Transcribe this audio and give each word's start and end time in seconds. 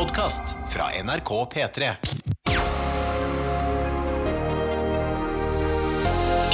podkast 0.00 0.42
fra 0.72 0.84
NRK 1.04 1.30
P3. 1.52 1.88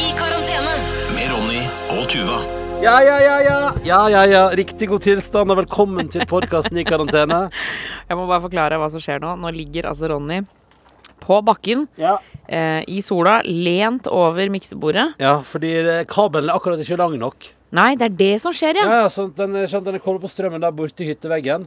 I 0.02 0.08
karantene. 0.18 0.72
Med 1.14 1.28
Ronny 1.30 1.60
og 1.94 2.08
Tuva. 2.10 2.40
Ja, 2.82 2.96
ja, 3.06 3.20
ja, 3.22 3.36
ja. 3.46 3.58
Ja, 3.86 4.00
ja, 4.10 4.24
ja. 4.26 4.42
Riktig 4.58 4.88
god 4.90 5.04
tilstand, 5.06 5.54
og 5.54 5.60
velkommen 5.60 6.10
til 6.10 6.26
podkasten 6.26 6.80
i 6.82 6.84
karantene. 6.88 7.44
Jeg 8.10 8.18
må 8.18 8.26
bare 8.26 8.42
forklare 8.48 8.80
hva 8.82 8.90
som 8.90 9.04
skjer 9.04 9.22
nå. 9.22 9.36
Nå 9.38 9.54
ligger 9.54 9.92
altså 9.92 10.10
Ronny 10.10 10.40
på 11.22 11.38
bakken 11.46 11.86
Ja. 12.02 12.16
eh, 12.50 12.82
i 12.90 12.98
sola, 13.02 13.38
lent 13.46 14.10
over 14.10 14.50
miksebordet. 14.50 15.12
ja, 15.22 15.36
fordi 15.46 15.70
eh, 15.84 16.02
kabelen 16.10 16.50
er 16.50 16.58
akkurat 16.58 16.82
ikke 16.82 16.98
lang 16.98 17.14
nok. 17.22 17.52
Nei, 17.74 17.96
det 17.98 18.04
er 18.06 18.14
det 18.14 18.40
som 18.40 18.52
skjer, 18.54 18.78
Ja, 18.78 18.84
ja. 18.86 18.98
ja, 19.02 19.08
så 19.10 19.26
den, 19.34 19.56
sånn, 19.66 19.82
den 19.84 19.96
er 19.98 20.02
koblet 20.02 20.22
på 20.22 20.30
strømmen 20.30 20.62
der 20.62 20.74
borte 20.74 21.02
i 21.02 21.08
hytteveggen. 21.08 21.64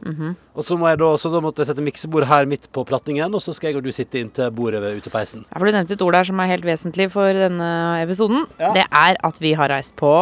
Og 0.56 0.64
så, 0.64 0.78
må 0.80 0.88
jeg 0.88 1.00
da, 1.02 1.10
så 1.20 1.28
da 1.32 1.42
måtte 1.44 1.60
jeg 1.60 1.68
sette 1.68 1.84
miksebord 1.84 2.24
her 2.30 2.48
midt 2.48 2.70
på 2.72 2.84
plattingen, 2.88 3.34
og 3.36 3.42
så 3.44 3.52
skal 3.56 3.70
jeg 3.70 3.80
og 3.80 3.84
du 3.84 3.92
sitte 3.92 4.20
inntil 4.22 4.48
bordet 4.56 4.80
ved 4.82 5.02
utepeisen. 5.02 5.44
Ja, 5.50 5.58
For 5.58 5.68
du 5.68 5.76
nevnte 5.76 5.98
et 5.98 6.04
ord 6.06 6.16
der 6.16 6.30
som 6.30 6.40
er 6.40 6.50
helt 6.54 6.64
vesentlig 6.64 7.10
for 7.12 7.36
denne 7.36 7.70
episoden. 8.00 8.46
Ja. 8.62 8.72
Det 8.76 8.86
er 8.88 9.20
at 9.28 9.42
vi 9.44 9.52
har 9.60 9.68
reist 9.72 9.94
på 10.00 10.14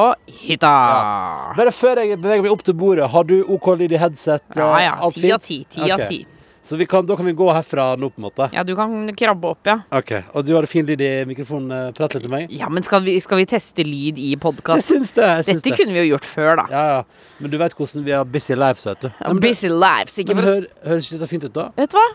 hytta. 0.42 0.72
Ja. 0.72 1.54
Bare 1.60 1.74
før 1.74 2.02
jeg 2.02 2.18
beveger 2.18 2.42
meg 2.48 2.56
opp 2.56 2.66
til 2.66 2.74
bordet, 2.78 3.06
har 3.14 3.28
du 3.30 3.38
OK 3.46 3.70
lyd 3.78 3.94
i 3.94 4.02
headset? 4.02 4.42
Ja 4.58 4.72
ja. 4.82 4.98
Ti 5.14 5.32
av 5.32 5.46
ti. 5.46 5.62
Ti 5.70 5.90
av 5.94 6.04
ti. 6.08 6.24
Så 6.68 6.76
vi 6.76 6.84
kan, 6.84 7.06
da 7.08 7.16
kan 7.16 7.24
vi 7.24 7.32
gå 7.32 7.46
herfra 7.48 7.94
nå, 7.96 8.10
på 8.12 8.20
en 8.20 8.26
måte? 8.26 8.48
Ja, 8.52 8.60
du 8.68 8.74
kan 8.76 8.92
krabbe 9.16 9.54
opp, 9.54 9.64
ja. 9.70 9.78
OK. 9.96 10.10
Og 10.36 10.44
du 10.44 10.52
har 10.52 10.66
fin 10.68 10.84
lyd 10.84 11.00
i 11.00 11.08
mikrofonen. 11.30 11.72
eh, 11.72 11.90
Prat 11.96 12.12
litt 12.18 12.26
til 12.26 12.34
meg. 12.34 12.52
Ja, 12.52 12.68
men 12.68 12.84
skal 12.84 13.00
vi, 13.08 13.14
skal 13.24 13.40
vi 13.40 13.46
teste 13.48 13.86
lyd 13.88 14.20
i 14.20 14.34
Jeg 14.34 14.42
podkast? 14.44 14.90
syns 14.92 15.14
det. 15.16 15.24
Jeg 15.24 15.48
syns 15.48 15.62
Dette 15.64 15.72
det. 15.72 15.78
kunne 15.80 15.96
vi 15.96 16.04
jo 16.04 16.12
gjort 16.18 16.28
før, 16.28 16.54
da. 16.60 16.66
Ja, 16.74 16.84
ja. 16.98 17.02
Men 17.40 17.50
du 17.50 17.58
vet 17.64 17.72
hvordan 17.78 18.04
vi 18.04 18.12
har 18.18 18.28
busy 18.28 18.52
lives, 18.54 18.84
vet 18.86 19.00
du. 19.00 19.10
Ja, 19.16 19.32
Busy 19.48 19.68
lives. 19.72 20.18
Ikke 20.20 20.36
Men 20.36 20.44
hør, 20.44 20.66
høres 20.84 21.08
ikke 21.08 21.18
dette 21.22 21.30
fint 21.32 21.44
ut, 21.48 21.54
da? 21.56 21.70
Vet 21.80 21.96
du 21.96 22.02
hva? 22.02 22.08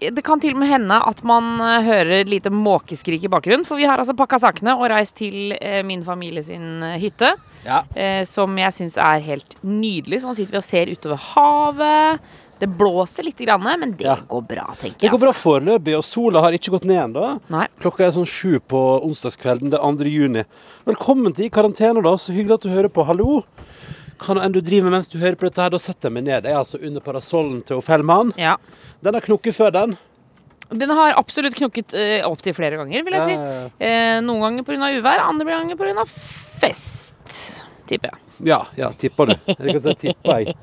Det 0.00 0.22
kan 0.24 0.40
til 0.40 0.54
og 0.54 0.60
med 0.62 0.70
hende 0.70 0.96
at 0.96 1.18
man 1.28 1.58
eh, 1.60 1.82
hører 1.84 2.22
et 2.22 2.30
lite 2.32 2.48
måkeskrik 2.48 3.26
i 3.26 3.28
bakgrunnen. 3.28 3.66
For 3.68 3.76
vi 3.76 3.84
har 3.84 4.00
altså 4.00 4.14
pakka 4.16 4.38
sakene 4.40 4.72
og 4.78 4.86
reist 4.88 5.12
til 5.18 5.52
eh, 5.58 5.82
min 5.84 6.00
familie 6.06 6.40
sin 6.46 6.80
hytte. 7.02 7.34
Ja. 7.66 7.82
Eh, 7.92 8.22
som 8.24 8.54
jeg 8.56 8.72
syns 8.72 8.96
er 8.96 9.20
helt 9.26 9.58
nydelig. 9.60 10.22
Så 10.22 10.30
nå 10.30 10.38
sitter 10.38 10.56
vi 10.56 10.62
og 10.62 10.64
ser 10.64 10.94
utover 10.94 11.20
havet. 11.34 12.20
Det 12.60 12.68
blåser 12.68 13.24
litt, 13.24 13.40
men 13.58 13.92
det 13.96 14.04
Ja. 14.04 14.16
går 14.28 14.42
bra, 14.46 14.66
tenker 14.78 15.00
jeg. 15.00 15.00
Det 15.00 15.10
går 15.10 15.20
bra 15.20 15.32
altså. 15.32 15.60
foreløpig, 15.60 15.96
og 15.96 16.04
sola 16.04 16.40
har 16.42 16.52
ikke 16.52 16.70
gått 16.70 16.84
ned 16.84 17.14
ennå. 17.14 17.40
Klokka 17.80 18.04
er 18.06 18.12
sånn 18.12 18.28
sju 18.28 18.60
på 18.60 19.00
onsdagskvelden, 19.02 19.70
det 19.70 19.78
er 19.80 19.82
2. 19.82 20.04
juni. 20.04 20.44
Velkommen 20.86 21.34
til 21.34 21.46
I 21.46 21.48
karantene, 21.48 22.02
da. 22.02 22.12
Så 22.16 22.34
hyggelig 22.36 22.54
at 22.54 22.60
du 22.60 22.68
hører 22.68 22.88
på. 22.92 23.06
Hallo. 23.06 23.44
Hva 24.20 24.36
enn 24.44 24.52
du 24.52 24.60
driver 24.60 24.90
med 24.90 24.98
mens 24.98 25.08
du 25.08 25.18
hører 25.18 25.36
på 25.40 25.48
dette 25.48 25.62
her, 25.62 25.70
da 25.70 25.78
setter 25.78 26.10
jeg 26.10 26.12
meg 26.12 26.24
ned. 26.24 26.44
Jeg 26.44 26.52
er 26.52 26.60
altså 26.60 26.76
under 26.84 27.00
parasollen 27.00 27.64
til 27.64 27.80
Fellmann. 27.80 28.34
Ja. 28.36 28.56
Den 29.02 29.14
har 29.14 29.24
knukket 29.24 29.56
før, 29.56 29.72
den. 29.72 29.96
Den 30.70 30.90
har 30.90 31.16
absolutt 31.18 31.56
knukket 31.56 31.94
uh, 31.96 32.28
opptil 32.28 32.54
flere 32.54 32.76
ganger, 32.76 33.02
vil 33.06 33.16
jeg 33.16 33.22
si. 33.26 33.32
Ja, 33.32 33.54
ja. 33.56 33.68
Eh, 33.80 34.20
noen 34.20 34.44
ganger 34.44 34.68
pga. 34.68 34.92
uvær, 35.00 35.24
andre 35.24 35.46
ganger 35.46 35.76
pga. 35.80 36.04
fest. 36.60 37.64
Tipper 37.88 38.12
jeg. 38.12 38.29
Ja, 38.44 38.60
ja, 38.76 38.90
tipper 38.96 39.30
du. 39.30 39.34
Jeg 39.50 39.74
kan 39.74 39.82
si 39.84 39.96
tipper 40.06 40.40
jeg. 40.40 40.54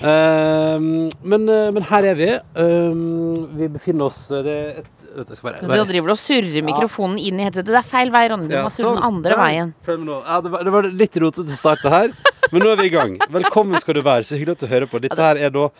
Um, 0.00 1.08
men, 1.26 1.48
eh, 1.50 1.70
men 1.74 1.86
her 1.88 2.10
er 2.12 2.18
vi. 2.18 2.28
Um, 2.54 3.48
vi 3.56 3.70
befinner 3.72 4.10
oss 4.10 4.26
eh, 4.30 4.44
det 4.44 4.58
er 4.60 4.78
et, 4.82 4.92
du, 5.16 5.70
driver 5.88 6.12
og 6.12 6.18
surrer 6.20 6.64
mikrofonen 6.64 7.16
inn 7.16 7.38
i 7.40 7.46
headsetet. 7.46 7.70
Det 7.72 7.78
er 7.80 7.86
feil 7.88 8.10
vei, 8.12 8.26
Ronny. 8.28 8.50
Du 8.50 8.56
må 8.60 8.68
surre 8.72 8.90
den 8.92 8.98
sånn. 8.98 9.06
andre 9.06 9.38
veien. 9.40 9.70
Ja, 9.88 10.40
det, 10.44 10.50
var, 10.52 10.64
det 10.66 10.74
var 10.74 10.88
litt 10.92 11.16
rotete 11.22 11.56
start 11.56 11.84
det 11.86 11.92
her, 11.94 12.12
men 12.52 12.60
nå 12.60 12.74
er 12.74 12.82
vi 12.82 12.90
i 12.90 12.92
gang. 12.92 13.14
Velkommen 13.32 13.80
skal 13.80 13.96
du 13.96 14.02
være. 14.04 14.26
Så 14.28 14.36
hyggelig 14.36 14.58
at 14.58 14.66
du 14.66 14.68
hører 14.74 14.90
på. 14.92 15.00
Dette 15.00 15.16
her 15.16 15.40
er 15.40 15.54
da 15.54 15.70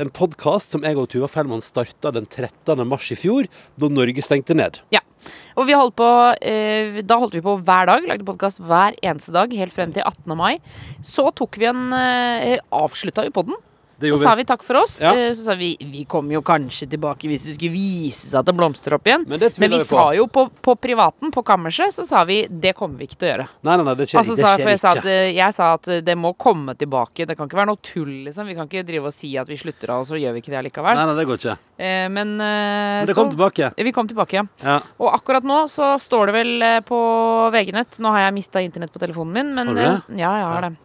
en 0.00 0.12
podkast 0.16 0.72
som 0.72 0.86
jeg 0.86 0.96
og 1.00 1.10
Tuva 1.12 1.28
Fellmann 1.28 1.64
starta 1.64 2.14
den 2.16 2.24
13. 2.24 2.86
mars 2.88 3.10
i 3.12 3.18
fjor, 3.20 3.50
da 3.76 3.92
Norge 3.92 4.24
stengte 4.24 4.56
ned. 4.56 4.80
Ja. 4.96 5.04
Og 5.56 5.64
vi 5.64 5.76
holdt 5.76 5.96
på, 5.96 6.08
eh, 6.44 7.00
da 7.00 7.16
holdt 7.16 7.38
vi 7.38 7.44
på 7.44 7.54
hver 7.64 7.88
dag, 7.88 8.04
lagde 8.04 8.26
podkast 8.28 8.60
hver 8.60 8.92
eneste 9.00 9.32
dag 9.32 9.52
helt 9.56 9.72
frem 9.72 9.92
til 9.96 10.04
18. 10.04 10.36
mai. 10.36 10.58
Så 11.00 11.30
tok 11.32 11.56
vi 11.56 11.64
en 11.70 11.92
eh, 11.96 12.58
Avslutta 12.76 13.24
vi 13.24 13.32
podden. 13.32 13.56
Det 13.98 14.10
Så 14.10 14.16
vi. 14.18 14.22
sa 14.22 14.34
vi. 14.36 14.44
takk 14.44 14.62
for 14.62 14.76
oss. 14.82 14.98
Ja. 15.00 15.14
Eh, 15.16 15.32
så 15.32 15.42
sa 15.46 15.54
vi 15.56 15.70
vi 15.80 16.04
kommer 16.04 16.34
jo 16.36 16.42
kanskje 16.44 16.84
tilbake 16.92 17.28
hvis 17.30 17.46
det 17.46 17.54
skulle 17.56 17.72
vise 17.72 18.28
seg 18.28 18.40
at 18.42 18.46
det 18.50 18.54
blomstrer 18.58 18.96
opp 18.98 19.06
igjen. 19.08 19.24
Men 19.28 19.40
det 19.40 19.54
Men 19.58 19.70
vi 19.70 19.78
vi 19.78 19.84
sa 19.84 20.12
jo 20.14 20.26
på, 20.28 20.50
på 20.62 20.74
privaten, 20.76 21.30
på 21.32 21.42
kammerset, 21.42 21.94
så 21.96 22.04
sa 22.04 22.24
vi 22.28 22.46
det 22.50 22.74
kommer 22.76 22.98
vi 22.98 23.06
ikke 23.08 23.16
til 23.16 23.28
å 23.28 23.32
gjøre. 23.32 23.46
Nei, 23.64 23.76
nei, 23.76 23.84
nei, 23.88 23.94
det 23.96 24.08
skjer, 24.10 24.18
Altså, 24.20 24.36
det 24.36 24.44
skjer 24.44 24.62
for 24.62 24.70
jeg, 24.74 24.80
sa 24.84 24.90
ikke. 24.92 24.98
at, 24.98 25.06
eh, 25.06 25.32
jeg 25.38 25.56
sa 25.56 25.72
at 25.78 25.88
eh, 25.88 26.00
det 26.04 26.16
må 26.20 26.34
komme 26.36 26.74
tilbake. 26.76 27.26
Det 27.26 27.36
kan 27.38 27.48
ikke 27.48 27.56
være 27.62 27.72
noe 27.72 27.80
tull, 27.82 28.12
liksom. 28.28 28.46
Vi 28.46 28.54
kan 28.60 28.68
ikke 28.68 28.84
drive 28.86 29.06
og 29.08 29.16
si 29.16 29.32
at 29.40 29.48
vi 29.48 29.56
slutter 29.56 29.90
av, 29.96 30.04
og 30.04 30.06
så 30.12 30.20
gjør 30.20 30.36
vi 30.36 30.44
ikke 30.44 30.52
det 30.52 30.60
allikevel. 30.60 30.94
Nei, 31.00 31.06
nei, 31.08 31.16
det 31.16 31.26
går 31.32 31.40
ikke. 31.40 31.56
Eh, 31.78 32.08
men, 32.12 32.36
Men 32.36 33.06
det 33.06 33.14
så, 33.16 33.20
kom 33.22 33.30
tilbake. 33.32 33.72
Vi 33.76 33.92
kom 33.92 34.08
tilbake, 34.08 34.42
ja. 34.42 34.44
Ja. 34.62 34.80
Og 35.00 35.12
akkurat 35.16 35.44
nå 35.44 35.64
så 35.72 35.94
står 36.00 36.26
det 36.26 36.36
vel 36.36 36.64
på 36.84 36.98
VG-nett 37.52 37.98
Nå 38.04 38.12
har 38.12 38.26
jeg 38.28 38.34
mista 38.36 38.60
internett 38.60 38.92
på 38.92 39.00
telefonen 39.00 39.32
min, 39.32 39.54
men 39.56 39.68
Har 39.68 39.74
du 39.74 39.80
det? 39.80 40.20
Ja, 40.20 40.32
jeg 40.40 40.50
har 40.52 40.60
det. 40.68 40.76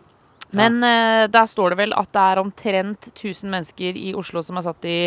Men 0.53 0.83
eh, 0.83 1.25
der 1.31 1.45
står 1.47 1.69
det 1.73 1.77
vel 1.85 1.93
at 1.95 2.11
det 2.11 2.21
er 2.21 2.41
omtrent 2.41 3.11
1000 3.13 3.49
mennesker 3.51 3.97
i 3.97 4.13
Oslo 4.17 4.41
som 4.43 4.57
er 4.59 4.65
satt 4.67 4.85
i 4.89 4.97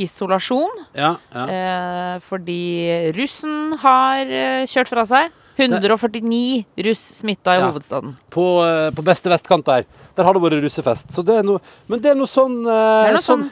isolasjon. 0.00 0.72
Ja, 0.98 1.14
ja. 1.34 1.44
Eh, 1.46 2.20
fordi 2.26 3.12
russen 3.14 3.76
har 3.82 4.24
eh, 4.26 4.64
kjørt 4.70 4.90
fra 4.90 5.04
seg. 5.06 5.32
149 5.54 6.64
russ 6.82 7.02
smitta 7.20 7.52
i 7.54 7.60
Ja. 7.60 7.68
hovedstaden. 7.70 8.16
På, 8.34 8.64
eh, 8.66 8.90
på 8.90 9.04
beste 9.06 9.30
vestkant 9.30 9.64
der. 9.64 9.84
Der 10.16 10.24
har 10.26 10.34
det 10.34 10.42
vært 10.42 10.58
russefest. 10.64 11.12
Så 11.14 11.22
det 11.24 11.44
noe, 11.44 11.60
men 11.86 12.00
det 12.00 12.10
er 12.10 12.16
noe 12.18 12.26
sånn 12.26 12.56
eh, 12.66 13.02
Det 13.04 13.12
er 13.12 13.14
noe 13.14 13.22
sånn, 13.22 13.44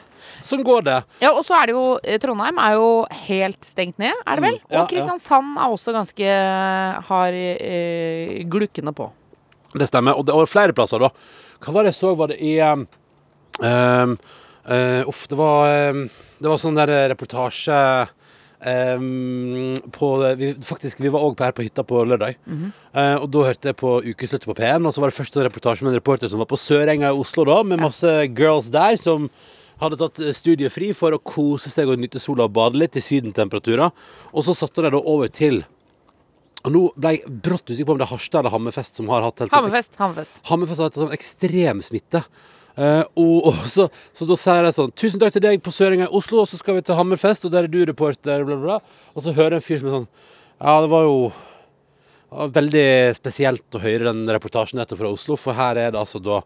sånn 0.43 0.63
går 0.67 0.83
det. 0.83 0.97
Ja, 1.21 1.31
og 1.31 1.45
så 1.47 1.55
er 1.61 1.67
det 1.67 1.75
jo 1.77 1.85
Trondheim 2.19 2.59
er 2.59 2.73
jo 2.75 2.89
helt 3.29 3.63
stengt 3.63 3.97
ned, 3.99 4.11
er 4.27 4.35
det 4.35 4.43
vel? 4.43 4.59
Mm, 4.59 4.67
ja, 4.69 4.81
og 4.81 4.89
Kristiansand 4.91 5.57
er 5.57 5.71
også 5.71 5.93
ganske 5.95 6.35
har 7.07 7.31
eh, 7.31 8.43
glukkende 8.51 8.91
på. 8.93 9.09
Det 9.79 9.89
stemmer. 9.89 10.17
Og 10.17 10.27
det 10.27 10.35
var 10.37 10.49
flere 10.49 10.75
plasser, 10.75 11.03
da. 11.03 11.11
Hva 11.63 11.75
var 11.75 11.85
det 11.85 11.93
jeg 11.93 12.01
så? 12.01 12.15
Var 12.19 12.33
det 12.33 12.39
i 12.43 12.57
um, 12.61 12.87
um, 13.63 14.17
eh, 14.67 15.07
Uff, 15.09 15.25
det 15.31 15.39
var 15.39 15.93
um, 15.93 16.03
Det 16.39 16.51
var 16.51 16.59
sånn 16.61 16.77
der 16.77 16.91
reportasje 17.13 17.79
um, 18.59 19.73
på 19.95 20.11
vi, 20.39 20.53
Faktisk, 20.67 21.01
vi 21.03 21.11
var 21.13 21.23
òg 21.23 21.41
her 21.45 21.55
på 21.55 21.65
hytta 21.65 21.85
på 21.87 22.03
lørdag. 22.07 22.37
Eh, 22.93 23.15
og 23.15 23.27
da 23.33 23.47
hørte 23.49 23.71
jeg 23.71 23.79
på 23.79 23.97
Ukeslutt 24.03 24.47
på 24.49 24.57
P1, 24.59 24.85
og 24.85 24.93
så 24.93 25.03
var 25.03 25.11
det 25.11 25.19
første 25.19 25.47
reportasje 25.47 25.85
med 25.85 25.93
en 25.93 26.01
reporter 26.01 26.31
som 26.31 26.43
var 26.43 26.51
på 26.51 26.59
Sørenga 26.59 27.11
i 27.11 27.19
Oslo, 27.23 27.47
da, 27.49 27.61
med 27.63 27.83
masse 27.83 28.15
girls 28.35 28.71
der 28.73 28.99
som 29.01 29.29
hadde 29.81 29.97
tatt 29.99 30.15
studiet 30.15 30.37
studiefri 30.37 30.91
for 30.95 31.15
å 31.15 31.19
kose 31.19 31.71
seg 31.71 31.89
og 31.89 31.99
nyte 31.99 32.21
sola 32.21 32.45
og 32.47 32.53
bade 32.55 32.79
litt 32.79 32.97
i 32.99 33.03
sydentemperaturer. 33.03 33.91
Og 34.31 34.45
så 34.45 34.55
satte 34.55 34.85
de 34.85 34.93
da 34.93 34.99
over 34.99 35.31
til 35.33 35.63
Og 36.63 36.71
nå 36.71 36.81
ble 36.95 37.13
jeg 37.17 37.37
brått 37.43 37.67
usikker 37.67 37.89
på 37.89 37.95
om 37.95 37.99
det 37.99 38.05
er 38.07 38.13
Harstad 38.13 38.39
eller 38.41 38.53
Hammerfest 38.53 38.99
som 38.99 39.09
har 39.11 39.25
hatt 39.25 39.43
helt 39.43 39.55
Hammerfest. 39.55 39.97
Hammerfest. 39.99 40.43
Hammerfest 40.47 40.79
har 40.79 40.89
hatt 40.89 40.99
sånn 41.01 41.15
ekstrem 41.15 41.81
smitte. 41.83 42.23
Uh, 42.73 43.03
og, 43.19 43.49
og 43.51 43.65
så, 43.69 43.85
så 44.17 44.25
da 44.25 44.35
sier 44.39 44.65
jeg 44.65 44.73
sånn 44.73 44.93
Tusen 44.97 45.21
takk 45.21 45.35
til 45.35 45.43
deg 45.43 45.59
på 45.61 45.69
Søringa 45.75 46.07
i 46.07 46.15
Oslo, 46.17 46.39
og 46.41 46.49
så 46.49 46.57
skal 46.57 46.79
vi 46.79 46.85
til 46.87 46.97
Hammerfest, 46.97 47.45
og 47.45 47.53
der 47.53 47.67
er 47.67 47.73
du 47.73 47.83
reporter, 47.85 48.45
bla, 48.47 48.55
bla, 48.55 48.79
bla. 48.79 49.01
Og 49.13 49.25
så 49.25 49.35
hører 49.35 49.59
jeg 49.59 49.61
en 49.61 49.67
fyr 49.67 49.81
som 49.81 49.89
er 49.89 49.97
sånn 49.97 50.07
Ja, 50.63 50.77
det 50.81 50.89
var 50.93 51.05
jo 51.05 51.17
det 52.33 52.39
var 52.39 52.53
veldig 52.55 52.87
spesielt 53.13 53.77
å 53.77 53.83
høre 53.83 54.07
den 54.07 54.23
reportasjen 54.33 54.79
nettopp 54.79 55.03
fra 55.03 55.11
Oslo, 55.13 55.35
for 55.37 55.53
her 55.53 55.77
er 55.77 55.91
det 55.93 55.99
altså 55.99 56.17
da 56.23 56.39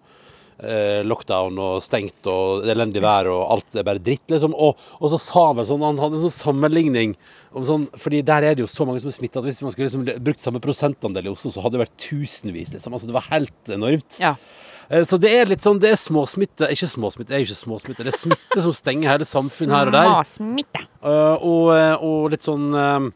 lockdown 1.05 1.57
og 1.61 1.83
stengt 1.85 2.25
og 2.31 2.63
elendig 2.65 3.03
vær 3.03 3.27
og 3.29 3.43
alt 3.53 3.75
er 3.77 3.85
bare 3.85 4.01
dritt, 4.01 4.23
liksom. 4.31 4.55
Og, 4.57 4.79
og 4.97 5.11
så 5.13 5.19
sa 5.21 5.43
han 5.51 5.59
vel 5.59 5.67
sånn 5.69 5.83
Han 5.85 5.99
hadde 6.01 6.17
en 6.17 6.23
sånn 6.23 6.33
sammenligning 6.33 7.13
om 7.53 7.65
sånn 7.67 7.83
Fordi 8.01 8.23
der 8.25 8.41
er 8.47 8.57
det 8.57 8.63
jo 8.65 8.69
så 8.71 8.87
mange 8.87 9.03
som 9.03 9.11
er 9.11 9.17
smitta 9.19 9.37
at 9.41 9.45
hvis 9.45 9.61
man 9.61 9.73
skulle 9.75 9.89
liksom 9.91 10.07
brukt 10.25 10.41
samme 10.41 10.61
prosentandel 10.63 11.29
i 11.29 11.33
Oslo, 11.33 11.51
så 11.53 11.61
hadde 11.61 11.77
det 11.77 11.83
vært 11.85 11.99
tusenvis, 12.01 12.73
liksom. 12.73 12.95
Altså 12.97 13.09
det 13.09 13.13
var 13.19 13.29
helt 13.29 13.73
enormt. 13.77 14.17
Ja. 14.21 14.33
Eh, 14.89 15.03
Så 15.05 15.19
det 15.21 15.31
er 15.35 15.49
litt 15.49 15.61
sånn, 15.65 15.79
det 15.83 15.91
er 15.93 15.99
småsmitte 15.99 16.69
Ikke 16.73 16.89
småsmitte, 16.89 17.31
det 17.33 17.39
er 17.39 17.45
ikke 17.45 17.59
småsmitte. 17.61 18.05
Det 18.07 18.13
er 18.13 18.19
smitte 18.21 18.65
som 18.65 18.75
stenger 18.75 19.13
hele 19.13 19.27
samfunnet 19.27 19.77
her 19.77 19.91
og 19.91 19.95
der. 19.97 20.11
Småsmitte. 20.25 20.83
Eh, 21.03 21.45
og, 21.51 21.71
eh, 21.75 21.95
og 22.09 22.29
litt 22.33 22.45
sånn 22.47 22.67
eh, 22.73 23.07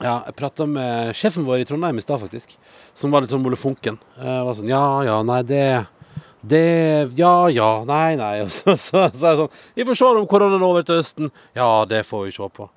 Ja, 0.00 0.14
jeg 0.26 0.36
prata 0.38 0.66
med 0.66 1.14
sjefen 1.14 1.44
vår 1.44 1.62
i 1.62 1.68
Trondheim 1.68 1.98
i 2.00 2.04
stad, 2.04 2.22
faktisk. 2.22 2.54
Som 2.96 3.12
var 3.12 3.20
litt 3.22 3.32
sånn 3.32 3.44
molefonken. 3.44 3.98
Funken. 4.00 4.44
var 4.46 4.54
sånn 4.56 4.70
Ja, 4.70 4.84
ja, 5.04 5.22
nei, 5.22 5.42
det 5.44 5.64
Det 6.42 7.10
Ja, 7.18 7.48
ja, 7.52 7.84
nei, 7.84 8.16
nei. 8.16 8.40
Og 8.44 8.50
så 8.54 8.76
sa 8.78 9.08
så, 9.10 9.26
er 9.26 9.34
jeg 9.34 9.40
sånn 9.42 9.50
Vi 9.76 9.84
får 9.90 9.98
se 10.00 10.04
om 10.22 10.26
koronaen 10.30 10.60
er 10.62 10.66
over 10.70 10.82
til 10.86 11.00
høsten. 11.02 11.30
Ja, 11.58 11.84
det 11.90 12.04
får 12.08 12.24
vi 12.28 12.32
se 12.38 12.48
på. 12.56 12.68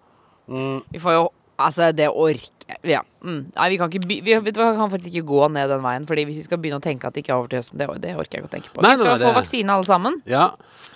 Vi 0.91 0.99
får 0.99 1.13
jo 1.19 1.29
Altså, 1.63 1.91
det 1.95 2.07
orker 2.09 2.79
Ja. 2.83 3.03
Mm. 3.23 3.51
Nei, 3.55 3.67
vi 3.69 3.77
kan 3.77 3.91
ikke 3.91 4.07
vi, 4.09 4.17
vet 4.25 4.55
du 4.55 4.59
vi 4.59 4.75
kan 4.75 4.89
faktisk 4.91 5.13
ikke 5.13 5.27
gå 5.29 5.47
ned 5.53 5.69
den 5.69 5.83
veien. 5.85 6.07
Fordi 6.09 6.23
hvis 6.25 6.39
vi 6.41 6.45
skal 6.47 6.57
begynne 6.59 6.79
å 6.81 6.83
tenke 6.83 7.05
at 7.07 7.13
det 7.13 7.21
ikke 7.23 7.35
er 7.35 7.39
over 7.43 7.51
til 7.51 7.59
høsten, 7.61 7.77
det, 7.79 7.87
det 8.01 8.15
orker 8.17 8.39
jeg 8.39 8.43
ikke 8.43 8.49
å 8.49 8.53
tenke 8.55 8.71
på. 8.73 8.81
Nei, 8.83 8.95
vi 8.95 8.99
skal 9.03 9.11
nei, 9.11 9.19
få 9.21 9.29
det- 9.29 9.37
vaksine 9.37 9.75
alle 9.75 9.87
sammen, 9.87 10.17
Ja. 10.25 10.47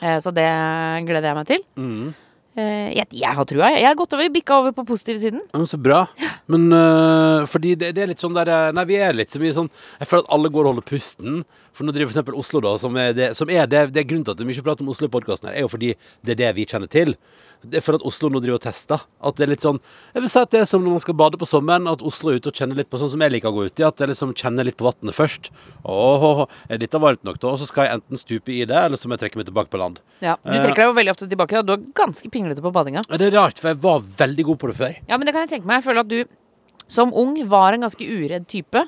eh, 0.02 0.18
så 0.24 0.34
det 0.34 0.48
gleder 1.08 1.30
jeg 1.30 1.36
meg 1.38 1.48
til. 1.52 1.62
Mm. 1.78 2.16
Eh, 2.58 2.90
jeg, 2.98 3.06
jeg 3.20 3.38
har 3.38 3.46
trua. 3.46 3.70
Jeg 3.76 3.86
har 3.86 3.98
gått 3.98 4.16
over, 4.18 4.30
bikka 4.34 4.56
over 4.58 4.74
på 4.74 4.86
positiv 4.88 5.20
siden. 5.22 5.44
Ja, 5.54 5.62
så 5.70 5.78
bra. 5.78 6.00
Men 6.50 6.72
uh, 6.74 7.46
fordi 7.50 7.76
det, 7.78 7.92
det 7.94 8.02
er 8.02 8.10
litt 8.10 8.24
sånn 8.24 8.34
der 8.34 8.50
øh, 8.50 8.70
Nei, 8.74 8.86
vi 8.90 8.98
er 9.04 9.14
litt 9.14 9.34
så 9.34 9.42
mye 9.42 9.54
sånn 9.54 9.68
Jeg 10.00 10.08
føler 10.08 10.24
at 10.24 10.32
alle 10.34 10.50
går 10.54 10.66
og 10.66 10.74
holder 10.74 10.88
pusten. 10.88 11.44
For 11.78 11.86
nå 11.86 11.94
driver 11.94 12.10
eksempel 12.10 12.38
Oslo, 12.40 12.62
da, 12.66 12.74
som 12.82 12.98
er 12.98 13.12
det, 13.14 13.28
som 13.38 13.52
er 13.54 13.70
det, 13.70 13.84
det 13.94 14.02
er 14.02 14.08
grunnen 14.10 14.26
til 14.26 14.34
at 14.34 14.40
det 14.40 14.48
er 14.48 14.50
mye 14.50 14.66
prat 14.66 14.82
om 14.82 14.90
Oslo 14.90 15.10
i 15.10 15.14
podkasten 15.14 15.52
her, 15.52 15.60
er 15.60 15.68
jo 15.68 15.70
fordi 15.70 15.92
det 16.26 16.34
er 16.34 16.40
det 16.40 16.54
vi 16.58 16.66
kjenner 16.72 16.90
til. 16.90 17.14
Det 17.64 17.80
er 17.80 17.84
for 17.86 17.98
at 17.98 18.04
Oslo 18.08 18.30
nå 18.32 18.42
driver 18.44 18.60
og 18.60 18.64
tester. 18.64 19.02
At 19.24 19.38
det 19.40 19.46
er 19.48 19.52
litt 19.54 19.64
sånn 19.66 19.80
Jeg 20.14 20.24
vil 20.24 20.32
si 20.32 20.40
at 20.40 20.52
det 20.54 20.62
er 20.62 20.68
som 20.70 20.84
når 20.86 20.98
man 20.98 21.04
skal 21.04 21.18
bade 21.20 21.40
på 21.42 21.48
sommeren, 21.50 21.90
at 21.90 22.04
Oslo 22.06 22.32
er 22.32 22.40
ute 22.42 22.52
og 22.52 22.60
kjenner 22.60 22.80
litt 22.80 22.90
på 22.92 23.00
sånn 23.02 23.12
som 23.14 23.24
jeg 23.24 23.34
liker 23.34 23.50
å 23.50 23.56
gå 23.56 23.68
ut 23.68 23.82
i. 23.82 23.86
At 23.88 24.04
jeg 24.04 24.12
liksom 24.12 24.34
kjenner 24.38 24.68
litt 24.68 24.78
på 24.80 24.88
vannet 24.88 25.18
først. 25.18 25.52
Åh, 25.84 26.44
er 26.70 26.82
dette 26.82 27.02
varmt 27.02 27.24
nok, 27.28 27.40
da? 27.42 27.54
Og 27.54 27.62
så 27.62 27.70
skal 27.70 27.88
jeg 27.88 28.00
enten 28.00 28.22
stupe 28.22 28.54
i 28.54 28.64
det, 28.70 28.78
eller 28.78 29.00
så 29.00 29.10
må 29.10 29.18
jeg 29.18 29.26
trekke 29.26 29.42
meg 29.42 29.50
tilbake 29.50 29.74
på 29.74 29.82
land. 29.82 30.02
Ja. 30.22 30.38
Du 30.44 30.56
trekker 30.56 30.84
deg 30.84 30.90
jo 30.92 30.98
veldig 31.00 31.16
ofte 31.16 31.30
tilbake. 31.32 31.62
Da. 31.62 31.66
Du 31.66 31.76
er 31.78 31.88
ganske 31.98 32.34
pinglete 32.34 32.64
på 32.66 32.74
badinga. 32.76 33.06
Det 33.10 33.30
er 33.32 33.38
rart, 33.38 33.62
for 33.62 33.74
jeg 33.74 33.82
var 33.84 34.06
veldig 34.22 34.48
god 34.52 34.62
på 34.62 34.72
det 34.72 34.78
før. 34.82 35.00
Ja, 35.10 35.18
men 35.18 35.28
det 35.28 35.34
kan 35.36 35.48
jeg 35.48 35.56
tenke 35.58 35.70
meg. 35.70 35.82
Jeg 35.82 35.90
føler 35.90 36.06
at 36.06 36.14
du 36.14 36.38
som 36.88 37.12
ung 37.12 37.36
var 37.52 37.76
en 37.76 37.84
ganske 37.84 38.06
uredd 38.08 38.48
type. 38.48 38.86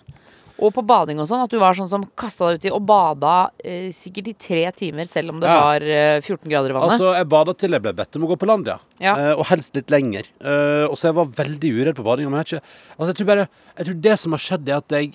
Og 0.59 0.73
på 0.75 0.81
bading 0.83 1.21
og 1.23 1.27
sånn, 1.29 1.45
at 1.45 1.51
du 1.53 1.55
var 1.61 1.77
sånn 1.77 1.87
som 1.87 2.03
kasta 2.19 2.49
deg 2.49 2.59
uti 2.59 2.71
og 2.75 2.81
bada 2.89 3.35
eh, 3.63 3.89
sikkert 3.95 4.27
i 4.27 4.33
tre 4.35 4.63
timer, 4.75 5.07
selv 5.07 5.31
om 5.31 5.39
det 5.39 5.47
Ja. 5.47 5.59
var 5.63 5.85
eh, 5.87 6.19
14 6.19 6.49
grader 6.51 6.73
i 6.73 6.75
vannet. 6.75 6.97
Altså, 6.97 7.13
jeg 7.15 7.29
bada 7.31 7.53
til 7.55 7.71
jeg 7.77 7.81
ble 7.85 7.93
bedt 7.95 8.17
om 8.19 8.25
å 8.27 8.29
gå 8.33 8.37
på 8.41 8.49
land, 8.49 8.67
ja. 8.67 8.75
Ja. 8.99 9.13
Eh, 9.15 9.33
og 9.39 9.45
helst 9.47 9.73
litt 9.79 9.89
lenger. 9.93 10.27
Eh, 10.41 10.83
og 10.89 10.97
så 10.99 11.07
jeg 11.09 11.15
var 11.15 11.31
veldig 11.39 11.71
uredd 11.79 11.95
på 11.95 12.03
badinga. 12.03 12.29
Men 12.33 12.43
jeg, 12.43 12.49
ikke, 12.59 12.75
altså, 12.97 13.07
jeg 13.13 13.19
tror 13.21 13.29
bare 13.31 13.47
Jeg 13.77 13.85
tror 13.87 14.01
det 14.09 14.17
som 14.19 14.35
har 14.35 14.43
skjedd, 14.49 14.67
er 14.69 14.77
at 14.83 14.89
jeg 14.99 15.13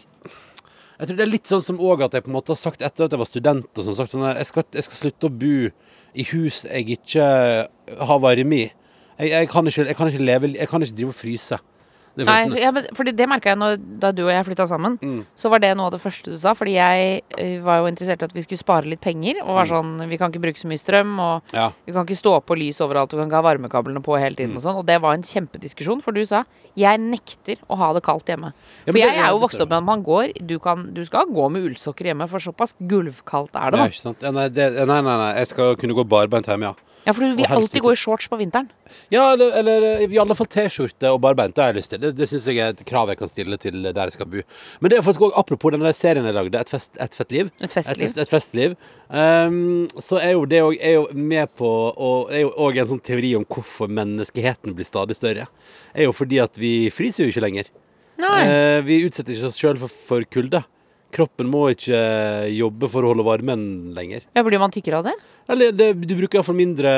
Jeg 0.95 1.09
tror 1.11 1.17
det 1.19 1.27
er 1.27 1.33
litt 1.35 1.51
sånn 1.51 1.63
som 1.67 1.79
òg 1.83 2.05
at 2.07 2.13
jeg 2.15 2.23
på 2.25 2.31
en 2.31 2.37
måte 2.39 2.55
har 2.55 2.61
sagt 2.63 2.81
etter 2.81 3.05
at 3.05 3.11
jeg 3.13 3.19
var 3.19 3.27
student 3.29 3.67
og 3.77 3.83
sånn, 3.85 3.97
sagt 3.99 4.13
sånn 4.15 4.23
her 4.25 4.37
jeg 4.39 4.47
skal, 4.47 4.65
jeg 4.73 4.85
skal 4.87 4.99
slutte 5.01 5.27
å 5.27 5.33
bo 5.43 5.57
i 6.15 6.25
hus 6.31 6.61
jeg 6.71 6.87
ikke 6.97 7.25
har 7.99 8.21
varme 8.23 8.61
i. 8.63 8.69
Jeg, 9.19 9.29
jeg, 9.35 9.49
kan 9.51 9.67
ikke, 9.67 9.87
jeg 9.91 9.97
kan 9.99 10.09
ikke 10.09 10.25
leve 10.25 10.53
Jeg 10.55 10.69
kan 10.71 10.81
ikke 10.83 10.97
drive 10.97 11.13
og 11.13 11.19
fryse. 11.19 11.59
Nei, 12.17 12.47
ja, 12.63 12.71
men, 12.71 12.85
fordi 12.95 13.11
det 13.17 13.27
merka 13.29 13.51
jeg 13.51 13.59
når, 13.59 13.79
da 13.99 14.13
du 14.15 14.21
og 14.25 14.31
jeg 14.31 14.45
flytta 14.47 14.67
sammen. 14.71 14.99
Mm. 15.03 15.25
Så 15.35 15.51
var 15.51 15.59
det 15.59 15.73
noe 15.77 15.87
av 15.89 15.93
det 15.97 16.01
første 16.01 16.31
du 16.31 16.37
sa. 16.39 16.53
Fordi 16.55 16.75
jeg 16.77 17.23
eh, 17.39 17.57
var 17.65 17.81
jo 17.83 17.89
interessert 17.91 18.23
i 18.23 18.29
at 18.29 18.35
vi 18.37 18.45
skulle 18.45 18.61
spare 18.63 18.87
litt 18.87 19.01
penger. 19.01 19.41
Og 19.43 19.49
Mm. 19.51 19.55
var 19.59 19.67
sånn 19.67 20.09
Vi 20.09 20.17
kan 20.19 20.31
ikke 20.31 20.43
bruke 20.45 20.61
så 20.63 20.69
mye 20.71 20.79
strøm, 20.79 21.19
og 21.19 21.43
ja. 21.53 21.73
vi 21.87 21.93
kan 21.93 22.07
ikke 22.07 22.17
stå 22.21 22.37
på 22.47 22.57
lys 22.57 22.79
overalt, 22.81 23.13
og 23.15 23.19
kan 23.19 23.27
ikke 23.29 23.41
ha 23.43 23.47
varmekablene 23.49 24.03
på 24.05 24.15
hele 24.19 24.35
Mm. 24.35 24.37
tiden 24.37 24.57
og 24.57 24.63
sånn. 24.63 24.79
Og 24.79 24.87
det 24.87 25.01
var 25.03 25.15
en 25.15 25.23
kjempediskusjon, 25.23 26.01
for 26.03 26.13
du 26.13 26.25
sa 26.25 26.45
jeg 26.77 26.99
nekter 26.99 27.57
å 27.71 27.77
ha 27.79 27.93
det 27.95 28.03
kaldt 28.03 28.27
hjemme. 28.27 28.53
Ja, 28.87 28.93
For 28.93 28.99
jeg 28.99 29.17
er 29.19 29.31
jo 29.31 29.39
vokst 29.39 29.61
opp 29.61 29.69
med 29.71 29.79
at 29.79 29.85
man 29.85 30.03
går 30.03 30.33
du, 30.47 30.59
kan, 30.59 30.93
du 30.95 31.05
skal 31.05 31.27
gå 31.27 31.51
med 31.51 31.63
ullsokker 31.67 32.05
hjemme, 32.11 32.29
for 32.29 32.39
såpass 32.39 32.75
gulvkaldt 32.81 33.55
er 33.55 33.71
det, 33.71 33.79
Ja, 33.79 34.13
da. 34.23 34.31
nei, 34.33 34.49
nei, 34.49 34.85
nei, 34.87 35.03
nei, 35.03 35.35
jeg 35.39 35.47
skal 35.49 35.77
kunne 35.77 35.95
gå 35.95 36.05
barbeint 36.07 36.47
hjemme, 36.47 36.63
ja. 36.63 36.75
Ja, 37.05 37.13
for 37.13 37.21
du 37.21 37.37
vil 37.37 37.47
alltid 37.53 37.83
gå 37.85 37.93
i 37.93 37.99
shorts 37.99 38.29
på 38.33 38.39
vinteren. 38.41 38.71
Ja, 39.13 39.27
eller, 39.35 39.53
eller 39.61 39.87
eh, 39.91 40.05
i 40.09 40.19
alle 40.21 40.37
fall 40.39 40.49
T-skjorte 40.49 41.11
og 41.13 41.21
barbeint. 41.21 41.53
Det 41.57 41.63
har 41.63 41.73
jeg 41.73 41.83
lyst 41.83 41.93
til. 41.93 42.01
Det, 42.01 42.13
det 42.17 42.29
syns 42.31 42.47
jeg 42.49 42.63
er 42.65 42.73
et 42.73 42.83
krav 42.89 43.13
jeg 43.13 43.21
kan 43.21 43.31
stille 43.31 43.59
til 43.61 43.77
der 43.85 44.01
jeg 44.01 44.17
skal 44.17 44.31
bo. 44.33 44.45
Men 44.81 44.93
det 44.93 44.99
er 44.99 45.05
faktisk 45.05 45.27
også, 45.29 45.37
apropos 45.43 45.75
den 45.75 45.85
der 45.85 45.97
serien 45.97 46.25
jeg 46.29 46.37
lagde, 46.37 46.65
Et, 46.65 46.73
fest, 46.73 46.97
et 47.01 47.17
fett 47.19 47.37
liv. 47.37 47.53
Et 47.61 47.77
festliv. 47.77 48.09
Et, 48.09 48.21
et 48.25 48.33
festliv. 48.33 48.77
Um, 49.09 49.85
så 50.01 50.19
er 50.23 50.33
jo 50.33 50.47
det 50.49 50.63
òg 50.65 51.13
med 51.15 51.53
på 51.59 51.69
Og 51.69 52.33
er 52.33 52.47
jo 52.47 52.55
òg 52.65 52.81
en 52.81 52.89
sånn 52.95 53.03
teori 53.05 53.35
om 53.37 53.45
hvorfor 53.45 53.91
menneskeheten 53.93 54.75
blir 54.75 54.89
stadig 54.89 55.19
større. 55.19 55.49
Er 55.93 56.09
jo 56.09 56.17
fordi 56.17 56.41
at 56.43 56.57
vi 56.59 56.89
fryser 56.95 57.27
jo 57.27 57.35
ikke 57.35 57.45
lenger. 57.45 57.69
Nei. 58.23 58.39
Uh, 58.49 58.81
vi 58.87 59.03
utsetter 59.05 59.35
ikke 59.35 59.51
oss 59.53 59.61
sjøl 59.61 59.81
for, 59.83 59.93
for 60.09 60.25
kulde. 60.33 60.65
Kroppen 61.15 61.47
må 61.47 61.69
ikke 61.71 61.99
jobbe 62.51 62.89
for 62.91 63.07
å 63.07 63.13
holde 63.13 63.25
varmen 63.27 63.63
lenger. 63.95 64.25
Ja, 64.35 64.43
Blir 64.43 64.59
man 64.63 64.73
tykkere 64.75 64.99
av 64.99 65.07
det? 65.07 65.15
Eller 65.51 65.75
det, 65.77 65.91
du 66.09 66.15
bruker 66.17 66.39
iallfall 66.39 66.57
mindre 66.57 66.91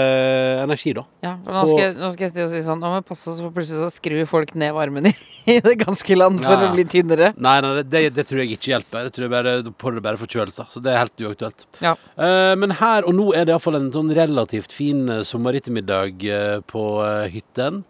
energi, 0.63 0.93
da. 0.95 1.03
Ja, 1.25 1.33
nå 1.43 1.65
skal, 1.67 1.81
jeg- 1.81 1.97
nå 1.99 2.11
skal 2.15 2.31
jeg 2.31 2.51
si 2.53 2.61
sånn 2.63 2.79
Nå 2.79 2.93
må 2.93 3.01
vi 3.01 3.09
passe 3.09 3.27
oss, 3.33 3.41
for 3.43 3.51
plutselig 3.51 3.83
så 3.83 3.91
skrur 3.91 4.29
folk 4.31 4.55
ned 4.55 4.73
varmen 4.77 5.11
i, 5.11 5.13
i 5.57 5.59
det 5.65 5.75
ganske 5.83 6.17
land 6.17 6.41
for 6.45 6.55
ja. 6.55 6.69
å 6.69 6.75
bli 6.77 6.85
tynnere. 6.93 7.33
Nei, 7.37 7.57
nei 7.65 7.73
det, 7.83 8.05
det, 8.15 8.27
tror 8.29 8.45
jeg 8.45 8.55
ikke 8.55 8.73
hjelper. 8.77 9.09
Det 9.09 9.17
tror 9.17 9.27
jeg 9.27 9.35
bare, 9.35 9.57
da 9.67 9.75
får 9.83 9.99
du 9.99 10.05
bare 10.07 10.23
forkjølelser. 10.23 10.71
Så 10.71 10.85
det 10.85 10.95
er 10.95 11.03
helt 11.03 11.27
uaktuelt. 11.27 11.67
Ja. 11.83 11.97
Uh, 12.15 12.55
men 12.61 12.77
her 12.79 13.09
og 13.09 13.19
nå 13.19 13.33
er 13.35 13.49
det 13.49 13.57
iallfall 13.57 13.81
en 13.81 13.91
sånn 13.95 14.15
relativt 14.17 14.73
fin 14.75 15.05
sommerettermiddag 15.27 16.25
eh, 16.31 16.57
på 16.71 16.87
hytten. 17.33 17.83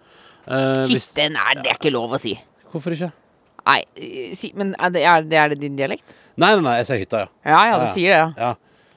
Uh, 0.46 0.86
Hytten 0.88 1.36
er 1.36 1.60
det 1.60 1.72
er 1.72 1.78
ikke 1.78 1.92
lov 1.94 2.16
å 2.16 2.22
si. 2.22 2.36
Hvorfor 2.72 2.96
ikke? 2.96 3.12
Nei, 3.66 3.80
si, 4.38 4.52
men 4.54 4.74
er 4.78 4.92
det, 4.94 5.02
er, 5.02 5.24
det, 5.26 5.38
er 5.42 5.48
det 5.54 5.58
din 5.64 5.76
dialekt? 5.78 6.06
Nei, 6.38 6.52
nei, 6.54 6.62
nei, 6.62 6.76
jeg 6.82 6.86
sier 6.90 7.00
hytta, 7.02 7.24
ja. 7.24 7.28
Ja 7.50 7.62
ja, 7.70 7.78
du 7.82 7.86
sier 7.90 8.12
det, 8.12 8.20
ja. 8.20 8.28
ja. 8.46 8.52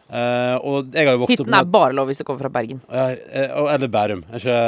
Eh, 0.09 0.55
og 0.65 0.93
jeg 0.93 1.05
har 1.05 1.13
jo 1.15 1.21
vokst 1.23 1.35
Hytten 1.35 1.53
opp 1.53 1.61
er 1.67 1.71
bare 1.73 1.93
lov 1.97 2.07
hvis 2.09 2.17
du 2.21 2.25
kommer 2.25 2.41
fra 2.47 2.49
Bergen. 2.53 2.79
ja, 2.89 3.07
eh, 3.13 3.51
og- 3.53 3.69
Eller 3.73 3.87
Bærum. 3.93 4.23
Er 4.31 4.39
ikke 4.41 4.59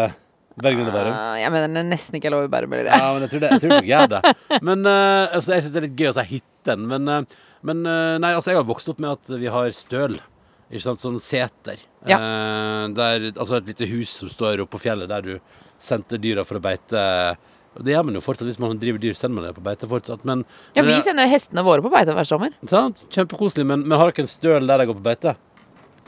Bergen 0.61 0.81
eller 0.83 0.93
Bærum? 0.93 1.13
Eh, 1.15 1.37
jeg 1.41 1.51
mener 1.55 1.73
det 1.79 1.85
nesten 1.89 2.17
ikke 2.19 2.29
er 2.29 2.35
lov 2.35 2.43
i 2.45 2.51
Bærum. 2.53 2.73
Eller? 2.77 2.91
Ja, 2.93 3.13
men 3.13 3.21
jeg 3.25 3.31
tror 3.31 3.39
det, 3.45 3.49
jeg 3.55 3.61
tror 3.63 3.73
nok 3.75 3.87
jeg 3.89 4.01
er 4.03 4.11
det. 4.11 4.61
Men 4.61 4.85
eh, 4.85 5.35
altså, 5.37 5.53
jeg 5.55 5.63
syns 5.63 5.73
det 5.73 5.81
er 5.81 5.87
litt 5.87 5.95
gøy 6.01 6.09
å 6.11 6.17
si 6.19 6.25
hytten. 6.35 6.85
Men, 6.91 7.07
eh, 7.07 7.39
men 7.69 7.85
eh, 7.85 8.17
nei, 8.21 8.33
altså, 8.37 8.51
jeg 8.53 8.61
har 8.61 8.67
vokst 8.69 8.89
opp 8.93 8.99
med 9.01 9.11
at 9.15 9.33
vi 9.41 9.49
har 9.57 9.71
støl. 9.77 10.19
Ikke 10.71 10.83
sant? 10.85 11.01
Sånn 11.03 11.17
seter. 11.19 11.81
Ja. 12.09 12.17
Eh, 12.21 12.85
der, 12.97 13.31
altså 13.35 13.57
et 13.57 13.71
lite 13.73 13.89
hus 13.89 14.13
som 14.21 14.29
står 14.29 14.61
oppe 14.65 14.77
på 14.77 14.83
fjellet, 14.85 15.09
der 15.09 15.25
du 15.25 15.33
sendte 15.81 16.21
dyra 16.21 16.45
for 16.45 16.59
å 16.61 16.63
beite. 16.63 17.01
Og 17.77 17.85
det 17.87 17.93
gjør 17.95 18.03
man 18.05 18.17
jo 18.17 18.21
fortsatt 18.21 18.47
hvis 18.49 18.59
man 18.59 18.77
driver 18.81 18.99
dyr, 18.99 19.13
sender 19.15 19.35
man 19.39 19.45
det 19.47 19.55
på 19.55 19.63
beite 19.63 19.87
fortsatt. 19.87 20.25
Men, 20.27 20.43
Ja, 20.75 20.81
men, 20.83 20.91
vi 20.91 21.01
sender 21.05 21.29
hestene 21.31 21.63
våre 21.63 21.81
på 21.81 21.91
beite 21.93 22.11
hver 22.17 22.27
sommer. 22.27 22.51
sant? 22.67 23.05
Kjempekoselig. 23.09 23.65
Men, 23.65 23.87
men 23.87 23.97
har 23.97 24.11
dere 24.11 24.25
en 24.25 24.27
støl 24.27 24.67
der 24.67 24.77
de 24.83 24.85
går 24.89 24.99
på 24.99 25.05
beite? 25.07 25.35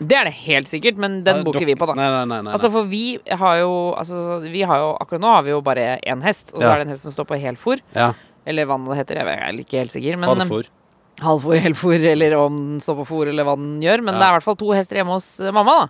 Det 0.04 0.18
er 0.18 0.26
det 0.26 0.34
helt 0.34 0.68
sikkert, 0.68 0.98
men 0.98 1.24
den 1.24 1.44
bor 1.46 1.54
ikke 1.56 1.70
vi 1.70 1.76
på, 1.80 1.86
da. 1.88 1.94
Nei, 1.96 2.10
nei, 2.10 2.26
nei. 2.26 2.42
nei, 2.50 2.54
Altså, 2.58 2.70
for 2.74 2.84
vi 2.90 3.20
har 3.30 3.60
jo 3.62 3.94
altså, 3.96 4.42
Vi 4.42 4.64
har 4.66 4.80
jo 4.82 4.88
Akkurat 5.00 5.22
nå 5.22 5.28
har 5.36 5.44
vi 5.46 5.52
jo 5.54 5.62
bare 5.62 6.00
én 6.02 6.22
hest, 6.26 6.52
og 6.56 6.62
så 6.62 6.66
Ja. 6.66 6.72
er 6.74 6.78
det 6.82 6.88
en 6.88 6.94
hest 6.96 7.04
som 7.04 7.12
står 7.14 7.28
på 7.30 7.40
helfôr. 7.40 7.80
Ja, 7.96 8.14
Eller 8.46 8.66
hva 8.66 8.76
det 8.84 8.98
heter, 8.98 9.16
jeg 9.22 9.40
er 9.40 9.54
ikke 9.64 9.78
helt 9.80 9.92
sikker. 9.94 10.18
Men, 10.18 10.28
Halvfor. 10.30 10.66
halvfôr, 11.22 11.62
helfôr, 11.62 12.04
eller 12.12 12.34
om 12.38 12.58
den 12.74 12.80
står 12.82 12.98
på 13.04 13.08
fòr, 13.08 13.30
eller 13.30 13.46
hva 13.46 13.56
den 13.56 13.80
gjør. 13.80 14.04
Men 14.04 14.16
Ja. 14.16 14.20
det 14.20 14.26
er 14.26 14.32
i 14.34 14.36
hvert 14.40 14.44
fall 14.44 14.56
to 14.58 14.72
hester 14.74 14.96
hjemme 14.98 15.14
hos 15.14 15.40
mamma, 15.40 15.86
da. 15.86 15.88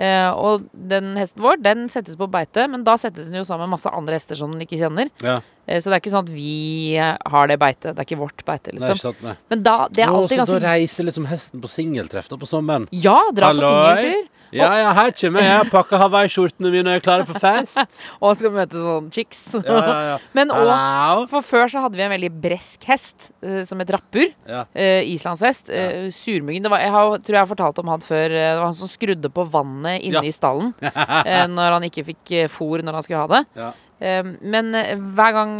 Eh, 0.00 0.30
og 0.32 0.68
den 0.72 1.12
hesten 1.20 1.42
vår, 1.44 1.58
den 1.60 1.88
settes 1.92 2.16
på 2.16 2.28
beite, 2.32 2.64
men 2.72 2.84
da 2.86 2.94
settes 3.00 3.28
den 3.28 3.40
jo 3.40 3.44
sammen 3.44 3.68
med 3.68 3.74
masse 3.74 3.90
andre 3.92 4.16
hester 4.16 4.38
som 4.38 4.52
den 4.54 4.64
ikke 4.64 4.78
kjenner. 4.80 5.10
Ja. 5.20 5.40
Eh, 5.66 5.80
så 5.82 5.90
det 5.90 5.98
er 5.98 6.02
ikke 6.02 6.12
sånn 6.14 6.24
at 6.24 6.32
vi 6.32 6.96
eh, 6.96 7.16
har 7.34 7.50
det 7.50 7.58
beitet. 7.60 7.90
Det 7.92 7.98
er 7.98 8.08
ikke 8.08 8.20
vårt 8.22 8.44
beite, 8.48 8.72
Nei, 8.72 8.80
liksom. 8.80 9.02
sant? 9.02 9.20
Nei. 9.26 9.36
Men 9.52 9.64
da, 9.66 9.76
det 9.92 10.06
er 10.06 10.14
alltid 10.14 10.44
så 10.46 10.56
da 10.56 10.62
reiser 10.70 11.08
liksom 11.10 11.28
hesten 11.28 11.60
på 11.60 11.70
singeltreff 11.70 12.30
på 12.32 12.48
sommeren? 12.48 12.88
Ja, 12.96 13.18
dra 13.36 13.52
på 13.52 13.66
singeltur. 13.66 14.30
Ja, 14.52 14.68
ja, 14.80 14.90
her 14.96 15.12
kommer 15.14 15.44
jeg. 15.44 15.50
Jeg 15.60 15.70
Pakker 15.70 16.00
hawaiiskjortene 16.02 16.70
mine 16.72 16.90
og 16.90 16.98
er 16.98 17.04
klare 17.04 17.26
for 17.28 17.38
fest. 17.42 17.76
Og 18.20 18.36
skal 18.38 18.52
møte 18.54 18.80
sånn 18.82 19.10
chicks. 19.14 19.42
Ja, 19.58 19.76
ja, 19.78 19.98
ja. 20.08 20.16
Men 20.36 20.50
òg 20.54 21.26
For 21.30 21.46
før 21.46 21.70
så 21.70 21.82
hadde 21.84 21.98
vi 22.00 22.04
en 22.06 22.12
veldig 22.14 22.30
bresk 22.42 22.86
hest 22.90 23.30
eh, 23.44 23.60
som 23.68 23.78
het 23.82 23.92
Rappur. 23.94 24.30
Ja. 24.50 24.64
Uh, 24.74 25.02
islandshest. 25.14 25.70
Uh, 25.70 26.08
surmuggen. 26.14 26.64
Det 26.66 26.72
var, 26.72 26.82
jeg 26.82 26.94
har, 26.96 27.12
tror 27.22 27.38
jeg 27.38 27.44
har 27.44 27.52
fortalt 27.52 27.78
om 27.84 27.92
han 27.94 28.02
før. 28.04 28.26
eh, 28.30 28.48
det 28.50 28.58
var 28.58 28.66
han 28.70 28.78
som 28.80 28.90
skrudde 28.90 29.30
på 29.32 29.46
vannet 29.54 30.00
inne 30.02 30.20
Ja. 30.20 30.26
i 30.26 30.34
stallen 30.34 30.74
uh, 30.82 31.46
når 31.56 31.76
han 31.78 31.86
ikke 31.90 32.04
fikk 32.10 32.34
eh, 32.42 32.50
fôr 32.50 32.82
når 32.84 32.98
han 32.98 33.06
skulle 33.06 33.22
ha 33.22 33.30
det. 33.38 33.70
Ja. 34.00 34.06
Eh, 34.20 34.22
men 34.40 34.74
eh, 34.74 34.94
hver 34.96 35.32
gang 35.36 35.52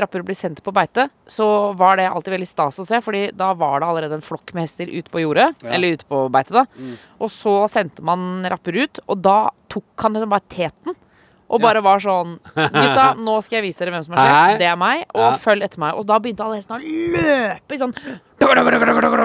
rapper 0.00 0.22
blir 0.22 0.36
sendt 0.38 0.62
på 0.62 0.72
beite, 0.72 1.08
så 1.26 1.74
var 1.76 1.96
det 1.98 2.06
alltid 2.08 2.36
veldig 2.36 2.46
stas 2.48 2.78
å 2.78 2.86
se, 2.86 3.00
Fordi 3.02 3.24
da 3.36 3.52
var 3.58 3.80
det 3.80 3.88
allerede 3.88 4.14
en 4.20 4.24
flokk 4.24 4.54
med 4.54 4.62
hester 4.68 4.86
ute 4.86 5.10
på 5.10 5.20
jordet. 5.24 5.50
Ja. 5.62 5.70
Eller 5.74 5.96
ute 5.98 6.06
på 6.08 6.22
beite, 6.30 6.54
da. 6.54 6.64
Mm. 6.78 6.96
Og 7.20 7.30
så 7.34 7.56
sendte 7.68 8.02
man 8.06 8.44
rapper 8.48 8.78
ut, 8.84 9.00
og 9.08 9.20
da 9.22 9.50
tok 9.68 9.84
han 10.06 10.14
liksom 10.14 10.30
bare 10.30 10.48
teten. 10.48 10.94
Og 11.48 11.60
Ja. 11.62 11.66
bare 11.66 11.80
var 11.80 11.98
sånn 11.98 12.38
Gutta, 12.54 13.14
nå 13.24 13.42
skal 13.42 13.56
jeg 13.62 13.70
vise 13.70 13.80
dere 13.80 13.94
hvem 13.94 14.04
som 14.04 14.12
er 14.14 14.18
sjef. 14.20 14.58
Det 14.60 14.66
er 14.68 14.76
meg. 14.76 15.06
Og 15.14 15.20
Ja. 15.22 15.30
følg 15.40 15.64
etter 15.64 15.78
meg. 15.80 15.94
Og 15.96 16.04
da 16.06 16.18
begynte 16.20 16.44
alle 16.44 16.56
hestene 16.60 16.76
å 16.76 16.84
løpe 16.84 17.72
i 17.72 17.78
sånn 17.80 17.94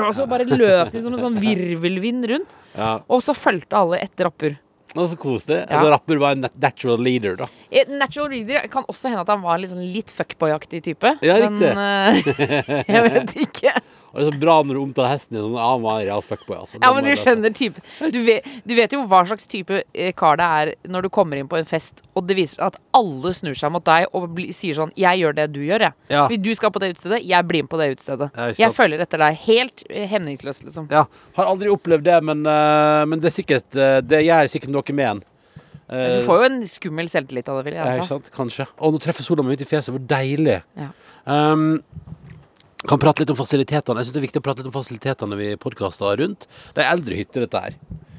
Og 0.08 0.16
så 0.16 0.26
bare 0.28 0.46
løp 0.48 0.92
de 0.92 1.02
som 1.02 1.14
en 1.14 1.20
sånn 1.20 1.36
virvelvind 1.38 2.26
rundt. 2.32 2.56
Ja. 2.78 3.02
Og 3.10 3.22
så 3.22 3.36
fulgte 3.36 3.76
alle 3.76 4.00
etter 4.00 4.26
Rappur. 4.30 4.56
Å, 4.94 5.08
så 5.10 5.18
koselig. 5.18 5.64
Ja. 5.64 5.80
Altså, 5.80 5.90
Rapper 5.94 6.22
var 6.22 6.38
en 6.38 6.48
natural 6.62 7.02
leader, 7.04 7.38
da. 7.40 7.50
Natural 7.90 8.30
leader 8.36 8.68
kan 8.74 8.86
også 8.92 9.10
hende 9.10 9.26
at 9.26 9.32
han 9.34 9.42
var 9.44 9.62
liksom 9.62 9.82
litt 9.82 10.14
fuckboy-aktig 10.14 10.84
type. 10.86 11.16
Ja, 11.26 11.40
men 11.50 11.60
uh, 11.64 12.34
jeg 12.94 13.06
vet 13.10 13.36
ikke. 13.48 13.74
Og 14.14 14.20
det 14.20 14.28
er 14.28 14.30
så 14.30 14.40
bra 14.44 14.56
når 14.62 14.78
du 14.78 14.82
omtaler 14.84 15.10
hesten 15.10 15.34
din 15.34 15.42
som 15.42 15.56
var 15.58 16.02
en 16.02 16.06
real 16.06 16.22
fuckboy. 16.22 16.58
Altså. 16.60 16.78
Ja, 16.78 16.92
men 16.94 17.08
du 17.08 17.14
skjønner 17.18 17.54
type 17.58 17.82
du 18.14 18.20
vet, 18.28 18.46
du 18.62 18.76
vet 18.78 18.94
jo 18.94 19.02
hva 19.10 19.24
slags 19.26 19.50
type 19.50 19.80
eh, 19.82 20.12
kar 20.18 20.38
det 20.38 20.50
er 20.60 20.72
når 20.94 21.08
du 21.08 21.10
kommer 21.14 21.40
inn 21.40 21.50
på 21.50 21.58
en 21.58 21.66
fest, 21.68 22.04
og 22.14 22.28
det 22.30 22.38
viser 22.38 22.62
at 22.68 22.78
alle 22.94 23.34
snur 23.34 23.58
seg 23.58 23.74
mot 23.74 23.86
deg 23.88 24.06
og 24.14 24.30
bli, 24.38 24.52
sier 24.54 24.78
sånn 24.78 24.94
'Jeg 24.94 25.24
gjør 25.24 25.38
det 25.40 25.48
du 25.56 25.60
gjør, 25.66 25.88
jeg'. 25.88 25.98
Ja. 26.14 26.28
Du 26.30 26.52
skal 26.54 26.70
på 26.70 26.84
det 26.84 26.94
utestedet, 26.94 27.24
jeg 27.26 27.48
blir 27.50 27.66
med 27.66 27.74
på 27.74 27.82
det 27.82 27.90
utestedet. 27.96 28.30
Ja, 28.38 28.54
jeg 28.54 28.78
følger 28.78 29.02
etter 29.02 29.18
deg. 29.18 29.42
Helt 29.48 29.84
eh, 29.90 30.08
hemningsløst, 30.10 30.64
liksom. 30.70 30.88
Ja, 30.94 31.06
Har 31.34 31.50
aldri 31.50 31.74
opplevd 31.74 32.06
det, 32.06 32.24
men, 32.24 32.46
uh, 32.46 33.06
men 33.10 33.20
det, 33.20 33.32
er 33.32 33.38
sikkert, 33.42 33.70
uh, 33.74 33.98
det 34.06 34.22
gjør 34.28 34.52
sikkert 34.52 34.76
noe 34.76 34.94
med 34.94 35.10
en. 35.10 35.24
Men 35.94 36.20
Du 36.20 36.26
får 36.26 36.38
jo 36.40 36.46
en 36.48 36.62
skummel 36.70 37.10
selvtillit 37.10 37.50
av 37.50 37.60
det, 37.60 37.66
vil 37.68 37.76
ja, 37.78 37.86
ikke 37.98 38.08
sant? 38.08 38.30
Kanskje. 38.34 38.66
Og 38.80 38.94
nå 38.94 39.02
treffer 39.02 39.26
sola 39.26 39.44
meg 39.46 39.56
midt 39.56 39.66
i 39.66 39.70
fjeset. 39.70 39.94
Hvor 39.94 40.02
deilig. 40.10 40.62
Ja. 40.80 40.90
Um, 41.26 41.82
kan 42.88 43.00
prate 43.02 43.24
litt 43.24 43.34
om 43.34 43.40
fasilitetene. 43.40 44.02
Jeg 44.02 44.10
synes 44.10 44.16
det 44.16 44.22
er 44.22 44.28
viktig 44.28 44.42
å 44.42 44.46
prate 44.46 44.64
litt 44.64 44.72
om 44.72 44.76
fasilitetene 44.76 45.38
vi 45.40 45.52
podkaster 45.62 46.18
rundt. 46.20 46.48
Det 46.76 46.84
er 46.84 46.92
eldre 46.92 47.20
hytter, 47.20 47.46
dette 47.46 47.62
her. 47.64 47.78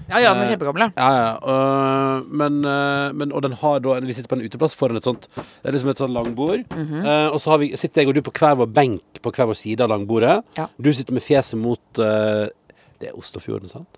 Ja, 0.09 0.21
ja, 0.21 0.35
den 0.35 0.43
er 0.43 0.45
Eh, 0.45 0.51
kjempegammel, 0.53 0.83
ja. 0.85 0.91
Ja, 0.97 1.11
ja. 1.17 1.39
øh, 1.49 2.25
men, 2.29 2.65
øh, 2.65 3.15
men, 3.15 3.33
og 3.33 3.43
den 3.43 3.53
har 3.53 3.79
da 3.81 4.01
Vi 4.01 4.13
sitter 4.13 4.29
på 4.29 4.37
en 4.37 4.45
uteplass 4.45 4.75
foran 4.77 4.97
et 4.97 5.05
sånt 5.05 5.29
Det 5.35 5.65
er 5.65 5.73
liksom 5.73 5.89
et 5.91 5.99
sånt 5.99 6.13
langbord. 6.13 6.65
Mhm. 6.71 7.07
Eh, 7.07 7.29
og 7.33 7.41
så 7.41 7.51
har 7.51 7.59
vi, 7.59 7.77
sitter 7.77 8.03
jeg 8.03 8.09
og 8.09 8.15
du 8.15 8.23
på 8.23 8.33
hver 8.39 8.55
vår 8.55 8.67
benk 8.67 9.23
på 9.23 9.33
hver 9.33 9.47
vår 9.47 9.55
side 9.55 9.81
av 9.81 9.89
langbordet. 9.89 10.45
Ja. 10.57 10.67
Du 10.81 10.93
sitter 10.93 11.13
med 11.13 11.23
fjeset 11.23 11.59
mot 11.59 11.81
Det 11.95 13.09
er 13.09 13.17
Oslofjorden, 13.17 13.69
sant? 13.69 13.89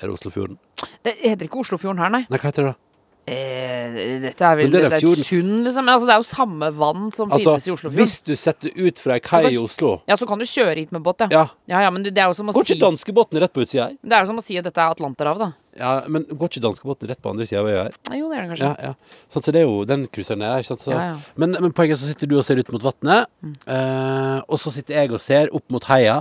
Er 0.00 0.08
det 0.08 0.18
Oslofjorden? 0.18 0.58
Det 1.04 1.16
heter 1.22 1.46
ikke 1.46 1.60
Oslofjorden 1.64 1.98
her, 1.98 2.10
nei. 2.10 2.26
Nei, 2.28 2.38
hva 2.38 2.50
heter 2.52 2.62
det 2.62 2.72
da? 2.74 2.85
Eh, 3.26 4.20
dette 4.22 4.44
er 4.46 4.54
vel 4.60 4.68
det 4.70 4.70
det 4.70 4.80
det 4.86 4.98
er 5.00 5.04
er 5.08 5.18
et 5.18 5.26
sund, 5.26 5.64
liksom. 5.66 5.88
Altså, 5.90 6.06
det 6.06 6.14
er 6.14 6.20
jo 6.22 6.26
samme 6.28 6.68
vann 6.78 7.08
som 7.10 7.28
finnes 7.32 7.42
i 7.42 7.50
Altså, 7.56 7.72
Oslofjorden. 7.74 7.96
hvis 7.98 8.14
du 8.22 8.36
setter 8.38 8.70
ut 8.86 8.98
fra 9.02 9.16
ei 9.16 9.20
kai 9.20 9.40
i 9.50 9.58
Oslo 9.58 9.96
Ja, 10.06 10.14
så 10.14 10.28
kan 10.30 10.38
du 10.38 10.44
kjøre 10.46 10.76
hit 10.78 10.92
med 10.94 11.02
båt, 11.02 11.24
ja. 11.26 11.28
Ja, 11.32 11.48
Ja, 11.66 11.80
ja, 11.82 11.90
men 11.90 12.04
det 12.06 12.14
er 12.16 12.28
jo 12.30 12.34
som 12.38 12.46
å 12.46 12.54
Går 12.54 12.64
si 12.64 12.74
ikke 12.76 12.86
danskebåten 12.86 13.40
rett 13.42 13.52
på 13.52 13.64
utsida 13.66 13.88
her? 13.88 13.96
Det 14.00 14.12
er 14.14 14.20
jo 14.22 14.26
som 14.30 14.38
å 14.38 14.44
si 14.46 14.56
at 14.56 14.64
dette 14.64 14.78
er 14.78 14.94
Atlanterhavet, 14.94 15.38
da. 15.42 15.52
Ja, 15.78 15.92
men 16.08 16.24
går 16.30 16.48
ikke 16.50 16.62
danskebåten 16.64 17.10
rett 17.10 17.20
på 17.22 17.30
andre 17.32 17.46
sida 17.48 17.60
av 17.62 17.68
øya 17.70 17.82
her? 17.86 17.96
Jo, 18.16 18.30
det 18.30 18.38
gjør 18.38 18.42
det 18.46 18.50
kanskje. 18.54 18.70
Ja, 18.70 18.90
ja. 18.90 19.20
Sånn, 19.32 19.44
så 19.46 19.52
det 19.54 19.60
er 19.60 19.66
jo 19.68 19.84
den 19.88 20.06
cruiseren 20.08 20.44
der. 20.44 20.62
Ikke 20.62 20.70
sant? 20.72 20.84
Så, 20.86 20.92
Ja, 20.94 21.02
ja. 21.12 21.16
Men, 21.36 21.56
men 21.60 21.74
poenget 21.76 21.98
er 21.98 22.00
så 22.02 22.08
sitter 22.10 22.30
du 22.30 22.36
og 22.38 22.44
ser 22.46 22.60
ut 22.62 22.70
mot 22.72 22.86
vannet, 22.86 23.28
eh, 23.66 24.38
og 24.48 24.58
så 24.62 24.72
sitter 24.74 24.96
jeg 25.00 25.12
og 25.12 25.20
ser 25.22 25.50
opp 25.56 25.66
mot 25.72 25.84
heia, 25.90 26.18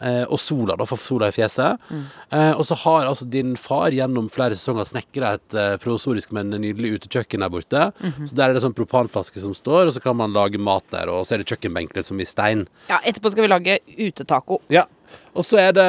eh, 0.00 0.24
og 0.24 0.38
sola, 0.40 0.76
da, 0.80 0.86
for 0.88 1.00
sola 1.00 1.28
i 1.30 1.36
fjeset. 1.36 1.84
Eh, 1.92 2.52
og 2.54 2.64
så 2.68 2.78
har 2.84 3.08
altså 3.10 3.28
din 3.30 3.54
far 3.60 3.94
gjennom 3.94 4.30
flere 4.32 4.56
sesonger 4.58 4.88
snekra 4.88 5.34
et 5.38 5.58
eh, 5.58 5.76
provisorisk, 5.82 6.32
men 6.36 6.50
nydelig 6.54 6.96
utekjøkken 7.00 7.44
der 7.44 7.52
borte. 7.52 7.84
Så 8.24 8.32
der 8.34 8.48
er 8.50 8.56
det 8.56 8.64
sånn 8.64 8.76
propanflaske 8.76 9.42
som 9.42 9.54
står, 9.56 9.88
og 9.90 9.94
så 9.96 10.02
kan 10.04 10.16
man 10.18 10.34
lage 10.34 10.60
mat 10.62 10.86
der, 10.94 11.12
og 11.12 11.26
så 11.26 11.36
er 11.36 11.42
det 11.44 11.50
kjøkkenbenk 11.52 11.94
som 12.04 12.20
i 12.20 12.26
stein. 12.28 12.66
Ja, 12.90 12.98
etterpå 13.06 13.30
skal 13.34 13.46
vi 13.46 13.52
lage 13.52 13.78
utetaco. 13.98 14.60
Ja. 14.72 14.86
Og 15.34 15.44
så 15.46 15.58
er 15.58 15.72
det, 15.76 15.86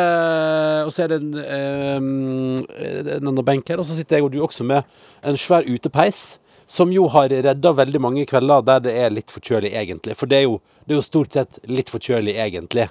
og 0.88 0.92
så 0.96 1.04
er 1.06 1.08
det 1.14 1.20
en, 1.22 1.34
eh, 1.44 3.16
en 3.18 3.30
annen 3.30 3.46
benk 3.46 3.68
her, 3.70 3.80
og 3.82 3.86
så 3.88 3.98
sitter 3.98 4.18
jeg 4.18 4.26
og 4.28 4.32
du 4.34 4.40
også 4.44 4.66
med 4.68 4.84
en 5.24 5.38
svær 5.38 5.68
utepeis. 5.68 6.40
Som 6.68 6.90
jo 6.90 7.06
har 7.14 7.30
redda 7.30 7.72
veldig 7.78 8.00
mange 8.02 8.24
kvelder 8.26 8.64
der 8.66 8.80
det 8.88 8.94
er 8.98 9.12
litt 9.14 9.30
forkjølig 9.30 9.70
egentlig. 9.78 10.16
For 10.18 10.26
det 10.26 10.40
er 10.40 10.48
jo, 10.48 10.56
det 10.88 10.96
er 10.96 10.98
jo 10.98 11.06
stort 11.06 11.36
sett 11.38 11.60
litt 11.70 11.92
forkjølig 11.94 12.34
egentlig 12.42 12.88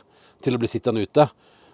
til 0.47 0.55
å 0.55 0.61
bli 0.62 0.71
sittende 0.71 1.03
ute. 1.03 1.26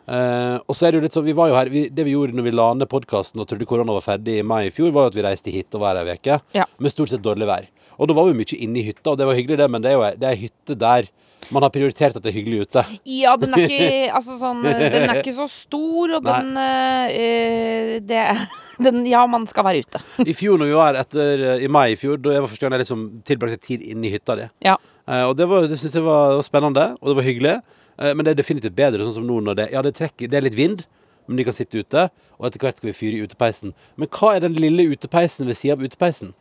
Eh, 0.09 0.57
og 0.65 0.75
så 0.75 0.87
er 0.87 0.95
det 0.95 0.99
jo 0.99 1.05
litt 1.05 1.13
sånn, 1.19 1.27
vi 1.29 1.35
var 1.37 1.51
jo 1.51 1.59
her, 1.59 1.69
vi, 1.71 1.83
Det 1.93 2.07
vi 2.07 2.15
gjorde 2.17 2.35
når 2.35 2.47
vi 2.49 2.55
la 2.57 2.71
ned 2.75 2.89
podkasten 2.89 3.43
og 3.43 3.47
trodde 3.51 3.69
korona 3.69 3.93
var 3.93 4.07
ferdig 4.07 4.39
i 4.41 4.47
mai 4.47 4.65
i 4.71 4.73
fjor, 4.75 4.89
var 4.97 5.07
jo 5.07 5.13
at 5.13 5.19
vi 5.19 5.27
reiste 5.29 5.53
hit 5.53 5.77
og 5.77 5.85
var 5.85 6.01
her 6.01 6.09
ei 6.09 6.17
uke 6.17 6.41
Ja. 6.57 6.65
med 6.81 6.91
stort 6.91 7.13
sett 7.13 7.23
dårlig 7.23 7.47
vær. 7.47 7.69
Og 8.01 8.09
da 8.09 8.15
var 8.17 8.31
vi 8.31 8.39
mye 8.41 8.57
inne 8.65 8.81
i 8.81 8.87
hytta, 8.89 9.13
og 9.13 9.19
det 9.21 9.27
var 9.29 9.37
hyggelig, 9.37 9.59
det, 9.61 9.67
men 9.71 9.83
det 9.85 9.91
er 9.93 9.99
jo 9.99 10.07
det 10.23 10.29
er 10.31 10.39
hytte 10.41 10.77
der 10.81 11.11
man 11.51 11.65
har 11.65 11.73
prioritert 11.73 12.15
at 12.17 12.23
det 12.23 12.31
er 12.31 12.37
hyggelig 12.37 12.67
ute. 12.69 12.83
Ja, 13.09 13.33
den 13.41 13.55
er 13.57 13.63
ikke 13.65 13.87
Altså 14.17 14.35
sånn 14.39 14.61
Den 14.63 15.07
er 15.09 15.19
ikke 15.23 15.33
så 15.35 15.47
stor, 15.51 16.13
og 16.19 16.27
den 16.27 16.51
eh, 16.61 17.95
Det 18.05 18.21
den, 18.85 19.01
Ja, 19.09 19.25
man 19.29 19.47
skal 19.51 19.67
være 19.67 19.83
ute. 19.85 20.01
I 20.31 20.37
fjor 20.37 20.61
når 20.61 20.71
vi 20.71 20.77
var 20.79 20.99
etter, 21.01 21.43
eh, 21.55 21.65
i 21.67 21.69
mai 21.73 21.91
i 21.95 21.99
fjor, 22.01 22.21
da 22.23 22.37
jeg 22.37 22.45
var 22.45 22.53
første 22.53 22.65
gang 22.67 22.77
jeg 22.77 22.85
liksom 22.85 23.03
tilbrakte 23.29 23.61
tid 23.67 23.85
inne 23.93 24.09
i 24.09 24.13
hytta 24.15 24.37
di. 24.41 24.47
Ja. 24.69 24.77
Eh, 25.09 25.25
og 25.29 25.35
det, 25.41 25.49
var- 25.51 25.69
det 25.71 25.81
syns 25.81 25.97
jeg 25.99 26.07
var, 26.07 26.37
var 26.39 26.47
spennende, 26.47 26.87
og 27.01 27.11
det 27.13 27.19
var 27.21 27.29
hyggelig. 27.29 27.57
Eh, 28.01 28.13
men 28.15 28.25
det 28.27 28.35
er 28.35 28.41
definitivt 28.43 28.77
bedre 28.79 29.05
sånn 29.09 29.19
som 29.21 29.29
nå 29.29 29.41
når 29.49 29.59
det 29.63 29.69
Ja, 29.75 29.83
det 29.85 29.97
trekker, 29.99 30.31
det 30.31 30.39
er 30.41 30.47
litt 30.49 30.59
vind, 30.59 30.85
men 31.29 31.41
de 31.41 31.45
kan 31.49 31.57
sitte 31.57 31.83
ute. 31.83 32.07
Og 32.39 32.49
etter 32.49 32.63
hvert 32.63 32.79
skal 32.81 32.93
vi 32.93 32.97
fyre 33.01 33.19
i 33.21 33.27
utepeisen. 33.27 33.75
Men 34.01 34.09
hva 34.17 34.37
er 34.37 34.47
den 34.47 34.57
lille 34.61 34.87
utepeisen 34.95 35.49
ved 35.51 35.59
sida 35.61 35.77
av 35.77 35.85
utepeisen? 35.85 36.33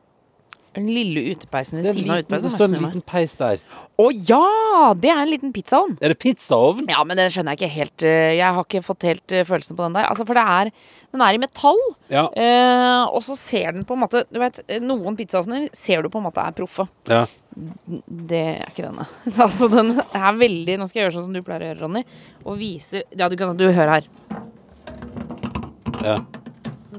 Den 0.78 0.86
lille 0.94 1.24
utepeisen 1.34 1.80
ved 1.80 1.88
siden 1.96 2.12
av 2.14 2.20
utepeisen. 2.22 2.46
det 2.46 2.52
står 2.56 2.74
en 2.76 2.84
liten 2.86 3.02
peis 3.10 3.32
der. 3.40 3.58
Å 4.00 4.06
ja! 4.14 4.94
Det 4.94 5.10
er 5.10 5.22
en 5.24 5.32
liten 5.32 5.52
pizzaovn. 5.56 5.96
Er 6.00 6.14
det 6.14 6.20
pizzaovn? 6.22 6.86
Ja, 6.92 7.02
men 7.10 7.18
det 7.18 7.26
skjønner 7.34 7.56
jeg 7.56 7.60
ikke 7.64 7.74
helt. 7.74 8.04
eh, 8.06 8.36
Jeg 8.38 8.54
har 8.56 8.64
ikke 8.68 8.84
fått 8.86 9.04
helt 9.10 9.34
eh, 9.34 9.44
følelsen 9.50 9.76
på 9.80 9.84
den 9.88 9.98
der. 9.98 10.06
Altså, 10.12 10.28
for 10.30 10.38
det 10.38 10.44
er 10.46 10.72
Den 11.12 11.22
er 11.26 11.34
i 11.34 11.42
metall. 11.42 11.82
Ja. 12.14 12.28
Eh, 12.38 13.10
og 13.10 13.24
så 13.26 13.36
ser 13.36 13.72
den 13.74 13.84
på 13.90 13.98
en 13.98 14.04
måte 14.06 14.24
Du 14.30 14.38
vet, 14.40 14.62
Noen 14.86 15.18
pizzaovner 15.18 15.68
ser 15.74 16.04
du 16.06 16.10
på 16.14 16.22
en 16.22 16.28
måte 16.30 16.46
er 16.46 16.52
proffe. 16.58 16.88
ja. 17.10 17.26
Det 18.08 18.38
er 18.62 18.70
ikke 18.70 18.86
denne. 18.86 19.08
altså, 19.44 19.68
den 19.74 19.98
er 20.00 20.38
veldig 20.38 20.78
Nå 20.80 20.86
skal 20.88 21.02
jeg 21.02 21.08
gjøre 21.10 21.16
sånn 21.18 21.26
som 21.28 21.34
du 21.36 21.42
pleier 21.44 21.66
å 21.66 21.72
gjøre, 21.74 21.82
Ronny. 21.82 22.04
Og 22.46 22.60
vise 22.62 23.02
Ja, 23.18 23.28
du 23.28 23.36
kan 23.36 23.58
Du 23.58 23.66
hører 23.68 23.98
her. 23.98 24.08
ja. 26.06 26.20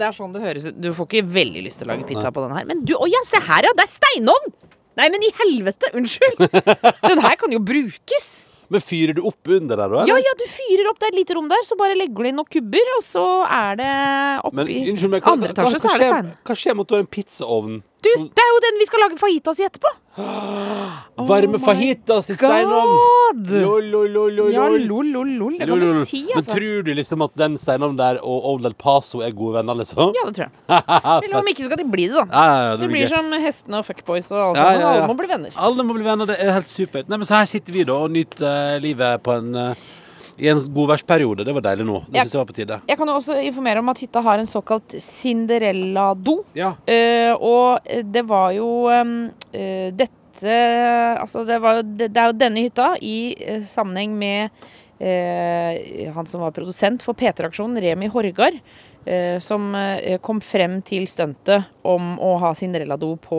Det 0.01 0.09
er 0.09 0.17
sånn 0.17 0.33
det 0.33 0.41
høres 0.41 0.67
ut. 0.71 0.77
Du 0.81 0.91
får 0.97 1.09
ikke 1.11 1.27
veldig 1.37 1.63
lyst 1.67 1.83
til 1.83 1.89
å 1.89 1.93
lage 1.93 2.09
pizza 2.09 2.33
på 2.33 2.45
den 2.47 2.57
her. 2.57 2.69
Men 2.69 2.85
du, 2.89 2.95
å 2.97 3.09
ja, 3.11 3.21
se 3.29 3.41
her, 3.45 3.69
ja! 3.69 3.75
Det 3.77 3.85
er 3.85 3.93
steinovn! 3.93 4.55
Nei, 4.99 5.09
men 5.13 5.25
i 5.25 5.33
helvete! 5.39 5.91
Unnskyld! 5.97 6.41
Den 7.11 7.21
her 7.23 7.37
kan 7.41 7.53
jo 7.55 7.61
brukes. 7.63 8.31
Men 8.71 8.83
fyrer 8.85 9.17
du 9.17 9.23
opp 9.27 9.51
under 9.51 9.81
der, 9.81 9.93
da? 9.93 10.03
Ja, 10.07 10.17
ja, 10.23 10.33
du 10.39 10.45
fyrer 10.51 10.89
opp. 10.91 10.99
Det 11.01 11.09
er 11.09 11.15
et 11.15 11.19
lite 11.21 11.37
rom 11.37 11.49
der, 11.51 11.63
så 11.67 11.77
bare 11.79 11.97
legger 11.99 12.23
du 12.23 12.29
inn 12.31 12.37
noen 12.39 12.51
kubber, 12.51 12.91
og 12.97 13.03
så 13.03 13.25
er 13.47 13.79
det 13.81 13.93
Men 14.55 14.69
oppi 14.71 15.23
andre 15.33 15.51
etasje, 15.55 15.81
så 15.83 15.95
er 15.95 16.03
det 16.03 16.11
stein. 16.13 16.29
hva 16.47 16.57
skjer 16.59 16.77
med 16.79 16.87
at 16.87 16.93
du 16.93 16.95
har 16.97 17.03
en 17.03 17.11
pizzaovn? 17.17 17.81
Du, 18.01 18.11
det 18.33 18.43
er 18.45 18.53
jo 18.55 18.61
den 18.65 18.79
vi 18.81 18.87
skal 18.89 19.03
lage 19.05 19.19
fajitas 19.21 19.59
i 19.61 19.67
etterpå! 19.67 19.91
Oh 20.21 21.27
Varme 21.29 21.59
fajitas 21.63 22.31
i 22.33 22.35
steinovn? 22.35 22.95
Lol, 23.61 23.85
lol, 23.93 24.09
lol, 24.11 24.33
lol, 24.35 24.49
Ja, 24.55 24.65
lol. 24.73 25.07
lol, 25.13 25.31
lol. 25.39 25.55
Det 25.61 25.69
kan 25.69 25.83
du 25.85 25.87
si, 26.09 26.23
altså. 26.33 26.39
Men 26.41 26.49
tror 26.49 26.87
du 26.89 26.91
liksom 26.99 27.25
at 27.27 27.37
den 27.39 27.59
steinovnen 27.61 27.99
der 28.01 28.19
og 28.25 28.49
Old 28.53 28.67
El 28.71 28.75
Paso 28.81 29.21
er 29.25 29.35
gode 29.37 29.59
venner, 29.61 29.79
liksom? 29.79 30.15
Ja, 30.17 30.25
det 30.27 30.35
tror 30.41 30.49
jeg. 30.49 30.83
Eller 31.29 31.39
om 31.43 31.53
ikke 31.53 31.69
skal 31.69 31.83
de 31.83 31.87
bli 31.93 32.09
det, 32.11 32.17
da. 32.17 32.27
Ja, 32.33 32.45
ja, 32.49 32.65
ja, 32.71 32.75
Det 32.81 32.89
blir 32.89 32.97
blir 32.97 33.07
gøy. 33.07 33.13
som 33.15 33.39
hestene 33.45 33.81
og 33.83 33.87
fuckboys 33.91 34.33
og 34.33 34.43
Ja, 34.43 34.65
sammen. 34.65 34.89
Alle 34.91 35.07
må 35.13 35.19
bli 35.21 35.31
venner. 35.31 35.55
Alle 35.71 35.87
må 35.87 35.97
bli 36.01 36.09
venner, 36.09 36.33
det 36.33 36.41
er 36.43 36.53
helt 36.59 36.73
supert. 36.73 37.09
Nei, 37.13 37.21
men 37.21 37.29
Så 37.29 37.37
her 37.39 37.49
sitter 37.53 37.77
vi 37.77 37.87
da 37.87 38.01
og 38.01 38.11
nyter 38.17 38.49
uh, 38.49 38.79
livet 38.83 39.23
på 39.27 39.37
en 39.39 39.55
eh, 39.55 39.89
i 40.41 40.49
en 40.49 40.61
godværsperiode. 40.75 41.45
Det 41.45 41.55
var 41.57 41.65
deilig 41.69 41.87
nå. 41.89 42.01
Det 42.09 42.25
syns 42.25 42.35
jeg 42.35 42.41
var 42.41 42.49
på 42.49 42.57
tide. 42.57 42.81
Jeg 42.89 42.99
kan 42.99 43.11
jo 43.11 43.17
også 43.19 43.37
informere 43.45 43.83
om 43.83 43.93
at 43.93 44.01
hytta 44.03 44.23
har 44.25 44.41
en 44.41 44.49
såkalt 44.49 44.97
Cinderella-do. 45.05 46.41
Ja. 46.57 46.73
Uh, 46.89 47.33
og 47.37 47.85
eh, 47.85 48.05
det 48.05 48.25
var 48.29 48.55
jo 48.57 48.71
um, 48.89 49.17
uh, 49.55 49.89
dette 49.93 50.17
Altså, 50.41 51.43
det, 51.45 51.59
var 51.61 51.75
jo, 51.77 51.81
det, 51.85 52.07
det 52.15 52.21
er 52.23 52.31
jo 52.31 52.37
denne 52.41 52.63
hytta 52.65 52.95
i 53.05 53.17
uh, 53.37 53.65
sammenheng 53.69 54.15
med 54.17 54.63
han 55.01 56.27
som 56.29 56.43
var 56.45 56.53
produsent 56.53 57.01
for 57.01 57.17
P3-aksjonen, 57.17 57.79
Remi 57.81 58.11
Horgard, 58.13 58.59
som 59.41 59.71
kom 60.21 60.43
frem 60.45 60.75
til 60.85 61.07
stuntet 61.09 61.71
om 61.89 62.19
å 62.21 62.35
ha 62.43 62.51
Cinderella-do 62.53 63.15
på 63.25 63.39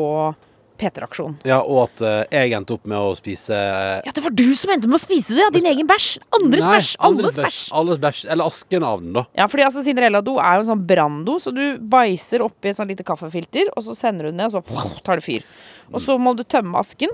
P3-aksjonen. 0.81 1.37
ja, 1.47 1.61
og 1.61 1.83
at 1.85 2.03
uh, 2.03 2.21
jeg 2.33 2.55
endte 2.57 2.75
opp 2.75 2.87
med 2.89 2.97
å 2.97 3.13
spise 3.17 3.55
eh, 3.55 4.01
Ja, 4.07 4.13
det 4.17 4.23
var 4.25 4.33
du 4.35 4.45
som 4.57 4.73
endte 4.73 4.89
med 4.89 4.97
å 4.97 5.01
spise 5.03 5.37
det! 5.37 5.45
Ja, 5.45 5.51
din 5.53 5.69
egen 5.69 5.89
bæsj! 5.89 6.09
Andres 6.39 6.65
nei, 6.65 6.75
bæsj! 6.77 6.93
Alles 7.07 7.39
bæsj! 7.39 7.63
Alles 7.77 8.01
bæsj. 8.01 8.23
Eller 8.33 8.51
asken 8.51 8.85
av 8.87 9.03
den, 9.03 9.11
da. 9.19 9.25
Ja, 9.37 9.47
fordi 9.51 9.67
altså 9.67 9.85
Cinderella-do 9.85 10.37
er 10.41 10.57
jo 10.57 10.65
en 10.65 10.71
sånn 10.73 10.85
branndo, 10.89 11.37
så 11.43 11.53
du 11.55 11.63
bæsjer 11.93 12.45
oppi 12.45 12.71
et 12.71 12.79
sånn 12.79 12.89
lite 12.91 13.05
kaffefilter, 13.07 13.71
og 13.75 13.85
så 13.85 13.97
sender 13.97 14.27
du 14.27 14.33
den 14.33 14.41
ned, 14.41 14.51
og 14.51 14.65
så 14.65 15.03
tar 15.05 15.21
det 15.21 15.27
fyr. 15.27 15.45
Og 15.91 16.01
så 16.03 16.17
må 16.21 16.33
du 16.37 16.45
tømme 16.47 16.81
asken. 16.81 17.13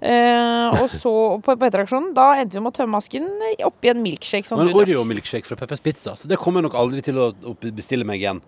Uh, 0.00 0.72
og 0.80 0.86
så 0.96 1.10
på 1.44 1.54
P3-aksjonen, 1.60 2.14
da 2.16 2.30
endte 2.40 2.56
vi 2.56 2.62
med 2.64 2.72
å 2.72 2.78
tømme 2.78 3.00
asken 3.02 3.26
oppi 3.66 3.90
en 3.92 4.00
milkshake 4.00 4.48
som 4.48 4.62
Men. 4.62 4.72
Oreo-milkshake 4.72 5.44
fra 5.44 5.58
Peppers 5.60 5.82
Pizza, 5.84 6.14
så 6.16 6.30
det 6.30 6.38
kommer 6.40 6.62
jeg 6.62 6.70
nok 6.70 6.78
aldri 6.80 7.04
til 7.04 7.20
å 7.20 7.28
bestille 7.68 8.06
meg 8.08 8.22
igjen. 8.22 8.40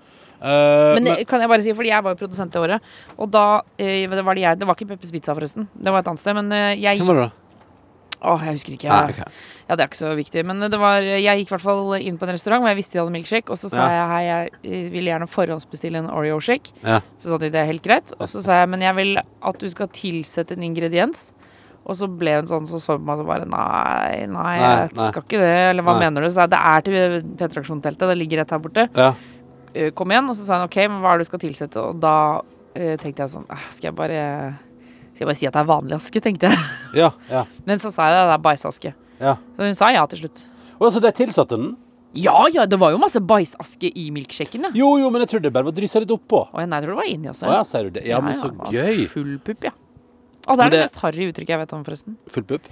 Eh, 0.43 0.95
Men 0.97 1.05
det 1.07 1.27
kan 1.31 1.41
jeg 1.41 1.49
bare 1.53 1.63
si, 1.63 1.73
fordi 1.79 1.93
jeg 1.93 2.03
var 2.03 2.15
jo 2.17 2.21
produsent 2.25 2.53
det 2.53 2.61
året, 2.61 2.81
og 3.17 3.31
da 3.31 3.45
uh, 3.63 3.77
det 3.79 4.25
var 4.27 4.35
det 4.35 4.43
jeg 4.43 4.59
Det 4.59 4.67
var 4.67 4.75
ikke 4.75 4.89
Peppers 4.95 5.13
Pizza, 5.15 5.35
forresten. 5.39 5.69
Det 5.79 5.93
var 5.95 6.03
et 6.03 6.09
annet 6.11 6.19
sted, 6.25 6.35
men 6.35 6.51
uh, 6.51 6.73
jeg 6.75 6.99
Hvem 6.99 7.07
var 7.13 7.21
det, 7.21 7.29
da? 7.31 7.39
Åh, 8.23 8.39
jeg 8.47 8.55
husker 8.55 8.73
ikke. 8.77 8.87
Jeg, 8.87 8.95
ah, 8.95 9.09
okay. 9.11 9.33
Ja, 9.67 9.75
det 9.75 9.83
er 9.83 9.89
ikke 9.91 9.99
så 9.99 10.11
viktig. 10.15 10.43
Men 10.47 10.61
det 10.71 10.79
var, 10.79 11.03
jeg 11.03 11.41
gikk 11.41 11.49
i 11.49 11.55
hvert 11.57 11.65
fall 11.65 11.95
inn 11.99 12.19
på 12.21 12.27
en 12.29 12.31
restaurant 12.37 12.63
hvor 12.63 12.71
jeg 12.71 12.79
visste 12.79 12.95
de 12.95 13.01
hadde 13.03 13.15
milkshake, 13.17 13.51
og 13.51 13.59
så 13.59 13.67
sa 13.73 13.83
Ja. 13.83 13.97
jeg 13.97 14.07
hei, 14.13 14.23
jeg 14.71 14.93
vil 14.93 15.09
gjerne 15.11 15.27
forhåndsbestille 15.27 15.99
en 15.99 16.07
Oreo-shake. 16.07 16.71
Ja. 16.87 17.01
Så 17.19 17.33
sa 17.33 17.39
de 17.43 17.51
det 17.51 17.59
er 17.59 17.67
helt 17.67 17.83
greit. 17.83 18.13
Og 18.21 18.31
så 18.31 18.39
sa 18.47 18.61
jeg 18.61 18.69
men 18.71 18.81
jeg 18.87 18.95
vil 18.95 19.19
at 19.19 19.59
du 19.59 19.67
skal 19.69 19.91
tilsette 19.91 20.55
en 20.55 20.63
ingrediens. 20.63 21.33
Og 21.83 21.99
så 21.99 22.07
ble 22.07 22.37
hun 22.39 22.47
sånn, 22.47 22.69
så 22.71 22.79
så 22.79 22.95
på 22.95 23.03
meg 23.11 23.19
og 23.25 23.27
bare 23.27 23.43
nei, 23.51 24.23
nei, 24.31 24.31
Nei, 24.31 24.55
jeg 24.61 24.95
nei. 24.95 25.09
skal 25.11 25.23
ikke 25.27 25.41
det. 25.43 25.51
Eller 25.73 25.83
hva 25.83 25.99
Nei. 25.99 26.05
mener 26.07 26.23
du? 26.23 26.31
Så 26.31 26.45
jeg 26.47 26.53
det 26.55 26.61
er 26.63 26.81
til 26.87 27.35
P3-aksjonteltet, 27.43 28.07
det 28.07 28.19
ligger 28.23 28.39
rett 28.45 28.55
her 28.55 28.63
borte. 28.63 28.85
Ja. 28.95 29.09
Eh, 29.75 29.91
Kom 29.97 30.11
igjen. 30.13 30.29
Og 30.31 30.37
så 30.39 30.45
sa 30.47 30.59
hun 30.61 30.67
ok, 30.69 30.77
men 30.89 31.01
hva 31.03 31.15
er 31.15 31.21
det 31.23 31.27
du 31.27 31.31
skal 31.31 31.43
tilsette? 31.45 31.81
Og 31.81 32.01
da 32.03 32.15
uh, 32.43 32.97
tenkte 33.03 33.25
jeg 33.25 33.33
sånn 33.35 33.47
«Ah, 33.53 33.69
Skal 33.71 33.91
jeg 33.91 33.97
bare 33.99 34.21
Skal 35.13 35.25
jeg 35.25 35.29
bare 35.31 35.39
si 35.39 35.49
at 35.49 35.57
det 35.57 35.63
er 35.63 35.71
vanlig 35.71 35.97
aske, 35.99 36.23
tenkte 36.25 36.51
jeg. 36.51 36.67
Ja. 37.03 37.13
ja, 37.31 37.45
Men 37.69 37.81
så 37.81 37.93
sa 37.93 38.11
jeg 38.11 38.19
det, 38.19 38.27
det 38.31 38.37
er 38.39 38.45
bæsjaske. 38.49 38.93
ja. 39.23 39.37
Så 39.57 39.65
hun 39.71 39.79
sa 39.79 39.89
ja 39.95 40.05
til 40.13 40.23
slutt. 40.25 40.45
Og 40.79 40.87
altså, 40.89 41.01
det 41.05 41.15
tilsatte 41.17 41.57
den? 41.61 41.75
Ja 42.13 42.43
ja, 42.53 42.67
det 42.69 42.77
var 42.81 42.91
jo 42.93 42.99
masse 43.01 43.21
bæsjaske 43.25 43.89
i 43.97 44.11
milkshaken, 44.13 44.67
ja. 44.69 44.71
Jo, 44.77 44.91
jo, 45.01 45.09
men 45.13 45.23
jeg 45.25 45.31
trodde 45.33 45.47
det 45.49 45.53
bare 45.55 45.65
var 45.71 45.73
dryssa 45.77 46.03
litt 46.03 46.11
oppå. 46.13 46.43
Og 46.51 46.59
nei, 46.61 46.77
jeg 46.81 46.85
tror 46.85 46.93
det 46.93 46.99
var 46.99 47.09
inni 47.09 47.31
også. 47.33 47.47
Å 47.49 47.55
ja, 47.55 47.63
sier 47.69 47.87
du 47.89 47.95
det? 47.97 48.03
Ja, 48.11 48.19
men 48.21 48.37
så 48.37 48.51
gøy. 48.53 49.07
Full 49.13 49.39
pupp, 49.47 49.65
ja. 49.71 49.73
Og 50.51 50.59
det 50.59 50.65
er 50.67 50.73
det, 50.75 50.77
det- 50.81 50.87
mest 50.91 50.99
harry 51.05 51.29
uttrykket 51.31 51.55
jeg 51.55 51.61
vet 51.63 51.73
om, 51.77 51.85
forresten. 51.87 52.17
Full 52.35 52.45
pupp. 52.51 52.65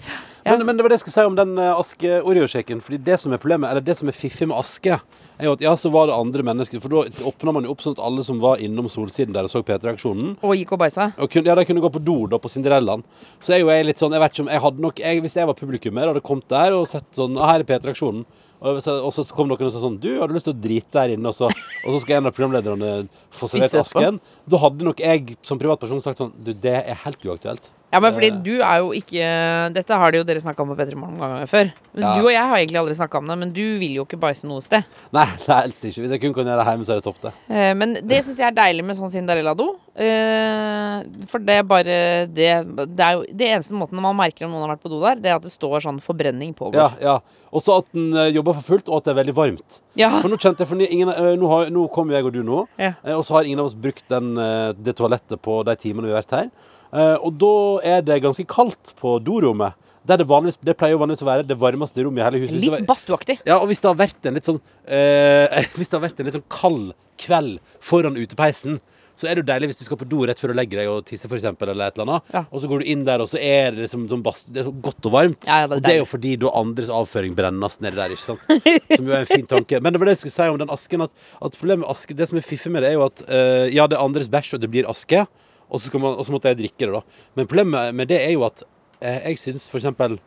Ja. 0.44 0.50
Men, 0.56 0.66
men 0.68 0.76
det 0.76 0.84
var 0.84 0.92
det 0.92 0.98
jeg 0.98 1.04
skulle 1.06 1.16
si 1.16 1.26
om 1.30 1.36
den 1.38 1.54
uh, 1.56 1.78
aske-Oreo-shaken. 1.78 2.80
Fordi 2.84 2.98
det 3.06 3.16
som 3.22 3.32
er 3.32 3.40
problemet, 3.40 3.70
eller 3.70 3.84
det 3.86 3.94
som 4.00 4.10
er 4.10 4.16
fiffig 4.16 4.48
med 4.50 4.58
aske, 4.58 4.98
er 5.40 5.48
jo 5.48 5.52
at 5.56 5.62
ja, 5.64 5.72
så 5.76 5.90
var 5.92 6.10
det 6.10 6.16
andre 6.16 6.44
mennesker. 6.46 6.80
For 6.82 6.92
da 6.92 7.26
åpna 7.30 7.54
man 7.56 7.66
jo 7.66 7.72
opp 7.74 7.82
sånn 7.84 7.96
at 7.96 8.02
alle 8.06 8.24
som 8.26 8.40
var 8.42 8.60
innom 8.62 8.88
Solsiden 8.92 9.34
der 9.36 9.48
og 9.48 9.52
så 9.52 9.62
P3-aksjonen 9.66 10.36
Og 10.42 10.54
gikk 10.56 10.74
og 10.76 10.82
bæsja. 10.84 11.10
ja, 11.18 11.54
de 11.58 11.64
kunne 11.68 11.84
gå 11.84 11.90
på 11.92 12.02
do 12.04 12.26
da 12.30 12.38
på 12.38 12.50
Cinderellaen. 12.52 13.02
Så 13.40 13.54
er 13.56 13.64
jo 13.64 13.72
jeg 13.72 13.88
litt 13.88 13.98
sånn 14.00 14.12
Jeg 14.12 14.20
vet 14.22 14.36
ikke 14.36 14.46
om 14.46 14.52
jeg 14.52 14.64
hadde 14.66 14.84
nok 14.86 15.02
jeg, 15.02 15.24
Hvis 15.24 15.36
jeg 15.36 15.46
var 15.50 15.58
publikummer, 15.58 16.12
hadde 16.12 16.20
kommet 16.24 16.48
der 16.48 16.76
og 16.76 16.86
sett 16.88 17.08
sånn 17.16 17.36
ah, 17.38 17.50
Her 17.52 17.64
er 17.64 17.68
P3-aksjonen. 17.68 18.24
Og, 18.60 18.82
så- 18.84 19.32
kom 19.32 19.48
noen 19.48 19.64
og 19.64 19.72
sa 19.72 19.80
sånn 19.80 19.98
Du, 20.00 20.20
har 20.20 20.28
du 20.28 20.34
lyst 20.36 20.44
til 20.44 20.52
å 20.54 20.60
drite 20.60 20.92
der 20.92 21.14
inne, 21.16 21.32
og 21.32 21.34
så, 21.34 21.48
og 21.48 21.94
så 21.94 22.00
skal 22.02 22.18
en 22.18 22.28
av 22.28 22.36
programlederne 22.36 23.08
få 23.32 23.48
servert 23.48 23.80
asken? 23.80 24.20
Da 24.46 24.60
hadde 24.60 24.84
nok 24.84 25.00
jeg 25.00 25.36
som 25.42 25.58
privatperson 25.58 26.02
sagt 26.04 26.20
sånn 26.20 26.32
Du, 26.36 26.52
det 26.52 26.76
er 26.84 26.98
helt 27.06 27.24
uaktuelt. 27.24 27.70
Ja, 27.92 27.98
men 27.98 28.12
fordi 28.14 28.28
Eh. 28.30 28.36
du 28.46 28.52
er 28.62 28.76
jo 28.78 28.92
ikke 28.94 29.72
Dette 29.74 29.96
har 29.98 30.12
det 30.12 30.18
jo 30.20 30.24
dere 30.24 30.38
snakka 30.40 30.62
om 30.62 30.68
på 30.70 30.76
P3 30.78 30.94
Morgen 30.94 31.18
ganger 31.18 31.46
før. 31.50 31.72
Men 31.92 32.02
Ja. 32.04 32.14
Du 32.14 32.26
og 32.26 32.30
jeg 32.30 32.38
har 32.48 32.56
egentlig 32.56 32.78
aldri 32.78 32.94
snakka 32.94 33.18
om 33.18 33.26
det, 33.26 33.38
men 33.38 33.52
du 33.52 33.78
vil 33.80 33.94
jo 33.98 34.04
ikke 34.04 34.20
bæsje 34.20 34.46
noe 34.46 34.60
sted. 34.62 34.84
Nei, 35.12 35.26
nei, 35.48 35.60
helst 35.64 35.82
ikke. 35.82 36.02
Hvis 36.04 36.10
jeg 36.14 36.20
kun 36.22 36.34
kan 36.34 36.44
gjøre 36.46 36.62
det 36.62 36.66
hjemme, 36.70 36.84
så 36.86 36.92
er 36.94 37.00
det 37.00 37.04
topp, 37.04 37.20
det. 37.22 37.32
Eh, 37.50 37.74
Men 37.74 37.94
det 37.94 38.22
syns 38.24 38.38
jeg 38.38 38.46
er 38.46 38.54
deilig 38.54 38.84
med 38.84 38.96
sånn 38.96 39.10
Cinderella-do. 39.10 39.74
Eh, 39.98 41.02
For 41.30 41.38
det 41.42 41.56
er 41.58 41.66
bare 41.66 41.96
det, 42.30 42.48
det 42.96 43.02
er 43.04 43.12
jo 43.18 43.24
Det 43.26 43.48
eneste 43.50 43.74
måten 43.76 44.00
man 44.00 44.16
merker 44.16 44.46
om 44.46 44.52
noen 44.54 44.66
har 44.68 44.76
vært 44.76 44.84
på 44.86 44.90
do 44.92 45.00
der, 45.02 45.16
det 45.20 45.30
er 45.32 45.36
at 45.38 45.42
det 45.46 45.52
står 45.52 45.82
sånn 45.84 46.00
forbrenning 46.04 46.54
pågår. 46.54 46.78
Ja, 46.78 46.90
ja. 47.02 47.18
Også 47.52 47.78
at 47.80 47.86
den 47.92 48.12
jobber 48.34 48.54
for 48.60 48.62
fullt, 48.76 48.88
og 48.88 49.00
at 49.00 49.04
det 49.08 49.12
er 49.16 49.20
veldig 49.24 49.34
varmt. 49.34 49.80
Ja. 49.98 50.12
For 50.22 50.30
nå 50.30 50.38
kjente 50.38 50.62
jeg, 50.62 50.68
for 50.70 50.78
ingen, 50.78 51.08
nå, 51.10 51.48
har, 51.50 51.70
nå 51.74 51.88
kom 51.92 52.10
jeg 52.14 52.24
og 52.24 52.32
du 52.32 52.42
nå, 52.46 52.66
Ja. 52.78 52.92
og 53.16 53.24
så 53.26 53.34
har 53.34 53.42
ingen 53.50 53.58
av 53.58 53.66
oss 53.66 53.74
brukt 53.74 54.06
den, 54.08 54.34
det 54.78 54.94
toalettet 54.96 55.40
på 55.42 55.64
de 55.66 55.74
timene 55.74 56.06
vi 56.06 56.14
har 56.14 56.22
vært 56.22 56.36
her. 56.38 56.50
Eh, 56.92 57.16
Og 57.22 57.38
da 57.38 57.54
er 57.96 58.02
det 58.02 58.22
ganske 58.24 58.46
kaldt 58.50 58.94
på 59.00 59.18
dorommet. 59.24 59.74
Der 60.08 60.16
det, 60.16 60.26
vanligvis, 60.26 60.56
det 60.64 60.74
pleier 60.80 60.96
jo 60.96 61.02
vanligvis 61.02 61.22
å 61.22 61.28
være 61.28 61.44
det 61.46 61.58
varmeste 61.60 62.02
rommet 62.02 62.22
i 62.22 62.24
hele 62.24 62.38
huset. 62.42 62.62
Litt 62.64 62.86
badstueaktig. 62.88 63.36
Ja, 63.46 63.58
og 63.60 63.68
hvis 63.68 63.82
det 63.84 63.90
har 63.90 63.98
vært 64.00 64.26
en 64.30 64.38
litt 64.38 64.48
sånn 64.48 64.60
eh, 64.88 65.66
Hvis 65.76 65.90
det 65.92 65.98
har 65.98 66.06
vært 66.06 66.22
en 66.22 66.30
litt 66.30 66.38
sånn 66.38 66.46
kald 66.50 66.94
kveld 67.20 67.58
foran 67.84 68.16
utepeisen, 68.16 68.78
så 69.20 69.26
er 69.28 69.36
det 69.36 69.42
jo 69.42 69.48
deilig 69.50 69.68
hvis 69.68 69.80
du 69.82 69.84
skal 69.84 69.98
på 70.00 70.06
do 70.08 70.22
rett 70.24 70.40
før 70.40 70.54
du 70.54 70.56
legger 70.56 70.80
deg 70.80 70.88
og 70.88 71.02
tisser, 71.04 71.28
eksempel, 71.36 71.68
eller 71.74 71.90
et 71.90 71.98
eller 71.98 72.06
annet. 72.08 72.30
Ja. 72.32 72.40
Og 72.48 72.62
så 72.62 72.70
går 72.70 72.80
du 72.80 72.88
inn 72.88 73.02
der, 73.04 73.20
og 73.20 73.28
så 73.28 73.36
er 73.36 73.74
det 73.76 73.82
liksom 73.84 74.06
sånn 74.08 74.22
bast, 74.24 74.48
det 74.48 74.62
er 74.62 74.68
så 74.70 74.72
godt 74.72 75.08
og 75.10 75.12
varmt. 75.12 75.44
Ja, 75.44 75.58
ja, 75.60 75.68
det 75.68 75.76
og 75.76 75.84
det 75.84 75.92
er 75.92 75.98
jo 76.00 76.06
fordi 76.08 76.32
da 76.40 76.52
andres 76.56 76.88
avføring 76.96 77.34
brennes 77.36 77.76
nedi 77.84 78.00
der, 78.00 78.14
ikke 78.16 78.24
sant. 78.24 78.48
Som 78.96 79.10
jo 79.10 79.12
er 79.18 79.26
en 79.26 79.28
fin 79.28 79.44
tanke. 79.50 79.82
Men 79.84 79.92
det 79.92 80.00
var 80.00 80.08
det 80.08 80.14
jeg 80.16 80.22
skulle 80.22 80.38
si 80.38 80.48
om 80.54 80.56
den 80.62 80.72
asken, 80.72 81.04
at, 81.04 81.12
at 81.36 81.58
problemet 81.60 81.84
med 81.84 81.92
aske, 81.92 82.16
det 82.16 82.30
som 82.30 82.40
er 82.40 82.46
fiffig 82.48 82.72
med 82.72 82.86
det, 82.86 82.94
er 82.94 82.96
jo 82.96 83.04
at 83.10 83.20
uh, 83.28 83.66
ja, 83.68 83.84
det 83.90 83.98
er 83.98 84.06
andres 84.06 84.32
bæsj, 84.32 84.54
og 84.56 84.64
det 84.64 84.72
blir 84.72 84.88
aske, 84.88 85.26
og 85.70 85.80
så, 85.80 85.92
man, 85.98 86.16
og 86.18 86.26
så 86.26 86.34
måtte 86.34 86.50
jeg 86.50 86.58
drikke 86.58 86.86
det, 86.86 86.92
da. 86.96 87.26
Men 87.38 87.48
problemet 87.50 87.94
med 87.94 88.10
det 88.10 88.18
er 88.24 88.34
jo 88.34 88.44
at 88.48 88.64
eh, 89.00 89.22
jeg 89.30 89.38
syns 89.44 89.70
eksempel 89.74 90.18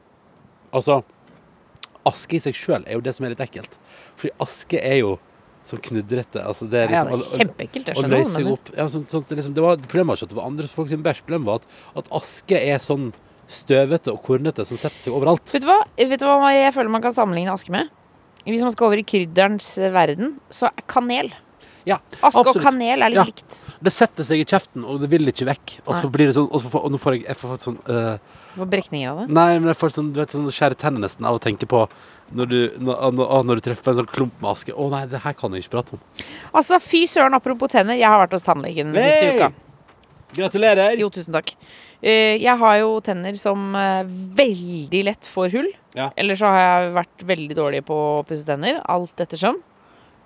Altså 0.74 1.04
aske 2.10 2.40
i 2.40 2.42
seg 2.42 2.56
sjøl 2.58 2.82
er 2.88 2.98
jo 2.98 3.04
det 3.06 3.14
som 3.16 3.28
er 3.28 3.36
litt 3.36 3.44
ekkelt. 3.44 3.76
Fordi 4.20 4.34
aske 4.44 4.80
er 4.82 4.98
jo 5.04 5.12
som 5.68 5.80
knudrete. 5.80 6.42
Altså 6.44 6.68
det 6.68 6.82
er 6.82 6.92
Ja, 6.92 7.04
liksom, 7.08 7.20
det 7.22 7.28
er 7.28 7.44
kjempeekkelt. 7.44 7.92
Jeg 7.92 8.00
skjønner 8.00 8.24
hva 8.24 8.26
du 8.26 8.34
mener. 8.34 8.72
ja, 8.76 8.88
at 8.88 9.30
det 9.30 9.38
liksom, 9.38 9.54
det 9.56 9.64
var, 9.64 9.78
Problemet 9.86 10.10
var 10.10 10.18
ikke 10.18 10.28
at 10.28 10.34
det 10.34 10.40
var 10.40 10.50
andre 10.50 10.68
folk 10.68 10.90
sin 10.92 11.06
bæsj. 11.06 11.22
Problemet 11.28 11.48
var 11.48 11.62
at, 11.62 11.68
at 12.02 12.10
aske 12.20 12.60
er 12.60 12.82
sånn 12.84 13.12
støvete 13.54 14.12
og 14.12 14.22
kornete 14.26 14.66
som 14.68 14.80
setter 14.80 15.00
seg 15.04 15.16
overalt. 15.16 15.46
Vet 15.54 15.64
du 15.64 15.70
hva 15.70 15.80
Vet 16.00 16.20
du 16.20 16.28
hva 16.28 16.52
jeg 16.56 16.74
føler 16.76 16.92
man 16.92 17.06
kan 17.06 17.16
sammenligne 17.16 17.54
aske 17.54 17.72
med? 17.76 17.92
Hvis 18.44 18.64
man 18.66 18.74
skal 18.76 18.90
over 18.90 19.00
i 19.00 19.06
krydderens 19.08 19.70
verden, 19.94 20.36
så 20.52 20.68
er 20.68 20.84
kanel. 20.92 21.32
Ja, 21.86 21.98
Aske 22.24 22.44
og 22.48 22.60
kanel 22.64 23.04
er 23.04 23.12
litt 23.12 23.20
Ja. 23.20 23.26
likt. 23.28 23.60
Det 23.84 23.92
setter 23.92 24.24
seg 24.24 24.40
i 24.40 24.46
kjeften, 24.48 24.86
og 24.88 25.02
det 25.02 25.10
vil 25.12 25.28
ikke 25.28 25.48
vekk. 25.50 25.80
Og 25.86 25.98
så 26.00 26.10
blir 26.12 26.30
det 26.30 26.36
sånn 26.38 26.48
Og, 26.50 26.62
så 26.62 26.70
får, 26.72 26.86
og 26.86 26.92
nå 26.94 27.00
får 27.02 27.18
jeg, 27.18 27.26
jeg 27.28 27.40
får 27.42 27.58
sånn 27.60 27.80
uh, 27.90 28.18
får 28.56 28.70
brekninger 28.72 29.10
av 29.10 29.18
det. 29.20 29.34
Nei, 29.34 29.60
men 29.60 29.68
jeg 29.74 29.80
får 29.82 29.96
sånn, 29.98 30.14
du 30.14 30.22
vet, 30.22 30.32
sånn 30.32 30.48
skjære 30.48 30.78
tenner 30.80 31.04
nesten 31.04 31.26
av 31.28 31.36
å 31.36 31.42
tenke 31.44 31.68
på 31.68 31.88
når 32.34 32.50
du, 32.50 32.60
når, 32.80 33.44
når, 33.44 33.60
du 33.60 33.66
treffer 33.68 33.92
en 33.92 34.00
sånn 34.02 34.10
klump 34.10 34.40
med 34.42 34.54
aske. 34.54 34.74
Å 34.74 34.90
nei, 34.90 35.04
det 35.12 35.20
her 35.26 35.36
kan 35.38 35.54
jeg 35.54 35.66
ikke 35.66 35.76
prate 35.76 35.98
om. 35.98 36.02
Altså, 36.56 36.80
fy 36.82 37.04
søren, 37.06 37.36
apropos 37.38 37.70
tenner. 37.70 38.00
Jeg 38.00 38.10
har 38.10 38.24
vært 38.24 38.34
hos 38.38 38.48
tannlegen 38.48 38.94
den 38.96 39.04
siste 39.04 39.36
uka. 39.38 39.52
Gratulerer! 40.34 40.96
Jo, 40.98 41.12
tusen 41.14 41.36
takk. 41.36 41.52
Eh, 42.02 42.40
Jeg 42.42 42.58
har 42.58 42.78
jo 42.82 42.96
tenner 43.06 43.36
som 43.38 43.76
eh, 43.78 44.08
veldig 44.40 45.04
lett 45.12 45.30
får 45.30 45.54
hull. 45.54 45.70
Ja. 45.94 46.10
Eller 46.18 46.40
så 46.40 46.50
har 46.50 46.64
jeg 46.64 46.96
vært 46.98 47.28
veldig 47.30 47.58
dårlig 47.60 47.84
på 47.86 47.94
å 47.94 48.24
pusse 48.26 48.48
tenner. 48.48 48.82
Alt 48.90 49.22
ettersom. 49.22 49.62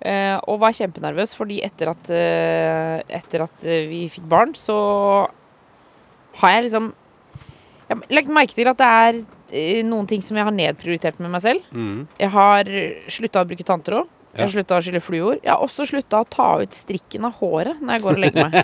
Eh, 0.00 0.36
Og 0.46 0.60
var 0.62 0.70
kjempenervøs, 0.76 1.32
fordi 1.34 1.60
etter 1.66 1.90
at, 1.90 2.10
eh, 2.10 3.00
etter 3.18 3.42
at 3.42 3.64
eh, 3.64 3.88
vi 3.90 4.04
fikk 4.12 4.28
barn, 4.30 4.52
så 4.54 4.76
har 6.38 6.50
jeg 6.54 6.68
liksom 6.68 6.92
Jeg 7.88 7.96
har 7.96 8.04
lagt 8.12 8.28
merke 8.28 8.54
til 8.54 8.68
at 8.68 8.76
det 8.78 8.86
er 8.86 9.82
noen 9.88 10.06
ting 10.06 10.20
som 10.20 10.36
jeg 10.36 10.44
har 10.44 10.52
nedprioritert 10.52 11.18
med 11.24 11.30
meg 11.32 11.40
selv. 11.40 11.62
Mm. 11.72 12.02
Jeg 12.20 12.30
har 12.34 12.68
slutta 13.08 13.40
å 13.40 13.48
bruke 13.48 13.64
tanntråd. 13.64 14.06
Jeg 14.36 14.44
har 14.44 14.52
slutta 14.52 14.76
å 14.76 14.82
skylle 14.84 15.00
fluor. 15.00 15.38
Jeg 15.40 15.48
har 15.50 15.62
også 15.64 15.86
slutta 15.88 16.20
å 16.20 16.26
ta 16.28 16.48
ut 16.60 16.76
strikken 16.76 17.24
av 17.24 17.38
håret 17.40 17.80
når 17.80 17.96
jeg 17.96 18.02
går 18.04 18.12
og 18.12 18.20
legger 18.26 18.50
meg. 18.50 18.58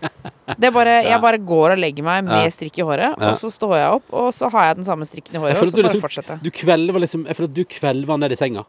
Det 0.60 0.68
bare. 0.74 0.96
Jeg 1.06 1.20
bare 1.22 1.38
går 1.40 1.72
og 1.76 1.80
legger 1.80 2.04
meg 2.04 2.26
med 2.26 2.50
strikk 2.52 2.82
i 2.82 2.84
håret, 2.84 3.14
og 3.16 3.38
så 3.40 3.48
står 3.48 3.76
jeg 3.78 3.94
opp, 3.94 4.10
og 4.12 4.26
så 4.36 4.50
har 4.52 4.66
jeg 4.68 4.76
den 4.82 4.84
samme 4.90 5.06
strikken 5.08 5.38
i 5.38 5.40
håret, 5.40 5.54
Jeg 5.54 5.62
og 5.62 5.70
så 5.70 5.76
bare 5.78 5.86
liksom- 5.86 6.02
fortsetter. 6.04 6.42
Du 6.42 6.50
kvelver 6.50 7.00
liksom 7.00 7.24
Jeg 7.30 7.36
føler 7.38 7.48
at 7.48 7.54
du 7.54 7.64
kvelver 7.64 8.18
ned 8.20 8.32
i 8.34 8.36
senga. 8.36 8.66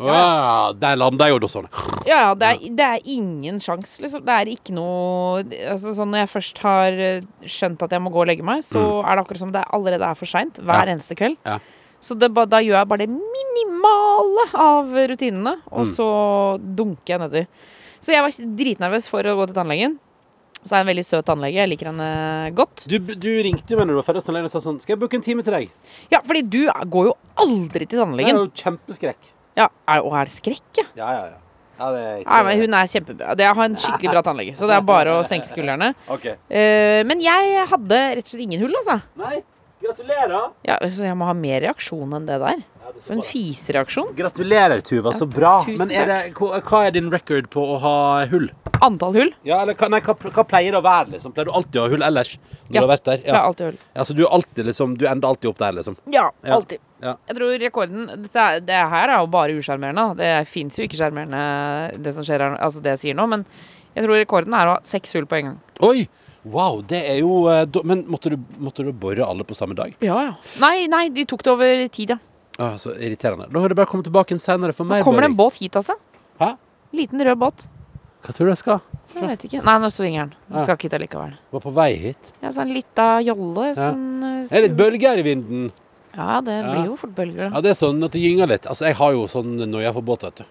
Wow, 0.00 0.72
der 0.80 0.96
landa 0.96 1.26
jo 1.28 1.36
da 1.42 1.48
sånn. 1.52 1.66
Ja, 2.08 2.18
ja, 2.28 2.30
det 2.34 2.48
er, 2.48 2.62
det 2.78 2.86
er 2.86 3.02
ingen 3.12 3.58
sjans, 3.60 3.98
liksom. 4.00 4.22
Det 4.24 4.32
er 4.32 4.48
ikke 4.54 4.72
noe 4.72 5.42
altså, 5.68 5.92
sånn 5.92 6.08
Når 6.14 6.22
jeg 6.22 6.30
først 6.32 6.62
har 6.64 6.92
eh, 7.08 7.26
skjønt 7.44 7.82
at 7.84 7.92
jeg 7.92 8.00
må 8.00 8.10
gå 8.14 8.22
og 8.24 8.30
legge 8.30 8.46
meg, 8.46 8.62
så 8.64 8.80
er 9.04 9.14
det 9.18 9.24
akkurat 9.26 9.42
som 9.42 9.52
det 9.52 9.64
allerede 9.68 10.08
er 10.08 10.16
for 10.18 10.26
seint 10.30 10.56
hver 10.62 10.72
Mm. 10.82 10.88
Ja. 10.88 10.94
eneste 10.96 11.14
kveld. 11.18 11.36
Ja. 11.44 11.58
Så 12.02 12.16
det, 12.18 12.32
da 12.34 12.58
gjør 12.64 12.78
jeg 12.80 12.88
bare 12.88 13.04
det 13.04 13.10
minimale 13.12 14.46
av 14.58 14.88
rutinene, 15.12 15.58
og 15.70 15.84
Mm. 15.86 15.92
så 15.92 16.06
dunker 16.76 17.12
jeg 17.14 17.20
nedi. 17.20 17.46
Så 18.00 18.10
jeg 18.16 18.22
var 18.24 18.30
dritnervøs 18.58 19.08
for 19.08 19.22
å 19.22 19.36
gå 19.38 19.46
til 19.46 19.54
tannlegen. 19.54 19.98
Så 20.64 20.72
er 20.74 20.78
jeg 20.78 20.86
en 20.86 20.90
veldig 20.96 21.04
søt 21.04 21.24
tannlege. 21.26 21.54
Jeg 21.58 21.68
liker 21.68 21.86
henne 21.92 22.54
godt. 22.54 22.86
Du, 22.88 22.98
du 22.98 23.28
ringte 23.42 23.70
jo 23.70 23.76
meg 23.78 23.86
når 23.86 23.94
du 23.94 24.00
var 24.00 24.06
ferdig 24.08 24.22
hos 24.22 24.26
tannlegen 24.30 24.46
og 24.46 24.50
sa 24.54 24.60
sånn 24.62 24.80
Skal 24.80 24.94
jeg 24.94 25.00
booke 25.00 25.14
en 25.18 25.22
time 25.26 25.42
til 25.42 25.52
deg? 25.52 25.70
Ja, 26.10 26.20
fordi 26.22 26.42
du 26.48 26.60
går 26.88 27.06
jo 27.10 27.14
aldri 27.36 27.86
til 27.86 27.98
Det 27.98 28.26
er 28.26 28.34
jo 28.38 28.46
kjempeskrekk. 28.54 29.30
Ja, 29.58 29.68
er, 29.88 30.00
Og 30.02 30.14
er 30.16 30.28
det 30.30 30.32
skrekk, 30.34 30.68
ja? 30.80 30.84
Ja, 30.96 31.08
ja, 31.12 31.22
ja. 31.32 31.38
ja 31.78 31.90
det 31.92 32.02
er 32.02 32.18
ikke 32.22 32.30
Nei, 32.32 32.42
men 32.48 32.60
hun 32.62 32.74
er 32.78 32.90
kjempebra. 32.92 33.36
Det- 33.36 33.46
Jeg 33.46 33.54
har 33.58 33.64
en 33.64 33.76
skikkelig 33.76 34.10
bra 34.14 34.22
tannlege, 34.22 34.54
så 34.56 34.66
det 34.70 34.76
er 34.76 34.84
bare 34.88 35.16
å 35.18 35.22
senke 35.28 35.48
skuldrene. 35.50 35.94
OK. 36.14 36.26
Uh, 36.48 37.00
men 37.08 37.20
jeg 37.20 37.66
hadde 37.72 37.98
rett 38.16 38.24
og 38.24 38.32
slett 38.32 38.46
ingen 38.46 38.60
hull, 38.64 38.74
altså. 38.80 39.00
Nei, 39.20 39.42
gratulerer. 39.82 40.52
Ja, 40.64 40.78
så 40.88 41.04
jeg 41.08 41.16
må 41.18 41.26
ha 41.28 41.34
mer 41.36 41.60
reaksjon 41.66 42.14
enn 42.16 42.26
det 42.28 42.38
der. 42.40 42.62
Ja, 42.92 43.02
For 43.06 43.14
en 43.16 43.22
fisereaksjon. 43.26 44.10
Gratulerer, 44.16 44.80
Tuva. 44.86 45.12
Så 45.16 45.26
bra. 45.26 45.56
tusen 45.64 45.78
Men 45.88 45.90
er 45.96 46.06
det, 46.06 46.18
hva, 46.38 46.84
er 46.86 46.90
din 46.94 47.10
record 47.10 47.48
på 47.50 47.64
å 47.74 47.78
ha 47.82 47.94
hull? 48.30 48.50
Antall 48.82 49.14
hull. 49.14 49.32
Ja, 49.46 49.60
eller 49.62 49.74
hva, 49.78 49.88
nei, 49.90 50.00
hva, 50.02 50.14
hva 50.14 50.44
pleier 50.46 50.74
det 50.74 50.80
å 50.80 50.84
være, 50.84 51.12
liksom? 51.16 51.34
Pleier 51.34 51.50
du 51.50 51.52
alltid 51.58 51.80
å 51.80 51.84
ha 51.86 51.92
hull 51.92 52.02
ellers? 52.06 52.36
Når 52.38 52.74
Ja. 52.74 52.80
du 52.80 52.86
har 52.86 52.92
vært 52.96 53.04
der? 53.04 53.18
Jeg 53.24 53.34
har 53.34 53.44
alltid 53.50 53.66
hull. 53.66 53.78
Ja, 53.94 54.02
så 54.08 54.14
du 54.16 54.22
er 54.24 54.30
alltid 54.38 54.66
liksom 54.66 54.96
Du 54.98 55.06
ender 55.06 55.28
alltid 55.28 55.50
opp 55.50 55.58
der, 55.58 55.72
liksom? 55.72 55.96
Ja, 56.10 56.30
Ja. 56.44 56.54
alltid. 56.56 56.78
Ja. 57.02 57.16
Jeg 57.28 57.36
tror 57.36 57.58
rekorden 57.58 58.06
dette 58.22 58.64
Det 58.66 58.80
her 58.94 59.08
er 59.08 59.18
jo 59.20 59.26
bare 59.26 59.58
usjarmerende. 59.58 60.16
Det 60.16 60.48
fins 60.48 60.78
jo 60.78 60.84
ikke 60.86 60.98
sjarmerende, 61.00 62.02
det 62.02 62.14
som 62.14 62.24
skjer 62.24 62.38
her, 62.40 62.56
altså 62.58 62.82
det 62.82 62.98
jeg 62.98 62.98
sier 62.98 63.14
nå. 63.14 63.28
Men 63.28 63.44
jeg 63.96 64.04
tror 64.04 64.18
rekorden 64.24 64.54
er 64.54 64.66
å 64.66 64.76
ha 64.76 64.80
seks 64.82 65.12
hull 65.14 65.26
på 65.26 65.38
en 65.38 65.44
gang. 65.44 65.60
Oi! 65.80 66.08
Wow, 66.44 66.82
det 66.82 67.04
er 67.08 67.20
jo 67.20 67.46
eh, 67.46 67.66
Men 67.84 68.04
måtte 68.10 68.30
du, 68.30 68.36
måtte 68.58 68.82
du 68.82 68.90
bore 68.92 69.22
alle 69.24 69.44
på 69.44 69.54
samme 69.54 69.76
dag? 69.78 69.94
Ja, 70.02 70.16
ja. 70.26 70.32
Nei, 70.58 70.88
nei, 70.90 71.08
de 71.08 71.24
tok 71.24 71.42
det 71.44 71.52
over 71.52 71.88
tid, 71.88 72.10
ja. 72.10 72.18
Ah, 72.62 72.76
så 72.78 72.92
irriterende. 72.94 73.48
Da 73.52 73.60
har 73.64 73.72
det 73.72 73.76
bare 73.78 73.90
kommet 73.90 74.06
tilbake 74.06 74.36
en 74.36 74.42
senere 74.42 74.74
for 74.76 74.86
Nå 74.86 74.94
mer 74.94 75.02
kommer 75.06 75.24
det 75.24 75.30
en 75.32 75.38
båt 75.38 75.56
hit, 75.58 75.74
altså. 75.80 75.96
Hæ? 76.40 76.52
Liten 76.94 77.22
rød 77.26 77.38
båt. 77.40 77.64
Hva 78.22 78.34
tror 78.36 78.46
du 78.46 78.52
jeg 78.52 78.60
skal? 78.60 78.80
Jeg 79.16 79.28
vet 79.32 79.44
ikke. 79.48 79.62
Nei, 79.66 79.74
nå 79.82 79.88
svinger 79.90 80.28
den. 80.28 80.34
Ja. 80.46 80.54
Den 80.54 80.64
skal 80.66 80.76
ikke 80.78 80.86
hit 80.86 80.96
allikevel. 81.00 81.32
Var 81.56 81.62
på 81.64 81.72
vei 81.74 81.88
hit. 82.04 82.32
Ja, 82.44 82.52
sånn 82.54 82.70
lita 82.72 83.06
jolle. 83.26 83.64
Ja. 83.72 83.88
Sånn, 83.88 84.04
eh, 84.22 84.42
Det 84.46 84.58
er 84.60 84.66
litt 84.68 84.76
bølger 84.78 85.18
i 85.18 85.24
vinden. 85.26 85.72
Ja, 86.14 86.40
det 86.44 86.52
Ja. 86.62 86.70
blir 86.72 86.84
jo 86.92 86.96
fort 86.96 87.14
bølger, 87.16 87.48
da. 87.50 87.56
Ja, 87.56 87.60
det 87.64 87.70
er 87.72 87.78
sånn 87.86 88.04
at 88.04 88.12
det 88.12 88.20
gynger 88.22 88.46
litt. 88.48 88.66
Altså, 88.68 88.86
jeg 88.86 88.94
har 88.94 89.12
jo 89.12 89.26
sånn 89.26 89.56
noia 89.66 89.92
for 89.92 90.02
båt, 90.02 90.22
vet 90.22 90.36
du. 90.36 90.44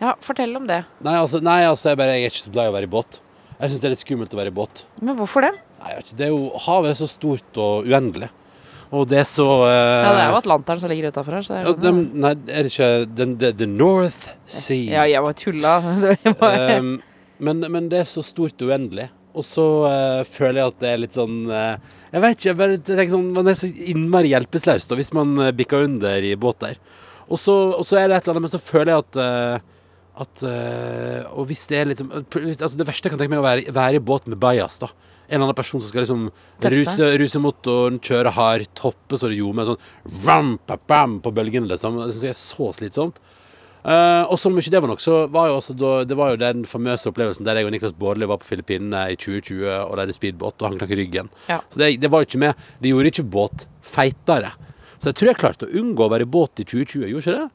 Ja, 0.00 0.14
fortell 0.20 0.56
om 0.56 0.66
det. 0.66 0.84
Nei, 1.04 1.14
altså, 1.14 1.40
nei, 1.40 1.62
altså 1.64 1.90
jeg, 1.90 1.98
bare, 1.98 2.14
jeg 2.18 2.24
er 2.24 2.30
ikke 2.30 2.44
så 2.48 2.52
glad 2.52 2.66
i 2.66 2.72
å 2.72 2.74
være 2.74 2.88
i 2.88 2.94
båt. 2.96 3.20
Jeg 3.60 3.70
syns 3.70 3.80
det 3.80 3.84
er 3.84 3.94
litt 3.94 4.04
skummelt 4.04 4.34
å 4.34 4.40
være 4.40 4.50
i 4.50 4.56
båt. 4.58 4.84
Men 5.00 5.16
hvorfor 5.16 5.42
det? 5.42 5.52
Nei, 5.80 5.88
jeg 5.90 5.96
vet 6.00 6.06
ikke, 6.08 6.16
det 6.16 6.26
er 6.26 6.32
jo, 6.34 6.50
Havet 6.58 6.90
er 6.90 6.98
så 6.98 7.08
stort 7.08 7.56
og 7.62 7.84
uendelig. 7.86 8.28
Og 8.94 9.08
det 9.10 9.18
er 9.22 9.26
så 9.28 9.46
uh, 9.64 9.70
Ja, 9.70 10.12
det 10.12 10.22
er 10.22 10.30
jo 10.30 10.38
Atlanteren 10.38 10.82
som 10.82 10.92
ligger 10.92 11.10
utafor 11.10 11.38
her. 11.38 11.46
Så 11.46 11.58
ja, 11.58 11.72
dem- 11.82 12.04
Nei, 12.22 12.30
er 12.52 12.66
det 12.66 12.72
ikke 12.72 12.90
den, 13.18 13.34
the, 13.40 13.50
the 13.56 13.68
North 13.70 14.28
Sea? 14.46 14.86
ja, 15.00 15.04
jeg 15.10 15.24
var 15.24 15.36
tulla. 15.40 15.74
Um, 16.44 16.94
men, 17.44 17.66
men 17.74 17.90
det 17.90 18.04
er 18.04 18.08
så 18.08 18.22
stort 18.24 18.60
og 18.62 18.70
uendelig. 18.70 19.08
Og 19.34 19.46
så 19.46 19.66
uh, 19.88 20.22
føler 20.28 20.60
jeg 20.62 20.72
at 20.72 20.80
det 20.84 20.90
er 20.92 21.00
litt 21.02 21.16
sånn 21.18 21.38
uh, 21.50 21.74
Jeg 22.14 22.22
vet 22.22 22.36
ikke, 22.36 22.48
jeg 22.52 22.58
bare 22.60 22.76
tenker 22.86 23.14
sånn 23.16 23.30
Man 23.34 23.50
er 23.50 23.56
så 23.58 23.70
innmari 23.90 24.30
hjelpeløs 24.30 24.86
hvis 24.94 25.10
man 25.16 25.34
bikker 25.58 25.88
under 25.88 26.22
i 26.22 26.36
båt 26.38 26.62
der. 26.62 26.78
Og 27.26 27.40
så, 27.40 27.54
og 27.74 27.82
så 27.88 27.98
er 27.98 28.06
det 28.10 28.20
et 28.20 28.28
eller 28.28 28.36
annet, 28.36 28.46
men 28.46 28.54
så 28.54 28.62
føler 28.62 28.94
jeg 28.94 29.06
at 29.08 29.64
at 30.22 30.44
eh, 30.46 31.24
Og 31.34 31.48
hvis 31.50 31.64
det 31.70 31.80
er 31.80 31.90
liksom 31.90 32.12
hvis, 32.12 32.60
altså 32.62 32.78
Det 32.78 32.86
verste 32.86 33.08
jeg 33.08 33.14
kan 33.14 33.22
tenke 33.22 33.34
meg, 33.34 33.40
er 33.40 33.42
å 33.42 33.48
være, 33.48 33.74
være 33.74 33.98
i 33.98 34.04
båt 34.12 34.28
med 34.30 34.38
bajas, 34.42 34.78
da. 34.82 34.90
En 35.34 35.40
eller 35.40 35.48
annen 35.50 35.58
person 35.58 35.82
som 35.82 35.90
skal 35.90 36.04
liksom 36.04 36.28
ruse, 36.62 37.08
ruse 37.20 37.40
motoren, 37.42 37.98
kjøre 37.98 38.30
hard, 38.36 38.68
toppe 38.78 39.18
så 39.18 39.28
det 39.32 39.40
gjorde 39.40 39.58
med 39.58 39.72
sånn 39.72 40.26
ram, 40.28 40.52
pa, 40.68 40.78
bam, 40.88 41.18
på 41.24 41.32
bølgene, 41.34 41.66
liksom. 41.74 41.98
Det 42.04 42.12
syns 42.14 42.28
jeg 42.28 42.36
er 42.36 42.38
så 42.38 42.70
slitsomt. 42.78 43.18
Uh, 43.84 44.24
og 44.32 44.38
som 44.40 44.54
om 44.54 44.60
ikke 44.62 44.70
det 44.72 44.80
var 44.80 44.88
nok, 44.88 45.02
så 45.04 45.14
var 45.28 45.50
jo 45.50 45.58
også 45.58 45.74
da, 45.76 45.88
det 46.08 46.16
var 46.16 46.30
jo 46.32 46.38
den 46.40 46.62
famøse 46.64 47.10
opplevelsen 47.10 47.44
der 47.44 47.58
jeg 47.60 47.66
og 47.68 47.74
Niklas 47.74 47.92
Baarli 48.00 48.24
var 48.30 48.38
på 48.40 48.48
Filippinene 48.48 49.02
i 49.12 49.16
2020 49.20 49.66
og 49.90 49.98
leide 50.00 50.14
speedbåt 50.16 50.62
og 50.62 50.70
han 50.70 50.78
knakk 50.80 50.94
ryggen. 50.96 51.28
Ja. 51.50 51.58
Så 51.68 51.82
det, 51.82 51.90
det 52.00 52.08
var 52.14 52.22
jo 52.22 52.28
ikke 52.30 52.40
med 52.46 52.62
Det 52.80 52.94
gjorde 52.94 53.10
ikke 53.12 53.26
båt 53.34 53.66
feitere. 53.84 54.54
Så 54.96 55.10
jeg 55.10 55.18
tror 55.20 55.28
jeg 55.34 55.40
klarte 55.42 55.68
å 55.68 55.74
unngå 55.82 56.06
å 56.06 56.12
være 56.14 56.24
i 56.24 56.30
båt 56.32 56.62
i 56.64 56.64
2020. 56.64 57.10
Gjorde 57.12 57.26
ikke 57.26 57.36
det? 57.42 57.50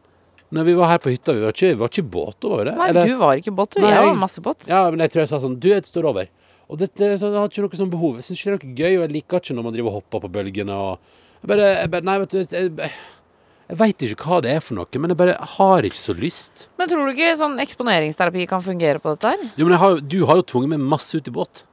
Når 0.53 0.65
vi 0.69 0.73
var 0.77 0.91
her 0.91 1.01
på 1.01 1.11
hytta, 1.15 1.33
vi 1.33 1.43
var 1.47 1.53
ikke, 1.57 1.71
var 1.81 1.89
ikke 1.95 2.03
i 2.03 2.09
båt 2.13 2.45
var 2.51 2.63
det? 2.65 2.75
Nei, 2.77 2.89
Eller- 2.91 3.09
du 3.09 3.17
var 3.17 3.41
ikke 3.41 3.55
båt, 3.57 3.73
du. 3.73 3.81
Nei, 3.81 3.89
Jeg 3.89 3.97
jeg- 3.97 4.07
var 4.11 4.21
masse 4.21 4.41
båt. 4.45 4.67
ja, 4.69 4.83
men 4.91 4.99
jeg 4.99 5.11
tror 5.11 5.21
jeg 5.21 5.29
sa 5.29 5.39
sånn 5.41 5.59
Du, 5.59 5.67
jeg 5.69 5.83
står 5.89 6.05
over. 6.09 6.29
Og 6.69 6.77
det, 6.77 6.91
det, 6.99 7.15
så 7.19 7.31
jeg 7.31 7.39
har 7.41 7.49
ikke 7.49 7.63
noe 7.65 7.77
sånn 7.79 7.89
behov. 7.93 8.17
Jeg 8.19 8.27
syns 8.27 8.41
ikke 8.43 8.51
det 8.51 8.57
er 8.59 8.67
noe 8.67 8.75
gøy, 8.77 8.97
og 8.99 9.03
jeg 9.07 9.13
liker 9.15 9.39
ikke 9.41 9.55
når 9.57 9.65
man 9.65 9.73
driver 9.73 9.89
og 9.89 9.95
hopper 10.03 10.21
på 10.25 10.29
bølgene. 10.35 10.75
Og 10.75 10.99
jeg 11.41 11.49
bare, 11.53 11.69
jeg 11.79 11.89
bare 11.95 12.05
Nei, 12.05 12.17
vet 12.21 12.35
du 12.35 12.37
jeg, 12.43 12.91
jeg 13.69 13.77
veit 13.79 14.03
ikke 14.05 14.25
hva 14.29 14.37
det 14.45 14.51
er 14.57 14.61
for 14.65 14.77
noe, 14.77 15.01
men 15.01 15.13
jeg 15.13 15.17
bare 15.19 15.37
har 15.55 15.85
ikke 15.89 15.97
så 16.01 16.13
lyst. 16.17 16.67
Men 16.77 16.89
tror 16.89 17.05
du 17.09 17.13
ikke 17.15 17.31
sånn 17.41 17.57
eksponeringsterapi 17.61 18.45
kan 18.49 18.61
fungere 18.65 19.01
på 19.01 19.15
dette 19.15 19.33
her? 19.33 19.43
Jo, 19.57 19.65
men 19.69 19.77
har, 19.81 19.97
du 20.01 20.19
har 20.29 20.39
jo 20.41 20.45
tvunget 20.53 20.73
meg 20.75 20.85
masse 20.93 21.17
ut 21.17 21.29
i 21.29 21.33
båt. 21.35 21.63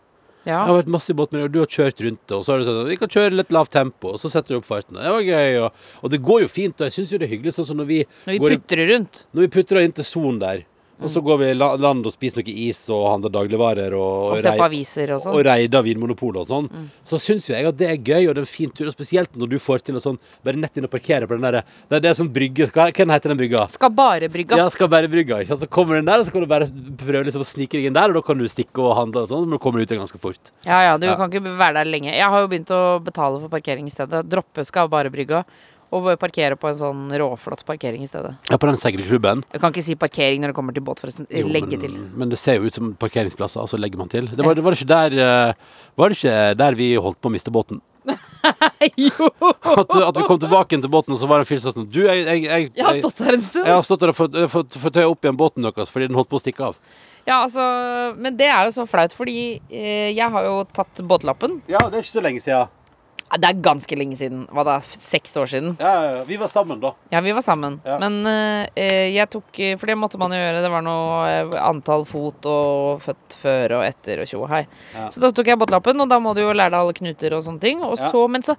Ja. 0.47 0.61
Jeg 0.63 0.69
har 0.71 0.77
vært 0.79 0.91
masse 0.95 1.11
i 1.11 1.17
båt 1.19 1.33
med 1.35 1.41
deg, 1.41 1.47
og 1.49 1.55
du 1.57 1.59
har 1.65 1.71
kjørt 1.73 2.01
rundt 2.05 2.21
det, 2.31 2.37
og 2.37 2.45
så 2.47 2.53
har 2.55 2.61
du 2.63 2.67
sånn 2.69 2.87
Vi 2.87 2.97
kan 3.01 3.11
kjøre 3.11 3.33
litt 3.35 3.51
lavt 3.57 3.73
tempo, 3.75 4.13
og 4.15 4.21
så 4.23 4.31
setter 4.31 4.55
du 4.55 4.61
opp 4.61 4.69
farten. 4.69 4.95
Det 5.01 5.11
var 5.11 5.25
gøy, 5.27 5.57
og, 5.65 5.81
og 6.07 6.13
det 6.13 6.21
går 6.23 6.45
jo 6.45 6.51
fint, 6.53 6.77
og 6.79 6.87
jeg 6.87 6.95
syns 7.01 7.13
jo 7.17 7.19
det 7.19 7.27
er 7.27 7.33
hyggelig, 7.33 7.57
sånn 7.57 7.67
som 7.73 7.81
når 7.81 7.89
vi, 7.89 7.99
Når 8.29 8.33
vi 8.37 8.39
går 8.45 8.55
i- 8.55 8.87
rundt. 8.93 9.25
når 9.35 9.43
vi 9.49 9.51
putrer 9.57 9.83
inn 9.89 9.97
til 9.97 10.07
sonen 10.07 10.39
der, 10.45 10.63
og 10.97 11.07
Mm. 11.07 11.13
så 11.13 11.21
går 11.23 11.39
vi 11.39 11.45
i 11.51 11.55
land 11.55 12.07
og 12.07 12.13
spiser 12.13 12.41
noe 12.43 12.53
is 12.57 12.89
og 12.89 13.03
handler 13.13 13.31
dagligvarer 13.31 13.93
og, 13.93 14.33
Og 14.33 14.39
ser 14.41 14.57
på 14.57 14.65
aviser 14.65 15.11
og 15.13 15.17
og 15.17 15.21
sånn. 15.23 15.35
Mm. 15.37 15.45
reider 15.45 15.83
Vinmonopolet 15.85 16.41
og 16.41 16.47
sånn, 16.49 16.69
så 17.05 17.17
syns 17.21 17.49
jeg 17.49 17.67
at 17.67 17.77
det 17.77 17.89
er 17.91 17.97
gøy, 18.01 18.29
og 18.29 18.35
det 18.35 18.41
er 18.41 18.47
en 18.47 18.47
fin 18.47 18.71
tur. 18.71 18.87
Og 18.87 18.93
spesielt 18.97 19.31
når 19.37 19.49
du 19.51 19.59
får 19.59 19.83
til 19.85 19.95
å 19.95 20.01
sånn 20.01 20.19
bare 20.43 20.57
nett 20.57 20.77
inn 20.77 20.85
og 20.85 20.91
parkere 20.91 21.27
på 21.29 21.37
den 21.37 21.43
derre 21.43 21.63
Det 21.89 21.97
er 21.97 22.01
det 22.01 22.17
som 22.17 22.29
brygge 22.29 22.71
Hva 22.73 22.89
heter 22.89 23.29
den 23.29 23.37
brygga? 23.37 23.69
Skal 23.69 23.91
bare 23.91 24.29
brygga. 24.29 24.57
Ja, 24.57 24.69
skal 24.71 24.89
bare 24.89 25.09
brygga. 25.09 25.41
Ikke 25.45 25.49
sant? 25.49 25.61
Så 25.61 25.69
kommer 25.69 25.97
den 25.97 26.07
der, 26.07 26.21
og 26.21 26.27
så 26.27 26.33
kan 26.33 26.41
du 26.41 26.47
bare 26.47 26.67
prøve 26.97 27.25
liksom 27.29 27.45
å 27.45 27.47
snike 27.47 27.73
deg 27.77 27.85
inn 27.87 27.93
der, 27.93 28.09
og 28.09 28.15
da 28.15 28.23
kan 28.23 28.39
du 28.39 28.45
stikke 28.49 28.79
og 28.81 28.97
handle 28.97 29.23
og 29.23 29.29
sånn, 29.29 29.45
men 29.47 29.59
du 29.59 29.63
kommer 29.63 29.81
ut 29.83 29.89
igjen 29.89 30.01
ganske 30.01 30.19
fort. 30.19 30.51
Ja, 30.65 30.81
ja, 30.83 30.97
du 30.97 31.07
Ja. 31.07 31.17
kan 31.17 31.31
ikke 31.31 31.43
være 31.45 31.75
der 31.75 31.85
lenge. 31.85 32.13
Jeg 32.13 32.25
har 32.25 32.41
jo 32.41 32.49
begynt 32.49 32.71
å 32.73 33.03
betale 33.05 33.41
for 33.41 33.49
parkering 33.49 33.85
i 33.87 33.91
stedet. 33.91 34.27
Droppe 34.29 34.65
skal 34.65 34.89
bare 34.89 35.11
brygga. 35.11 35.45
Og 35.97 36.09
parkere 36.21 36.59
på 36.61 36.69
en 36.71 36.79
sånn 36.79 37.03
råflott 37.23 37.65
parkering 37.69 38.05
i 38.05 38.11
stedet. 38.11 38.35
Ja, 38.51 38.59
på 38.61 38.69
den 38.69 38.79
seilklubben. 38.81 39.45
Jeg 39.55 39.63
kan 39.63 39.75
ikke 39.75 39.87
si 39.87 39.97
parkering 39.99 40.43
når 40.43 40.53
det 40.53 40.59
kommer 40.59 40.77
til 40.77 40.85
båt, 40.87 41.01
forresten. 41.03 41.29
Jo, 41.31 41.49
Legge 41.53 41.77
men, 41.77 41.85
til. 41.85 41.99
Men 42.21 42.33
det 42.33 42.41
ser 42.41 42.61
jo 42.61 42.69
ut 42.69 42.79
som 42.79 42.95
parkeringsplasser, 43.01 43.63
og 43.63 43.71
så 43.73 43.81
legger 43.81 44.01
man 44.01 44.13
til. 44.13 44.29
Det 44.33 44.45
var, 44.45 44.59
det 44.59 44.65
var 44.67 44.77
ikke 44.77 44.91
der 44.91 45.21
eh, 45.27 45.77
Var 45.97 46.13
det 46.13 46.19
ikke 46.19 46.39
der 46.61 46.79
vi 46.79 46.91
holdt 47.01 47.21
på 47.23 47.31
å 47.31 47.37
miste 47.37 47.55
båten? 47.55 47.81
jo! 48.97 49.31
At, 49.41 49.91
at 49.91 50.19
vi 50.19 50.27
kom 50.29 50.39
tilbake 50.43 50.79
til 50.79 50.93
båten, 50.93 51.17
og 51.17 51.21
så 51.21 51.29
var 51.31 51.41
det 51.41 51.47
en 51.47 51.51
fyr 51.51 51.63
som 51.63 51.73
sa 51.73 51.81
sånn 51.81 51.89
Du, 51.91 52.03
jeg, 52.05 52.23
jeg, 52.23 52.45
jeg, 52.47 52.71
Jeg 52.77 52.87
har 52.87 53.01
stått 53.01 53.25
her 53.27 53.39
en 53.39 53.43
stund. 53.43 53.67
jeg 53.67 53.75
har 53.75 53.87
stått 53.87 54.05
der 54.05 54.13
og 54.13 54.19
fått, 54.19 54.79
fått, 54.79 55.01
opp 55.03 55.27
igjen 55.27 55.39
båten 55.41 55.67
deres 55.67 55.93
fordi 55.93 56.11
den 56.11 56.19
holdt 56.19 56.31
på 56.31 56.39
å 56.39 56.45
stikke 56.45 56.71
av. 56.71 56.79
Ja, 57.27 57.41
altså, 57.41 57.63
men 58.23 58.37
det 58.39 58.47
er 58.47 58.69
jo 58.69 58.75
så 58.77 58.85
flaut, 58.87 59.15
fordi 59.17 59.59
eh, 59.67 60.13
jeg 60.15 60.29
har 60.31 60.47
jo 60.47 60.61
tatt 60.71 61.03
båtlappen. 61.03 61.59
Ja, 61.67 61.81
det 61.91 61.99
er 61.99 62.07
ikke 62.07 62.15
så 62.21 62.23
lenge 62.23 62.43
siden. 62.45 62.71
Det 63.27 63.49
er 63.49 63.59
ganske 63.59 63.97
lenge 63.99 64.15
siden. 64.19 64.45
Hva 64.55 64.63
da? 64.67 64.77
Seks 64.87 65.33
år 65.41 65.49
siden. 65.51 65.73
Ja, 65.83 65.93
ja, 65.99 66.11
ja. 66.19 66.25
Vi 66.29 66.37
var 66.39 66.51
sammen 66.53 66.79
da. 66.83 66.93
Ja, 67.11 67.21
vi 67.27 67.33
var 67.35 67.43
sammen. 67.43 67.81
Ja. 67.85 67.97
Men 67.99 68.21
eh, 68.31 69.11
jeg 69.17 69.27
tok 69.33 69.59
eh, 69.59 69.75
For 69.81 69.91
det 69.91 69.97
måtte 69.99 70.21
man 70.21 70.31
jo 70.35 70.39
gjøre. 70.39 70.63
Det 70.63 70.71
var 70.71 70.85
noe 70.87 71.21
eh, 71.33 71.57
antall 71.67 72.07
fot 72.07 72.47
og 72.47 73.03
født 73.03 73.39
før 73.43 73.81
og 73.81 73.87
etter 73.89 74.23
og 74.23 74.31
tjo 74.31 74.45
og 74.45 74.53
hei. 74.55 74.63
Ja. 74.95 75.09
Så 75.11 75.23
da 75.25 75.33
tok 75.35 75.51
jeg 75.51 75.59
båtlappen, 75.59 75.99
og 76.05 76.11
da 76.13 76.21
må 76.23 76.37
du 76.39 76.45
jo 76.45 76.53
lære 76.55 76.71
deg 76.77 76.79
alle 76.85 76.95
knuter 76.97 77.35
og 77.35 77.43
sånne 77.47 77.65
ting. 77.65 77.83
Og 77.83 77.99
så, 77.99 78.21
men 78.31 78.47
så 78.47 78.55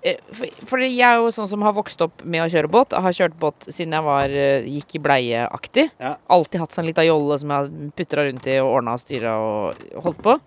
eh, 0.00 0.16
for, 0.32 0.64
for 0.72 0.84
jeg 0.86 0.96
er 1.04 1.20
jo 1.20 1.28
sånn 1.36 1.50
som 1.52 1.66
har 1.66 1.76
vokst 1.76 2.00
opp 2.06 2.24
med 2.24 2.46
å 2.46 2.48
kjøre 2.52 2.70
båt. 2.72 2.96
Jeg 2.96 3.06
har 3.08 3.18
kjørt 3.20 3.36
båt 3.42 3.68
siden 3.68 3.98
jeg 3.98 4.06
var, 4.08 4.32
eh, 4.32 4.70
gikk 4.78 4.96
i 4.96 5.02
bleieaktig. 5.10 5.90
Alltid 6.32 6.64
hatt 6.64 6.78
sånn 6.78 6.88
lita 6.88 7.04
jolle 7.04 7.36
som 7.42 7.52
jeg 7.52 7.92
putra 8.00 8.24
rundt 8.30 8.48
i 8.48 8.56
og 8.64 8.78
ordna 8.78 8.96
og 8.96 9.04
styra 9.04 9.36
og 9.44 9.84
holdt 10.08 10.24
på. 10.24 10.38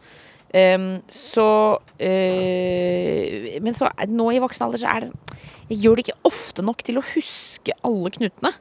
Em, 0.50 1.02
så 1.14 1.46
uh, 1.78 3.50
Men 3.62 3.76
så 3.78 3.92
nå 4.10 4.32
i 4.34 4.40
voksen 4.42 4.66
alder 4.66 4.82
så 4.82 4.90
er 4.90 5.04
det 5.04 5.10
sånn 5.12 5.36
Jeg 5.70 5.78
gjør 5.84 6.00
det 6.00 6.06
ikke 6.08 6.30
ofte 6.32 6.66
nok 6.66 6.82
til 6.88 6.98
å 6.98 7.04
huske 7.12 7.76
alle 7.86 8.10
knutene. 8.16 8.52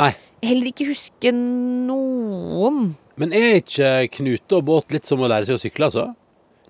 Nei. 0.00 0.14
Heller 0.40 0.70
ikke 0.70 0.86
huske 0.88 1.34
noen. 1.36 2.94
Men 3.20 3.36
er 3.36 3.58
ikke 3.60 4.08
knute 4.16 4.56
og 4.56 4.64
båt 4.70 4.94
litt 4.96 5.04
som 5.04 5.20
å 5.20 5.28
lære 5.28 5.44
seg 5.50 5.58
å 5.58 5.60
sykle, 5.60 5.90
altså? 5.90 6.06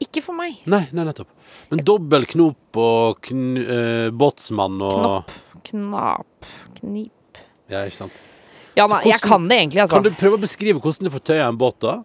Ikke 0.02 0.24
for 0.24 0.34
meg. 0.34 0.58
Nei, 0.66 0.82
nei, 0.90 1.04
nettopp. 1.06 1.30
Men 1.70 1.84
dobbel 1.86 2.26
knop 2.34 2.82
og 2.82 3.22
kn, 3.28 3.44
uh, 3.62 4.08
båtsmann 4.10 4.82
og 4.82 4.98
Knopp, 4.98 5.34
knap, 5.68 6.48
knip 6.80 7.42
Ja, 7.70 7.84
ikke 7.86 8.00
sant. 8.00 8.16
Ja, 8.74 8.88
nei, 8.88 8.98
hvordan, 8.98 9.10
jeg 9.12 9.22
kan 9.22 9.46
det 9.46 9.58
egentlig, 9.60 9.84
altså. 9.84 10.00
Kan 10.00 10.08
du 10.08 10.18
prøve 10.18 10.40
å 10.40 10.42
beskrive 10.42 10.82
hvordan 10.82 11.06
du 11.06 11.12
får 11.14 11.24
tøya 11.30 11.46
en 11.46 11.60
båt, 11.60 11.78
da? 11.84 12.00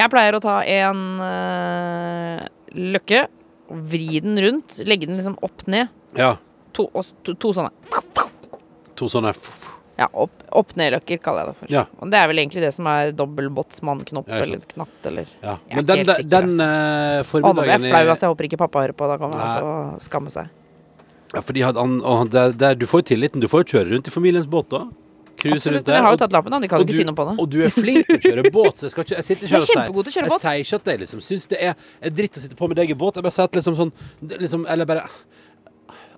Jeg 0.00 0.10
pleier 0.10 0.34
å 0.34 0.40
ta 0.42 0.56
en 0.66 1.02
øh, 1.22 2.40
løkke, 2.96 3.26
vri 3.90 4.18
den 4.24 4.40
rundt, 4.42 4.80
legge 4.84 5.06
den 5.08 5.20
liksom 5.20 5.36
opp 5.46 5.62
ned. 5.70 5.92
Ja. 6.18 6.34
To, 6.74 6.88
og, 6.90 7.06
to, 7.22 7.36
to 7.38 7.52
sånne. 7.54 7.70
To 8.98 9.08
sånne 9.10 9.30
Ja, 9.94 10.08
opp, 10.10 10.42
opp 10.50 10.72
ned-løkker 10.78 11.20
kaller 11.22 11.44
jeg 11.44 11.52
det 11.52 11.58
for. 11.60 11.70
Ja. 11.70 11.84
Og 12.02 12.10
det 12.10 12.18
er 12.18 12.26
vel 12.30 12.42
egentlig 12.42 12.64
det 12.64 12.72
som 12.74 12.88
er 12.90 13.12
dobbeltbåtsmannknopp 13.14 14.30
Ja, 14.30 14.40
eller 14.42 14.66
knatt 14.72 15.06
eller 15.06 15.30
ja. 15.38 15.54
Jeg 15.70 15.78
er 15.78 15.78
Men 15.78 15.84
ikke 15.84 15.86
den, 15.86 16.02
helt 16.02 16.10
den, 16.10 16.18
sikker, 16.18 16.32
den 16.34 16.50
ass. 16.50 16.66
eh, 16.66 17.38
Å, 17.38 17.44
nå 17.46 17.54
ble 17.54 17.68
jeg 17.70 17.78
formiddagen 17.78 17.86
flau, 17.86 18.02
altså. 18.10 18.26
Jeg 18.26 18.34
håper 18.34 18.48
ikke 18.50 18.60
pappa 18.64 18.82
hører 18.82 18.98
på. 18.98 19.10
Da 19.12 19.18
kommer 19.22 19.44
han 19.44 19.54
til 19.54 19.70
å 19.70 19.78
skamme 20.02 20.34
seg. 20.34 20.50
Ja, 21.34 21.42
fordi 21.42 21.62
han, 21.66 21.78
han, 21.78 21.94
han, 22.06 22.28
det, 22.34 22.44
det, 22.58 22.72
du 22.82 22.86
får 22.90 23.04
jo 23.04 23.08
tilliten. 23.14 23.42
Du 23.42 23.48
får 23.50 23.62
jo 23.64 23.70
kjøre 23.76 23.94
rundt 23.94 24.10
i 24.10 24.14
familiens 24.14 24.50
båt, 24.50 24.70
da. 24.74 24.82
Cruise 25.44 25.70
rundt 25.70 25.86
der. 25.86 25.98
jeg 25.98 26.04
har 26.06 26.16
jo 26.16 26.20
tatt 26.24 26.34
lappen, 26.34 26.54
da. 26.54 26.60
De 26.64 26.68
kan 26.72 26.80
jo 26.80 26.86
ikke 26.86 26.94
du- 26.94 26.98
si 26.98 27.06
noe 27.08 27.18
på 27.20 27.26
det. 27.28 27.36
Og 27.44 27.50
du 27.52 27.58
er 27.62 27.72
flink 27.74 28.06
til 28.08 28.18
å 28.18 28.22
kjøre 28.24 28.52
båt, 28.54 28.80
så 28.80 28.88
jeg 28.88 28.92
ikke 28.96 29.16
Jeg 29.16 29.24
sitter 29.28 29.46
ikke 29.46 29.52
Jeg 29.52 29.62
er 29.62 29.80
her 29.84 29.88
og 29.92 30.04
sier 30.04 30.14
kjøre 30.16 30.32
båt. 30.32 30.42
Jeg 30.42 30.64
sier 30.64 30.64
ikke 30.64 30.80
at 30.80 30.92
jeg 30.92 31.00
liksom 31.04 31.24
syns 31.28 31.48
det 31.52 31.58
er, 31.60 31.74
er 32.02 32.10
dritt 32.10 32.38
å 32.40 32.44
sitte 32.44 32.56
på 32.58 32.68
med 32.68 32.76
deg 32.80 32.90
i 32.90 32.98
båt. 32.98 33.14
Jeg 33.20 33.26
bare 33.28 33.36
sier 33.36 33.44
at 33.50 33.58
liksom 33.60 33.76
sånn 33.78 33.92
liksom, 34.40 34.66
Eller 34.68 34.84
bare 34.88 35.08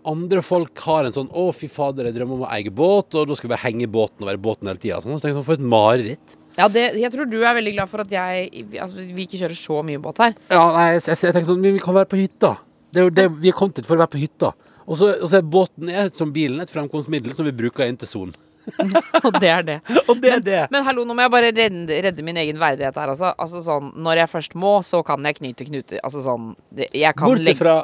andre 0.06 0.42
folk 0.42 0.78
har 0.86 1.04
en 1.04 1.12
sånn 1.12 1.28
'Å, 1.30 1.52
fy 1.54 1.66
fader, 1.66 2.04
jeg 2.06 2.14
drømmer 2.14 2.34
om 2.38 2.46
å 2.46 2.50
eie 2.54 2.70
båt', 2.70 3.14
og 3.18 3.26
da 3.26 3.34
skal 3.34 3.48
vi 3.48 3.54
bare 3.56 3.66
henge 3.66 3.82
i 3.82 3.90
båten 3.90 4.22
og 4.22 4.28
være 4.30 4.38
i 4.38 4.44
båten 4.46 4.68
hele 4.70 4.78
tida. 4.78 5.00
Sånn, 5.02 5.18
så 5.18 5.26
tenker 5.26 5.34
jeg 5.34 5.42
sånn, 5.42 5.48
for 5.50 5.58
et 5.58 5.66
mareritt. 5.66 6.36
Ja, 6.56 6.68
det, 6.68 6.94
jeg 6.96 7.12
tror 7.12 7.28
du 7.28 7.42
er 7.44 7.54
veldig 7.58 7.74
glad 7.74 7.88
for 7.90 8.00
at 8.00 8.08
jeg 8.08 8.50
altså, 8.80 9.02
vi 9.12 9.26
ikke 9.26 9.40
kjører 9.42 9.58
så 9.58 9.82
mye 9.84 10.00
båt 10.00 10.22
her. 10.22 10.34
Ja, 10.48 10.72
nei, 10.72 10.86
jeg, 10.94 11.02
jeg, 11.10 11.18
jeg 11.26 11.34
tenker 11.34 11.50
sånn 11.50 11.60
vi 11.66 11.82
kan 11.82 11.94
være 11.98 12.08
på 12.08 12.16
hytta. 12.16 12.56
Det 12.92 13.02
er 13.02 13.04
jo 13.04 13.10
det 13.10 13.26
Vi 13.42 13.50
er 13.50 13.52
kommet 13.58 13.76
hit 13.76 13.88
for 13.88 13.98
å 13.98 14.04
være 14.06 14.14
på 14.14 14.22
hytta. 14.22 14.54
Og 14.86 14.96
så, 14.96 15.10
og 15.20 15.28
så 15.28 15.40
er 15.40 15.42
båten 15.42 15.90
er, 15.90 16.08
som 16.14 16.32
bilen 16.32 16.62
et 16.62 16.70
fremkomstmiddel 16.70 17.34
som 17.34 17.44
vi 17.44 17.52
bruker 17.52 17.84
inn 17.84 17.98
til 17.98 18.08
sonen. 18.08 18.34
Og 19.26 19.36
det 19.40 19.48
er 19.50 19.62
det. 19.66 19.76
Og 20.10 20.20
det 20.20 20.30
er 20.32 20.40
det. 20.42 20.60
Men 20.74 20.84
hallo, 20.86 21.04
nå 21.06 21.14
må 21.16 21.22
jeg 21.24 21.32
bare 21.34 21.50
redde, 21.54 21.98
redde 22.06 22.24
min 22.26 22.36
egen 22.42 22.58
verdighet 22.60 22.96
her, 22.98 23.12
altså. 23.12 23.30
altså 23.38 23.62
sånn, 23.64 23.92
når 24.02 24.20
jeg 24.22 24.30
først 24.32 24.56
må, 24.58 24.72
så 24.86 25.02
kan 25.06 25.22
jeg 25.28 25.38
knyte 25.38 25.66
knuter. 25.68 26.00
Altså 26.06 26.22
sånn 26.24 26.50
Jeg 26.76 27.14
kan 27.16 27.30
Bortsett 27.30 27.60
fra, 27.60 27.76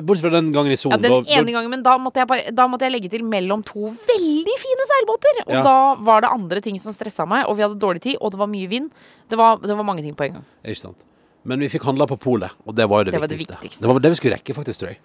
bortsett 0.00 0.26
fra 0.28 0.32
den 0.38 0.52
gangen 0.54 0.72
i 0.74 0.78
ja. 0.78 0.96
Den 1.02 1.18
ene 1.26 1.54
gangen, 1.56 1.70
men 1.74 1.82
da 1.86 1.96
måtte, 1.98 2.22
jeg 2.22 2.30
bare, 2.30 2.54
da 2.54 2.68
måtte 2.70 2.86
jeg 2.88 2.94
legge 2.96 3.10
til 3.12 3.24
mellom 3.26 3.64
to 3.66 3.90
veldig 3.90 4.56
fine 4.64 4.88
seilbåter. 4.94 5.42
Og 5.48 5.54
Ja. 5.58 5.62
da 5.66 5.76
var 6.10 6.20
det 6.26 6.30
andre 6.30 6.60
ting 6.64 6.78
som 6.78 6.92
stressa 6.96 7.26
meg, 7.26 7.46
og 7.48 7.56
vi 7.58 7.62
hadde 7.66 7.78
dårlig 7.82 8.00
tid, 8.06 8.16
og 8.20 8.30
det 8.32 8.38
var 8.38 8.46
mye 8.50 8.68
vind. 8.70 8.90
Det 9.28 9.38
var, 9.38 9.58
det 9.58 9.76
var 9.76 9.84
mange 9.86 10.02
ting 10.02 10.14
på 10.14 10.24
en 10.28 10.32
gang. 10.40 10.44
Ikke 10.64 10.84
sant. 10.86 11.06
Men 11.44 11.58
vi 11.60 11.68
fikk 11.72 11.82
handla 11.88 12.06
på 12.06 12.18
polet, 12.20 12.50
og 12.66 12.74
det 12.76 12.84
var 12.88 13.00
jo 13.00 13.04
det, 13.10 13.12
Det 13.16 13.20
var 13.20 13.28
det 13.30 13.38
viktigste. 13.38 13.62
viktigste. 13.62 13.82
Det 13.82 13.88
var 13.88 13.98
det 14.04 14.10
vi 14.10 14.18
skulle 14.20 14.36
rekke, 14.36 14.54
faktisk, 14.54 14.80
tror 14.82 14.88
jeg. 14.92 14.98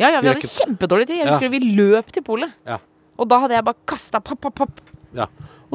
Ja, 0.00 0.08
ja, 0.14 0.20
vi 0.22 0.28
hadde 0.30 0.46
kjempedårlig 0.48 1.06
tid. 1.08 1.16
Jeg 1.18 1.26
Ja. 1.26 1.32
husker 1.34 1.50
vi 1.50 1.58
løp 1.76 2.12
til 2.12 2.22
polet. 2.22 2.52
Ja. 2.64 2.78
Og 3.20 3.28
da 3.28 3.42
hadde 3.44 3.58
jeg 3.58 3.66
bare 3.68 3.88
kasta 3.90 4.22
papp, 4.24 4.40
papp, 4.46 4.56
papp. 4.62 4.82
Ja. 5.16 5.28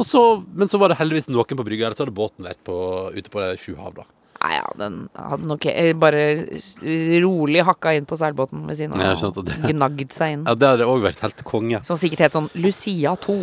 Så, 0.03 0.21
men 0.51 0.71
så 0.71 0.79
var 0.81 0.91
det 0.91 0.99
heldigvis 0.99 1.29
noen 1.31 1.59
på 1.59 1.65
brygga, 1.65 1.87
ellers 1.87 2.01
hadde 2.01 2.15
båten 2.15 2.47
vært 2.47 2.61
på, 2.67 2.75
ute 3.15 3.31
på 3.31 3.43
det 3.43 3.55
sju 3.61 3.75
hav, 3.79 3.93
da. 4.01 4.07
Nei, 4.45 4.57
ja, 4.57 4.65
den 4.77 4.97
hadde 5.15 5.47
nok 5.49 5.65
bare 5.97 6.23
rolig 7.23 7.63
hakka 7.65 7.95
inn 7.97 8.05
på 8.05 8.17
seilbåten 8.19 8.65
ved 8.67 8.77
siden 8.77 8.99
av. 9.01 9.23
og 9.25 9.47
Gnagd 9.63 10.11
seg 10.13 10.35
inn. 10.35 10.43
Ja, 10.45 10.53
det 10.59 10.71
hadde 10.73 10.89
òg 10.91 11.05
vært 11.05 11.23
helt 11.23 11.41
konge. 11.47 11.79
Som 11.87 11.97
sikkert 11.97 12.27
het 12.27 12.35
sånn 12.35 12.51
Lucia 12.59 13.15
2. 13.23 13.37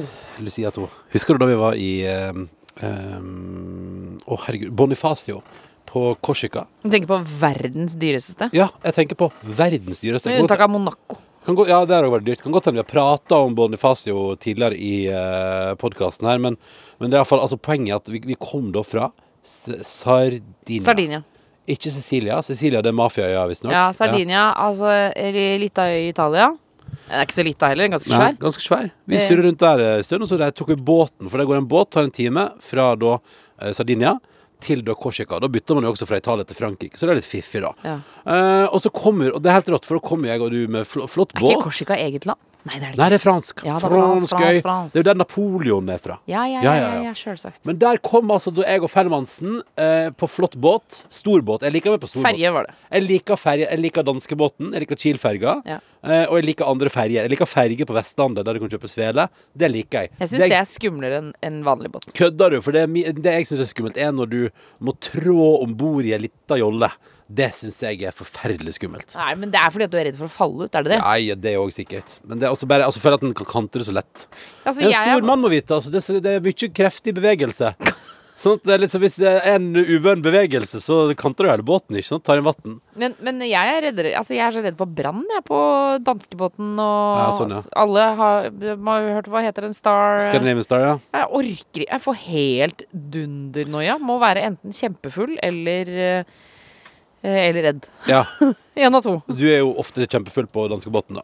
Lucia 0.45 0.71
2. 0.75 0.87
Husker 1.17 1.39
du 1.39 1.43
da 1.43 1.51
vi 1.51 1.59
var 1.59 1.79
i 1.81 1.91
Å, 2.07 2.45
um, 2.87 4.21
Å, 4.23 4.39
herregud. 4.45 4.71
Bonifacio 4.79 5.41
på 5.89 6.05
Korsika? 6.25 6.67
Du 6.85 6.93
tenker 6.93 7.11
på 7.11 7.19
verdens 7.41 7.97
dyreste? 7.99 8.53
Ja, 8.55 8.71
jeg 8.85 9.01
tenker 9.01 9.19
på 9.25 9.33
verdens 9.43 10.05
dyreste. 10.05 10.31
Med 10.31 10.45
unntak 10.45 10.63
av 10.63 10.71
Monaco. 10.71 11.19
Kan 11.45 11.57
gå, 11.59 11.67
ja, 11.67 11.81
det 11.87 11.97
har 11.97 12.07
vært 12.07 12.27
dyrt. 12.29 12.43
Kan 12.45 12.55
godt 12.55 12.69
hende 12.69 12.79
vi 12.79 12.85
har 12.85 12.91
prata 12.93 13.41
om 13.43 13.55
Bonifacio 13.59 14.37
tidligere 14.39 14.79
i 14.79 15.09
uh, 15.11 15.73
podkasten 15.81 16.29
her, 16.31 16.39
men, 16.39 16.55
men 17.01 17.11
det 17.11 17.17
er 17.19 17.25
iallfall 17.25 17.43
altså, 17.43 17.59
poenget 17.59 17.97
er 17.97 17.99
at 17.99 18.11
vi, 18.15 18.21
vi 18.31 18.39
kom 18.39 18.71
da 18.75 18.85
fra 18.87 19.09
S 19.43 19.73
Sardinia. 19.83 20.85
Sardinia. 20.85 21.23
Ikke 21.67 21.91
Sicilia. 21.91 22.39
Sicilia 22.47 22.83
det 22.83 22.93
er 22.93 22.99
mafiaøya, 22.99 23.43
visstnok. 23.51 23.75
Ja, 23.75 23.89
Sardinia, 23.95 24.53
altså 24.55 24.91
ei 25.19 25.59
lita 25.63 25.89
øy 25.91 25.99
i 26.05 26.09
Italia. 26.13 26.53
Den 26.93 27.19
er 27.19 27.27
ikke 27.27 27.37
så 27.41 27.45
lita 27.47 27.69
heller, 27.73 27.91
ganske 27.91 28.11
svær. 28.11 28.23
Nei, 28.31 28.39
ganske 28.41 28.63
svær. 28.65 28.91
Vi 29.11 29.19
Eh. 29.19 29.27
surrer 29.27 29.47
rundt 29.49 29.59
der 29.61 29.83
en 29.99 30.03
stund, 30.07 30.23
og 30.23 30.29
så 30.31 30.51
tok 30.55 30.69
vi 30.69 30.77
båten. 30.77 31.29
For 31.29 31.39
det 31.39 31.47
går 31.51 31.59
en 31.59 31.69
båt, 31.69 31.91
tar 31.91 32.07
en 32.07 32.15
time 32.15 32.51
fra 32.63 32.95
da 32.95 33.19
eh, 33.61 33.73
Sardinia 33.73 34.15
til 34.63 34.85
da 34.87 34.95
Korsika. 34.99 35.41
Da 35.43 35.51
bytter 35.53 35.79
man 35.79 35.89
jo 35.89 35.93
også 35.97 36.09
fra 36.09 36.21
Italia 36.23 36.47
til 36.49 36.59
Frankrike, 36.59 36.99
så 36.99 37.09
det 37.09 37.17
er 37.17 37.21
litt 37.23 37.29
fiffig, 37.29 37.65
da. 37.67 37.75
Ja. 37.87 37.99
Eh, 38.23 38.65
og 38.71 38.81
så 38.85 38.93
kommer, 38.95 39.35
og 39.35 39.43
det 39.43 39.51
er 39.53 39.59
helt 39.61 39.75
rått, 39.75 39.89
for 39.89 39.99
da 40.01 40.07
kommer 40.09 40.33
jeg 40.33 40.43
og 40.47 40.55
du 40.55 40.63
med 40.73 40.87
fl 40.89 41.05
flott 41.11 41.35
Er 41.37 41.45
ikke 41.51 41.69
Korsika 41.69 41.99
eget 41.99 42.27
land? 42.31 42.41
Nei, 42.63 42.77
det 42.79 42.85
er 42.87 42.93
det 42.93 42.99
Nei, 43.01 43.07
ikke. 43.07 43.11
det 43.11 43.17
er 43.17 43.23
fransk. 43.25 43.63
Ja, 43.67 43.73
det 43.75 43.83
er 43.83 43.91
fransk, 43.91 44.29
fransk 44.31 44.35
fransk, 44.39 44.63
fransk. 44.63 44.93
Det 44.95 44.99
er 45.01 45.03
jo 45.03 45.07
der 45.09 45.17
Napoleon 45.19 45.89
er 45.91 45.99
fra. 45.99 46.17
Ja, 46.31 46.45
ja, 46.47 46.61
Ja, 46.63 46.75
ja, 46.79 46.91
ja, 47.09 47.15
sjølsagt. 47.19 47.59
Men 47.67 47.81
der 47.83 47.99
kom 48.07 48.31
altså 48.31 48.53
da 48.55 48.63
jeg 48.69 48.85
og 48.87 48.91
Fermansen 48.93 49.57
eh, 49.75 50.11
på 50.15 50.29
flott 50.31 50.55
båt. 50.63 51.01
Stor 51.11 51.43
båt. 51.43 51.65
Jeg 51.67 51.75
liker 51.75 51.91
meg 51.97 52.05
på 52.05 52.11
stor 52.13 52.21
båt. 52.23 52.29
Ferje 52.29 52.53
var 52.55 52.69
det. 52.69 52.77
Jeg 52.95 53.07
liker 53.09 53.41
ferje, 53.43 53.67
jeg 53.67 53.83
liker 53.83 54.07
danskebåten, 54.07 54.71
jeg 54.77 54.85
liker 54.85 55.01
Kiel-ferga. 55.03 55.57
Eh, 55.67 56.23
og 56.29 56.39
jeg 56.39 56.47
liker 56.53 56.71
andre 56.71 56.93
ferjer. 56.95 57.25
Jeg 57.27 57.35
liker 57.35 57.51
ferge 57.51 57.89
på 57.91 57.99
Vestlandet 57.99 58.47
der 58.47 58.55
du 58.55 58.63
kan 58.63 58.71
kjøpe 58.77 58.93
svele. 58.95 59.27
Det 59.59 59.73
liker 59.75 60.07
jeg. 60.07 60.15
Jeg 60.23 60.31
syns 60.31 60.47
det 60.47 60.59
er 60.61 60.71
skumlere 60.71 61.19
enn 61.19 61.33
en 61.43 61.59
vanlig 61.67 61.91
båt. 61.99 62.07
Kødder 62.15 62.55
du? 62.55 62.61
For 62.63 62.79
det, 62.79 62.87
det 63.19 63.35
jeg 63.41 63.51
syns 63.51 63.67
er 63.67 63.73
skummelt, 63.75 63.99
er 63.99 64.15
når 64.15 64.31
du 64.31 64.41
må 64.83 64.95
trå 65.03 65.49
om 65.63 65.75
bord 65.79 66.07
i 66.09 66.15
ei 66.17 66.21
lita 66.27 66.59
jolle. 66.61 66.91
Det 67.33 67.49
syns 67.57 67.79
jeg 67.81 68.03
er 68.05 68.13
forferdelig 68.13 68.75
skummelt. 68.77 69.15
Nei, 69.17 69.31
men 69.41 69.53
det 69.55 69.61
er 69.63 69.71
fordi 69.73 69.87
at 69.87 69.93
du 69.95 69.97
er 69.97 70.05
redd 70.11 70.19
for 70.19 70.29
å 70.29 70.35
falle 70.35 70.67
ut, 70.67 70.75
er 70.77 70.85
det 70.85 70.93
det? 70.93 70.99
Nei, 71.01 71.35
det 71.47 71.53
er 71.55 71.63
òg 71.63 71.73
sikkert. 71.73 72.19
Men 72.29 72.43
det 72.43 72.49
er 72.49 72.53
også 72.53 72.69
bare 72.69 72.85
altså, 72.85 73.01
for 73.01 73.17
at 73.17 73.23
den 73.25 73.33
kan 73.39 73.49
kantre 73.49 73.87
så 73.87 73.95
lett. 73.97 74.27
Altså, 74.67 74.83
En 74.85 74.93
stor 74.93 75.15
er- 75.23 75.29
mann 75.31 75.41
må 75.41 75.49
vite. 75.53 75.73
Altså, 75.73 75.93
det, 75.95 76.03
er 76.05 76.21
det 76.21 76.35
er 76.37 76.45
mye 76.45 76.73
kreftig 76.77 77.15
bevegelse. 77.17 77.73
Sånn 78.43 78.57
at 78.59 78.65
det 78.67 78.75
er 78.75 78.81
litt 78.83 78.91
så 78.91 78.99
Hvis 79.03 79.19
det 79.23 79.31
er 79.31 79.45
en 79.55 79.69
uvøren 79.79 80.23
bevegelse, 80.25 80.81
så 80.83 80.97
kanter 81.19 81.47
du 81.47 81.51
hele 81.53 81.67
båten. 81.67 81.95
ikke 81.99 82.09
sant? 82.09 82.25
Tar 82.27 82.41
inn 82.41 82.47
vann. 82.49 82.81
Men, 82.99 83.15
men 83.23 83.39
jeg 83.47 83.75
er 83.77 83.85
reddere 83.87 84.15
Altså, 84.19 84.35
jeg 84.35 84.43
er 84.49 84.57
så 84.57 84.65
redd 84.65 84.79
for 84.81 84.91
brann, 84.91 85.23
jeg, 85.31 85.45
på 85.47 85.61
danskebåten 86.07 86.73
og 86.83 87.21
Ja, 87.23 87.29
sånn, 87.39 87.55
ja. 87.55 87.63
Alle 87.79 88.07
har 88.19 88.49
har 88.51 89.09
hørt 89.17 89.31
Hva 89.31 89.45
heter 89.47 89.69
den? 89.69 89.77
Star 89.79 90.25
Scandinavian 90.27 90.67
Star, 90.67 90.83
ja. 90.87 90.97
Jeg 91.15 91.31
orker 91.39 91.87
Jeg 91.87 92.03
får 92.03 92.19
helt 92.27 92.87
dundernoia. 92.93 93.99
Må 94.03 94.19
være 94.23 94.43
enten 94.51 94.75
kjempefull 94.75 95.39
eller 95.43 95.93
eh, 96.03 96.25
eller 97.23 97.63
redd. 97.69 97.85
ja. 98.11 98.25
Én 98.83 98.95
av 98.97 99.03
to. 99.05 99.19
Du 99.29 99.45
er 99.51 99.59
jo 99.61 99.75
ofte 99.81 100.07
kjempefull 100.09 100.47
på 100.49 100.63
danskebåten, 100.73 101.19
da. 101.19 101.23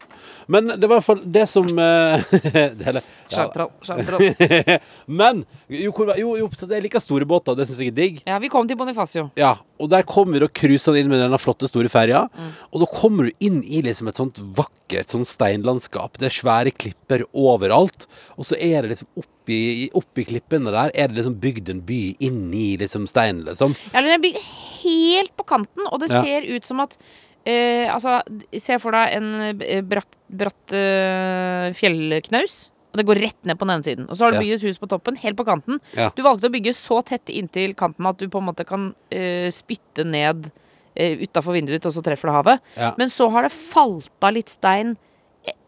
Men 0.53 0.69
det 0.75 0.85
var 0.85 0.99
i 0.99 1.01
hvert 1.01 1.07
fall 1.07 1.23
det 1.25 1.47
som 1.49 1.65
eh, 1.81 2.27
det. 2.77 3.01
Sjartral. 3.33 3.71
Sjartral. 3.85 4.27
Men 5.21 5.41
jo, 5.73 5.93
jo, 6.19 6.35
jo, 6.43 6.49
det 6.61 6.77
er 6.77 6.85
like 6.85 7.01
store 7.01 7.25
båter. 7.29 7.57
Det 7.57 7.65
syns 7.71 7.81
jeg 7.81 7.93
er 7.93 7.97
digg. 7.97 8.21
Ja, 8.29 8.37
vi 8.43 8.51
kom 8.53 8.69
til 8.69 8.77
Bonifacio. 8.81 9.31
Ja, 9.41 9.55
og 9.81 9.89
der 9.93 10.05
kommer 10.09 10.37
vi 10.37 10.43
da 10.45 10.51
cruisende 10.61 11.01
inn 11.01 11.09
med 11.09 11.23
denne 11.25 11.41
flotte, 11.41 11.69
store 11.71 11.89
ferja. 11.93 12.27
Mm. 12.37 12.51
Og 12.73 12.85
da 12.85 12.91
kommer 12.93 13.29
du 13.31 13.45
inn 13.49 13.63
i 13.65 13.81
liksom 13.87 14.11
et 14.13 14.21
sånt 14.21 14.41
vakkert 14.59 15.13
sånn 15.17 15.25
steinlandskap. 15.29 16.21
Det 16.21 16.29
er 16.29 16.37
svære 16.37 16.73
klipper 16.77 17.25
overalt. 17.33 18.05
Og 18.37 18.49
så 18.49 18.59
er 18.61 18.85
det 18.85 18.93
liksom 18.93 19.09
oppi, 19.23 19.61
oppi 19.97 20.27
klippene 20.29 20.69
der 20.75 20.93
er 20.93 21.09
det 21.09 21.21
liksom 21.23 21.39
bygd 21.41 21.73
en 21.73 21.81
by 21.89 22.03
inni 22.29 22.75
liksom 22.81 23.09
steinen, 23.09 23.47
liksom. 23.49 23.73
Ja, 23.95 24.03
den 24.05 24.17
er 24.19 24.25
bygd 24.25 24.45
helt 24.83 25.33
på 25.37 25.49
kanten, 25.49 25.89
og 25.89 26.01
det 26.05 26.11
Ja. 26.13 26.23
ser 26.23 26.45
ut 26.49 26.65
som 26.69 26.81
at 26.81 26.97
eh, 27.49 27.89
Altså, 27.93 28.19
se 28.61 28.77
for 28.83 28.95
deg 28.97 29.17
en 29.19 29.29
eh, 29.65 29.81
bratt, 29.87 30.19
bratt 30.29 30.75
uh, 30.77 31.69
fjellknaus. 31.77 32.69
Og 32.93 33.01
det 33.01 33.05
går 33.09 33.21
rett 33.21 33.49
ned 33.49 33.59
på 33.61 33.67
den 33.67 33.75
ene 33.77 33.85
siden. 33.85 34.07
Og 34.09 34.17
så 34.17 34.25
har 34.25 34.33
du 34.33 34.39
Ja. 34.39 34.45
bygd 34.45 34.55
et 34.59 34.69
hus 34.69 34.79
på 34.81 34.89
toppen, 34.89 35.17
helt 35.21 35.37
på 35.37 35.45
kanten. 35.45 35.81
Ja. 35.97 36.09
Du 36.17 36.23
valgte 36.25 36.49
å 36.49 36.55
bygge 36.55 36.73
så 36.77 37.03
tett 37.05 37.29
inntil 37.29 37.75
kanten 37.77 38.07
at 38.09 38.17
du 38.19 38.29
på 38.33 38.41
en 38.41 38.49
måte 38.49 38.65
kan 38.69 38.95
uh, 39.13 39.49
spytte 39.53 40.05
ned 40.09 40.49
uh, 40.49 41.15
utafor 41.25 41.53
vinduet 41.57 41.79
ditt, 41.79 41.87
og 41.87 41.93
så 41.93 42.03
treffer 42.05 42.29
det 42.31 42.39
havet. 42.39 42.61
Ja. 42.77 42.95
Men 42.97 43.09
så 43.13 43.29
har 43.31 43.43
det 43.45 43.53
falt 43.53 44.11
av 44.25 44.33
litt 44.35 44.49
stein 44.49 44.97
eh, 44.97 45.08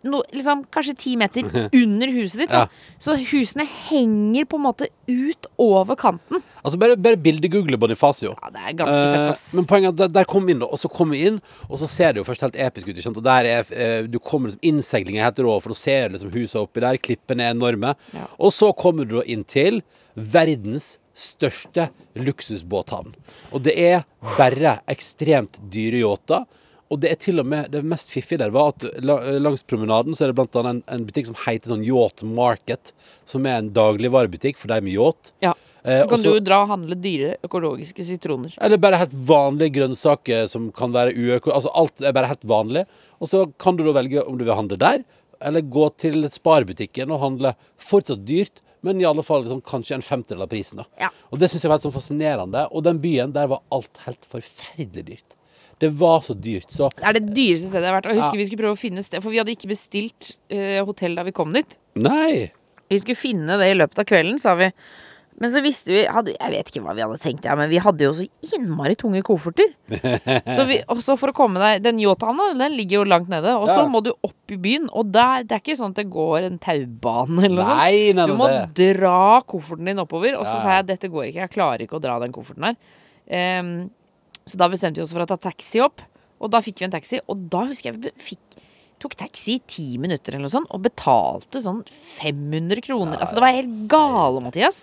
no, 0.05 0.23
liksom, 0.33 0.65
kanskje 0.73 0.95
ti 0.99 1.13
meter 1.21 1.47
under 1.83 2.11
huset 2.15 2.43
ditt. 2.45 2.51
Da. 2.53 2.67
Så 3.03 3.15
husene 3.33 3.67
henger 3.69 4.45
på 4.51 4.57
en 4.61 4.65
måte 4.65 4.89
ut 5.11 5.47
over 5.61 5.97
kanten. 6.01 6.43
Altså 6.65 6.79
bare, 6.81 6.97
bare 7.01 7.17
bildegoogle 7.21 7.79
Bonifacio. 7.81 8.35
Ja, 8.37 8.51
det 8.55 8.61
er 8.65 8.77
ganske 8.79 8.97
fett, 8.97 9.19
Eh, 9.21 9.31
ass. 9.33 9.45
men 9.59 9.67
poenget 9.71 9.89
er 9.91 9.93
at 9.93 10.01
der, 10.03 10.15
der 10.21 10.29
kom 10.31 10.47
vi 10.47 10.53
inn, 10.57 10.61
da. 10.63 10.69
Og 10.73 10.79
så 10.83 10.91
kom 10.93 11.11
vi 11.15 11.23
inn, 11.29 11.41
og 11.69 11.79
så 11.81 11.89
ser 11.91 12.13
det 12.15 12.23
jo 12.23 12.27
først 12.29 12.45
helt 12.47 12.57
episk 12.57 12.89
ut. 12.89 12.95
Ikke 12.97 13.07
sant? 13.09 13.21
Og 13.21 13.27
der 13.27 13.49
er, 13.57 13.73
eh, 13.75 14.03
du 14.07 14.19
kommer 14.19 14.51
liksom 14.53 14.65
Innseilinga 14.73 15.25
heter 15.29 15.45
det 15.45 15.53
òg, 15.53 15.61
for 15.65 15.75
du 15.75 15.79
ser 15.81 16.09
liksom 16.15 16.33
huset 16.37 16.61
oppi 16.63 16.81
der. 16.85 16.99
Klippene 17.01 17.49
er 17.49 17.55
enorme. 17.57 17.95
Ja. 18.17 18.27
Og 18.39 18.53
så 18.57 18.73
kommer 18.77 19.09
du 19.09 19.19
da 19.21 19.27
inn 19.27 19.45
til 19.45 19.83
verdens 20.17 20.97
største 21.21 21.89
luksusbåthavn. 22.17 23.13
Og 23.53 23.63
det 23.67 23.75
er 23.77 24.05
bare 24.39 24.79
ekstremt 24.91 25.59
dyre 25.73 26.01
yachter. 26.05 26.47
Og 26.91 26.99
det 27.03 27.13
er 27.13 27.19
til 27.23 27.39
og 27.39 27.47
med 27.47 27.71
det 27.71 27.85
mest 27.87 28.11
fiffige 28.11 28.41
der 28.43 28.51
var 28.51 28.73
at 28.73 28.85
langs 28.99 29.63
promenaden 29.63 30.17
så 30.17 30.27
er 30.27 30.33
det 30.33 30.39
blant 30.41 30.57
annet 30.59 30.81
en, 30.81 30.85
en 30.91 31.05
butikk 31.07 31.29
som 31.29 31.39
heter 31.45 31.71
sånn 31.71 31.85
Yacht 31.87 32.25
Market, 32.27 32.91
som 33.31 33.47
er 33.47 33.61
en 33.61 33.71
dagligvarebutikk 33.77 34.59
for 34.59 34.73
de 34.73 34.81
med 34.83 34.97
yacht. 34.97 35.31
Ja. 35.45 35.55
Eh, 35.83 36.03
kan 36.03 36.19
også, 36.19 36.35
du 36.37 36.45
dra 36.45 36.65
og 36.65 36.73
handle 36.75 36.99
dyre 37.01 37.37
økologiske 37.47 38.05
sitroner. 38.05 38.53
eller 38.61 38.81
bare 38.83 38.99
helt 39.01 39.15
vanlige 39.15 39.79
grønnsaker 39.79 40.51
som 40.51 40.69
kan 40.77 40.93
være 40.93 41.15
uøko... 41.15 41.55
Altså 41.55 41.73
alt 41.79 42.03
er 42.03 42.17
bare 42.17 42.33
helt 42.35 42.45
vanlig. 42.45 42.85
Og 43.21 43.31
så 43.31 43.47
kan 43.59 43.79
du 43.79 43.87
da 43.87 43.95
velge 43.97 44.27
om 44.27 44.37
du 44.37 44.45
vil 44.45 44.59
handle 44.59 44.81
der, 44.81 45.05
eller 45.41 45.65
gå 45.65 45.89
til 45.97 46.27
sparebutikken 46.29 47.15
og 47.15 47.23
handle 47.23 47.55
fortsatt 47.81 48.27
dyrt, 48.29 48.61
men 48.85 49.01
i 49.01 49.09
alle 49.09 49.25
fall 49.25 49.45
liksom, 49.45 49.63
kanskje 49.65 49.99
en 49.99 50.05
femtedel 50.05 50.45
av 50.45 50.51
prisen. 50.53 50.83
da. 50.83 50.89
Ja. 51.07 51.15
Og 51.31 51.41
det 51.41 51.49
syns 51.53 51.65
jeg 51.65 51.71
var 51.71 51.79
helt 51.79 51.89
sånn 51.89 51.97
fascinerende. 51.97 52.67
Og 52.75 52.85
den 52.85 53.01
byen, 53.01 53.33
der 53.37 53.49
var 53.53 53.65
alt 53.73 54.05
helt 54.07 54.25
forferdelig 54.29 55.07
dyrt. 55.15 55.37
Det 55.81 55.91
var 55.97 56.21
så 56.21 56.35
dyrt, 56.37 56.69
så 56.71 56.91
Det 56.95 57.05
er 57.09 57.17
det 57.17 57.25
dyreste 57.35 57.71
stedet 57.73 57.87
jeg 57.87 57.93
har 57.93 58.01
vært. 58.01 58.07
Og 58.11 58.15
jeg 58.15 58.21
husker 58.23 58.37
Ja. 58.37 58.43
vi 58.43 58.49
skulle 58.51 58.63
prøve 58.65 58.77
å 58.77 58.83
finne 58.85 59.03
sted, 59.07 59.23
for 59.25 59.31
vi 59.33 59.39
hadde 59.41 59.55
ikke 59.57 59.71
bestilt 59.71 60.35
uh, 60.53 60.85
hotell 60.85 61.15
da 61.17 61.23
vi 61.25 61.33
kom 61.33 61.53
dit. 61.57 61.79
Nei! 61.97 62.51
Vi 62.91 62.99
skulle 63.01 63.17
finne 63.17 63.57
det 63.57 63.71
i 63.73 63.79
løpet 63.79 63.99
av 64.03 64.05
kvelden, 64.11 64.37
sa 64.39 64.55
vi. 64.59 64.71
Men 65.41 65.49
så 65.55 65.63
visste 65.65 65.89
vi 65.89 66.03
hadde, 66.05 66.35
Jeg 66.37 66.51
vet 66.53 66.69
ikke 66.69 66.83
hva 66.85 66.93
vi 66.93 67.01
hadde 67.01 67.17
tenkt, 67.23 67.47
ja, 67.49 67.55
men 67.57 67.71
vi 67.71 67.79
hadde 67.81 68.05
jo 68.05 68.11
så 68.13 68.27
innmari 68.59 68.93
tunge 68.99 69.23
kofferter. 69.25 69.71
så 70.57 70.67
vi, 70.69 70.83
også 70.93 71.17
for 71.17 71.33
å 71.33 71.37
komme 71.39 71.57
deg 71.63 71.81
Den 71.87 71.97
yachthavna 72.03 72.51
den 72.59 72.75
ligger 72.77 72.99
jo 73.01 73.05
langt 73.09 73.31
nede, 73.33 73.55
og 73.57 73.71
så 73.71 73.79
Ja. 73.81 73.89
må 73.89 74.03
du 74.05 74.11
opp 74.23 74.53
i 74.53 74.59
byen. 74.61 74.91
Og 74.93 75.09
der, 75.15 75.45
det 75.49 75.53
er 75.57 75.63
ikke 75.65 75.79
sånn 75.81 75.95
at 75.97 76.03
det 76.03 76.11
går 76.13 76.45
en 76.51 76.59
taubane 76.61 77.47
eller 77.47 77.57
noe 77.57 77.65
sånt. 77.71 77.81
Nei, 77.81 78.13
nei, 78.13 78.27
Du 78.27 78.35
må 78.37 78.51
det. 78.53 78.99
dra 78.99 79.41
kofferten 79.49 79.87
din 79.89 79.97
oppover. 80.05 80.37
Og 80.37 80.45
så 80.45 80.59
Ja. 80.59 80.61
sa 80.61 80.77
jeg 80.83 80.87
dette 80.93 81.09
går 81.09 81.31
ikke, 81.33 81.41
jeg 81.47 81.51
klarer 81.57 81.81
ikke 81.89 81.97
å 81.97 82.03
dra 82.05 82.19
den 82.21 82.33
kofferten 82.37 82.65
her. 82.69 82.77
Ehm, 83.31 83.91
så 84.49 84.61
da 84.61 84.71
bestemte 84.73 85.01
vi 85.01 85.05
oss 85.05 85.13
for 85.15 85.25
å 85.25 85.29
ta 85.29 85.39
taxi 85.51 85.83
opp, 85.85 86.03
og 86.41 86.53
da 86.53 86.63
fikk 86.65 86.81
vi 86.81 86.89
en 86.89 86.95
taxi. 86.95 87.21
Og 87.29 87.49
da 87.53 87.67
husker 87.69 87.93
jeg 87.93 88.01
vi 88.01 88.15
fikk 88.33 88.61
Tok 89.01 89.15
taxi 89.17 89.55
i 89.57 89.61
ti 89.65 89.85
minutter 89.97 90.35
eller 90.35 90.45
noe 90.45 90.53
sånt, 90.53 90.69
og 90.77 90.83
betalte 90.85 91.63
sånn 91.65 91.79
500 92.19 92.83
kroner. 92.85 93.17
Altså 93.17 93.39
det 93.39 93.45
var 93.47 93.55
helt 93.57 93.79
gale, 93.89 94.43
Mathias. 94.45 94.83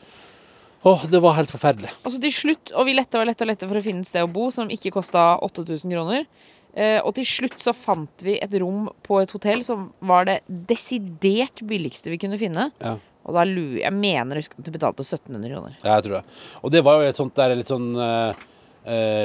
Åh, 0.90 1.04
det 1.12 1.22
var 1.22 1.36
helt 1.38 1.52
forferdelig. 1.54 1.92
Og 2.02 2.16
så 2.16 2.22
til 2.24 2.34
slutt, 2.34 2.72
og 2.74 2.88
vi 2.90 2.96
lette 2.98 3.20
og 3.20 3.28
lette 3.30 3.46
og 3.46 3.52
lette 3.52 3.70
for 3.70 3.78
å 3.78 3.84
finne 3.86 4.02
et 4.02 4.10
sted 4.10 4.26
å 4.26 4.32
bo 4.32 4.48
som 4.54 4.72
ikke 4.74 4.94
kosta 4.96 5.36
8000 5.46 5.94
kroner. 5.94 6.26
Eh, 6.74 6.98
og 7.02 7.14
til 7.18 7.26
slutt 7.30 7.62
så 7.62 7.76
fant 7.78 8.26
vi 8.26 8.40
et 8.42 8.58
rom 8.62 8.88
på 9.06 9.22
et 9.22 9.32
hotell 9.34 9.62
som 9.66 9.88
var 10.02 10.26
det 10.30 10.40
desidert 10.48 11.62
billigste 11.70 12.10
vi 12.14 12.20
kunne 12.22 12.42
finne. 12.42 12.72
Ja. 12.82 12.98
Og 13.28 13.38
da 13.38 13.46
lurer 13.46 13.84
jeg 13.84 13.94
mener 13.94 14.40
jeg 14.40 14.50
at 14.50 14.66
du 14.66 14.74
betalte 14.74 15.06
1700 15.06 15.54
kroner. 15.54 15.78
Ja, 15.84 15.98
jeg 15.98 16.08
tror 16.08 16.20
det. 16.20 16.38
Og 16.64 16.74
det 16.74 16.84
var 16.86 17.02
jo 17.02 17.10
et 17.10 17.20
sånt 17.20 17.38
der 17.38 17.58
litt 17.58 17.70
sånn 17.70 17.90
eh, 17.94 18.46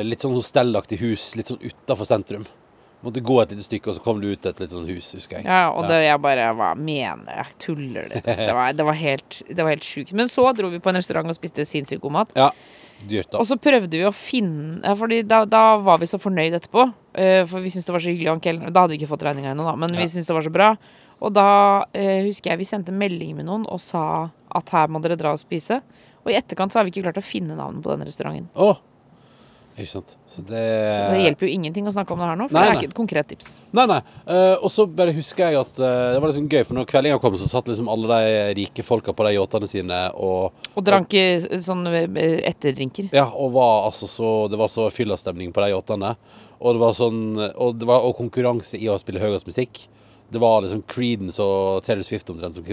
Litt 0.05 0.21
sånn 0.25 0.35
hostellaktig 0.35 0.99
hus 1.01 1.37
litt 1.39 1.47
sånn 1.53 1.61
utafor 1.63 2.09
sentrum. 2.09 2.47
Måtte 3.03 3.19
gå 3.23 3.35
et 3.43 3.51
lite 3.51 3.65
stykke, 3.67 3.89
og 3.91 3.97
så 3.97 4.03
kom 4.05 4.21
du 4.23 4.29
ut 4.31 4.41
til 4.43 4.51
et 4.53 4.61
litt 4.63 4.71
sånn 4.71 4.87
hus, 4.87 5.09
husker 5.17 5.41
jeg. 5.41 5.47
Ja, 5.47 5.73
og 5.75 5.89
det 5.91 5.97
jeg 6.05 6.21
bare 6.23 6.45
Hva 6.55 6.69
mener 6.79 7.33
jeg? 7.41 7.47
Tuller 7.59 8.07
du? 8.13 8.15
Det 8.47 8.53
var, 8.55 8.73
det 8.79 8.85
var 8.87 8.95
helt, 8.95 9.41
det 9.49 9.59
var 9.59 9.73
helt 9.75 9.83
sjukt. 9.87 10.13
Men 10.15 10.29
så 10.31 10.45
dro 10.55 10.69
vi 10.71 10.79
på 10.79 10.91
en 10.93 10.99
restaurant 11.01 11.27
og 11.27 11.35
spiste 11.35 11.65
sinnssykt 11.67 12.01
god 12.05 12.13
mat. 12.15 12.31
Ja, 12.39 12.51
dyrt, 13.03 13.33
da. 13.33 13.41
Og 13.43 13.47
så 13.51 13.57
prøvde 13.59 13.91
vi 13.99 14.05
å 14.07 14.13
finne 14.15 14.79
ja, 14.85 14.95
Fordi 14.95 15.19
da, 15.27 15.41
da 15.51 15.63
var 15.83 15.99
vi 15.99 16.07
så 16.07 16.21
fornøyd 16.23 16.55
etterpå. 16.61 16.85
eh, 17.19 17.43
for 17.51 17.59
vi 17.65 17.71
syntes 17.75 17.87
det 17.91 17.97
var 17.97 18.05
så 18.07 18.13
hyggelig. 18.15 18.37
kelneren- 18.47 18.73
Da 18.73 18.85
hadde 18.85 18.95
vi 18.95 19.01
ikke 19.03 19.11
fått 19.17 19.27
regninga 19.27 19.51
ennå, 19.51 19.67
da, 19.67 19.75
men 19.75 19.91
Ja. 19.95 19.99
vi 19.99 20.07
syntes 20.07 20.27
det 20.31 20.35
var 20.39 20.47
så 20.47 20.53
bra. 20.55 20.71
Og 21.23 21.33
da 21.35 21.49
eh, 21.95 22.23
husker 22.27 22.51
jeg 22.55 22.59
vi 22.63 22.65
sendte 22.71 22.95
melding 22.95 23.35
med 23.37 23.47
noen 23.51 23.67
og 23.67 23.81
sa 23.83 24.31
at 24.55 24.69
her 24.71 24.87
må 24.87 25.03
dere 25.03 25.17
dra 25.19 25.33
og 25.35 25.39
spise. 25.43 25.83
Og 26.25 26.31
i 26.31 26.39
etterkant 26.39 26.71
så 26.71 26.79
har 26.79 26.85
vi 26.87 26.95
ikke 26.95 27.03
klart 27.11 27.19
å 27.19 27.27
finne 27.27 27.57
navnet 27.59 27.83
på 27.83 27.91
den 27.97 28.07
restauranten. 28.07 28.49
Å! 28.55 28.77
Ikke 29.73 29.89
sant. 29.89 30.11
Så 30.29 30.43
det 30.45 30.61
Så 30.61 31.13
det 31.15 31.21
hjelper 31.23 31.47
jo 31.49 31.53
ingenting 31.55 31.87
å 31.89 31.93
snakke 31.95 32.13
om 32.13 32.21
det 32.21 32.27
her 32.29 32.37
nå, 32.37 32.47
for 32.51 32.57
Nei, 32.59 32.63
det 32.63 32.69
er 32.69 32.75
nei. 32.75 32.81
ikke 32.83 32.91
et 32.91 32.97
konkret 32.99 33.29
tips. 33.31 33.49
Nei, 33.73 33.87
nei. 33.89 34.01
Uh, 34.27 34.57
og 34.59 34.69
så 34.75 34.85
bare 35.01 35.15
husker 35.17 35.47
jeg 35.49 35.61
at 35.63 35.81
uh, 35.81 36.13
det 36.13 36.21
var 36.21 36.29
liksom 36.29 36.51
gøy, 36.53 36.61
for 36.69 36.77
når 36.77 36.89
kveldinga 36.91 37.21
kom, 37.23 37.39
så 37.41 37.49
satt 37.49 37.71
liksom 37.73 37.89
alle 37.93 38.19
de 38.21 38.43
rike 38.61 38.85
folka 38.85 39.15
på 39.17 39.27
de 39.29 39.33
yachtene 39.39 39.71
sine 39.71 40.03
og 40.13 40.69
Og 40.77 40.85
drank 40.85 41.17
eh, 41.17 41.47
sånn 41.65 41.87
etterdrinker. 41.89 43.09
Ja, 43.17 43.31
og 43.33 43.55
var 43.57 43.89
altså 43.89 44.09
så 44.11 44.31
Det 44.53 44.61
var 44.61 44.69
så 44.73 44.91
fyllastemning 44.93 45.53
på 45.57 45.65
de 45.65 45.73
yachtene. 45.73 46.15
Og 46.61 46.77
det 46.77 46.83
var 46.83 46.95
sånn 46.97 47.23
Og 47.41 47.81
det 47.81 47.89
var 47.89 48.05
og 48.07 48.17
konkurranse 48.21 48.77
i 48.79 48.91
å 48.93 49.01
spille 49.01 49.23
høyest 49.23 49.49
musikk. 49.49 49.87
Det 50.33 50.41
var 50.41 50.63
liksom 50.65 50.83
Creedence 50.89 51.43
og 51.45 51.83
Taylor 51.85 52.03
Swift 52.09 52.31
omtrent 52.33 52.55
som 52.57 52.65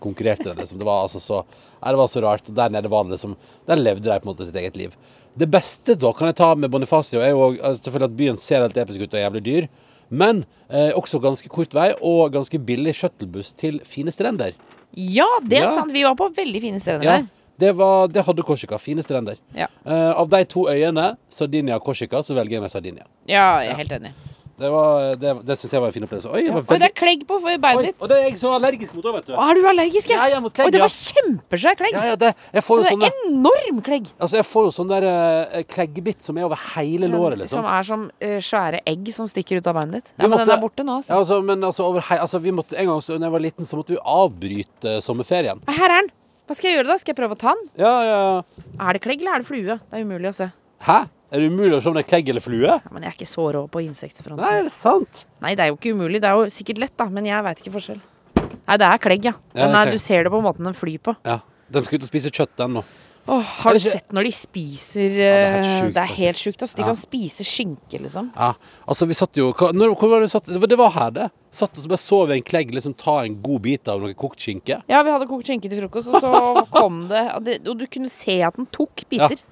konkurrerte. 0.00 0.44
der, 0.50 0.54
Liksom. 0.60 0.78
Det 0.78 0.84
var 0.88 1.02
altså 1.06 1.20
så 1.20 1.42
Nei, 1.82 1.92
det 1.92 1.98
var 2.00 2.06
så 2.12 2.22
rart. 2.24 2.50
Der 2.54 2.68
nede 2.74 2.90
var 2.92 3.04
det 3.04 3.16
liksom 3.16 3.36
Der 3.66 3.76
levde 3.80 4.02
de 4.10 4.18
på 4.20 4.28
en 4.28 4.34
måte 4.34 4.44
sitt 4.48 4.56
eget 4.56 4.76
liv. 4.76 4.94
Det 5.36 5.48
beste 5.52 5.94
da 6.00 6.12
kan 6.16 6.28
jeg 6.30 6.36
ta 6.36 6.54
med 6.54 6.70
Bonifacio, 6.70 7.20
er 7.20 7.30
jo 7.34 7.50
altså, 7.62 7.82
selvfølgelig 7.84 8.10
at 8.12 8.16
byen 8.16 8.36
ser 8.40 8.62
helt 8.64 8.76
episk 8.76 9.00
ut 9.02 9.12
og 9.14 9.18
er 9.20 9.24
jævlig 9.30 9.42
dyr. 9.44 9.66
Men 10.10 10.44
eh, 10.70 10.92
også 10.96 11.18
ganske 11.20 11.48
kort 11.52 11.74
vei 11.74 11.90
og 12.00 12.32
ganske 12.32 12.58
billig 12.64 12.94
shuttlebuss 12.94 13.52
til 13.58 13.80
fine 13.84 14.12
strender. 14.14 14.52
Ja, 14.96 15.26
det 15.42 15.58
er 15.58 15.66
Ja. 15.66 15.74
sant! 15.74 15.92
Vi 15.92 16.04
var 16.06 16.14
på 16.16 16.30
veldig 16.36 16.60
fine 16.62 16.80
strender 16.80 17.04
Ja, 17.04 17.16
der. 17.18 17.26
det, 17.58 17.72
var, 17.76 18.06
det 18.08 18.24
hadde 18.24 18.42
Korsika. 18.46 18.78
Fine 18.78 19.02
strender. 19.02 19.36
Ja. 19.54 19.66
Eh, 19.84 20.12
av 20.20 20.28
de 20.30 20.44
to 20.44 20.68
øyene, 20.70 21.16
Sardinia 21.28 21.76
og 21.76 21.84
Korsika, 21.84 22.22
så 22.22 22.34
velger 22.38 22.56
jeg 22.56 22.60
meg 22.62 22.70
Sardinia. 22.70 23.04
ja, 23.28 23.60
jeg 23.60 23.72
er 23.72 23.76
helt 23.82 23.92
enig. 23.92 24.12
Det, 24.56 24.68
var- 24.72 25.16
det, 25.20 25.32
det 25.44 25.54
syns 25.60 25.72
jeg 25.74 25.80
var 25.82 25.90
en 25.90 25.92
fin 25.92 26.04
opplevelse. 26.06 26.30
Oi, 26.32 26.42
Ja. 26.46 26.52
var 26.56 26.72
Oi, 26.72 26.78
det 26.80 26.86
er 26.88 26.94
klegg 26.96 27.26
på 27.28 27.36
beinet 27.44 27.84
ditt. 27.90 27.96
og 28.00 28.08
det 28.08 28.16
er 28.16 28.22
jeg 28.30 28.38
så 28.40 28.52
allergisk 28.56 28.94
mot 28.96 29.04
òg, 29.04 29.14
vet 29.18 29.26
du. 29.26 29.32
Å, 29.36 29.42
er 29.50 29.54
du 29.60 29.66
allergisk, 29.68 30.08
Ja, 30.14 30.24
er 30.32 30.40
mot 30.40 30.54
klegg, 30.56 30.66
Oi, 30.66 30.70
det 30.72 30.80
ja. 30.80 30.86
var 30.86 30.94
kjempesvær 30.94 31.76
klegg. 31.76 31.92
Ja, 31.92 32.04
ja, 32.12 32.16
det, 32.16 32.30
jeg 32.56 32.64
får 32.64 32.76
jo 32.78 32.82
det 32.86 32.92
sånn 32.94 33.02
er 33.04 33.10
der, 33.12 33.26
enorm 33.28 33.82
klegg. 33.84 34.06
altså, 34.18 34.36
jeg 34.40 34.46
får 34.48 34.64
jo 34.64 34.70
sånn 34.78 34.88
der 34.94 35.04
uh, 35.04 35.62
kleggbitt 35.74 36.22
som 36.22 36.38
er 36.40 36.44
over 36.48 36.56
hele 36.74 37.06
låret, 37.12 37.36
liksom. 37.42 37.60
Som 37.60 37.68
er 37.68 37.82
som 37.90 38.06
uh, 38.08 38.38
svære 38.40 38.80
egg 38.86 39.12
som 39.12 39.28
stikker 39.28 39.60
ut 39.60 39.66
av 39.66 39.74
beinet 39.76 39.92
ditt. 40.00 40.12
Ja, 40.16 40.22
men 40.26 40.38
måtte- 40.38 40.46
den 40.48 40.56
er 40.56 40.62
borte 40.64 40.82
nå, 40.88 40.92
Ja, 40.96 40.96
altså. 41.04 41.18
altså, 41.20 41.42
men 41.44 41.60
altså, 41.62 41.84
over 41.90 42.00
hei, 42.08 42.16
altså, 42.18 42.40
vi 42.40 42.50
måtte, 42.56 42.78
en 42.80 42.86
gang 42.86 43.00
så, 43.04 43.18
da 43.20 43.26
jeg 43.28 43.32
var 43.36 43.44
liten, 43.44 43.64
så 43.68 43.76
måtte 43.76 43.92
vi 43.92 44.00
avbryte 44.00 44.96
sommerferien. 45.04 45.60
Nei, 45.66 45.74
Her 45.76 45.90
er 45.90 46.00
den. 46.02 46.10
Hva 46.46 46.54
skal 46.54 46.70
jeg 46.70 46.78
gjøre 46.78 46.86
da? 46.92 46.96
Skal 47.02 47.12
jeg 47.14 47.18
prøve 47.18 47.34
å 47.36 47.38
ta 47.40 47.52
den? 47.58 47.68
Ja, 47.76 47.92
ja, 48.06 48.18
ja. 48.24 48.64
Er 48.88 48.92
det 48.94 49.02
klegg 49.02 49.20
eller 49.20 49.34
er 49.34 49.38
det 49.42 49.48
flue? 49.48 49.76
Det 49.82 49.92
er 49.98 50.04
umulig 50.06 50.30
å 50.30 50.34
se. 50.36 50.46
Hæ? 50.86 50.98
Er 51.32 51.42
det 51.42 51.48
umulig 51.50 51.74
å 51.74 51.80
se 51.82 51.90
om 51.90 51.96
det 51.96 52.04
er 52.04 52.10
klegg 52.10 52.28
eller 52.30 52.44
flue? 52.44 52.68
Ja, 52.68 52.92
men 52.94 53.02
jeg 53.02 53.10
er 53.12 53.16
ikke 53.18 53.30
så 53.30 53.48
rå 53.54 53.64
på 53.70 53.82
insektfronten. 53.82 54.44
Nei, 54.44 54.52
er 54.60 54.68
det 54.68 54.74
sant? 54.74 55.24
Nei, 55.42 55.56
det 55.58 55.64
er 55.64 55.72
jo 55.72 55.78
ikke 55.80 55.94
umulig. 55.96 56.20
Det 56.22 56.30
er 56.30 56.38
jo 56.38 56.52
sikkert 56.54 56.78
lett, 56.84 56.94
da, 57.00 57.08
men 57.10 57.26
jeg 57.26 57.46
veit 57.48 57.62
ikke 57.64 57.74
forskjell. 57.74 57.98
Nei, 58.36 58.76
det 58.78 58.86
er 58.86 59.02
klegg, 59.02 59.26
ja. 59.26 59.34
Ja, 59.56 59.66
er 59.66 59.74
klegg. 59.74 59.96
du 59.96 60.02
ser 60.02 60.26
det 60.26 60.32
på 60.34 60.42
måten 60.44 60.68
den 60.68 60.76
flyr 60.78 61.02
på. 61.02 61.16
Ja. 61.26 61.40
Den 61.72 61.82
skal 61.82 61.98
ut 61.98 62.06
og 62.06 62.12
spise 62.12 62.30
kjøtt, 62.30 62.54
den 62.60 62.78
nå. 62.78 62.84
Åh, 63.26 63.42
har 63.42 63.74
du 63.74 63.80
sett 63.82 64.12
når 64.14 64.28
de 64.28 64.30
spiser 64.36 65.16
ja, 65.18 65.30
det 65.34 65.34
er 65.34 65.48
helt 65.50 65.64
eh, 65.66 65.70
sjukt, 65.80 65.94
Det 65.96 66.02
er 66.02 66.10
helt 66.14 66.38
sjukt, 66.38 66.62
ass. 66.62 66.74
De 66.78 66.82
Ja. 66.84 66.86
kan 66.92 66.98
spise 67.00 67.42
skinke, 67.42 67.98
liksom. 67.98 68.28
Ja, 68.36 68.52
altså 68.86 69.08
vi 69.10 69.16
satt 69.18 69.34
jo 69.34 69.48
når, 69.50 69.96
hvor 69.98 70.12
var 70.12 70.22
det, 70.22 70.28
vi 70.28 70.34
satt? 70.36 70.46
det, 70.46 70.78
var, 70.78 70.92
her, 70.94 71.10
det. 71.10 71.26
Satt 71.50 71.74
og 71.74 71.82
så 71.82 71.90
bare 71.90 71.98
så 72.04 72.20
vi 72.30 72.36
en 72.36 72.46
klegg 72.46 72.70
liksom 72.70 72.94
ta 72.94 73.24
en 73.24 73.34
god 73.42 73.62
bit 73.66 73.88
av 73.90 73.98
noe 74.00 74.14
kokt 74.14 74.38
skinke. 74.46 74.78
Ja, 74.86 75.02
vi 75.02 75.10
hadde 75.10 75.26
kokt 75.26 75.50
skinke 75.50 75.66
til 75.66 75.82
frokost, 75.82 76.06
og 76.14 76.22
så 76.22 76.66
kom 76.78 77.08
det 77.10 77.24
og, 77.34 77.50
du 77.74 77.86
kunne 77.90 78.12
se 78.12 78.38
at 78.46 78.54
den 78.54 78.70
tok 78.70 79.02
biter. 79.10 79.42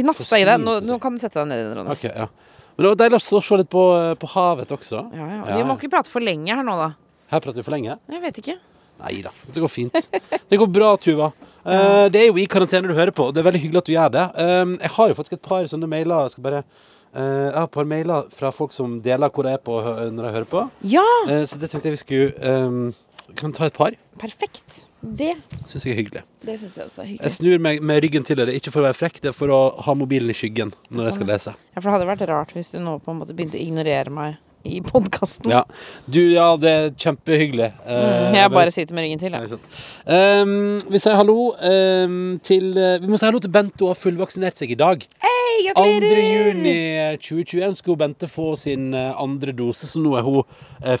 Gnafsa 0.00 0.38
i 0.40 0.46
deg. 0.48 0.60
Nå, 0.64 0.78
nå 0.88 0.98
kan 1.02 1.14
du 1.16 1.20
sette 1.22 1.38
deg 1.40 1.48
ned, 1.52 1.60
i 1.60 1.68
den, 1.68 1.76
Ronny. 1.80 1.94
Ok, 1.96 2.04
ja. 2.08 2.26
Men 2.72 2.84
det 2.86 2.90
var 2.94 3.00
deilig 3.04 3.18
å 3.20 3.40
se- 3.44 3.56
litt 3.60 3.68
på, 3.72 3.82
på 4.22 4.28
havet 4.34 4.70
også. 4.72 5.02
Ja, 5.12 5.26
ja. 5.28 5.40
Ja, 5.50 5.56
Vi 5.60 5.64
må 5.68 5.76
ikke 5.76 5.90
prate 5.92 6.08
for 6.12 6.24
lenge 6.24 6.48
her 6.56 6.64
nå, 6.64 6.76
da. 6.80 6.90
Her 7.32 7.40
prater 7.44 7.60
vi 7.60 7.66
for 7.66 7.74
lenge. 7.76 7.98
Jeg 8.12 8.22
vet 8.22 8.38
ikke. 8.42 8.58
Nei 9.02 9.16
da, 9.24 9.30
det 9.52 9.60
går 9.64 9.70
fint. 9.72 9.96
Det 10.48 10.58
går 10.60 10.70
bra, 10.72 10.94
Tuva. 11.00 11.32
Uh, 11.62 12.08
det 12.10 12.18
er 12.18 12.24
jo 12.26 12.40
i 12.42 12.44
karantene 12.50 12.88
du 12.90 12.94
hører 12.96 13.12
på, 13.14 13.28
og 13.28 13.34
det 13.36 13.38
er 13.38 13.44
veldig 13.46 13.60
hyggelig 13.62 13.78
at 13.84 13.86
du 13.86 13.92
gjør 13.94 14.08
det. 14.10 14.22
Um, 14.34 14.72
jeg 14.82 14.90
har 14.96 15.12
jo 15.12 15.14
faktisk 15.14 15.36
et 15.36 15.42
par 15.46 15.62
sånne 15.70 15.86
mailer. 15.86 16.24
Jeg 16.26 16.34
skal 16.34 16.46
bare 16.48 16.62
Uh, 17.12 17.20
Jeg 17.20 17.52
har 17.54 17.66
et 17.68 17.70
par 17.76 17.84
mailer 17.84 18.28
fra 18.32 18.48
folk 18.56 18.72
som 18.72 18.94
deler 19.04 19.28
hvor 19.30 19.44
jeg 19.44 19.58
er 19.58 19.62
på 19.62 19.74
når 20.16 20.24
jeg 20.26 20.32
hører 20.38 20.46
på. 20.48 20.62
Ja, 20.90 21.04
Uh, 21.28 21.42
så 21.46 21.58
det 21.60 21.68
tenkte 21.70 21.90
jeg 21.90 21.94
vi 21.98 22.00
skulle 22.00 22.54
um, 22.66 22.94
Kan 23.36 23.52
ta 23.54 23.68
et 23.68 23.76
par. 23.76 23.92
perfekt. 24.18 24.86
Det, 25.02 25.32
Syns 25.66 25.82
jeg 25.84 25.96
er 25.96 25.98
hyggelig. 25.98 26.20
det 26.46 26.54
synes 26.60 26.76
jeg 26.78 26.84
også 26.86 27.00
er 27.02 27.06
hyggelig. 27.08 27.24
Jeg 27.26 27.32
snur 27.34 27.58
meg 27.58 27.80
med 27.82 28.02
ryggen 28.04 28.22
til 28.26 28.38
dere, 28.38 28.54
ikke 28.54 28.70
for 28.70 28.84
å 28.84 28.86
være 28.86 28.94
frekk, 29.00 29.16
det 29.24 29.32
er 29.32 29.34
for 29.34 29.50
å 29.50 29.58
ha 29.82 29.94
mobilen 29.98 30.30
i 30.30 30.36
skyggen 30.36 30.70
når 30.94 31.08
jeg 31.08 31.16
skal 31.16 31.26
Sånn, 31.26 31.32
lese. 31.34 31.54
Ja, 31.74 31.80
for 31.80 31.88
det 31.90 31.94
hadde 31.96 32.06
vært 32.12 32.24
rart 32.30 32.54
hvis 32.54 32.70
du 32.70 32.78
nå 32.78 33.00
på 33.02 33.10
en 33.10 33.18
måte 33.18 33.34
begynte 33.34 33.58
å 33.58 33.62
ignorere 33.64 34.14
meg 34.14 34.38
i 34.62 34.78
podkasten. 34.86 35.50
Ja. 35.50 35.64
Du, 36.06 36.20
ja, 36.30 36.52
det 36.56 36.70
er 36.70 36.90
kjempehyggelig. 36.94 37.72
Eh, 37.82 38.02
Mm, 38.30 38.36
jeg 38.38 38.50
bare 38.54 38.70
sitter 38.70 38.94
med 38.94 39.02
ryggen 39.08 39.18
til, 39.18 39.34
jeg. 39.34 39.58
Um, 40.06 40.78
vi 40.86 41.00
sier 41.02 41.18
hallo 41.18 41.50
um, 41.58 42.38
til 42.46 42.70
uh, 42.78 42.94
Vi 43.02 43.10
må 43.10 43.18
si 43.18 43.26
hallo 43.26 43.40
til 43.42 43.50
Bente, 43.50 43.82
hun 43.82 43.90
har 43.90 43.98
fullvaksinert 43.98 44.62
seg 44.62 44.70
i 44.70 44.78
dag. 44.78 45.02
Hei, 45.18 45.66
2. 45.66 45.74
gratulerer! 45.74 46.22
juni 46.54 46.76
2021 47.26 47.74
skulle 47.82 47.98
Bente 48.06 48.30
få 48.30 48.52
sin 48.54 48.92
andre 48.94 49.50
dose, 49.50 49.90
så 49.90 49.98
nå 49.98 50.14
er 50.14 50.22
hun 50.30 50.44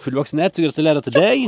fullvaksinert. 0.02 0.58
Så 0.58 0.66
gratulerer 0.66 1.06
til 1.06 1.14
deg. 1.14 1.46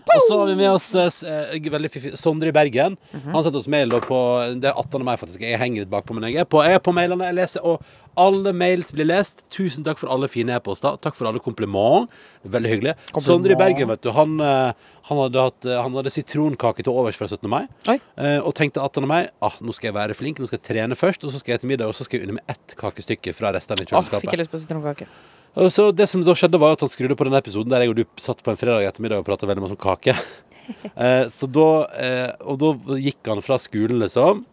Og 0.00 0.24
så 0.26 0.38
har 0.40 0.50
vi 0.50 0.56
med 0.58 0.70
oss 0.72 0.88
uh, 0.94 1.06
uh, 1.52 1.70
veldig 1.76 1.90
fiffig 1.92 2.12
Sondre 2.18 2.50
i 2.50 2.54
Bergen. 2.56 2.96
Mhm. 3.12 3.32
Han 3.34 3.46
sendte 3.46 3.60
oss 3.62 3.70
mail 3.70 3.92
da 3.92 4.00
på 4.04 4.20
Det 4.60 4.70
er 4.70 4.78
18. 4.78 5.04
mai, 5.06 5.16
faktisk. 5.20 5.42
Jeg 5.44 5.60
henger 5.60 5.84
litt 5.84 5.92
bakpå, 5.92 6.16
men 6.16 6.28
jeg 6.30 6.42
er 6.42 6.48
på, 6.48 6.62
jeg 6.66 6.78
er 6.78 6.84
på 6.84 6.94
mailene. 6.96 7.28
Jeg 7.30 7.38
leser, 7.38 7.66
og 7.66 7.84
alle 8.20 8.52
mails 8.56 8.90
blir 8.92 9.06
lest. 9.08 9.44
Tusen 9.54 9.86
takk 9.86 10.00
for 10.00 10.10
alle 10.12 10.28
fine 10.30 10.56
e-poster. 10.56 10.96
Takk 11.04 11.16
for 11.18 11.30
alle 11.30 11.42
kompliment. 11.42 12.10
Veldig 12.44 12.72
hyggelig. 12.74 12.96
Sondre 13.22 13.54
i 13.54 13.60
Bergen, 13.60 13.88
vet 13.92 14.02
du, 14.04 14.10
han, 14.16 14.38
uh, 14.42 14.72
han 15.10 15.22
hadde, 15.24 15.46
hatt, 15.50 15.68
uh, 15.68 15.78
han 15.84 15.96
hadde 15.98 16.12
sitronkake 16.14 16.84
til 16.86 16.92
overs 16.94 17.18
fra 17.20 17.28
17. 17.30 17.46
mai. 17.50 17.64
Oi. 17.90 17.98
Eh, 18.20 18.38
og 18.44 18.54
tenkte 18.58 18.82
18. 18.82 19.06
mai 19.08 19.28
ah, 19.44 19.56
nå 19.64 19.74
skal 19.76 19.90
jeg 19.90 19.96
være 19.96 20.16
flink, 20.18 20.40
nå 20.40 20.48
skal 20.48 20.60
jeg 20.60 20.66
trene 20.70 20.98
først, 20.98 21.24
og 21.24 21.34
så 21.34 21.40
skal 21.40 21.56
jeg 21.56 21.64
til 21.64 21.72
middag, 21.72 21.90
og 21.90 21.96
så 21.96 22.06
skal 22.06 22.20
jeg 22.20 22.28
unne 22.28 22.38
meg 22.38 22.52
ett 22.52 22.76
kakestykke 22.80 23.34
fra 23.36 23.52
restene 23.56 23.84
i 23.84 23.86
Å, 23.86 23.86
fikk 23.86 23.94
kjøleskapet. 23.96 24.32
jeg 24.34 24.42
lyst 24.42 24.52
på 24.54 24.62
sitronkake. 24.62 25.08
Og 25.58 25.72
så 25.74 25.90
Det 25.94 26.06
som 26.08 26.22
da 26.22 26.34
skjedde, 26.36 26.60
var 26.60 26.76
at 26.76 26.84
han 26.84 26.92
skrudde 26.92 27.16
på 27.18 27.26
den 27.26 27.38
episoden 27.38 27.72
der 27.72 27.82
jeg 27.84 27.90
og 27.90 27.98
du 27.98 28.04
satt 28.22 28.42
på 28.42 28.52
en 28.52 28.60
fredag 28.60 28.86
ettermiddag 28.86 29.22
og 29.22 29.26
prata 29.26 29.48
veldig 29.48 29.66
masse 29.66 29.76
om 29.78 29.82
kake. 29.88 30.16
Eh, 30.94 31.24
så 31.34 31.48
da 31.50 31.88
eh, 31.98 32.30
Og 32.46 32.54
da 32.60 32.68
gikk 33.02 33.26
han 33.26 33.40
fra 33.42 33.56
skolen, 33.58 33.98
liksom. 33.98 34.44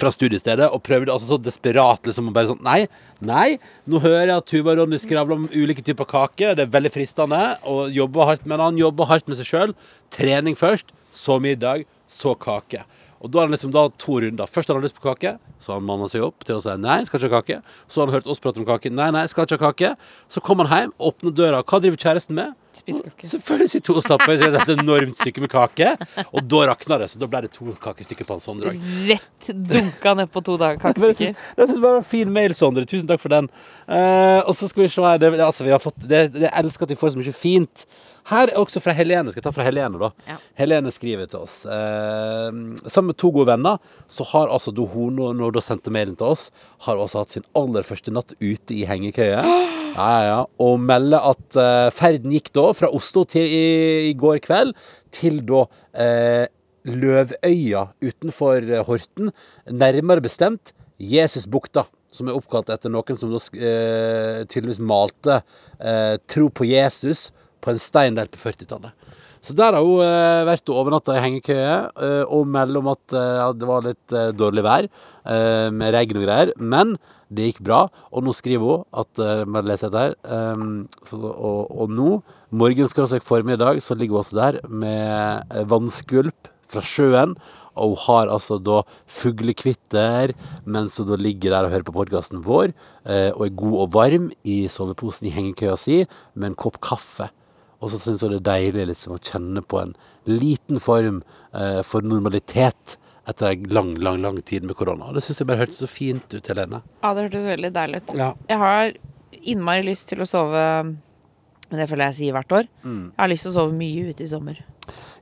Fra 0.00 0.08
studiestedet 0.14 0.70
og 0.72 0.80
prøvde 0.86 1.12
altså 1.12 1.34
så 1.34 1.36
desperat 1.36 2.08
liksom 2.08 2.30
å 2.30 2.32
bare 2.32 2.48
sånn 2.48 2.62
Nei, 2.64 2.86
nei, 3.20 3.58
nå 3.84 4.00
hører 4.00 4.30
jeg 4.30 4.38
at 4.38 4.48
Tuva 4.48 4.72
og 4.72 4.78
Ronny 4.80 4.96
skravler 5.02 5.36
om 5.36 5.44
ulike 5.52 5.84
typer 5.84 6.08
kake. 6.08 6.54
Det 6.56 6.64
er 6.64 6.72
veldig 6.72 6.94
fristende 6.94 7.42
å 7.68 7.84
jobbe 7.92 8.24
hardt, 8.30 8.48
men 8.48 8.64
han 8.64 8.80
jobber 8.80 9.10
hardt 9.10 9.28
med 9.28 9.36
seg 9.36 9.50
sjøl. 9.50 9.76
Trening 10.14 10.56
først, 10.56 10.96
så 11.12 11.36
middag, 11.36 11.84
så 12.08 12.32
kake. 12.32 12.86
Og 13.24 13.30
da 13.32 13.40
har 13.40 13.48
han 13.48 13.54
liksom 13.56 13.72
da 13.72 13.86
to 13.96 14.18
runder. 14.20 14.50
Først 14.52 14.68
har 14.68 14.76
han 14.76 14.84
lyst 14.84 14.98
på 14.98 15.06
kake, 15.06 15.38
så 15.56 15.72
har 15.72 15.78
han 15.80 15.86
manna 15.88 16.10
seg 16.12 16.26
opp 16.26 16.44
til 16.44 16.58
å 16.58 16.60
si 16.60 16.74
nei, 16.76 16.98
skal 17.08 17.22
ikke 17.22 17.30
ha 17.32 17.40
kake. 17.40 17.78
Så 17.88 18.02
har 18.02 18.10
han 18.10 18.18
hørt 18.18 18.28
oss 18.28 18.42
prate 18.44 18.60
om 18.60 18.66
kake. 18.68 18.92
Nei, 18.92 19.06
nei, 19.16 19.24
skal 19.32 19.48
ikke 19.48 19.56
ha 19.56 19.70
kake. 19.70 19.94
Så 20.28 20.42
kommer 20.44 20.68
han 20.68 20.84
hjem, 20.84 20.92
åpner 21.08 21.32
døra. 21.32 21.62
Hva 21.64 21.80
driver 21.80 21.96
kjæresten 22.04 22.36
med? 22.36 22.52
Spis 22.76 23.00
kake. 23.00 23.30
Selvfølgelig 23.30 23.70
sitter 23.72 23.94
hun 23.94 24.00
og 24.02 24.04
stapper 24.04 24.34
i 24.34 24.38
seg 24.42 24.58
et 24.60 24.72
enormt 24.74 25.16
stykke 25.22 25.44
med 25.46 25.52
kake. 25.54 25.94
Og 26.26 26.44
da 26.52 26.62
rakner 26.68 27.00
det, 27.00 27.10
så 27.14 27.22
da 27.22 27.30
ble 27.32 27.44
det 27.46 27.52
to 27.56 27.72
kakestykker 27.86 28.28
på 28.28 28.36
en 28.36 28.44
sånn 28.44 28.60
dag. 28.60 28.86
Rett 29.08 29.52
dunka 29.72 30.16
ned 30.20 30.32
på 30.34 30.44
to 30.44 30.60
dager 30.60 30.82
kakestykker. 30.84 31.32
Det 31.56 31.68
syns 31.68 31.78
jeg 31.78 31.84
var 31.86 32.00
en 32.02 32.08
fin 32.12 32.34
mail, 32.34 32.52
Sondre. 32.58 32.84
Tusen 32.90 33.08
takk 33.08 33.24
for 33.24 33.32
den. 33.32 33.48
Uh, 33.88 34.44
og 34.44 34.52
så 34.58 34.68
skal 34.68 34.84
vi 34.84 34.92
se 34.92 35.08
her. 35.08 35.22
Det, 35.22 35.32
altså, 35.38 35.64
vi 35.64 35.72
har 35.72 35.80
fått, 35.80 35.96
det, 36.04 36.26
det, 36.36 36.50
elsker 36.52 36.84
at 36.84 36.92
vi 36.92 37.00
får 37.00 37.14
så 37.14 37.22
mye 37.22 37.38
fint. 37.38 37.86
Her 38.30 38.48
er 38.48 38.56
også 38.56 38.80
fra 38.80 38.94
Helene. 38.96 39.32
Skal 39.32 39.42
jeg 39.42 39.46
ta 39.46 39.52
fra 39.52 39.66
Helene, 39.66 39.98
da? 40.00 40.08
Ja. 40.28 40.38
Helene 40.56 40.92
skriver 40.94 41.28
til 41.28 41.44
oss. 41.44 41.58
Eh, 41.68 42.48
sammen 42.88 43.10
med 43.10 43.18
to 43.20 43.28
gode 43.34 43.50
venner, 43.52 43.82
så 44.08 44.24
har 44.30 44.52
altså 44.52 44.72
da 44.72 44.86
hun, 44.88 45.20
når 45.20 45.52
hun 45.52 45.64
sendte 45.64 45.92
mailen 45.92 46.16
til 46.16 46.32
oss, 46.32 46.46
har 46.86 47.00
også 47.00 47.20
hatt 47.20 47.34
sin 47.34 47.44
aller 47.58 47.84
første 47.84 48.14
natt 48.14 48.32
ute 48.40 48.76
i 48.76 48.86
hengekøye. 48.88 49.42
Ja, 49.44 49.58
ja, 49.94 50.22
ja. 50.30 50.38
Og 50.64 50.80
melder 50.80 51.28
at 51.34 51.60
eh, 51.60 51.90
ferden 51.94 52.32
gikk 52.32 52.48
da 52.56 52.70
fra 52.76 52.88
Oslo 52.96 53.26
til 53.28 53.44
i, 53.44 53.66
i 54.08 54.14
går 54.16 54.40
kveld 54.46 54.72
til 55.14 55.42
da 55.44 55.66
eh, 55.92 56.46
Løvøya 56.88 57.86
utenfor 58.04 58.72
Horten. 58.88 59.30
Nærmere 59.68 60.24
bestemt 60.24 60.72
Jesusbukta, 61.00 61.86
som 62.12 62.28
er 62.28 62.36
oppkalt 62.38 62.72
etter 62.72 62.92
noen 62.92 63.18
som 63.18 63.32
da 63.32 63.40
eh, 63.58 64.42
tydeligvis 64.48 64.80
malte 64.80 65.40
eh, 65.80 66.16
tro 66.30 66.48
på 66.48 66.68
Jesus 66.68 67.28
på 67.64 67.72
en 67.72 67.80
stein 67.82 68.18
der 68.18 68.28
på 68.30 68.40
40-tallet. 68.42 68.92
Så 69.44 69.52
der 69.52 69.76
har 69.76 69.84
hun 69.84 70.00
eh, 70.00 70.42
vært 70.48 70.70
og 70.72 70.78
overnatta 70.80 71.18
i 71.18 71.20
hengekøye 71.20 71.72
eh, 72.00 72.22
og 72.32 72.46
melder 72.48 72.80
om 72.80 72.86
at 72.94 73.12
eh, 73.12 73.42
det 73.60 73.66
var 73.68 73.84
litt 73.84 74.14
eh, 74.16 74.30
dårlig 74.32 74.64
vær 74.64 74.86
eh, 74.88 75.68
med 75.68 75.92
regn 75.92 76.16
og 76.16 76.24
greier. 76.24 76.52
Men 76.56 76.94
det 77.34 77.50
gikk 77.50 77.60
bra, 77.66 77.82
og 78.08 78.24
nå 78.24 78.32
skriver 78.36 78.64
hun 78.64 78.86
at 79.02 79.20
eh, 79.20 79.42
Bare 79.44 79.68
les 79.68 79.84
dette 79.84 80.00
her. 80.06 80.16
så, 81.10 81.18
og, 81.20 81.74
og 81.76 81.92
nå, 81.92 82.08
morgenskråstrek 82.56 83.26
formiddag, 83.26 83.82
så 83.84 83.96
ligger 83.98 84.16
hun 84.16 84.24
også 84.24 84.40
der 84.40 84.60
med 84.64 85.52
eh, 85.52 85.68
vannskvulp 85.68 86.48
fra 86.72 86.84
sjøen. 86.94 87.36
Og 87.74 87.98
hun 87.98 88.02
har 88.06 88.32
altså 88.32 88.56
da 88.62 88.80
fuglekvitter 89.10 90.32
mens 90.64 90.96
hun 90.96 91.10
da 91.10 91.20
ligger 91.20 91.52
der 91.52 91.66
og 91.68 91.74
hører 91.74 91.88
på 91.88 91.98
podkasten 92.00 92.40
vår, 92.48 92.72
eh, 93.04 93.28
og 93.34 93.48
er 93.50 93.56
god 93.60 93.80
og 93.84 93.94
varm 94.00 94.32
i 94.40 94.62
soveposen 94.72 95.28
i 95.28 95.36
hengekøya 95.36 95.76
si 95.76 96.04
med 96.32 96.54
en 96.54 96.60
kopp 96.64 96.80
kaffe. 96.80 97.28
Og 97.84 97.92
så 97.92 98.00
syns 98.00 98.24
hun 98.24 98.32
det 98.32 98.40
er 98.40 98.48
deilig 98.48 98.88
liksom, 98.94 99.16
å 99.16 99.22
kjenne 99.22 99.60
på 99.60 99.82
en 99.82 99.96
liten 100.24 100.80
form 100.80 101.22
eh, 101.52 101.82
for 101.84 102.06
normalitet 102.06 102.96
etter 103.28 103.56
lang, 103.72 103.94
lang 104.04 104.20
lang 104.24 104.40
tid 104.44 104.64
med 104.64 104.76
korona. 104.76 105.10
Det 105.12 105.22
syns 105.24 105.40
jeg 105.40 105.48
bare 105.48 105.64
hørtes 105.64 105.80
så 105.84 105.88
fint 105.88 106.34
ut, 106.34 106.44
Helene. 106.48 106.80
Ja, 107.02 107.14
det 107.16 107.26
hørtes 107.28 107.48
veldig 107.48 107.72
deilig 107.76 108.02
ut. 108.02 108.14
Ja. 108.20 108.30
Jeg 108.48 108.60
har 108.60 108.94
innmari 109.44 109.84
lyst 109.84 110.08
til 110.08 110.22
å 110.24 110.28
sove 110.28 110.62
Det 111.74 111.88
føler 111.90 112.12
jeg 112.12 112.16
sier 112.20 112.36
hvert 112.36 112.52
år. 112.54 112.66
Mm. 112.84 113.04
Jeg 113.10 113.20
har 113.22 113.30
lyst 113.32 113.46
til 113.46 113.52
å 113.52 113.56
sove 113.56 113.76
mye 113.76 114.12
ute 114.12 114.24
i 114.24 114.30
sommer. 114.30 114.60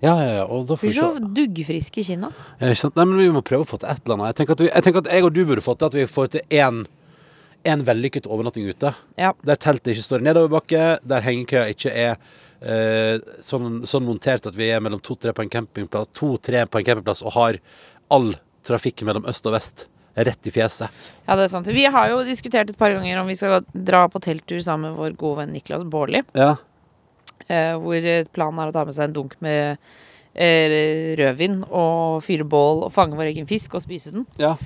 Ja, 0.03 0.17
ja, 0.19 0.31
ja. 0.41 0.47
Og 0.51 0.67
da 0.67 0.77
får 0.77 0.89
vi 0.89 0.97
så 0.97 1.13
se. 1.15 1.29
duggfrisk 1.37 2.01
i 2.03 2.05
kinna. 2.07 2.33
Ja, 2.59 2.73
ikke 2.73 2.81
sant? 2.83 2.99
Nei, 2.99 3.07
men 3.09 3.23
vi 3.23 3.29
må 3.35 3.45
prøve 3.47 3.65
å 3.65 3.69
få 3.71 3.79
til 3.79 3.93
et 3.93 4.03
eller 4.03 4.19
annet. 4.19 4.33
Jeg 4.33 4.41
tenker 4.41 4.59
at, 4.59 4.65
vi, 4.65 4.71
jeg, 4.73 4.87
tenker 4.87 5.05
at 5.05 5.13
jeg 5.15 5.29
og 5.29 5.37
du 5.37 5.41
burde 5.49 5.65
fått 5.65 5.81
til 5.81 5.91
at 5.93 5.99
vi 6.01 6.09
får 6.11 6.33
til 6.35 6.59
én 6.59 6.83
en 7.63 7.85
vellykket 7.87 8.27
overnatting 8.27 8.67
ute. 8.67 8.91
Ja. 9.21 9.31
Der 9.47 9.61
teltet 9.63 9.95
ikke 9.95 10.07
står 10.09 10.25
i 10.25 10.27
nedoverbakke, 10.27 10.87
der 11.07 11.23
hengekøya 11.23 11.69
ikke 11.71 11.93
er 11.95 12.17
sånn, 12.63 13.81
sånn 13.89 14.05
montert 14.07 14.47
at 14.47 14.55
vi 14.55 14.69
er 14.71 14.83
mellom 14.85 15.01
to-tre 15.03 15.33
på 15.35 15.43
en 15.43 15.51
campingplass, 15.51 16.13
to-tre 16.15 16.63
på 16.71 16.79
en 16.79 16.87
campingplass 16.87 17.25
og 17.27 17.35
har 17.35 17.59
all 18.13 18.35
trafikk 18.67 19.03
mellom 19.09 19.27
øst 19.31 19.49
og 19.49 19.57
vest 19.57 19.87
rett 20.15 20.47
i 20.47 20.53
fjeset. 20.53 20.93
Ja, 21.27 21.37
det 21.39 21.47
er 21.47 21.53
sant. 21.53 21.71
Vi 21.73 21.85
har 21.89 22.11
jo 22.13 22.21
diskutert 22.27 22.71
et 22.71 22.79
par 22.79 22.93
ganger 22.93 23.23
om 23.23 23.31
vi 23.31 23.37
skal 23.39 23.65
dra 23.73 24.05
på 24.13 24.21
telttur 24.23 24.61
sammen 24.61 24.93
med 24.93 25.01
vår 25.01 25.17
gode 25.21 25.41
venn 25.41 25.55
Niklas 25.57 25.87
Baarli. 25.89 26.23
Ja. 26.37 26.55
Eh, 27.49 27.73
hvor 27.81 28.09
planen 28.35 28.61
er 28.63 28.71
å 28.71 28.77
ta 28.77 28.85
med 28.87 28.97
seg 28.97 29.09
en 29.09 29.17
dunk 29.17 29.39
med 29.43 29.81
eh, 30.35 31.17
rødvin 31.19 31.63
og 31.69 32.21
fyre 32.27 32.47
bål 32.47 32.87
og 32.87 32.95
fange 32.95 33.19
vår 33.19 33.33
egen 33.33 33.49
fisk 33.51 33.79
og 33.79 33.85
spise 33.87 34.15
den. 34.15 34.29
ja. 34.41 34.57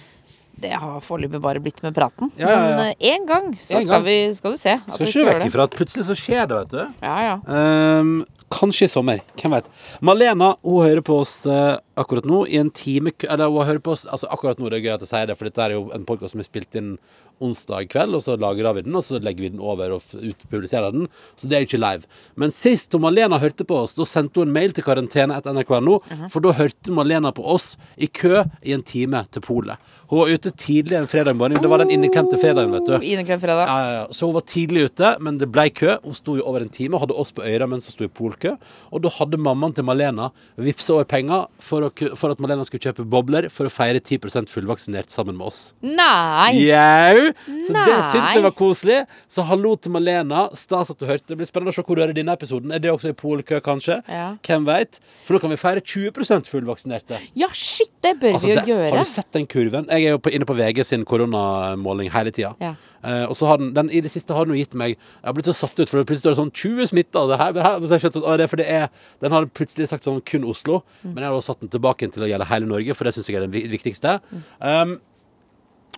Det 0.56 0.70
har 0.72 1.00
foreløpig 1.04 1.40
bare 1.44 1.60
blitt 1.60 1.82
med 1.84 1.92
praten. 1.96 2.30
Ja, 2.40 2.48
ja, 2.48 2.60
ja. 2.60 2.76
Men 2.76 2.86
eh, 2.94 3.10
en 3.12 3.26
gang 3.28 3.50
så 3.60 3.76
En 3.76 3.82
skal, 3.84 3.92
gang. 3.98 4.04
vi, 4.06 4.16
skal 4.38 4.54
du 4.54 4.60
se 4.60 4.72
at 4.78 4.94
Skal 4.94 5.10
ikke 5.10 5.26
vekk 5.28 5.44
ifra 5.50 5.66
at 5.68 5.76
plutselig 5.76 6.06
så 6.08 6.16
skjer 6.16 6.46
det, 6.48 6.60
vet 6.62 6.70
du. 6.72 7.02
Ja, 7.04 7.16
ja. 7.26 7.34
Ehm, 7.58 8.14
kanskje 8.52 8.88
i 8.88 8.92
sommer. 8.92 9.20
Hvem 9.36 9.56
vet. 9.58 9.68
Malena 10.00 10.54
hun 10.64 10.86
hører 10.86 11.02
på 11.04 11.18
oss, 11.20 11.34
eh, 11.46 11.76
akkurat 11.96 12.26
nå 12.28 12.42
i 12.46 12.58
en 12.60 12.70
time 12.70 13.12
eller 13.22 13.34
Eller 13.34 13.58
har 13.58 13.72
hørt 13.72 13.82
på 13.82 13.94
oss 13.96 14.06
Altså 14.06 14.28
akkurat 14.30 14.58
nå 14.60 14.70
det 14.70 14.80
er 14.80 14.86
gøy 14.86 14.94
at 14.94 15.04
jeg 15.04 15.12
sier 15.12 15.30
det, 15.30 15.36
for 15.38 15.48
dette 15.48 15.62
er 15.62 15.76
jo 15.76 15.86
en 15.94 16.04
podkast 16.08 16.36
som 16.36 16.42
er 16.42 16.48
spilt 16.48 16.76
inn 16.78 16.96
onsdag 17.42 17.90
kveld, 17.92 18.14
og 18.16 18.22
så 18.24 18.36
lagrer 18.40 18.78
vi 18.78 18.82
den, 18.86 18.94
og 18.96 19.04
så 19.04 19.18
legger 19.20 19.44
vi 19.44 19.50
den 19.52 19.60
over 19.60 19.92
og 19.92 20.14
utpubliserer 20.16 20.94
den. 20.94 21.08
Så 21.36 21.50
det 21.50 21.58
er 21.58 21.66
ikke 21.66 21.80
live. 21.80 22.08
Men 22.40 22.54
sist 22.54 22.94
hun 22.96 23.04
Malena 23.04 23.36
hørte 23.42 23.66
på 23.68 23.76
oss, 23.82 23.92
da 23.96 24.06
sendte 24.08 24.40
hun 24.40 24.48
en 24.48 24.54
mail 24.56 24.72
til 24.76 24.86
karantene 24.86 25.36
etter 25.36 25.52
NRK.no, 25.52 25.98
for 26.32 26.44
da 26.44 26.54
hørte 26.56 26.94
Malena 26.96 27.34
på 27.36 27.44
oss 27.44 27.74
i 28.00 28.08
kø 28.08 28.46
i 28.64 28.72
en 28.76 28.84
time 28.86 29.20
til 29.32 29.44
polet. 29.44 29.76
Hun 30.08 30.22
var 30.22 30.32
ute 30.32 30.52
tidlig 30.54 30.96
en 30.96 31.08
fredag 31.10 31.36
morgen. 31.36 31.60
Det 31.60 31.68
var 31.70 31.82
den 31.82 31.90
inneklemte 31.90 32.38
fredagen, 32.38 32.72
vet 32.76 32.86
du. 32.86 32.94
Inneklemt 33.02 33.42
fredag. 33.42 33.66
Ja, 33.66 33.78
ja, 33.82 33.94
ja. 33.98 34.04
Så 34.14 34.28
hun 34.28 34.36
var 34.36 34.46
tidlig 34.46 34.86
ute, 34.88 35.12
men 35.20 35.40
det 35.40 35.48
ble 35.52 35.66
kø. 35.74 35.96
Hun 36.04 36.16
sto 36.16 36.36
jo 36.38 36.44
over 36.46 36.62
en 36.62 36.70
time 36.72 37.00
hadde 37.02 37.16
oss 37.18 37.34
på 37.34 37.44
øra 37.44 37.66
mens 37.68 37.88
hun 37.90 37.96
sto 37.96 38.06
i 38.06 38.12
polkø. 38.12 38.54
Og 38.94 39.02
da 39.02 39.12
hadde 39.18 39.40
mammaen 39.42 39.74
til 39.74 39.86
Malena 39.88 40.30
vippsa 40.56 40.94
over 40.94 41.08
penger 41.10 41.48
for, 41.58 41.84
å, 41.84 41.85
ku- 41.90 42.14
for 42.16 42.30
at 42.34 42.38
Malena 42.40 42.64
skulle 42.64 42.80
kjøpe 42.82 43.04
bobler 43.08 43.48
for 43.50 43.66
å 43.68 43.70
feire 43.72 44.00
10% 44.00 44.48
fullvaksinert 44.50 45.10
sammen 45.12 45.36
med 45.36 45.46
oss. 45.46 45.74
Nei! 45.82 46.52
Jau! 46.66 47.32
Så 47.46 47.68
det 47.68 47.76
Nei. 47.76 47.86
syns 48.12 48.34
jeg 48.34 48.42
var 48.42 48.54
koselig. 48.58 48.98
Så 49.28 49.44
hallo 49.46 49.76
til 49.76 49.92
Malena. 49.92 50.48
Stas 50.54 50.90
at 50.90 50.98
du 50.98 51.06
hørte. 51.06 51.26
Det 51.28 51.36
blir 51.38 51.46
spennende 51.46 51.72
å 51.72 51.76
se 51.76 51.82
hvor 51.86 51.96
du 51.96 52.02
er 52.02 52.10
i 52.10 52.16
denne 52.18 52.32
episoden. 52.36 52.72
Er 52.74 52.78
det 52.82 52.90
også 52.90 53.10
i 53.12 53.16
polkø, 53.18 53.60
kanskje? 53.60 54.00
Ja. 54.08 54.36
Hvem 54.42 54.64
veit? 54.66 54.98
For 55.24 55.34
nå 55.36 55.40
kan 55.40 55.50
vi 55.50 55.56
feire 55.60 55.80
20% 55.80 56.50
fullvaksinerte. 56.50 57.20
Ja, 57.36 57.48
shit, 57.52 57.92
det 58.02 58.16
bør 58.20 58.34
Altså, 58.34 58.46
vi 58.46 58.54
jo 58.54 58.60
det, 58.60 58.66
gjøre. 58.72 58.90
har 58.90 58.98
du 58.98 59.10
sett 59.10 59.30
den 59.32 59.46
kurven? 59.46 59.86
Jeg 59.88 60.04
er 60.06 60.10
jo 60.16 60.18
på, 60.18 60.32
inne 60.34 60.44
på 60.48 60.56
VG 60.56 60.84
sin 60.86 61.04
koronamåling 61.04 62.10
hele 62.12 62.30
tida. 62.34 62.54
Ja. 62.60 62.74
Eh, 63.06 63.24
og 63.30 63.36
så 63.38 63.46
har 63.46 63.60
den, 63.62 63.70
den 63.76 63.90
i 63.94 64.00
det 64.02 64.10
siste 64.10 64.34
har 64.34 64.48
den 64.48 64.56
jo 64.56 64.60
gitt 64.64 64.74
meg 64.74 64.96
Jeg 64.96 65.26
har 65.28 65.34
blitt 65.36 65.46
så 65.46 65.54
satt 65.54 65.78
ut, 65.78 65.86
for 65.86 66.00
det 66.00 66.08
plutselig 66.08 66.24
står 66.24 66.34
det 66.34 66.40
sånn 66.42 66.54
20 66.58 66.90
smitta. 66.90 67.24
Det 67.30 67.38
her, 67.40 67.52
det 67.54 67.66
her, 67.66 67.80
så 67.84 67.94
jeg 67.96 68.04
skjønte 68.06 68.22
at, 68.24 68.40
det 68.40 68.46
er 68.46 68.52
fordi 68.52 68.66
jeg, 68.66 68.90
Den 69.22 69.36
har 69.36 69.50
plutselig 69.60 69.90
sagt 69.92 70.08
sånn 70.08 70.22
kun 70.26 70.48
Oslo, 70.50 70.82
Mm. 71.04 71.12
men 71.14 71.22
jeg 71.22 71.30
har 71.30 71.36
også 71.36 71.52
satt 71.54 71.60
den 71.62 71.70
tilbake 71.72 72.08
til 72.12 72.24
å 72.24 72.30
gjelde 72.30 72.48
hele 72.50 72.66
Norge, 72.66 72.94
for 72.96 73.06
det 73.06 73.14
syns 73.14 73.28
jeg 73.30 73.36
er 73.38 73.46
det 73.46 73.62
viktigste. 73.70 74.16
Mm. 74.32 74.42
Um, 74.60 74.96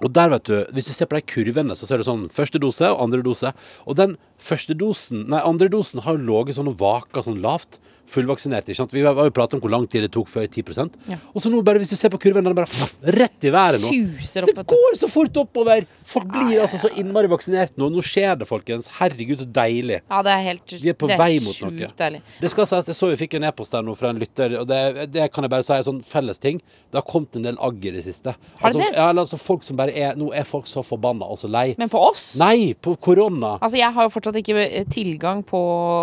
og 0.05 0.13
der, 0.15 0.29
vet 0.31 0.47
du, 0.47 0.55
hvis 0.77 0.87
du 0.87 0.93
ser 0.95 1.09
på 1.11 1.17
de 1.19 1.25
kurvene, 1.27 1.75
så 1.75 1.87
ser 1.89 1.99
du 1.99 2.07
sånn 2.07 2.29
første 2.31 2.61
dose 2.63 2.87
og 2.87 3.01
andre 3.03 3.23
dose. 3.27 3.51
Og 3.89 3.97
den 3.99 4.17
første 4.39 4.77
dosen, 4.79 5.25
nei, 5.33 5.41
andre 5.43 5.67
dosen 5.73 6.05
har 6.05 6.15
jo 6.15 6.23
ligget 6.29 6.59
sånn 6.59 6.71
og 6.71 6.79
vaka 6.79 7.25
sånn 7.27 7.41
lavt. 7.43 7.81
Fullvaksinert. 8.09 8.69
ikke 8.69 8.81
sant? 8.81 8.95
Vi 8.97 9.03
har 9.05 9.15
jo 9.15 9.35
pratet 9.35 9.59
om 9.59 9.63
hvor 9.63 9.73
lang 9.73 9.85
tid 9.91 10.07
det 10.07 10.13
tok 10.15 10.29
før 10.33 10.47
10 10.49 10.65
Ja. 11.09 11.19
Og 11.35 11.43
så 11.43 11.51
nå, 11.53 11.63
bare 11.65 11.79
hvis 11.83 11.91
du 11.93 11.97
ser 11.97 12.09
på 12.13 12.19
kurven, 12.21 12.45
den 12.45 12.53
er 12.53 12.57
bare 12.57 12.71
pff, 12.71 12.97
rett 13.05 13.45
i 13.45 13.53
været 13.53 13.83
nå. 13.83 13.89
Opp, 13.89 14.47
Det 14.49 14.67
går 14.67 14.97
så 14.97 15.09
fort 15.11 15.37
oppover! 15.37 15.87
Folk 16.09 16.31
blir 16.33 16.63
altså 16.63 16.79
så 16.81 16.91
innmari 16.97 17.29
vaksinert 17.29 17.77
nå. 17.77 17.91
Nå 17.93 18.03
skjer 18.05 18.39
det, 18.41 18.49
folkens. 18.49 18.89
Herregud, 18.99 19.43
så 19.43 19.47
deilig. 19.47 20.01
Ja, 20.09 20.23
det 20.25 20.33
er 20.33 20.45
helt 20.47 20.73
Vi 20.73 20.89
er 20.89 20.97
på 20.97 21.09
det 21.11 21.19
vei 21.21 21.39
mot 21.45 21.61
noe. 21.67 21.91
deilig. 21.99 22.23
Det 22.41 22.51
skal 22.51 22.67
sies, 22.71 22.89
Jeg 22.89 22.97
så 22.97 23.11
vi 23.13 23.19
fikk 23.21 23.35
en 23.39 23.45
e-post 23.51 23.73
der 23.77 23.85
nå 23.85 23.95
fra 23.99 24.11
en 24.15 24.19
lytter, 24.21 24.57
og 24.63 24.67
det, 24.71 25.11
det 25.13 25.29
kan 25.33 25.45
jeg 25.45 25.53
bare 25.53 25.67
si 25.67 25.75
er 25.77 25.85
sånn 25.85 26.01
felles 26.05 26.41
ting. 26.41 26.63
Det 26.89 26.97
har 27.03 27.07
kommet 27.09 27.37
en 27.37 27.45
del 27.51 27.61
agg 27.61 27.85
i 27.85 27.93
det 27.93 28.05
siste. 28.07 28.33
Har 28.63 28.73
det 28.73 28.79
altså, 28.79 28.81
det? 28.81 28.91
Ja, 28.97 29.09
altså 29.13 29.41
folk 29.41 29.67
som 29.67 29.77
bare 29.77 29.93
er 29.93 30.17
Nå 30.19 30.31
er 30.35 30.47
folk 30.49 30.67
så 30.67 30.83
forbanna 30.83 31.29
og 31.29 31.39
så 31.43 31.51
lei. 31.51 31.75
Men 31.79 31.91
på 31.93 32.01
oss? 32.09 32.31
Nei, 32.41 32.73
på 32.75 32.97
korona! 32.97 33.59
Altså, 33.61 33.77
Jeg 33.79 33.93
har 33.95 34.09
jo 34.09 34.13
fortsatt 34.15 34.39
ikke 34.41 34.57
eh, 34.65 34.87
tilgang 34.91 35.45
på 35.47 35.61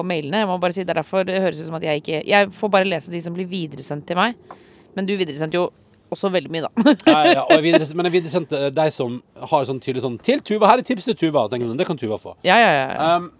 mailene. 0.08 0.44
Jeg 0.44 0.50
må 0.52 0.60
bare 0.62 0.76
si 0.76 0.84
Det 0.86 0.94
er 0.94 1.02
derfor 1.02 1.26
det 1.28 1.42
høres 1.42 1.60
ut 1.60 1.68
som 1.68 1.80
at 1.80 1.84
jeg 1.88 1.95
ikke 2.02 2.22
Jeg 2.28 2.52
får 2.58 2.72
bare 2.74 2.88
lese 2.88 3.14
de 3.14 3.22
som 3.24 3.36
blir 3.36 3.50
videresendt 3.50 4.08
til 4.10 4.20
meg. 4.20 4.38
Men 4.96 5.08
du 5.08 5.16
videresendte 5.20 5.60
jo 5.60 5.70
også 6.14 6.30
veldig 6.34 6.52
mye, 6.54 6.68
da. 6.68 6.94
Ja, 7.10 7.22
ja, 7.32 7.42
og 7.44 7.56
jeg 7.58 7.66
videre, 7.66 7.88
men 7.98 8.10
jeg 8.10 8.18
videresendte 8.20 8.70
de 8.74 8.86
som 8.94 9.18
har 9.52 9.66
sånn 9.68 9.82
tydelig 9.84 10.06
sånn 10.06 10.20
Til 10.24 10.44
Tuva! 10.46 10.70
Her 10.72 10.84
er 10.84 10.88
tips 10.88 11.10
til 11.10 11.18
Tuva! 11.26 11.48
Tenker 11.52 11.68
sånn, 11.72 11.80
det 11.82 11.88
kan 11.90 12.00
Tuva 12.00 12.20
få. 12.22 12.38
Ja, 12.46 12.60
ja, 12.62 12.70
ja. 12.72 12.86
ja. 12.94 13.10
Um, 13.18 13.32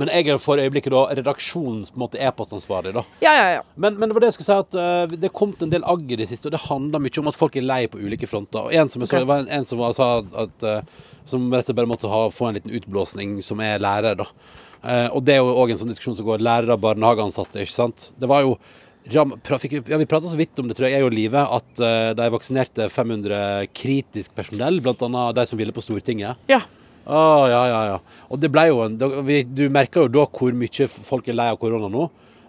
men 0.00 0.08
jeg 0.08 0.30
er 0.32 0.38
for 0.40 0.56
øyeblikket 0.56 0.94
da 0.94 1.02
redaksjonens 1.18 1.90
e-postansvarlig. 1.92 2.94
da 2.96 3.02
ja, 3.20 3.32
ja, 3.36 3.48
ja. 3.58 3.62
Men, 3.76 3.98
men 4.00 4.08
det 4.08 4.16
var 4.16 4.24
det 4.24 4.30
jeg 4.30 4.38
skulle 4.38 4.48
si 4.48 4.60
at 4.64 4.76
uh, 5.12 5.16
det 5.20 5.32
kom 5.36 5.52
en 5.60 5.72
del 5.74 5.84
agg 5.84 6.08
i 6.08 6.16
det 6.16 6.30
siste, 6.30 6.48
og 6.48 6.56
det 6.56 6.62
handler 6.64 7.02
mye 7.04 7.20
om 7.20 7.28
at 7.28 7.36
folk 7.36 7.58
er 7.60 7.66
lei 7.66 7.84
på 7.92 8.00
ulike 8.00 8.28
fronter. 8.30 8.70
Og 8.70 8.72
en 8.72 8.88
som, 8.88 9.04
jeg 9.04 9.12
så, 9.12 9.24
var 9.28 9.44
en, 9.44 9.50
en 9.52 9.68
som 9.68 9.82
var, 9.82 9.92
sa 9.96 10.08
at 10.46 10.64
uh, 10.64 11.08
Som 11.28 11.52
rett 11.52 11.62
og 11.62 11.68
slett 11.68 11.78
bare 11.78 11.90
måtte 11.90 12.08
ha, 12.10 12.24
få 12.34 12.48
en 12.48 12.56
liten 12.56 12.72
utblåsning, 12.74 13.36
som 13.46 13.60
er 13.62 13.78
lærer, 13.78 14.16
da. 14.18 14.26
Eh, 14.82 15.08
og 15.14 15.22
det 15.26 15.36
er 15.36 15.42
jo 15.42 15.52
òg 15.62 15.72
en 15.72 15.80
sånn 15.80 15.92
diskusjon 15.92 16.16
som 16.18 16.26
går 16.26 16.42
lærere 16.42 16.74
og 16.74 16.82
barnehageansatte, 16.82 17.62
ikke 17.62 17.74
sant. 17.74 18.10
Det 18.18 18.30
var 18.30 18.42
jo 18.46 18.56
ja, 19.10 19.24
Vi 19.26 20.06
prata 20.06 20.30
så 20.30 20.38
vidt 20.38 20.58
om 20.62 20.68
det, 20.70 20.76
tror 20.78 20.86
jeg, 20.86 21.00
jeg 21.00 21.06
og 21.06 21.14
Live, 21.14 21.40
at 21.58 21.80
eh, 21.82 22.10
de 22.18 22.28
vaksinerte 22.30 22.86
500 22.90 23.66
kritisk 23.74 24.34
personell, 24.38 24.78
bl.a. 24.82 25.24
de 25.34 25.46
som 25.48 25.58
ville 25.58 25.74
på 25.74 25.82
Stortinget. 25.84 26.38
ja. 26.50 26.62
Å, 27.02 27.20
ja, 27.50 27.62
ja, 27.66 27.78
ja. 27.90 27.94
Og 28.30 28.38
det 28.38 28.46
ble 28.54 28.68
jo 28.68 28.76
en, 28.84 28.92
Du 28.94 29.64
merker 29.74 30.04
jo 30.04 30.10
da 30.20 30.22
hvor 30.30 30.52
mye 30.54 30.86
folk 30.86 31.26
er 31.26 31.34
lei 31.34 31.48
av 31.50 31.58
korona 31.58 31.88
nå. 31.90 32.04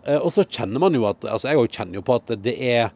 Eh, 0.06 0.20
og 0.20 0.30
så 0.36 0.46
kjenner 0.46 0.84
man 0.84 0.94
jo 0.94 1.08
at 1.10 1.26
Altså, 1.26 1.50
jeg 1.50 1.58
òg 1.58 1.72
kjenner 1.74 1.98
jo 1.98 2.04
på 2.06 2.20
at 2.20 2.36
det 2.44 2.54
er 2.62 2.92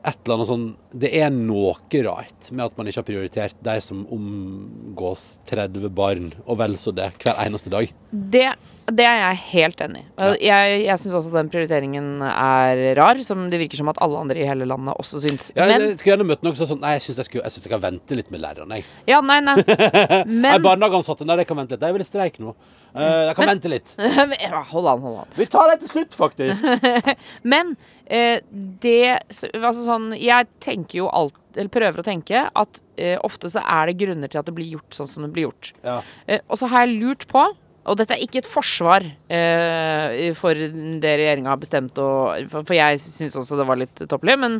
et 0.00 0.16
eller 0.24 0.38
annet 0.38 0.48
sånn 0.48 0.66
Det 1.02 1.10
er 1.20 1.32
noe 1.34 1.74
rart 2.06 2.50
med 2.50 2.64
at 2.64 2.76
man 2.78 2.88
ikke 2.88 3.02
har 3.02 3.08
prioritert 3.08 3.62
de 3.64 3.76
som 3.84 4.06
omgås 4.12 5.24
30 5.50 5.88
barn, 5.92 6.30
og 6.46 6.60
vel 6.62 6.76
så 6.80 6.94
det, 6.96 7.10
hver 7.20 7.40
eneste 7.44 7.72
dag. 7.72 7.90
Det, 8.10 8.48
det 8.96 9.04
er 9.06 9.18
jeg 9.20 9.38
helt 9.50 9.80
enig 9.84 10.00
i. 10.02 10.28
Jeg, 10.44 10.76
jeg 10.86 11.00
syns 11.02 11.14
også 11.18 11.32
den 11.34 11.48
prioriteringen 11.52 12.08
er 12.26 12.80
rar, 12.98 13.20
som 13.26 13.46
det 13.52 13.60
virker 13.62 13.80
som 13.80 13.90
at 13.92 14.00
alle 14.04 14.18
andre 14.20 14.42
i 14.42 14.46
hele 14.48 14.66
landet 14.68 14.94
også 15.00 15.20
syns. 15.24 15.50
Ja, 15.56 15.66
Men 15.70 15.84
jeg 15.86 15.98
skulle 15.98 16.14
gjerne 16.16 16.26
møtt 16.28 16.44
noen 16.46 16.56
som 16.58 16.66
sa 16.66 16.72
sånn 16.74 16.82
Nei, 16.84 16.92
jeg 16.96 17.04
syns 17.06 17.20
jeg, 17.22 17.28
skulle- 17.28 17.44
jeg, 17.46 17.54
synes 17.54 17.68
jeg 17.68 17.72
kan 17.74 17.82
vente 17.84 18.18
litt 18.18 18.30
med 18.34 18.42
lærerne, 18.44 18.80
jeg. 18.80 18.86
Ja, 19.10 19.20
nei, 19.20 19.38
nei. 19.44 19.56
Nei, 20.46 20.54
barnehageansatte, 20.64 21.26
nei, 21.28 21.36
det 21.40 21.46
kan 21.48 21.58
vente 21.60 21.76
litt. 21.76 21.86
Jeg 21.86 21.96
vil 21.98 22.04
i 22.04 22.08
streik 22.08 22.38
nå. 22.42 22.54
Uh, 22.90 23.02
jeg 23.28 23.34
kan 23.38 23.44
Men- 23.46 23.52
vente 23.54 23.70
litt. 23.70 23.94
Hold 24.72 24.88
an, 24.90 25.00
hold 25.04 25.18
an. 25.22 25.32
Vi 25.36 25.46
tar 25.50 25.70
det 25.70 25.80
til 25.84 25.92
slutt, 25.92 26.16
faktisk. 26.18 26.66
Men 27.52 27.74
uh, 28.10 28.38
det 28.82 29.20
Altså 29.30 29.84
sånn 29.84 30.10
Jeg 30.18 30.48
tenker 30.62 30.98
jo 31.02 31.08
alt 31.14 31.36
Eller 31.54 31.70
prøver 31.72 32.02
å 32.02 32.06
tenke 32.06 32.42
at 32.48 32.80
uh, 32.82 33.16
ofte 33.26 33.50
så 33.52 33.62
er 33.62 33.90
det 33.90 33.98
grunner 34.02 34.30
til 34.30 34.40
at 34.42 34.48
det 34.48 34.54
blir 34.56 34.72
gjort 34.76 34.96
sånn 34.98 35.10
som 35.10 35.26
det 35.26 35.32
blir 35.34 35.48
gjort. 35.48 35.72
Ja. 35.86 36.00
Og 36.48 36.58
så 36.60 36.68
har 36.70 36.86
jeg 36.86 36.98
lurt 37.00 37.26
på 37.30 37.44
og 37.90 37.98
dette 37.98 38.14
er 38.14 38.22
ikke 38.22 38.44
et 38.44 38.48
forsvar 38.50 39.04
eh, 39.04 40.30
for 40.38 40.54
det 40.54 41.14
regjeringa 41.18 41.50
har 41.50 41.60
bestemt, 41.60 41.98
og, 41.98 42.46
for, 42.52 42.74
jeg 42.76 43.00
syns 43.02 43.34
også 43.40 43.58
det 43.58 43.66
var 43.66 43.80
litt 43.80 44.04
toppelig. 44.10 44.36
Men, 44.38 44.58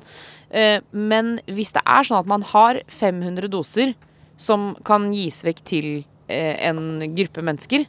eh, 0.50 0.82
men 0.90 1.36
hvis 1.46 1.70
det 1.76 1.84
er 1.86 2.06
sånn 2.06 2.18
at 2.20 2.30
man 2.30 2.44
har 2.50 2.82
500 2.90 3.50
doser 3.52 3.94
som 4.40 4.72
kan 4.88 5.10
gis 5.14 5.42
vekk 5.46 5.62
til 5.68 5.88
eh, 6.26 6.56
en 6.70 6.98
gruppe 7.14 7.44
mennesker, 7.46 7.86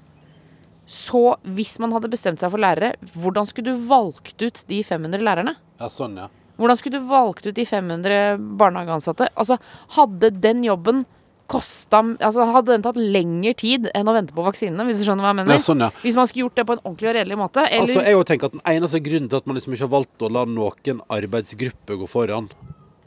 så 0.91 1.23
hvis 1.57 1.77
man 1.81 1.93
hadde 1.95 2.11
bestemt 2.11 2.41
seg 2.41 2.51
for 2.51 2.61
lærere, 2.61 2.93
hvordan 3.15 3.47
skulle 3.49 3.73
du 3.73 3.87
valgt 3.89 4.43
ut 4.43 4.63
de 4.69 4.83
500 4.85 5.25
lærerne? 5.25 5.55
ja, 5.81 5.89
sånn, 5.89 6.19
ja. 6.19 6.29
Hvordan 6.61 6.77
skulle 6.77 6.99
du 6.99 7.07
valgt 7.09 7.47
ut 7.47 7.55
de 7.57 7.63
500 7.65 8.37
barnehageansatte? 8.59 9.31
Altså, 9.39 9.57
hadde 9.95 10.29
den 10.43 10.61
jobben 10.67 11.05
kosta 11.51 12.01
Altså, 12.23 12.47
hadde 12.55 12.71
den 12.73 12.85
tatt 12.85 12.99
lengre 12.99 13.53
tid 13.59 13.89
enn 13.97 14.09
å 14.09 14.15
vente 14.15 14.35
på 14.35 14.45
vaksinene, 14.45 14.85
hvis 14.87 15.01
du 15.01 15.05
skjønner 15.07 15.27
hva 15.27 15.33
jeg 15.33 15.39
mener? 15.43 15.55
ja 15.57 15.63
sånn, 15.63 15.85
ja. 15.85 15.91
Hvis 16.01 16.17
man 16.19 16.29
skulle 16.29 16.47
gjort 16.47 16.59
det 16.61 16.67
på 16.69 16.77
en 16.77 16.83
ordentlig 16.85 17.11
og 17.11 17.17
redelig 17.19 17.39
måte? 17.43 17.65
Eller 17.67 17.87
Altså, 17.87 18.03
jeg 18.07 18.27
tenker 18.31 18.51
at 18.51 18.57
Den 18.57 18.67
eneste 18.75 19.03
grunnen 19.03 19.31
til 19.31 19.41
at 19.41 19.49
man 19.49 19.59
liksom 19.59 19.75
ikke 19.75 19.87
har 19.87 19.95
valgt 19.99 20.27
å 20.27 20.31
la 20.31 20.45
noen 20.49 21.01
arbeidsgruppe 21.11 21.99
gå 22.01 22.09
foran 22.09 22.49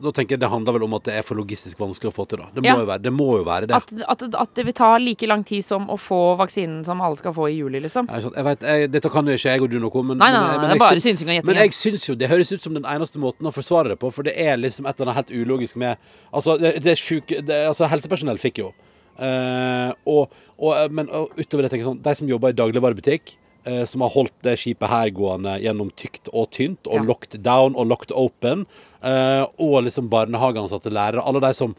Da 0.02 0.10
tenker 0.10 0.34
jeg 0.34 0.40
Det 0.42 0.48
handler 0.50 0.72
vel 0.74 0.82
om 0.88 0.94
at 0.98 1.04
det 1.06 1.14
er 1.14 1.22
for 1.22 1.38
logistisk 1.38 1.78
vanskelig 1.78 2.10
å 2.10 2.14
få 2.16 2.24
til. 2.28 2.38
da 2.42 2.48
Det 2.54 2.62
må, 2.64 2.66
Ja. 2.66 2.74
jo, 2.80 2.86
være, 2.88 3.02
det, 3.02 3.12
må 3.14 3.26
jo 3.38 3.44
være 3.46 3.66
det. 3.70 3.76
at, 3.76 3.92
at, 4.10 4.22
at 4.34 4.54
det 4.54 4.64
vil 4.66 4.74
ta 4.74 4.96
like 4.98 5.26
lang 5.30 5.44
tid 5.46 5.62
som 5.64 5.86
å 5.86 5.96
få 5.96 6.36
vaksinen 6.40 6.84
som 6.84 7.00
alle 7.00 7.16
skal 7.16 7.32
få 7.32 7.46
i 7.52 7.58
juli, 7.60 7.78
liksom? 7.80 8.08
Jeg, 8.10 8.32
jeg 8.34 8.44
vet, 8.44 8.60
jeg, 8.60 8.90
dette 8.90 9.10
kan 9.14 9.24
jo 9.26 9.36
ikke 9.38 9.52
jeg 9.54 9.62
og 9.62 9.70
du 9.70 9.78
noe 9.78 9.90
om, 9.94 10.06
men, 10.08 10.18
Nei, 10.18 10.30
nei, 10.32 10.40
men, 10.40 10.48
nei, 10.48 10.58
men 10.58 10.78
det 10.78 10.82
er 10.82 10.94
jeg 10.98 11.04
syns- 11.06 11.44
Men 11.46 11.56
jeg 11.62 11.70
syns 11.78 12.08
jo 12.08 12.14
det 12.18 12.28
høres 12.28 12.50
ut 12.52 12.60
som 12.62 12.74
den 12.74 12.84
eneste 12.84 13.18
måten 13.22 13.46
å 13.46 13.52
forsvare 13.54 13.88
det 13.94 13.98
på, 14.02 14.10
for 14.12 14.22
det 14.26 14.34
er 14.36 14.56
liksom 14.58 14.86
et 14.86 14.98
eller 15.00 15.12
annet 15.12 15.30
helt 15.30 15.46
ulogisk 15.46 15.76
med 15.76 15.96
Altså, 16.32 16.58
det, 16.58 16.82
det 16.82 16.90
er 16.92 16.96
sjuke 16.98 17.38
det, 17.44 17.60
Altså, 17.68 17.86
helsepersonell 17.86 18.38
fikk 18.42 18.58
jo. 18.64 18.72
Uh, 19.14 19.92
og, 20.10 20.32
og, 20.58 20.90
men 20.90 21.06
og 21.14 21.30
utover 21.38 21.62
det 21.62 21.70
tenker 21.70 21.84
jeg 21.84 21.90
sånn 21.92 22.00
De 22.02 22.14
som 22.18 22.26
jobber 22.28 22.50
i 22.50 22.56
dagligvarebutikk, 22.58 23.36
eh, 23.66 23.84
som 23.84 24.00
har 24.04 24.10
holdt 24.10 24.32
det 24.42 24.58
skipet 24.58 24.88
her 24.88 25.10
gående 25.10 25.56
gjennom 25.62 25.90
tykt 25.96 26.28
og 26.32 26.50
tynt, 26.50 26.86
og 26.86 26.94
Ja. 27.00 27.02
locked 27.02 27.42
down 27.42 27.74
og 27.76 27.86
locked 27.88 28.12
open, 28.14 28.66
eh, 29.02 29.44
og 29.58 29.84
liksom 29.84 30.08
barnehageansatte 30.10 30.90
lærere, 30.92 31.24
alle 31.26 31.40
de 31.40 31.52
som 31.54 31.74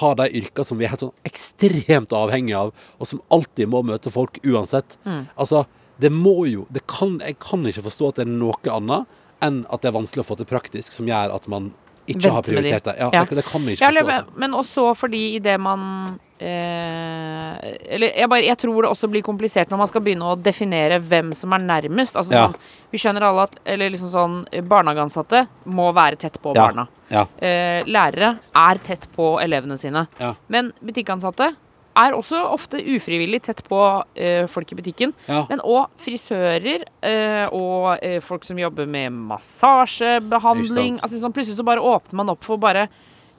har 0.00 0.14
de 0.16 0.28
yrkene 0.30 0.64
som 0.64 0.78
vi 0.78 0.84
er 0.86 0.88
helt 0.94 1.00
sånn 1.00 1.12
ekstremt 1.24 2.12
avhengige 2.16 2.56
av, 2.56 2.72
og 3.00 3.06
som 3.06 3.20
alltid 3.30 3.68
må 3.68 3.82
møte 3.84 4.10
folk 4.10 4.38
uansett. 4.44 4.96
Mm. 5.04 5.28
Altså, 5.38 5.66
det 6.00 6.10
må 6.10 6.46
jo 6.50 6.66
det 6.72 6.86
kan, 6.86 7.18
Jeg 7.20 7.38
kan 7.38 7.62
ikke 7.64 7.84
forstå 7.84 8.08
at 8.08 8.14
det 8.16 8.26
er 8.26 8.30
noe 8.32 8.54
annet 8.72 9.06
enn 9.42 9.64
at 9.70 9.82
det 9.82 9.88
er 9.92 9.98
vanskelig 10.00 10.24
å 10.24 10.28
få 10.32 10.36
til 10.38 10.46
praktisk, 10.46 10.90
som 10.92 11.06
gjør 11.06 11.34
at 11.34 11.46
man 11.48 11.72
ikke 12.08 12.30
har 12.30 12.42
med 12.42 12.44
de. 12.44 12.52
prioritert 12.52 12.84
det. 12.84 12.96
Ja, 12.98 13.10
Ja. 13.12 13.24
Det, 13.24 13.36
det 13.36 13.44
kan 13.44 13.62
vi 13.64 13.72
ikke 13.76 13.80
Ja, 13.80 13.90
forstå. 13.90 14.00
eller, 14.00 14.12
Altså. 14.24 14.38
men 14.38 14.50
også 14.52 14.96
fordi 14.96 15.34
idet 15.36 15.60
man 15.60 16.18
eh, 16.44 17.74
Eller 17.94 18.12
jeg, 18.14 18.28
bare, 18.30 18.44
jeg 18.46 18.58
tror 18.60 18.82
det 18.84 18.90
også 18.92 19.08
blir 19.12 19.24
komplisert 19.26 19.72
når 19.72 19.80
man 19.84 19.90
skal 19.90 20.04
begynne 20.04 20.28
å 20.32 20.36
definere 20.40 21.00
hvem 21.02 21.32
som 21.36 21.52
er 21.56 21.64
nærmest. 21.64 22.16
Altså 22.20 22.32
Ja. 22.34 22.46
sånn, 22.48 22.56
vi 22.92 22.98
skjønner 22.98 23.22
alle 23.28 23.42
at 23.48 23.58
Eller 23.64 23.90
liksom 23.90 24.10
sånn 24.12 24.66
Barnehageansatte 24.68 25.46
må 25.66 25.92
være 25.96 26.16
tett 26.18 26.40
på 26.42 26.54
Ja. 26.54 26.66
barna. 26.68 26.88
Ja. 27.10 27.26
Eh, 27.40 27.84
lærere 27.84 28.38
er 28.54 28.78
tett 28.84 29.08
på 29.16 29.38
elevene 29.40 29.78
sine. 29.78 30.06
Men 30.48 30.72
butikkansatte 30.84 31.54
er 31.96 32.10
også 32.12 32.40
ofte 32.50 32.80
ufrivillig 32.82 33.40
tett 33.42 33.62
på 33.68 33.78
eh, 34.16 34.46
folk 34.50 34.72
i 34.72 34.74
butikken. 34.74 35.12
Men 35.28 35.60
òg 35.60 35.86
frisører 36.02 36.82
eh, 37.02 37.46
og 37.52 37.98
eh, 38.02 38.18
folk 38.20 38.42
som 38.44 38.58
jobber 38.58 38.86
med 38.86 39.12
massasjebehandling. 39.12 40.98
Altså, 41.02 41.20
sånn, 41.22 41.32
plutselig 41.34 41.56
så 41.60 41.64
bare 41.66 41.78
åpner 41.84 42.14
man 42.14 42.30
opp 42.34 42.42
for 42.44 42.56
bare 42.58 42.88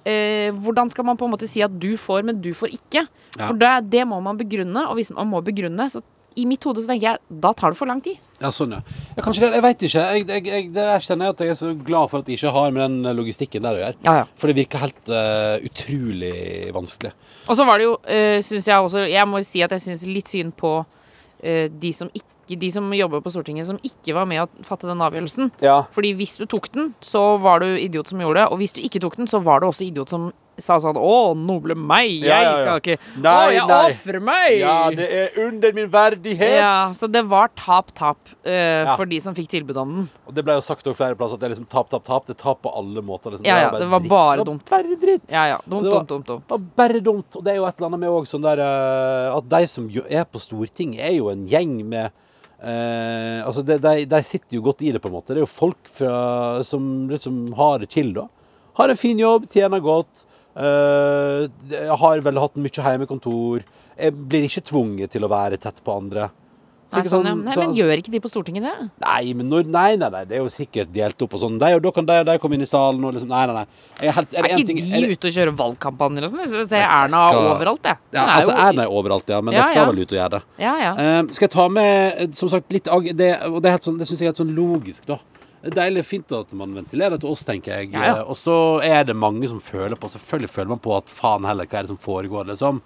eh, 0.08 0.50
Hvordan 0.54 0.92
skal 0.94 1.08
man 1.08 1.20
på 1.20 1.28
en 1.28 1.34
måte 1.36 1.50
si 1.50 1.64
at 1.66 1.74
du 1.82 1.96
får, 2.00 2.26
men 2.28 2.42
du 2.42 2.54
får 2.58 2.74
ikke? 2.78 3.06
Ja. 3.36 3.48
For 3.48 3.58
det, 3.60 3.74
det 3.92 4.06
må 4.08 4.22
man 4.24 4.40
begrunne, 4.40 4.88
og 4.88 5.00
hvis 5.00 5.14
man 5.16 5.30
må 5.32 5.42
begrunne, 5.46 5.90
så 5.92 6.04
i 6.36 6.44
mitt 6.48 6.64
hode 6.68 6.84
så 6.84 6.92
tenker 6.92 7.08
jeg 7.08 7.42
da 7.44 7.52
tar 7.56 7.72
det 7.72 7.80
for 7.80 7.90
lang 7.90 8.02
tid. 8.04 8.20
Ja, 8.42 8.50
sånn, 8.52 8.74
ja. 8.76 8.82
ja 9.16 9.24
kanskje 9.24 9.46
det. 9.46 9.52
Jeg 9.56 9.64
veit 9.64 9.86
ikke. 9.88 10.04
Jeg, 10.04 10.26
jeg, 10.28 10.44
jeg, 10.52 10.68
det 10.76 10.88
erkjenner 10.98 11.30
jeg 11.30 11.36
at 11.36 11.44
jeg 11.46 11.54
er 11.54 11.60
så 11.62 11.72
glad 11.88 12.12
for 12.12 12.20
at 12.20 12.30
jeg 12.32 12.40
ikke 12.40 12.52
har 12.58 12.74
med 12.76 12.84
den 12.84 13.16
logistikken 13.16 13.64
der 13.64 13.78
å 13.78 13.82
gjøre. 13.82 14.00
Ja, 14.04 14.16
ja. 14.20 14.26
For 14.40 14.52
det 14.52 14.58
virker 14.60 14.84
helt 14.84 15.12
uh, 15.14 15.56
utrolig 15.64 16.36
vanskelig. 16.76 17.14
Og 17.46 17.60
så 17.60 17.68
var 17.68 17.80
det 17.80 17.88
jo, 17.88 17.96
uh, 18.04 18.38
syns 18.44 18.68
jeg 18.68 18.90
også 18.90 19.06
Jeg 19.08 19.30
må 19.30 19.40
si 19.48 19.64
at 19.64 19.76
jeg 19.76 19.86
syns 19.86 20.04
litt 20.10 20.32
synd 20.32 20.56
på 20.60 20.74
uh, 20.84 21.66
de 21.72 21.94
som 21.96 22.12
ikke 22.12 22.35
De 22.48 22.70
som 22.72 22.94
jobber 22.94 23.22
på 23.26 23.32
Stortinget 23.34 23.66
som 23.66 23.80
ikke 23.82 24.14
var 24.14 24.26
med 24.30 24.44
å 24.44 24.50
fatte 24.64 24.86
den 24.86 25.02
avgjørelsen. 25.02 25.52
Ja. 25.66 25.84
Fordi 25.96 26.14
hvis 26.14 26.38
du 26.38 26.46
tok 26.46 26.70
den, 26.72 26.94
så 27.02 27.38
var 27.42 27.60
du 27.66 27.72
idiot 27.74 28.08
som 28.08 28.22
gjorde 28.22 28.44
det. 28.44 28.50
Og 28.54 28.62
hvis 28.62 28.76
du 28.78 28.82
ikke 28.86 29.02
tok 29.02 29.18
den, 29.18 29.28
så 29.28 29.42
var 29.42 29.60
du 29.64 29.68
også 29.72 29.88
idiot 29.90 30.10
som 30.14 30.30
sa 30.62 30.78
sånn 30.80 30.96
Å, 30.96 31.34
noble 31.36 31.76
meg, 31.76 32.22
jeg 32.24 32.30
Ja, 32.30 32.38
ja, 32.40 32.52
ja. 32.54 32.60
skal 32.62 32.80
ikke 32.80 32.96
Nei, 33.20 33.34
Å, 33.36 33.50
jeg 33.56 33.96
ofrer 33.96 34.22
meg! 34.24 34.62
er 34.64 35.40
under 35.46 35.76
min 35.76 35.90
verdighet. 35.92 36.56
Ja, 36.62 36.76
så 36.96 37.10
det 37.12 37.26
var 37.28 37.52
tap-tap 37.60 38.18
uh, 38.46 38.52
Ja. 38.56 38.96
for 38.96 39.06
de 39.10 39.20
som 39.20 39.36
fikk 39.36 39.50
tilbud 39.52 39.78
om 39.82 39.96
den. 39.98 40.08
Og 40.28 40.36
det 40.38 40.46
ble 40.48 40.56
jo 40.58 40.64
sagt 40.64 40.88
over 40.88 40.96
flere 40.98 41.18
plasser 41.20 41.36
at 41.36 41.44
det 41.44 41.50
er 41.50 41.56
liksom 41.56 41.68
tap, 41.72 41.90
tap, 41.92 42.06
tap. 42.08 42.28
Det 42.30 42.38
er 42.38 42.42
tap 42.44 42.62
på 42.64 42.72
alle 42.72 43.04
måter. 43.06 43.36
Liksom. 43.36 43.46
Ja, 43.48 43.66
ja, 43.66 43.72
det 43.76 43.90
var 43.92 44.00
dritt. 44.04 44.10
bare 44.10 44.38
Det 44.38 44.46
var 44.46 44.52
dumt. 44.54 44.70
Bare 44.72 45.00
dritt. 45.04 45.26
Ja, 45.32 45.46
ja. 45.56 45.60
Dumt, 45.66 45.88
var- 45.90 45.92
dumt, 45.92 46.08
dumt. 46.14 46.28
dumt. 46.32 46.48
Det 46.48 46.56
var 46.60 46.68
bare 46.88 47.00
dumt. 47.04 47.36
Og 47.36 47.44
det 47.44 47.52
er 47.54 47.60
jo 47.60 47.66
et 47.68 47.76
eller 47.80 47.88
annet 47.92 48.00
med 48.06 48.10
òg 48.16 48.30
sånn 48.30 48.46
der 48.46 48.64
uh, 48.64 49.38
At 49.38 49.50
de 49.50 49.68
som 49.68 49.90
er 49.92 50.24
på 50.26 50.40
Stortinget, 50.40 51.02
er 51.04 51.18
jo 51.20 51.30
en 51.34 51.46
gjeng 51.48 51.82
med 51.84 52.12
eh, 52.62 53.42
Altså, 53.46 53.64
de, 53.66 53.78
de, 53.82 54.06
de 54.06 54.22
sitter 54.24 54.58
jo 54.58 54.64
godt 54.66 54.82
i 54.86 54.92
det, 54.96 55.02
på 55.04 55.10
en 55.12 55.18
måte. 55.18 55.34
Det 55.34 55.42
er 55.42 55.46
jo 55.46 55.52
folk 55.52 55.92
fra, 55.92 56.16
som 56.64 57.08
liksom 57.12 57.54
har 57.58 57.80
det 57.84 57.92
chill, 57.94 58.14
da. 58.16 58.28
Har 58.80 58.92
en 58.92 59.00
fin 59.00 59.20
jobb, 59.20 59.50
tjener 59.52 59.84
godt. 59.84 60.26
eh, 60.56 61.48
har 62.00 62.24
vel 62.24 62.40
hatt 62.40 62.56
mye 62.56 62.72
hjemmekontor. 62.72 63.64
Jeg 64.00 64.16
blir 64.16 64.48
ikke 64.48 64.66
tvunget 64.72 65.12
til 65.16 65.24
å 65.28 65.32
være 65.32 65.60
tett 65.60 65.82
på 65.84 65.96
andre. 66.00 66.30
Så 66.86 67.00
Nei, 67.00 67.02
sånn, 67.02 67.10
sånn, 67.10 67.26
ja. 67.26 67.32
sånn- 67.34 67.44
Nei, 67.46 67.54
sånn- 67.56 67.66
men 67.66 67.76
gjør 67.76 67.98
ikke 67.98 68.12
de 68.14 68.20
på 68.22 68.30
Stortinget 68.30 68.62
det? 68.64 68.90
Nei, 69.02 69.34
men 69.34 69.50
når, 69.50 69.64
nei, 69.66 69.96
nei, 69.98 70.10
nei, 70.14 70.24
det 70.30 70.36
er 70.38 70.44
jo 70.44 70.52
sikkert 70.54 70.92
delt 70.94 71.22
opp 71.26 71.34
og 71.34 71.40
sånn. 71.42 71.56
Og 71.60 71.82
da 71.82 71.92
kan 71.92 72.06
de, 72.06 72.24
de 72.24 72.38
komme 72.40 72.54
inn 72.54 72.62
i 72.62 72.70
salen 72.70 73.04
og 73.04 73.14
liksom 73.16 73.28
Nei, 73.28 73.46
nei, 73.48 73.54
nei. 73.56 73.66
Er, 74.00 74.12
helt, 74.14 74.34
er 74.36 74.38
Er 74.46 74.50
ikke 74.54 74.66
ting 74.70 74.78
de 74.78 74.94
er 74.94 75.02
det, 75.02 75.18
ute 75.18 75.28
og 75.28 75.34
kjører 75.34 75.56
valgkampanjer 75.58 76.24
og 76.24 76.30
sånn? 76.30 76.44
Jeg 76.46 76.68
ser 76.70 76.78
Erna 76.86 77.10
skal- 77.10 77.50
overalt, 77.56 77.84
jeg. 77.84 77.98
ja, 78.14 78.26
altså, 78.38 78.52
jo- 78.54 78.68
Erna 78.70 78.82
er 78.84 78.90
overalt, 79.02 79.28
ja, 79.28 79.42
men 79.42 79.54
Ja, 79.54 79.60
jeg 79.64 79.74
skal 79.74 79.86
vel 79.92 80.00
ut 80.06 80.14
og 80.14 80.18
gjøre 80.20 80.30
det. 80.38 80.42
Ja, 80.60 80.76
ja. 80.78 80.92
Eh, 80.96 81.24
skal 81.32 81.48
jeg 81.48 81.52
ta 81.52 81.68
med, 81.70 82.14
eh, 82.22 82.28
som 82.32 82.50
sagt, 82.50 82.70
litt 82.72 82.84
Det, 82.86 83.42
og 83.50 83.62
det, 83.64 83.82
sånn, 83.82 83.98
det 83.98 84.08
syns 84.08 84.20
jeg 84.20 84.28
er 84.28 84.32
helt 84.34 84.38
sånn 84.38 84.56
logisk, 84.56 85.06
da. 85.08 85.18
Det 85.64 85.76
er 85.76 85.90
deilig 85.90 86.06
fint 86.06 86.32
at 86.32 86.54
man 86.54 86.76
ventilerer 86.76 87.20
til 87.20 87.28
oss, 87.32 87.44
tenker 87.44 87.74
jeg. 87.82 87.92
Ja. 87.94 88.18
Eh, 88.20 88.24
Og 88.30 88.36
så 88.38 88.84
er 88.84 89.04
det 89.04 89.16
mange 89.16 89.50
som 89.50 89.60
føler 89.60 89.96
på 89.98 90.06
Selvfølgelig 90.08 90.50
føler 90.54 90.68
man 90.68 90.80
på 90.80 90.96
at 90.96 91.08
faen 91.08 91.44
heller, 91.44 91.66
hva 91.66 91.80
er 91.80 91.88
det 91.88 91.88
som 91.88 91.98
foregår, 91.98 92.46
liksom. 92.46 92.82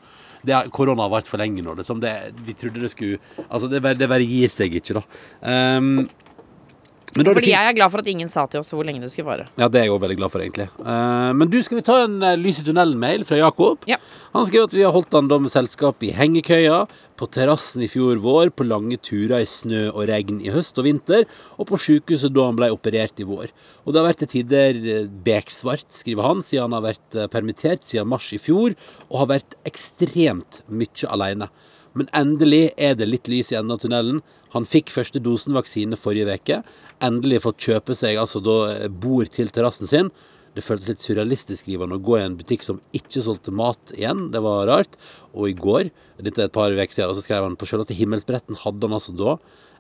Er, 0.48 0.70
korona 0.72 1.04
har 1.04 1.10
vært 1.12 1.28
for 1.28 1.38
lenge 1.42 1.62
nå. 1.66 1.74
Liksom. 1.76 2.00
Det, 2.00 2.14
vi 2.48 2.54
trodde 2.56 2.80
det 2.80 2.92
skulle 2.94 3.20
Altså, 3.50 3.68
det, 3.68 3.82
bare- 3.84 3.98
det 4.00 4.08
bare 4.08 4.24
gir 4.24 4.48
seg 4.50 4.72
ikke, 4.80 4.94
da. 5.02 5.04
Um, 5.44 5.90
men 6.00 6.06
da 6.06 6.06
er 6.06 6.08
det 6.08 6.99
Fordi 7.10 7.42
fint. 7.42 7.50
jeg 7.50 7.70
er 7.72 7.76
glad 7.78 7.92
for 7.94 8.04
at 8.04 8.10
ingen 8.12 8.30
sa 8.30 8.46
til 8.50 8.62
oss 8.62 8.70
hvor 8.76 8.86
lenge 8.86 9.02
det 9.02 9.10
skulle 9.12 9.30
vare. 9.30 9.48
Ja, 9.58 9.68
det 9.72 9.80
er 9.80 9.88
jeg 9.88 9.94
òg 9.96 10.02
veldig 10.04 10.18
glad 10.20 10.34
for, 10.34 10.44
egentlig. 10.44 10.68
Uh, 10.78 11.32
men 11.38 11.50
du, 11.50 11.58
skal 11.66 11.80
vi 11.80 11.86
ta 11.88 11.96
en 12.06 12.18
uh, 12.22 12.36
lys 12.38 12.62
i 12.62 12.66
tunnelen-mail 12.68 13.26
fra 13.28 13.40
Jakob? 13.40 13.86
Ja. 13.90 13.98
Han 14.36 14.46
skriver 14.46 14.70
at 14.70 14.76
vi 14.78 14.84
har 14.86 14.94
holdt 14.94 15.18
han 15.18 15.30
da 15.32 15.40
med 15.42 15.54
selskap 15.54 16.06
i 16.06 16.12
hengekøya, 16.16 16.84
på 17.20 17.28
terrassen 17.34 17.84
i 17.84 17.90
fjor 17.92 18.22
vår, 18.24 18.54
på 18.56 18.68
lange 18.68 18.96
turer 19.04 19.42
i 19.44 19.50
snø 19.50 19.90
og 19.90 20.06
regn 20.08 20.38
i 20.46 20.54
høst 20.54 20.78
og 20.80 20.86
vinter, 20.88 21.26
og 21.58 21.68
på 21.72 21.80
sykehuset 21.82 22.32
da 22.36 22.46
han 22.48 22.60
ble 22.60 22.70
operert 22.72 23.20
i 23.20 23.28
vår. 23.28 23.50
Og 23.84 23.92
det 23.92 24.00
har 24.00 24.08
vært 24.08 24.22
til 24.24 24.32
tider 24.38 24.80
eh, 24.80 25.10
beksvart, 25.26 25.90
skriver 25.92 26.30
han, 26.30 26.46
siden 26.46 26.70
han 26.70 26.78
har 26.78 26.86
vært 26.92 27.20
permittert 27.34 27.84
siden 27.84 28.08
mars 28.14 28.30
i 28.32 28.40
fjor, 28.40 28.78
og 29.10 29.26
har 29.26 29.34
vært 29.34 29.58
ekstremt 29.68 30.62
mye 30.72 31.12
alene. 31.12 31.50
Men 31.98 32.10
endelig 32.16 32.70
er 32.78 32.96
det 32.96 33.10
litt 33.10 33.30
lys 33.32 33.52
i 33.52 33.58
enden 33.60 33.76
av 33.76 33.82
tunnelen. 33.82 34.22
Han 34.54 34.66
fikk 34.66 34.92
første 34.94 35.22
dosen 35.22 35.58
vaksine 35.58 35.98
forrige 36.00 36.38
uke. 36.40 36.62
Endelig 37.06 37.44
fått 37.46 37.64
kjøpe 37.70 37.96
seg 37.96 38.20
altså 38.20 38.42
da 38.44 38.58
eh, 38.74 38.92
bord 38.92 39.32
til 39.34 39.52
terrassen 39.54 39.90
sin. 39.90 40.12
Det 40.56 40.66
føltes 40.66 40.90
litt 40.90 41.04
surrealistisk 41.04 41.70
han, 41.70 41.94
å 41.94 42.02
gå 42.02 42.18
i 42.18 42.26
en 42.26 42.36
butikk 42.40 42.66
som 42.66 42.82
ikke 42.96 43.22
solgte 43.24 43.54
mat 43.56 43.94
igjen. 43.96 44.30
Det 44.34 44.42
var 44.44 44.68
rart. 44.68 44.98
Og 45.32 45.52
i 45.52 45.58
går, 45.58 45.92
dette 46.20 46.42
er 46.42 46.50
et 46.50 46.56
par 46.56 46.74
uker 46.74 46.96
siden, 46.96 47.16
så 47.16 47.24
skrev 47.24 47.46
han 47.46 47.58
på 47.60 47.70
selveste 47.70 47.98
himmelsbretten 47.98 48.60
hadde 48.66 48.90
han 48.90 48.98
altså 48.98 49.16
da 49.16 49.38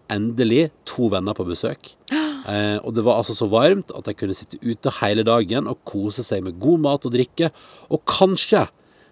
endelig 0.09 0.69
to 0.89 1.09
venner 1.13 1.37
på 1.37 1.47
besøk. 1.49 1.93
Eh, 2.49 2.79
og 2.87 2.95
det 2.95 3.03
var 3.05 3.19
altså 3.19 3.35
så 3.35 3.45
varmt 3.51 3.91
at 3.93 4.07
de 4.07 4.13
kunne 4.17 4.33
sitte 4.33 4.57
ute 4.63 4.89
hele 5.01 5.25
dagen 5.27 5.67
og 5.69 5.83
kose 5.85 6.23
seg 6.25 6.39
med 6.41 6.55
god 6.57 6.79
mat 6.81 7.03
og 7.05 7.11
drikke. 7.13 7.49
Og 7.93 7.99
kanskje 8.09 8.63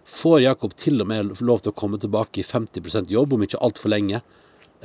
får 0.08 0.40
Jakob 0.42 0.74
til 0.80 1.04
og 1.04 1.10
med 1.12 1.36
lov 1.46 1.60
til 1.62 1.74
å 1.74 1.78
komme 1.78 2.00
tilbake 2.02 2.42
i 2.42 2.48
50% 2.48 3.12
jobb 3.12 3.36
om 3.36 3.44
ikke 3.46 3.60
altfor 3.62 3.92
lenge. 3.94 4.24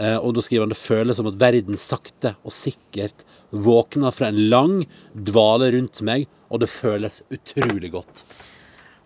Eh, 0.00 0.16
og 0.16 0.32
da 0.36 0.44
skriver 0.44 0.64
han 0.64 0.72
det 0.72 0.80
føles 0.80 1.18
som 1.18 1.28
at 1.28 1.36
verden 1.40 1.76
sakte 1.80 2.34
og 2.46 2.54
sikkert 2.56 3.26
våkner 3.52 4.14
fra 4.16 4.30
en 4.32 4.40
lang 4.48 4.78
dvale 5.12 5.68
rundt 5.74 6.00
meg, 6.06 6.24
og 6.48 6.62
det 6.62 6.70
føles 6.72 7.20
utrolig 7.32 7.90
godt. 7.92 8.24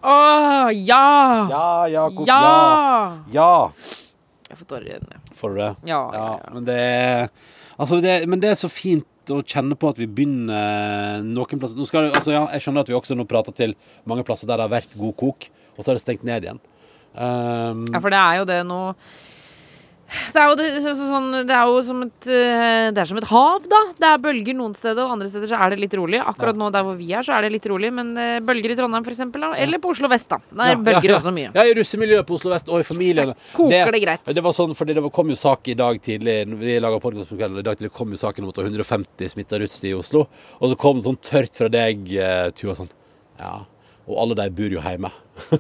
Å, 0.07 0.15
ja! 0.71 1.03
Ja, 1.51 1.67
Jakob. 1.91 2.27
Ja! 2.29 2.41
Ja. 2.47 3.11
ja. 3.35 4.01
Jeg 4.47 4.61
får 4.61 4.69
tårer 4.71 4.87
i 4.87 4.95
øynene. 4.95 5.21
Får 5.35 5.55
du 5.55 5.59
det? 5.59 5.73
Ja, 5.91 6.01
ja, 6.15 6.27
ja. 6.39 6.51
Men 6.55 6.67
det 6.69 6.81
er 6.81 7.29
Altså, 7.77 7.99
det, 8.01 8.13
men 8.25 8.41
det 8.41 8.49
er 8.55 8.57
så 8.57 8.71
fint 8.73 9.05
å 9.35 9.43
kjenne 9.45 9.77
på 9.77 9.91
at 9.91 9.99
vi 10.01 10.07
begynner 10.09 11.21
noen 11.27 11.61
plasser 11.61 11.77
Nå 11.77 11.85
skal 11.85 12.07
altså, 12.09 12.31
ja, 12.33 12.45
Jeg 12.55 12.63
skjønner 12.65 12.87
at 12.87 12.89
vi 12.89 12.97
også 12.97 13.17
nå 13.19 13.27
prater 13.29 13.53
til 13.59 13.75
mange 14.09 14.25
plasser 14.25 14.49
der 14.49 14.63
det 14.63 14.65
har 14.65 14.73
vært 14.79 14.95
god 14.97 15.13
kok, 15.21 15.49
og 15.75 15.83
så 15.83 15.91
har 15.91 15.99
det 15.99 16.05
stengt 16.07 16.25
ned 16.25 16.47
igjen. 16.47 16.63
Um, 17.13 17.83
Ja, 17.91 18.01
for 18.01 18.13
det 18.15 18.21
er 18.23 18.39
jo 18.39 18.47
det 18.49 18.61
nå 18.69 18.81
det 20.07 20.39
er, 20.39 20.53
det, 20.59 20.67
så, 20.85 20.93
så, 20.95 21.07
sånn, 21.11 21.29
det 21.49 21.55
er 21.55 21.71
jo 21.71 21.81
som 21.83 22.03
et 22.05 22.29
eh, 22.31 22.89
Det 22.95 23.03
er 23.03 23.09
som 23.11 23.19
et 23.19 23.27
hav, 23.27 23.65
da. 23.71 23.81
Det 23.99 24.09
er 24.09 24.23
bølger 24.23 24.57
noen 24.59 24.75
steder, 24.77 25.03
og 25.03 25.17
andre 25.17 25.29
steder 25.31 25.51
så 25.51 25.59
er 25.59 25.75
det 25.75 25.81
litt 25.83 25.97
rolig. 25.99 26.21
Akkurat 26.23 26.59
nå 26.59 26.71
der 26.75 26.87
hvor 26.87 26.97
vi 26.99 27.11
er, 27.11 27.27
så 27.27 27.35
er 27.37 27.47
det 27.47 27.53
litt 27.57 27.67
rolig, 27.71 27.91
men 27.95 28.13
eh, 28.21 28.39
bølger 28.47 28.75
i 28.75 28.79
Trondheim, 28.79 29.07
da. 29.35 29.53
Eller 29.59 29.83
på 29.83 29.91
Oslo 29.95 30.11
vest, 30.13 30.31
da. 30.31 30.39
Der 30.55 30.73
ja, 30.75 30.81
bølger 30.89 31.11
ja, 31.11 31.19
også 31.19 31.35
mye. 31.35 31.51
Ja, 31.57 31.67
i 31.67 31.75
russemiljøet 31.77 32.29
på 32.29 32.39
Oslo 32.39 32.55
vest 32.55 32.71
og 32.71 32.83
i 32.85 32.87
familiene. 32.87 33.37
Koker 33.59 33.95
det 33.97 34.03
greit. 34.05 34.35
Det 34.39 34.47
var 34.47 34.57
sånn, 34.57 34.75
fordi 34.79 34.97
det 34.97 35.05
kom 35.17 35.35
jo 35.35 35.39
sak 35.39 35.73
i 35.73 35.79
dag 35.79 35.99
tidlig 36.03 36.39
Vi 36.61 36.79
laga 36.83 37.03
podkast 37.03 37.33
på 37.33 37.39
kvelden, 37.39 37.61
i 37.63 37.67
dag 37.67 37.79
tidlig 37.79 37.95
kom 37.97 38.15
jo 38.15 38.21
saken 38.21 38.47
om 38.47 38.53
at 38.53 38.59
det 38.59 38.67
var 38.67 38.75
150 38.77 39.35
smitta 39.35 39.63
russ 39.63 39.81
i 39.83 39.95
Oslo. 39.97 40.27
Og 40.61 40.71
så 40.71 40.79
kom 40.81 41.01
det 41.01 41.09
sånn 41.09 41.23
tørt 41.25 41.59
fra 41.59 41.73
deg, 41.73 42.07
eh, 42.15 42.51
Tuva, 42.55 42.79
sånn 42.79 42.93
Ja. 43.41 43.65
Og 44.07 44.19
alle 44.23 44.37
de 44.39 44.51
bor 44.55 44.71
jo 44.71 44.83
hjemme. 44.83 45.09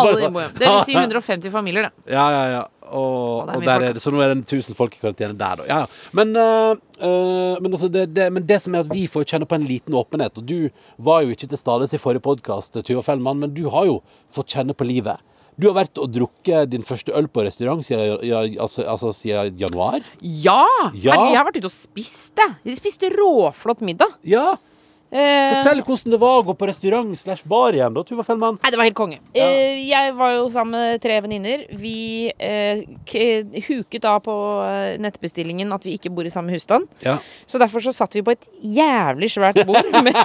Alle 0.00 0.14
de 0.16 0.28
bor 0.32 0.40
hjemme. 0.40 0.56
Det 0.56 0.64
vil 0.64 0.86
si 0.88 0.94
150 1.02 1.52
familier, 1.52 1.90
det. 1.90 2.14
Ja, 2.14 2.24
ja, 2.32 2.44
ja. 2.48 2.62
Og, 2.90 3.48
og 3.48 3.64
der 3.64 3.86
er 3.88 3.92
det, 3.94 4.02
så 4.02 4.12
nå 4.12 4.20
er 4.20 4.34
det 4.34 4.42
1000 4.44 4.76
folk 4.76 4.96
i 4.96 5.00
karantene 5.00 5.36
der, 5.38 5.62
da. 5.62 5.66
Ja, 5.68 5.78
ja. 5.82 6.08
Men, 6.12 6.34
øh, 6.36 6.76
øh, 7.00 7.56
men, 7.62 7.72
altså 7.72 7.88
det, 7.92 8.08
det, 8.16 8.28
men 8.32 8.46
det 8.48 8.60
som 8.62 8.74
er 8.74 8.84
at 8.84 8.92
vi 8.92 9.06
får 9.10 9.26
kjenne 9.30 9.48
på 9.48 9.58
en 9.58 9.68
liten 9.68 9.96
åpenhet. 9.96 10.38
Og 10.38 10.48
du 10.48 10.68
var 10.98 11.22
jo 11.22 11.34
ikke 11.34 11.48
til 11.48 11.60
stades 11.60 11.94
i 11.94 12.00
forrige 12.02 12.24
podkast, 12.24 12.76
Tuva 12.84 13.04
Fellmann, 13.06 13.40
men 13.40 13.54
du 13.54 13.68
har 13.72 13.88
jo 13.88 14.00
fått 14.32 14.56
kjenne 14.56 14.76
på 14.76 14.88
livet. 14.88 15.22
Du 15.60 15.68
har 15.68 15.76
vært 15.76 16.00
og 16.00 16.08
drukket 16.08 16.70
din 16.72 16.84
første 16.86 17.12
øl 17.16 17.28
på 17.28 17.44
restaurant 17.44 17.84
siden, 17.84 18.22
ja, 18.24 18.40
altså, 18.64 18.86
altså 18.88 19.12
siden 19.16 19.58
januar. 19.60 20.00
Ja! 20.20 20.64
Ja. 20.96 21.12
Herlig, 21.12 21.32
jeg 21.34 21.40
har 21.40 21.48
vært 21.50 21.60
ute 21.60 21.68
og 21.68 21.74
spist, 21.74 22.32
jeg. 22.40 22.56
Vi 22.64 22.76
spiste 22.78 23.12
råflott 23.12 23.84
middag. 23.84 24.16
Ja! 24.24 24.54
Eh, 25.12 25.50
Fortell 25.58 25.82
hvordan 25.84 26.14
det 26.14 26.18
var 26.22 26.38
å 26.40 26.44
gå 26.46 26.54
på 26.56 26.66
restaurant 26.70 27.10
slash 27.20 27.42
bar 27.44 27.76
igjen, 27.76 27.92
da, 27.92 28.00
Tuva 28.08 28.24
Fellmann. 28.24 28.56
Nei, 28.62 28.70
det 28.72 28.78
var 28.80 28.86
helt 28.88 28.96
konge. 28.96 29.18
Eh, 29.36 29.82
jeg 29.84 30.14
var 30.16 30.32
jo 30.38 30.46
sammen 30.54 30.72
med 30.78 31.02
tre 31.04 31.18
venninner. 31.20 31.66
Vi 31.76 32.30
eh, 32.32 32.80
huket 33.66 34.06
av 34.08 34.22
på 34.24 34.36
eh, 34.64 34.94
nettbestillingen 35.04 35.72
at 35.76 35.84
vi 35.84 35.98
ikke 35.98 36.12
bor 36.16 36.24
i 36.24 36.32
samme 36.32 36.54
husstand. 36.54 36.88
Ja. 37.04 37.18
Så 37.44 37.60
derfor 37.60 37.84
så 37.84 37.92
satt 37.92 38.16
vi 38.16 38.24
på 38.24 38.32
et 38.32 38.48
jævlig 38.64 39.28
svært 39.34 39.60
bord 39.68 39.92
med 40.06 40.16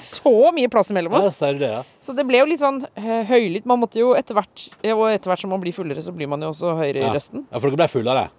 så 0.00 0.34
mye 0.56 0.72
plass 0.72 0.88
mellom 0.96 1.18
oss. 1.20 1.36
Ja, 1.44 1.52
det, 1.60 1.72
ja. 1.76 1.84
Så 2.00 2.16
det 2.16 2.24
ble 2.28 2.40
jo 2.40 2.48
litt 2.48 2.62
sånn 2.64 2.80
eh, 2.96 3.20
høylytt. 3.28 3.68
Man 3.68 3.82
måtte 3.84 4.00
jo 4.00 4.14
etter 4.16 4.36
hvert 4.38 4.68
Og 4.88 5.04
etter 5.10 5.28
hvert 5.34 5.44
som 5.44 5.52
man 5.52 5.60
blir 5.60 5.76
fullere, 5.76 6.00
så 6.00 6.16
blir 6.16 6.30
man 6.32 6.40
jo 6.40 6.54
også 6.54 6.72
høyere 6.80 7.04
Ja. 7.04 7.10
i 7.12 7.16
røsten. 7.20 7.44
ja, 7.50 7.58
for 7.60 7.68
dere 7.68 7.84
ble 7.84 7.92
fullere. 7.92 8.30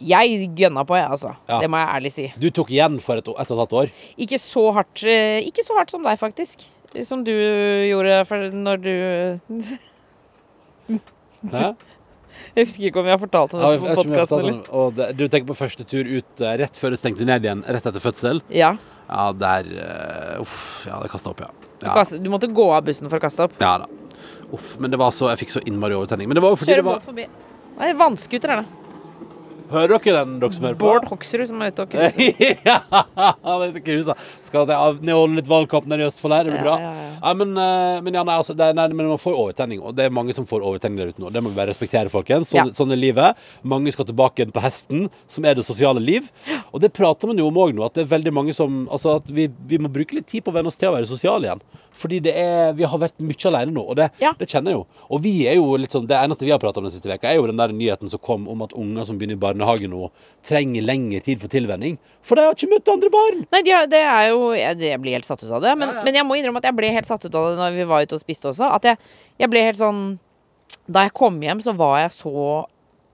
Jeg 0.00 0.48
gønna 0.58 0.84
på, 0.86 0.94
jeg, 0.98 1.08
altså. 1.10 1.32
Ja. 1.48 1.58
Det 1.62 1.68
må 1.72 1.78
jeg 1.80 1.88
ærlig 1.96 2.12
si. 2.14 2.26
Du 2.38 2.48
tok 2.54 2.70
igjen 2.70 3.00
for 3.02 3.18
et, 3.18 3.26
et 3.26 3.32
og 3.34 3.40
et 3.42 3.54
halvt 3.58 3.76
år. 3.82 3.92
Ikke 4.26 4.38
så 4.38 4.64
hardt 4.76 5.02
eh, 5.04 5.40
Ikke 5.48 5.64
så 5.66 5.74
hardt 5.78 5.90
som 5.94 6.04
deg, 6.06 6.18
faktisk. 6.20 6.66
Som 7.04 7.24
du 7.26 7.32
gjorde 7.34 8.22
for 8.28 8.46
når 8.54 8.78
du 8.80 8.92
Hæ? 11.52 11.72
Jeg 12.56 12.64
husker 12.66 12.88
ikke 12.88 13.00
om 13.02 13.06
vi 13.06 13.12
har 13.12 13.20
fortalt 13.20 13.54
om 13.54 13.60
dette 13.60 13.72
jeg 13.74 13.80
på 13.82 13.88
jeg 13.88 13.98
podkasten, 13.98 15.16
du 15.18 15.24
tenker 15.28 15.48
på 15.50 15.56
første 15.58 15.84
tur 15.86 16.06
ut 16.08 16.42
eh, 16.42 16.54
rett 16.62 16.78
før 16.78 16.94
det 16.94 17.00
stengte 17.02 17.26
ned 17.28 17.44
igjen, 17.44 17.60
rett 17.66 17.86
etter 17.90 18.02
fødsel? 18.02 18.40
Ja. 18.54 18.72
Ja, 19.08 19.26
der 19.36 19.68
eh, 19.74 20.40
Uff. 20.42 20.86
Ja, 20.88 20.98
det 21.02 21.10
kasta 21.12 21.32
opp, 21.34 21.42
ja. 21.44 21.50
Du, 21.78 21.86
Ja, 21.86 21.94
kastet- 21.94 22.22
du 22.24 22.30
måtte 22.32 22.48
gå 22.50 22.66
av 22.74 22.86
bussen 22.88 23.10
for 23.10 23.20
å 23.20 23.22
kaste 23.22 23.46
opp. 23.46 23.54
ja 23.60 23.74
da. 23.84 23.86
Uff, 24.52 24.76
men 24.80 24.90
det 24.90 24.98
var 24.98 25.12
så, 25.12 25.28
jeg 25.34 25.42
fikk 25.44 25.52
så 25.58 25.62
innmari 25.68 25.94
overtenning. 25.98 26.28
Men 26.30 26.38
det 26.38 26.42
var 26.42 26.54
jo 26.54 26.58
fordi 26.62 26.72
Kjører 26.72 26.82
det 26.82 26.88
var 26.88 26.98
båt 27.02 27.08
forbi. 27.10 27.26
Nei, 27.78 27.92
vannskuter 28.00 28.54
er 28.54 28.62
det. 28.62 28.87
Hører 29.68 29.98
dere 29.98 30.22
den, 30.24 30.38
dere 30.40 30.56
som 30.56 30.64
hører 30.64 30.78
på? 30.80 30.86
Bård 30.86 31.08
Hoksrud 31.10 31.48
som 31.50 31.60
er 31.64 31.72
ute 31.74 31.84
og 31.84 31.90
cruiser. 31.92 32.44
ja, 32.68 32.78
det 32.88 33.66
heter 33.66 33.84
cruisa. 33.84 34.14
Skal 34.48 34.66
jeg 34.66 34.76
av- 34.80 35.02
ned 35.04 35.14
og 35.14 35.22
holde 35.26 35.38
litt 35.42 35.50
valgkamp 35.50 35.86
nede 35.90 36.06
i 36.06 36.08
Østfold 36.08 36.34
her, 36.34 36.48
det 36.48 36.54
blir 36.56 36.64
bra. 36.64 36.76
ja, 36.80 36.92
ja. 36.96 37.04
Ja, 37.18 37.32
men, 37.34 37.50
eh, 37.58 38.00
men 38.06 38.14
ja, 38.14 38.22
nei, 38.24 38.36
altså, 38.40 38.54
det, 38.56 38.68
nei, 38.78 38.86
men 38.94 39.08
man 39.10 39.18
får 39.20 39.34
overtenning, 39.36 39.80
og 39.82 39.94
det 39.98 40.06
er 40.06 40.14
mange 40.14 40.34
som 40.36 40.46
får 40.48 40.62
overtenning 40.64 41.00
der 41.02 41.12
ute 41.12 41.22
nå. 41.22 41.32
Det 41.34 41.42
må 41.42 41.50
vi 41.52 41.58
bare 41.58 41.70
respektere, 41.72 42.10
folkens. 42.12 42.52
Sånn, 42.52 42.70
sånn 42.76 42.92
er 42.94 43.00
livet. 43.00 43.36
Mange 43.66 43.92
skal 43.94 44.06
tilbake 44.08 44.46
på 44.54 44.62
hesten, 44.64 45.08
som 45.26 45.44
er 45.44 45.58
det 45.58 45.66
sosiale 45.66 46.00
liv. 46.00 46.30
Og 46.72 46.80
det 46.80 46.92
prater 46.96 47.26
man 47.30 47.36
jo 47.40 47.48
om 47.50 47.58
òg 47.58 47.74
nå, 47.76 47.84
at 47.84 47.94
det 47.98 48.06
er 48.06 48.12
veldig 48.16 48.32
mange 48.32 48.54
som 48.56 48.86
Altså 48.88 49.16
at 49.18 49.26
vi, 49.34 49.48
vi 49.68 49.76
må 49.82 49.90
bruke 49.92 50.14
litt 50.16 50.26
tid 50.30 50.44
på 50.44 50.52
å 50.52 50.54
venne 50.54 50.70
oss 50.70 50.76
til 50.78 50.88
å 50.88 50.94
være 50.94 51.08
sosiale 51.10 51.48
igjen. 51.48 51.60
Fordi 51.98 52.20
det 52.22 52.32
er, 52.38 52.72
vi 52.78 52.86
har 52.86 53.00
vært 53.02 53.16
mye 53.18 53.48
alene 53.50 53.72
nå, 53.74 53.82
og 53.90 53.96
det, 53.98 54.06
det 54.38 54.46
kjenner 54.48 54.70
jeg 54.70 54.78
jo. 54.78 54.84
Og 55.10 55.22
vi 55.24 55.32
er 55.50 55.56
jo 55.58 55.72
litt 55.80 55.90
sånn, 55.94 56.06
det 56.06 56.14
eneste 56.16 56.46
vi 56.46 56.52
har 56.54 56.60
pratet 56.62 56.78
om 56.78 56.86
den 56.86 56.94
siste 56.94 57.10
veka, 57.10 57.26
er 57.32 57.40
jo 57.40 57.48
den 57.50 57.58
der 57.58 57.72
nyheten 57.74 58.10
som 58.12 58.22
kom 58.22 58.46
om 58.48 58.62
at 58.62 58.72
unger 58.78 59.04
som 59.08 59.18
begynner 59.18 59.34
i 59.34 59.42
barnehage 59.42 59.88
nå, 59.90 60.08
trenger 60.46 60.86
lengre 60.86 61.20
tid 61.26 61.42
for 61.42 61.50
tilvenning. 61.52 61.98
For 62.22 62.38
de 62.38 62.46
har 62.46 62.54
ikke 62.54 62.70
møtt 62.70 62.92
andre 62.92 63.10
barn! 63.10 63.42
Nei, 63.50 63.62
det 63.66 63.98
er 64.04 64.28
jo 64.30 64.37
Jeg, 64.56 64.78
jeg 64.84 65.00
blir 65.02 65.16
helt 65.18 65.26
satt 65.28 65.42
ut 65.44 65.50
av 65.50 65.62
det. 65.64 65.74
Men, 65.78 65.88
Ja, 65.92 65.98
ja. 66.00 66.04
men 66.06 66.14
jeg 66.18 66.26
må 66.28 66.36
innrømme 66.38 66.62
at 66.62 66.68
jeg 66.70 66.76
ble 66.78 66.90
helt 66.94 67.08
satt 67.10 67.24
ut 67.24 67.34
av 67.34 67.50
det 67.50 67.58
når 67.60 67.76
vi 67.78 67.86
var 67.90 68.02
ute 68.06 68.16
og 68.18 68.22
spiste 68.22 68.50
også. 68.52 68.70
At 68.78 68.88
jeg, 68.88 68.98
jeg 69.42 69.50
ble 69.52 69.62
helt 69.68 69.80
sånn 69.80 70.02
Da 70.88 71.06
jeg 71.06 71.14
kom 71.16 71.38
hjem, 71.40 71.60
så 71.64 71.72
var 71.76 71.98
jeg 72.02 72.10
så 72.12 72.32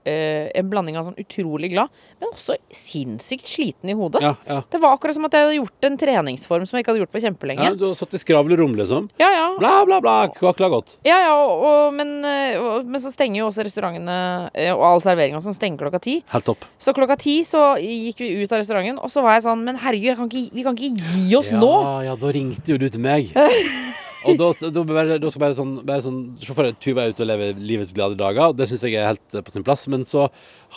En 0.05 0.69
blanding 0.69 0.97
av 0.99 1.07
sånn 1.09 1.17
utrolig 1.21 1.71
glad, 1.73 1.89
men 2.21 2.29
også 2.29 2.57
sinnssykt 2.73 3.47
sliten 3.49 3.89
i 3.89 3.95
hodet. 3.97 4.21
Ja, 4.23 4.35
ja. 4.47 4.59
Det 4.71 4.79
var 4.81 4.95
akkurat 4.95 5.17
som 5.17 5.25
at 5.27 5.33
jeg 5.35 5.47
hadde 5.47 5.57
gjort 5.57 5.87
en 5.89 5.97
treningsform 6.01 6.65
som 6.67 6.77
jeg 6.77 6.85
ikke 6.85 6.93
hadde 6.93 7.03
gjort 7.03 7.13
på 7.15 7.21
kjempelenge. 7.23 7.65
ja 7.65 7.75
du 7.75 7.87
har 7.87 7.95
satt 7.97 8.13
i 8.17 8.21
skravlerom, 8.21 8.75
liksom. 8.77 9.09
Ja, 9.21 9.31
ja. 9.33 9.47
Bla, 9.59 9.73
bla, 9.87 9.99
bla. 10.03 10.15
Kvakla 10.35 10.69
godt. 10.73 10.97
ja, 11.07 11.17
ja 11.25 11.33
og, 11.35 11.65
og, 11.65 11.93
men, 11.97 12.13
eh, 12.27 12.59
og, 12.61 12.85
men 12.85 13.01
så 13.01 13.11
stenger 13.13 13.41
jo 13.41 13.49
også 13.49 13.65
restaurantene 13.67 14.17
eh, 14.53 14.71
og 14.73 14.85
all 14.89 15.03
serveringa 15.03 15.41
sånn 15.43 15.57
stenger 15.57 15.85
klokka 15.85 16.01
ti. 16.03 16.19
Helt 16.33 16.47
topp. 16.47 16.65
Så 16.81 16.93
klokka 16.95 17.17
ti 17.21 17.39
så 17.47 17.75
gikk 17.81 18.21
vi 18.23 18.31
ut 18.43 18.51
av 18.51 18.61
restauranten, 18.61 19.01
og 19.01 19.11
så 19.11 19.23
var 19.25 19.37
jeg 19.37 19.45
sånn 19.47 19.63
Men 19.65 19.79
herregud, 19.81 20.17
kan 20.19 20.29
ikke, 20.29 20.53
vi 20.55 20.65
kan 20.65 20.77
ikke 20.77 21.11
gi 21.15 21.37
oss 21.37 21.51
ja, 21.53 21.59
nå! 21.61 21.73
Ja, 22.05 22.15
da 22.19 22.33
ringte 22.35 22.75
jo 22.75 22.79
du 22.81 22.87
til 22.89 23.01
meg. 23.03 23.33
Og 24.25 24.37
da, 24.39 24.47
da, 24.73 24.81
bare, 24.89 25.17
da 25.21 25.29
skal 25.29 25.41
bare 25.43 25.55
sånn, 25.57 25.73
bare 25.85 26.01
sånn 26.01 26.19
Se 26.41 26.53
for 26.55 26.65
deg 26.65 26.77
Tuva 26.81 27.03
er 27.05 27.13
ute 27.13 27.21
og 27.21 27.29
lever 27.29 27.59
livets 27.61 27.93
glade 27.95 28.17
dager. 28.19 28.55
Det 28.57 28.65
syns 28.69 28.85
jeg 28.87 28.95
er 28.97 29.05
helt 29.11 29.35
eh, 29.37 29.43
på 29.45 29.53
sin 29.53 29.65
plass. 29.65 29.83
Men 29.91 30.05
så 30.09 30.25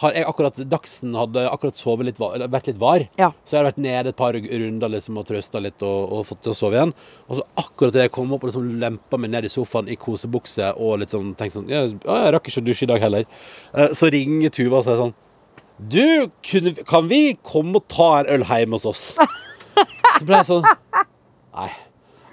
har 0.03 0.15
jeg 0.17 0.27
akkurat 0.29 0.61
Dagsen 0.69 1.17
hadde 1.17 1.47
akkurat 1.49 1.79
sovet 1.81 2.11
litt, 2.11 2.21
vært 2.21 2.69
litt 2.71 2.81
var. 2.83 3.07
Ja. 3.21 3.31
Så 3.45 3.57
jeg 3.57 3.63
har 3.63 3.69
vært 3.71 3.81
nede 3.83 4.13
et 4.13 4.19
par 4.19 4.37
runder 4.37 4.93
liksom, 4.93 5.17
og 5.23 5.27
trøsta 5.31 5.63
litt 5.65 5.83
og, 5.87 6.13
og 6.19 6.27
fått 6.29 6.43
til 6.45 6.53
å 6.53 6.59
sove 6.59 6.79
igjen. 6.79 6.93
Og 7.29 7.41
så 7.41 7.47
akkurat 7.65 7.97
da 7.97 8.05
jeg 8.05 8.15
kom 8.19 8.37
opp 8.37 8.45
og 8.45 8.53
liksom 8.53 8.69
lempa 8.85 9.21
meg 9.21 9.33
ned 9.33 9.49
i 9.49 9.53
sofaen 9.53 9.89
i 9.89 9.97
kosebukse 10.01 10.75
og 10.77 11.01
litt 11.03 11.17
sånn 11.17 11.33
tenkte 11.39 11.61
sånn 11.63 11.73
ja, 11.73 11.87
ja, 11.89 12.21
Jeg 12.27 12.37
rakk 12.37 12.53
ikke 12.53 12.63
å 12.63 12.69
dusje 12.69 12.87
i 12.87 12.93
dag 12.93 13.03
heller. 13.09 13.27
Eh, 13.73 13.91
Så 13.97 14.13
ringer 14.13 14.53
Tuva 14.55 14.83
og 14.83 14.87
sier 14.87 15.01
sånn 15.01 15.17
Du, 15.79 16.05
kunne, 16.45 16.77
kan 16.89 17.09
vi 17.11 17.23
komme 17.47 17.81
og 17.81 17.89
ta 17.91 18.13
en 18.21 18.33
øl 18.39 18.47
hjemme 18.53 18.77
hos 18.79 18.89
oss? 18.93 19.05
Så 20.19 20.25
ble 20.27 20.41
jeg 20.43 20.51
sånn 20.53 20.67
Nei. 21.59 21.71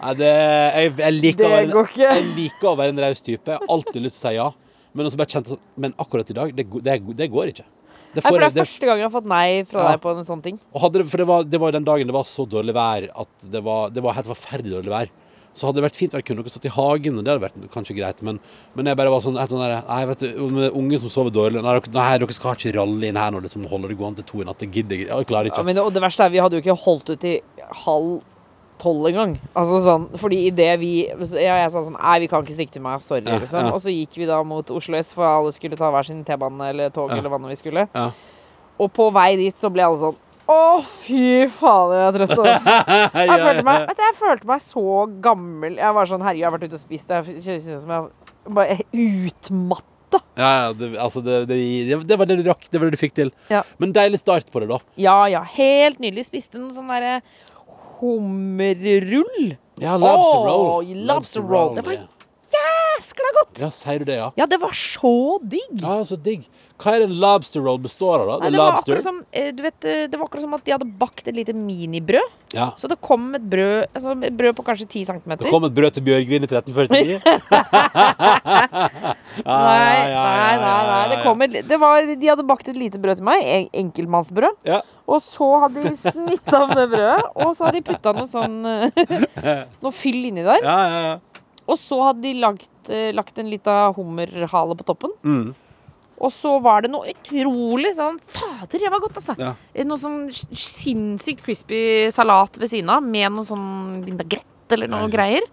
Nei 0.05 0.13
det, 0.19 0.29
jeg, 0.29 0.91
jeg, 1.01 1.13
liker 1.17 1.39
Det 1.39 1.47
å 1.47 1.53
være 1.55 1.83
ikke. 1.87 2.09
jeg 2.11 2.25
liker 2.35 2.69
å 2.69 2.75
være 2.77 2.93
en 2.93 3.01
raus 3.07 3.23
type. 3.25 3.49
Jeg 3.49 3.57
har 3.61 3.73
alltid 3.73 4.03
lyst 4.05 4.19
til 4.19 4.27
å 4.27 4.29
si 4.29 4.35
ja. 4.37 4.49
Men, 4.95 5.09
kjente 5.11 5.55
sånn, 5.55 5.63
men 5.81 5.95
akkurat 5.99 6.29
i 6.31 6.35
dag, 6.37 6.53
det, 6.55 6.67
det, 6.85 6.99
det 7.19 7.27
går 7.33 7.51
ikke. 7.51 7.65
Det 8.15 8.21
Nei, 8.23 8.29
for 8.29 8.39
det 8.39 8.45
er 8.47 8.53
er 8.53 8.61
første 8.61 8.87
gang 8.87 9.01
jeg 9.01 9.07
har 9.09 9.11
fått 9.11 9.27
nei 9.27 9.47
fra 9.67 9.81
Ja. 9.81 9.91
deg 9.91 10.01
på 10.05 10.13
en 10.15 10.23
sånn 10.23 10.43
ting. 10.43 10.59
hadde 10.71 11.01
det, 11.01 11.09
for 11.11 11.19
det 11.19 11.27
var, 11.27 11.43
det 11.43 11.59
var 11.59 11.75
den 11.75 11.83
dagen 11.87 12.07
det 12.07 12.15
var 12.15 12.23
så 12.29 12.45
dårlig 12.47 12.75
vær 12.77 13.09
at 13.11 13.47
det 13.51 13.61
var, 13.65 13.89
det 13.91 14.03
var 14.05 14.15
helt 14.15 14.29
forferdelig 14.29 14.77
dårlig 14.77 14.93
vær. 14.93 15.09
Så 15.55 15.67
hadde 15.67 15.79
det 15.79 15.85
vært 15.87 15.99
fint 15.99 16.15
å 16.15 16.21
kunne 16.23 16.43
stått 16.51 16.67
i 16.67 16.71
hagen, 16.75 17.17
og 17.17 17.23
det 17.23 17.31
hadde 17.31 17.43
vært 17.45 17.67
kanskje 17.71 17.95
greit. 17.95 18.21
Men, 18.27 18.39
men 18.75 18.89
jeg 18.91 18.99
bare 18.99 19.11
var 19.11 19.23
sånn, 19.23 19.39
sånn 19.51 19.63
der, 19.63 19.75
Nei, 19.87 19.99
vet 20.11 20.23
du, 20.23 20.41
med 20.51 20.75
unge 20.75 20.99
som 20.99 21.11
sover 21.11 21.31
dårlig 21.31 21.63
Nei, 21.63 21.75
dere, 21.87 22.35
skal 22.35 22.55
ikke 22.59 22.75
ralle 22.75 23.07
inn 23.07 23.19
her 23.19 23.31
når 23.31 23.43
det 23.43 23.49
liksom 23.49 23.67
holder 23.71 23.91
det 23.91 23.99
gående 23.99 24.21
til 24.23 24.29
to 24.31 24.43
i 24.43 24.47
natt. 24.47 24.59
Det 24.63 24.71
gidder 24.71 24.99
jeg. 24.99 25.09
Jeg 25.11 25.29
klarer 25.31 25.51
Ja, 25.51 25.63
men 25.63 25.75
det, 25.79 25.83
og 25.83 25.95
det 25.95 26.03
verste 26.03 26.27
er, 26.27 26.33
vi 26.35 26.43
hadde 26.43 26.59
jo 26.59 26.63
ikke 26.63 26.79
holdt 26.85 27.11
ut 27.15 27.27
i 27.27 27.35
halv 27.85 28.17
tolv 28.81 29.07
engang. 29.09 29.37
Altså 29.55 29.79
sånn, 29.85 30.05
fordi 30.19 30.41
i 30.47 30.51
det 30.55 30.69
vi 30.81 30.89
ja, 31.07 31.55
Jeg 31.63 31.71
sa 31.71 31.81
sånn 31.85 31.95
Nei, 31.95 32.17
vi 32.25 32.27
kan 32.31 32.43
ikke 32.43 32.57
stikke 32.57 32.73
til 32.75 32.83
meg. 32.85 33.01
Sorry, 33.03 33.23
Ja, 33.25 33.39
liksom. 33.39 33.71
Og 33.71 33.79
så 33.83 33.93
gikk 33.93 34.17
vi 34.19 34.27
da 34.29 34.41
mot 34.43 34.69
Oslo 34.75 34.97
S, 34.99 35.13
for 35.15 35.27
alle 35.29 35.53
skulle 35.55 35.77
ta 35.79 35.89
hver 35.93 36.07
sin 36.07 36.23
T-bane 36.27 36.69
eller 36.73 36.91
tog 36.95 37.11
eller 37.15 37.31
hva 37.31 37.39
nå 37.41 37.49
vi 37.53 37.57
skulle. 37.59 37.87
Ja. 37.95 38.09
Og 38.75 38.91
på 38.91 39.07
vei 39.15 39.35
dit 39.39 39.55
så 39.57 39.71
ble 39.71 39.85
alle 39.87 40.01
sånn 40.01 40.17
Å, 40.51 40.57
fy 40.85 41.47
faen, 41.49 41.93
jeg 41.95 42.05
er 42.05 42.17
trøtt. 42.19 42.37
ass. 42.45 42.65
Jeg 43.25 43.39
følte, 43.41 43.63
meg, 43.65 43.87
jeg 43.97 44.15
følte 44.19 44.49
meg 44.51 44.61
så 44.61 44.83
gammel. 45.25 45.79
Jeg 45.81 45.95
var 45.97 46.05
sånn 46.11 46.21
Herregud, 46.21 46.41
jeg 46.43 46.45
har 46.51 46.53
vært 46.59 46.67
ute 46.69 46.77
og 46.77 46.83
spist. 46.83 47.09
Jeg 47.15 47.39
kjennes 47.41 47.81
som 47.81 47.93
jeg 47.95 48.53
bare 48.53 48.75
utmatta. 48.93 50.19
Ja, 50.37 50.49
ja, 50.67 50.67
det, 50.77 50.91
altså 51.01 51.21
det, 51.25 51.39
det, 51.49 51.57
det 52.07 52.17
var 52.19 52.29
det 52.29 52.37
du 52.39 52.43
drakk. 52.45 52.67
Det 52.69 52.77
var 52.79 52.91
det 52.91 52.95
du 52.99 53.01
fikk 53.01 53.15
til. 53.17 53.31
Ja. 53.51 53.63
Men 53.81 53.93
deilig 53.95 54.19
start 54.21 54.51
på 54.53 54.61
det, 54.61 54.69
da. 54.69 54.77
Ja 55.01 55.17
ja, 55.31 55.41
helt 55.55 55.97
nydelig. 56.03 56.27
Spiste 56.29 56.61
noe 56.61 56.75
sånn 56.75 56.91
derre 56.93 57.17
hummerrull. 57.99 59.55
Ja, 59.79 59.97
lobster 59.97 60.39
roll. 60.47 60.95
lobster 60.95 61.41
roll. 61.41 61.75
Det 61.75 61.81
var 61.81 61.97
ja. 62.95 63.01
Jæskla 63.01 63.31
godt! 63.41 63.59
ja, 63.61 63.69
sier 63.75 63.99
du 63.99 64.05
det, 64.07 64.15
ja? 64.21 64.29
Ja, 64.39 64.45
det 64.47 64.59
var 64.61 64.71
så 64.75 65.11
digg. 65.43 65.81
Ja, 65.81 65.97
så 66.07 66.15
digg. 66.21 66.47
Hva 66.79 66.91
er 66.95 66.99
det 67.03 67.09
en 67.09 67.19
lobster 67.21 67.61
roll 67.63 67.77
består 67.79 68.23
av, 68.23 68.27
da? 68.27 68.37
Nei, 68.43 68.49
Det 68.51 68.59
var 68.59 68.73
akkurat 68.81 69.03
som, 69.05 69.19
eh, 69.31 69.51
du 69.55 69.61
vet, 69.63 69.85
eh, 69.87 70.07
det 70.11 70.17
var 70.19 70.27
akkurat 70.27 70.41
som 70.43 70.53
at 70.57 70.63
de 70.65 70.71
hadde 70.75 70.87
bakt 70.99 71.27
et 71.27 71.35
lite 71.35 71.53
minibrød. 71.55 72.33
Ja. 72.55 72.69
Så 72.79 72.87
det 72.91 72.97
kom 73.01 73.33
et 73.35 73.43
brød, 73.49 73.85
altså 73.95 74.11
et 74.23 74.35
brød 74.37 74.55
på 74.57 74.63
kanskje 74.67 74.87
10 74.87 75.05
cm. 75.05 75.35
Det 75.39 75.49
kom 75.51 75.63
et 75.67 75.73
brød 75.75 75.93
til 75.95 76.03
Bjørgvin 76.03 76.43
i 76.43 76.47
1349. 76.47 77.21
Nei, 79.45 79.95
nei, 80.15 80.55
nei, 80.59 80.81
nei. 80.89 81.03
Det 81.11 81.21
kom 81.23 81.41
et, 81.45 81.55
det 81.67 81.79
var, 81.81 82.05
de 82.15 82.27
hadde 82.31 82.45
bakt 82.47 82.67
et 82.71 82.77
lite 82.79 82.99
brød 83.01 83.19
til 83.21 83.27
meg. 83.27 83.43
en- 83.43 83.69
Enkeltmannsbrød. 83.85 84.55
Ja. 84.67 84.81
Og 85.07 85.21
så 85.21 85.47
hadde 85.65 85.83
de 85.83 85.95
snitt 85.99 86.53
av 86.53 86.69
det 86.75 86.87
brødet, 86.91 87.23
og 87.35 87.55
så 87.55 87.65
hadde 87.67 87.79
de 87.81 87.85
putta 87.91 88.13
noe 88.15 88.25
sånn 88.29 88.55
eh, 88.65 89.63
Noe 89.83 89.91
fyll 89.95 90.23
inni 90.31 90.43
der. 90.45 90.63
Ja, 90.63 90.77
ja, 90.89 91.01
ja. 91.09 91.15
Og 91.65 91.77
så 91.81 91.97
hadde 92.07 92.21
de 92.27 92.33
lagt, 92.39 92.89
eh, 92.93 93.11
lagt 93.15 93.37
en 93.41 93.49
lita 93.49 93.91
hummerhale 93.95 94.75
på 94.77 94.85
toppen. 94.85 95.13
Mm. 95.25 95.53
Og 96.15 96.31
så 96.31 96.53
var 96.63 96.85
det 96.85 96.91
noe 96.93 97.09
utrolig 97.11 97.91
sånn 97.97 98.19
Fader, 98.31 98.79
det 98.79 98.91
var 98.91 99.01
godt, 99.03 99.17
altså. 99.19 99.35
Ja. 99.41 99.53
Eh, 99.73 99.83
Noe 99.87 99.99
sånn 99.99 100.29
sinnssykt 100.55 101.43
crispy 101.43 102.09
salat 102.15 102.55
ved 102.61 102.71
siden 102.71 102.91
av, 102.93 103.03
med 103.03 103.33
noe 103.35 103.43
sånn 103.47 104.03
vindagrett 104.05 104.75
eller 104.75 104.87
noe 104.91 105.09
greier. 105.11 105.43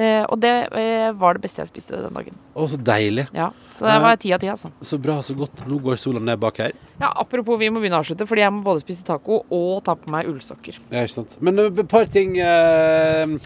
Eh, 0.00 0.22
og 0.30 0.38
det 0.40 0.52
eh, 0.78 1.10
var 1.18 1.36
det 1.36 1.42
beste 1.44 1.60
jeg 1.60 1.68
spiste 1.68 1.98
den 1.98 2.14
dagen. 2.16 2.36
Å, 2.54 2.64
så 2.70 2.78
deilig. 2.80 3.26
Ja, 3.36 3.50
Så 3.74 3.84
det 3.84 3.96
var 4.00 4.16
ti 4.22 4.30
av 4.32 4.40
ti, 4.40 4.48
altså. 4.48 4.70
Så 4.86 4.96
bra, 5.02 5.18
så 5.26 5.34
godt. 5.36 5.66
Nå 5.68 5.80
går 5.84 5.98
sola 6.00 6.22
ned 6.22 6.40
bak 6.40 6.62
her. 6.62 6.72
Ja, 7.02 7.10
Apropos, 7.20 7.58
vi 7.60 7.68
må 7.68 7.82
begynne 7.82 7.98
å 7.98 8.04
avslutte, 8.04 8.24
fordi 8.30 8.46
jeg 8.46 8.54
må 8.54 8.62
både 8.64 8.80
spise 8.84 9.04
taco 9.04 9.42
og 9.50 9.82
ta 9.84 9.96
på 9.98 10.08
meg 10.14 10.30
ullsokker. 10.30 10.78
Ja, 10.94 11.02
ikke 11.04 11.18
sant. 11.18 11.36
Men 11.44 11.60
eh, 11.60 11.68
et 11.74 11.90
par 11.90 12.08
ting 12.08 12.38
eh, 12.40 13.36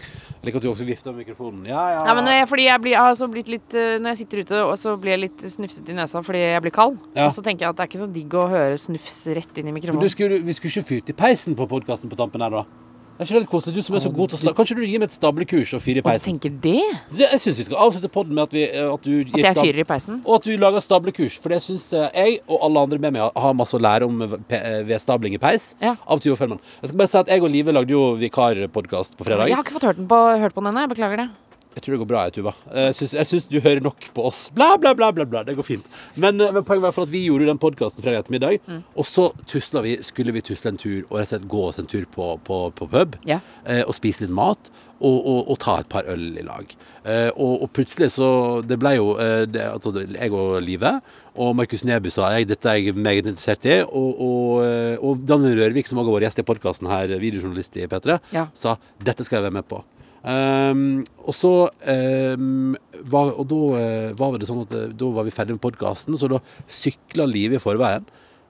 Jeg 0.45 0.51
liker 0.53 0.61
at 0.61 0.65
du 0.67 0.69
også 0.69 0.85
vifter 0.85 1.09
med 1.09 1.23
mikrofonen. 1.23 1.63
Ja, 1.65 1.81
ja. 1.95 2.01
Ja, 2.05 2.13
men 2.13 2.27
jeg, 2.29 2.45
fordi 2.51 2.67
jeg, 2.67 2.81
blir, 2.83 2.93
jeg 2.93 3.01
har 3.01 3.29
blitt 3.33 3.47
litt 3.49 3.73
eh, 3.73 3.95
Når 3.97 4.11
jeg 4.11 4.19
sitter 4.19 4.43
ute, 4.45 4.59
og 4.61 4.75
så 4.77 4.93
blir 5.01 5.15
jeg 5.15 5.21
litt 5.23 5.45
snufsete 5.55 5.89
i 5.89 5.97
nesa 5.97 6.21
fordi 6.21 6.43
jeg 6.43 6.61
blir 6.61 6.75
kald. 6.75 6.99
Ja. 7.17 7.25
Og 7.25 7.33
så 7.33 7.41
tenker 7.41 7.65
jeg 7.65 7.73
at 7.73 7.79
det 7.79 7.85
er 7.87 7.89
ikke 7.89 8.03
så 8.03 8.09
digg 8.13 8.35
å 8.37 8.45
høre 8.51 8.77
snufs 8.77 9.17
rett 9.33 9.57
inn 9.57 9.71
i 9.71 9.73
Men 9.73 9.81
du 9.81 9.87
mikrofonen. 9.89 10.13
skulle, 10.13 10.41
vi 10.45 10.53
skulle 10.53 10.75
ikke 10.75 10.89
fyrt 10.91 11.09
i 11.09 11.17
peisen 11.17 11.57
på 11.57 11.65
podkasten 11.71 12.13
på 12.13 12.19
tampen 12.19 12.45
her, 12.45 12.61
da? 12.61 12.84
Er 13.15 13.23
ikke 13.23 13.35
det 13.37 13.41
litt 13.45 13.51
koselig? 13.51 13.75
Du 13.77 13.85
som 13.85 13.95
er 13.95 14.01
så 14.03 14.09
god 14.11 14.31
til 14.31 14.35
å 14.35 14.39
sta 14.41 14.53
Kanskje 14.57 14.75
du 14.75 14.81
gir 14.83 14.99
meg 14.99 15.07
et 15.07 15.15
stablekurs 15.15 15.71
og 15.77 15.79
fyre 15.83 16.01
i 16.01 16.03
Og 16.03 16.23
tenker 16.25 16.51
det? 16.65 16.81
Jeg 17.15 17.39
syns 17.39 17.61
vi 17.61 17.65
skal 17.69 17.79
avslutte 17.85 18.09
podden 18.11 18.35
med 18.35 18.43
at, 18.43 18.55
vi, 18.55 18.65
eh, 18.67 18.89
at 18.91 19.07
du 19.07 19.13
At 19.21 19.39
jeg 19.39 19.55
fyrer 19.55 19.79
i 19.85 19.87
peisen? 19.87 20.19
Og 20.25 20.35
at 20.41 20.49
du 20.49 20.51
lager 20.59 20.83
stablekurs. 20.83 21.37
For 21.39 21.55
det 21.55 21.61
syns 21.63 21.87
jeg 21.95 22.41
og 22.43 22.67
alle 22.67 22.83
andre 22.89 22.99
med 23.05 23.15
meg 23.15 23.39
har 23.45 23.55
masse 23.55 23.77
å 23.77 23.79
lære 23.79 24.09
om 24.09 24.25
eh, 24.27 24.67
vedstabling 24.89 25.37
i 25.37 25.39
peis. 25.39 25.71
Ja. 25.79 25.95
Av 26.03 26.19
Tuva 26.19 26.35
Fellmann. 26.41 26.59
Jeg 26.81 26.91
skal 26.91 26.99
bare 26.99 27.13
si 27.13 27.19
at 27.23 27.31
jeg 27.31 27.45
og 27.45 27.55
Live 27.55 27.77
lagde 27.77 27.95
jo 27.95 28.03
vikarpodkast 28.19 29.15
på 29.15 29.29
fredag. 29.29 29.47
Jeg 29.47 29.55
har 29.61 29.63
ikke 29.63 29.77
fått 29.79 29.87
hørt, 29.93 30.01
den 30.01 30.11
på, 30.11 30.21
hørt 30.43 30.57
på 30.57 30.65
den 30.65 30.73
ennå. 30.73 30.83
Jeg 30.83 30.95
beklager 30.97 31.23
det. 31.23 31.29
Jeg 31.75 31.83
tror 31.83 31.91
det 31.97 31.99
går 32.05 32.07
bra, 32.07 32.21
jeg, 32.29 32.33
Tuva. 32.37 32.53
Jeg 32.71 33.27
syns, 33.27 33.45
du 33.51 33.57
hører 33.59 33.81
nok 33.83 34.05
på 34.15 34.23
oss. 34.29 34.45
Bla, 34.55 34.77
bla, 34.79 34.93
bla, 34.95 35.09
bla. 35.11 35.25
bla. 35.27 35.41
Det 35.43 35.57
går 35.57 35.65
fint. 35.67 35.85
Men, 36.15 36.39
eh, 36.39 36.53
men 36.55 36.63
poenget 36.63 36.85
var 36.87 36.93
for 36.95 37.03
at 37.03 37.11
vi 37.11 37.25
gjorde 37.27 37.49
den 37.49 37.59
podkasten 37.59 38.01
fredag 38.03 38.23
ettermiddag, 38.23 38.59
Mm. 38.65 38.83
og 38.95 39.05
så 39.05 39.25
tusla 39.45 39.81
vi, 39.83 39.97
skulle 40.01 40.31
vi 40.31 40.41
tusle 40.41 40.69
en 40.71 40.77
tur 40.79 41.03
og 41.09 41.19
rett 41.19 41.27
og 41.27 41.33
slett 41.33 41.47
gå 41.51 41.63
oss 41.67 41.79
en 41.79 41.85
tur 41.91 42.05
på, 42.05 42.39
på, 42.47 42.71
på 42.73 42.87
pub. 42.89 43.17
Ja. 43.27 43.41
eh, 43.65 43.83
og 43.83 43.93
spise 43.93 44.21
litt 44.23 44.31
mat. 44.31 44.71
Og, 45.03 45.17
og, 45.27 45.49
og 45.51 45.57
ta 45.59 45.73
et 45.81 45.89
par 45.91 46.05
øl 46.07 46.37
i 46.39 46.41
lag. 46.47 46.69
Eh, 47.03 47.27
og, 47.35 47.63
og 47.65 47.69
plutselig 47.75 48.07
så 48.15 48.61
Det 48.63 48.77
ble 48.79 48.93
jo 48.95 49.09
det, 49.51 49.59
altså, 49.61 49.91
jeg 50.07 50.31
og 50.31 50.61
Live 50.63 51.01
og 51.35 51.51
Markus 51.59 51.83
Neby 51.83 52.09
sa 52.09 52.29
jeg, 52.31 52.47
dette 52.47 52.65
er 52.71 52.79
jeg 52.79 52.95
meget 52.95 53.27
interessert 53.27 53.65
i. 53.67 53.81
Og, 53.83 54.21
og, 54.23 55.03
og 55.03 55.25
Daniel 55.27 55.59
Rørvik, 55.59 55.85
som 55.91 55.99
også 55.99 56.07
har 56.07 56.15
vår 56.15 56.25
gjest 56.29 56.39
i 56.39 56.47
podkasten 56.47 56.87
her, 56.87 57.11
videojournalist 57.19 57.75
i 57.75 57.85
P3, 57.91 58.15
Ja. 58.31 58.47
sa 58.55 58.77
dette 59.03 59.25
skal 59.27 59.41
jeg 59.41 59.49
være 59.49 59.57
med 59.59 59.67
på. 59.67 59.83
Ehm, 60.25 61.03
og 61.21 61.35
så 61.37 61.53
um, 61.69 62.73
var, 63.05 63.31
Og 63.37 63.45
da 63.51 63.59
uh, 63.77 64.13
var 64.17 64.37
det 64.41 64.47
sånn 64.49 64.63
at 64.63 64.71
eh, 64.73 64.93
da 64.97 65.09
var 65.13 65.27
vi 65.27 65.33
ferdig 65.33 65.53
med 65.53 65.61
podkasten, 65.61 66.17
så 66.17 66.29
da 66.31 66.39
sykla 66.65 67.27
Live 67.29 67.59
i 67.59 67.61
forveien 67.61 68.07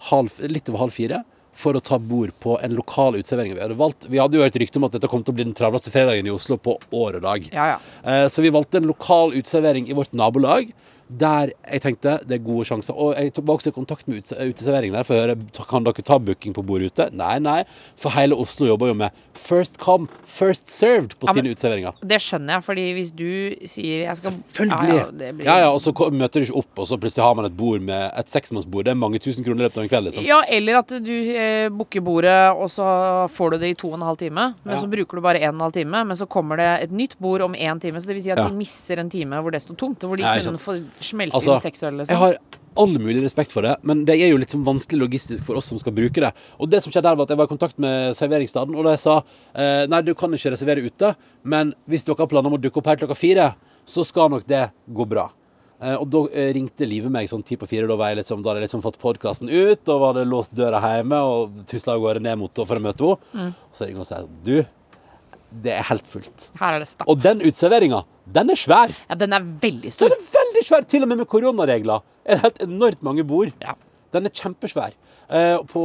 halv, 0.08 0.38
litt 0.48 0.70
over 0.72 0.86
halv 0.86 0.96
fire 0.96 1.24
for 1.56 1.76
å 1.76 1.82
ta 1.84 1.96
bord 2.00 2.34
på 2.44 2.58
en 2.64 2.74
lokal 2.76 3.16
uteservering 3.16 3.54
vi 3.56 3.64
hadde 3.64 3.78
valgt. 3.80 4.10
Vi 4.12 4.20
hadde 4.20 4.36
jo 4.36 4.44
hørt 4.44 4.58
rykte 4.60 4.80
om 4.80 4.88
at 4.88 4.98
dette 4.98 5.08
kom 5.12 5.24
til 5.24 5.32
å 5.32 5.38
bli 5.38 5.46
den 5.48 5.56
travleste 5.56 5.92
fredagen 5.92 6.28
i 6.28 6.34
Oslo 6.34 6.58
på 6.60 6.76
år 6.96 7.20
og 7.20 7.24
dag. 7.24 7.48
Ja, 7.56 7.68
ja. 7.74 7.78
Uh, 8.04 8.26
Så 8.32 8.44
vi 8.44 8.54
valgte 8.56 8.82
en 8.82 8.92
lokal 8.92 9.36
uteservering 9.36 9.88
i 9.88 9.96
vårt 9.96 10.16
nabolag. 10.16 10.72
Der 11.08 11.52
jeg 11.72 11.82
tenkte 11.84 12.16
det 12.26 12.40
er 12.40 12.44
gode 12.44 12.66
sjanser. 12.66 12.96
Og 12.98 13.14
jeg 13.16 13.32
var 13.38 13.54
også 13.60 13.70
i 13.70 13.76
kontakt 13.76 14.08
med 14.10 14.24
uteserveringen 14.26 14.96
der 14.98 15.04
for 15.06 15.36
kan 15.70 15.84
dere 15.86 16.02
ta 16.02 16.18
booking 16.18 16.54
på 16.56 16.64
bordet 16.66 16.92
ute. 16.92 17.10
Nei, 17.14 17.38
nei. 17.40 17.60
For 17.96 18.10
hele 18.10 18.34
Oslo 18.42 18.66
jobber 18.66 18.88
jo 18.90 18.96
med 18.98 19.12
first 19.38 19.78
come, 19.78 20.08
first 20.26 20.72
served 20.72 21.14
på 21.20 21.28
Ja, 21.30 21.34
sine 21.38 21.52
uteserveringer. 21.54 21.94
Det 22.02 22.18
skjønner 22.26 22.56
jeg, 22.58 22.64
fordi 22.66 22.86
hvis 22.98 23.12
du 23.14 23.30
sier 23.70 24.06
jeg 24.08 24.18
skal 24.18 24.34
Selvfølgelig. 24.56 24.88
Ja, 24.90 24.96
Ja, 24.96 25.28
ja, 25.28 25.32
blir... 25.38 25.46
ja, 25.46 25.70
og 25.70 25.80
så 25.82 25.94
møter 26.12 26.42
du 26.42 26.48
ikke 26.48 26.58
opp, 26.64 26.80
og 26.80 26.88
så 26.90 26.98
plutselig 26.98 27.24
har 27.24 27.36
man 27.38 27.46
et 27.52 27.58
bord 27.58 27.82
med 27.86 28.12
et 28.18 28.30
seksmannsbord. 28.34 28.86
Det 28.86 28.92
er 28.96 29.00
mange 29.06 29.20
tusen 29.22 29.44
kroner 29.46 29.62
i 29.62 29.68
løpet 29.68 29.78
av 29.78 29.84
en 29.86 29.90
kveld, 29.94 30.10
liksom. 30.10 30.26
Ja, 30.26 30.42
eller 30.50 30.80
at 30.82 30.90
du 31.06 31.14
eh, 31.36 31.70
booker 31.70 32.02
bordet, 32.02 32.36
og 32.58 32.70
så 32.74 33.30
får 33.30 33.52
du 33.52 33.58
det 33.62 33.70
i 33.76 33.78
to 33.78 33.92
og 33.94 34.00
en 34.00 34.08
halv 34.10 34.18
time. 34.18 34.48
Men 34.66 34.74
Ja. 34.76 34.82
så 34.82 34.90
bruker 34.90 35.16
du 35.16 35.22
bare 35.22 35.40
en 35.44 35.50
og 35.54 35.56
en 35.56 35.66
halv 35.70 35.74
time, 35.78 36.04
men 36.06 36.18
så 36.18 36.26
kommer 36.28 36.58
det 36.58 36.70
et 36.90 36.92
nytt 36.92 37.16
bord 37.22 37.42
om 37.46 37.54
én 37.54 37.80
time. 37.80 38.00
Så 38.02 38.08
det 38.08 38.16
vil 38.18 38.24
si 38.24 38.32
at 38.32 38.38
Ja. 38.42 38.48
de 38.50 38.56
misser 38.58 38.98
en 39.00 39.10
time 39.10 39.36
hvor 39.42 39.52
det 39.52 39.62
står 39.62 39.76
tomt, 39.78 40.04
og 40.04 40.10
hvor 40.10 40.18
de 40.18 40.24
kunne 40.44 40.58
få 40.58 40.82
smelte 41.04 41.36
Altså, 41.36 41.58
inn 41.58 41.66
seks 41.66 41.84
liksom. 41.84 42.14
Jeg 42.14 42.22
har 42.22 42.38
all 42.76 42.98
mulig 43.00 43.24
respekt 43.24 43.54
for 43.56 43.64
det, 43.64 43.76
men 43.88 44.04
det 44.08 44.18
er 44.20 44.34
jo 44.34 44.40
litt 44.42 44.52
sånn 44.52 44.66
vanskelig 44.68 45.06
logistisk 45.06 45.46
for 45.48 45.60
oss 45.60 45.70
som 45.72 45.80
skal 45.80 45.96
bruke 45.96 46.24
det. 46.24 46.32
Og 46.60 46.70
det 46.72 46.82
som 46.84 46.92
skjedde 46.92 47.08
der 47.08 47.16
var 47.16 47.28
at 47.28 47.32
jeg 47.32 47.40
var 47.40 47.48
i 47.48 47.54
kontakt 47.54 47.80
med 47.82 48.18
serveringsstaden, 48.18 48.76
og 48.76 48.90
de 48.90 48.98
sa 49.00 49.22
eh, 49.54 49.86
nei, 49.92 50.02
du 50.04 50.12
kan 50.18 50.34
ikke 50.36 50.52
reservere 50.56 50.84
ute, 50.84 51.14
men 51.44 51.72
hvis 51.88 52.04
dere 52.04 52.20
har 52.26 52.32
planer 52.32 52.52
om 52.52 52.58
å 52.58 52.62
dukke 52.62 52.82
opp 52.82 52.92
her 52.92 53.00
klokka 53.00 53.18
fire, 53.18 53.54
så 53.88 54.04
skal 54.04 54.32
nok 54.34 54.48
det 54.50 54.66
gå 54.92 55.08
bra. 55.08 55.30
Eh, 55.82 55.96
og 55.96 56.08
da 56.12 56.24
eh, 56.32 56.52
ringte 56.56 56.88
Live 56.88 57.12
meg 57.12 57.30
sånn 57.32 57.44
ti 57.48 57.58
på 57.60 57.68
fire. 57.70 57.88
Da, 57.90 57.98
var 58.00 58.12
jeg 58.12 58.22
liksom, 58.24 58.44
da 58.44 58.52
hadde 58.52 58.64
jeg 58.64 58.70
liksom 58.70 58.84
fått 58.86 59.00
podkasten 59.02 59.52
ut, 59.52 59.84
og 59.92 60.08
hadde 60.10 60.26
låst 60.28 60.56
døra 60.56 60.82
hjemme 60.84 61.20
og 61.28 61.62
tusla 61.70 61.96
av 61.96 62.04
gårde 62.04 62.24
ned 62.26 62.42
mot 62.42 62.52
henne 62.52 62.70
for 62.72 62.82
å 62.82 62.86
møte 62.88 63.12
henne. 63.12 63.54
Og 63.70 63.78
så 63.80 63.88
ringer 63.88 64.02
hun 64.02 64.06
og 64.06 64.12
sier 64.12 64.28
du, 64.48 64.56
det 65.66 65.78
er 65.78 65.88
helt 65.88 66.08
fullt. 66.12 66.50
Her 66.60 66.78
er 66.78 66.84
det 66.84 66.90
stapp. 66.92 67.08
Og 67.12 67.20
den 67.24 67.44
uteserveringa, 67.44 68.04
den 68.34 68.50
er 68.50 68.58
svær. 68.58 68.94
Ja, 69.10 69.18
den 69.20 69.34
er 69.38 69.44
veldig 69.62 69.92
stor. 69.94 70.10
Den 70.10 70.18
er 70.18 70.38
veldig 70.40 70.64
svær, 70.66 70.88
til 70.90 71.06
og 71.06 71.12
med 71.12 71.22
med 71.22 71.30
koronaregler. 71.30 72.06
Er 72.26 72.38
det 72.38 72.46
helt 72.46 72.64
enormt 72.66 73.04
mange 73.06 73.26
bord. 73.28 73.52
Ja. 73.62 73.76
Den 74.16 74.26
er 74.26 74.34
kjempesvær 74.34 74.94
eh, 75.30 75.58
på, 75.70 75.84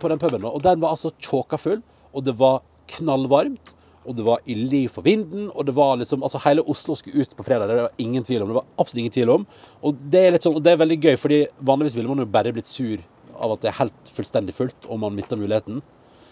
på 0.00 0.10
den 0.10 0.18
puben. 0.18 0.44
Og 0.48 0.62
den 0.64 0.82
var 0.82 0.96
altså 0.96 1.12
tjåka 1.22 1.58
full, 1.60 1.82
og 2.12 2.24
det 2.26 2.36
var 2.38 2.62
knallvarmt. 2.96 3.74
Og 4.06 4.14
det 4.14 4.22
var 4.22 4.42
ille 4.46 4.84
for 4.86 5.02
vinden, 5.02 5.48
og 5.50 5.66
det 5.66 5.74
var 5.74 5.96
liksom 5.98 6.22
Altså, 6.22 6.38
hele 6.44 6.62
Oslo 6.62 6.94
skulle 6.94 7.26
ut 7.26 7.32
på 7.36 7.42
fredag. 7.42 7.66
Det 7.68 7.86
var 7.88 8.02
ingen 8.02 8.24
tvil 8.24 8.42
om. 8.42 8.48
Det 8.48 8.58
var 8.60 8.68
absolutt 8.78 9.02
ingen 9.02 9.16
tvil 9.16 9.32
om. 9.34 9.46
Og 9.82 9.98
det 10.12 10.22
er 10.22 10.36
litt 10.36 10.46
sånn, 10.46 10.54
og 10.54 10.62
det 10.62 10.74
er 10.74 10.82
veldig 10.82 10.98
gøy, 11.02 11.16
fordi 11.18 11.40
vanligvis 11.58 11.96
ville 11.98 12.10
man 12.10 12.22
jo 12.22 12.30
bare 12.30 12.54
blitt 12.54 12.70
sur 12.70 13.02
av 13.36 13.52
at 13.52 13.64
det 13.64 13.70
er 13.72 13.80
helt 13.80 14.12
fullstendig 14.14 14.54
fullt, 14.56 14.86
og 14.88 15.00
man 15.02 15.14
mister 15.16 15.38
muligheten. 15.38 15.82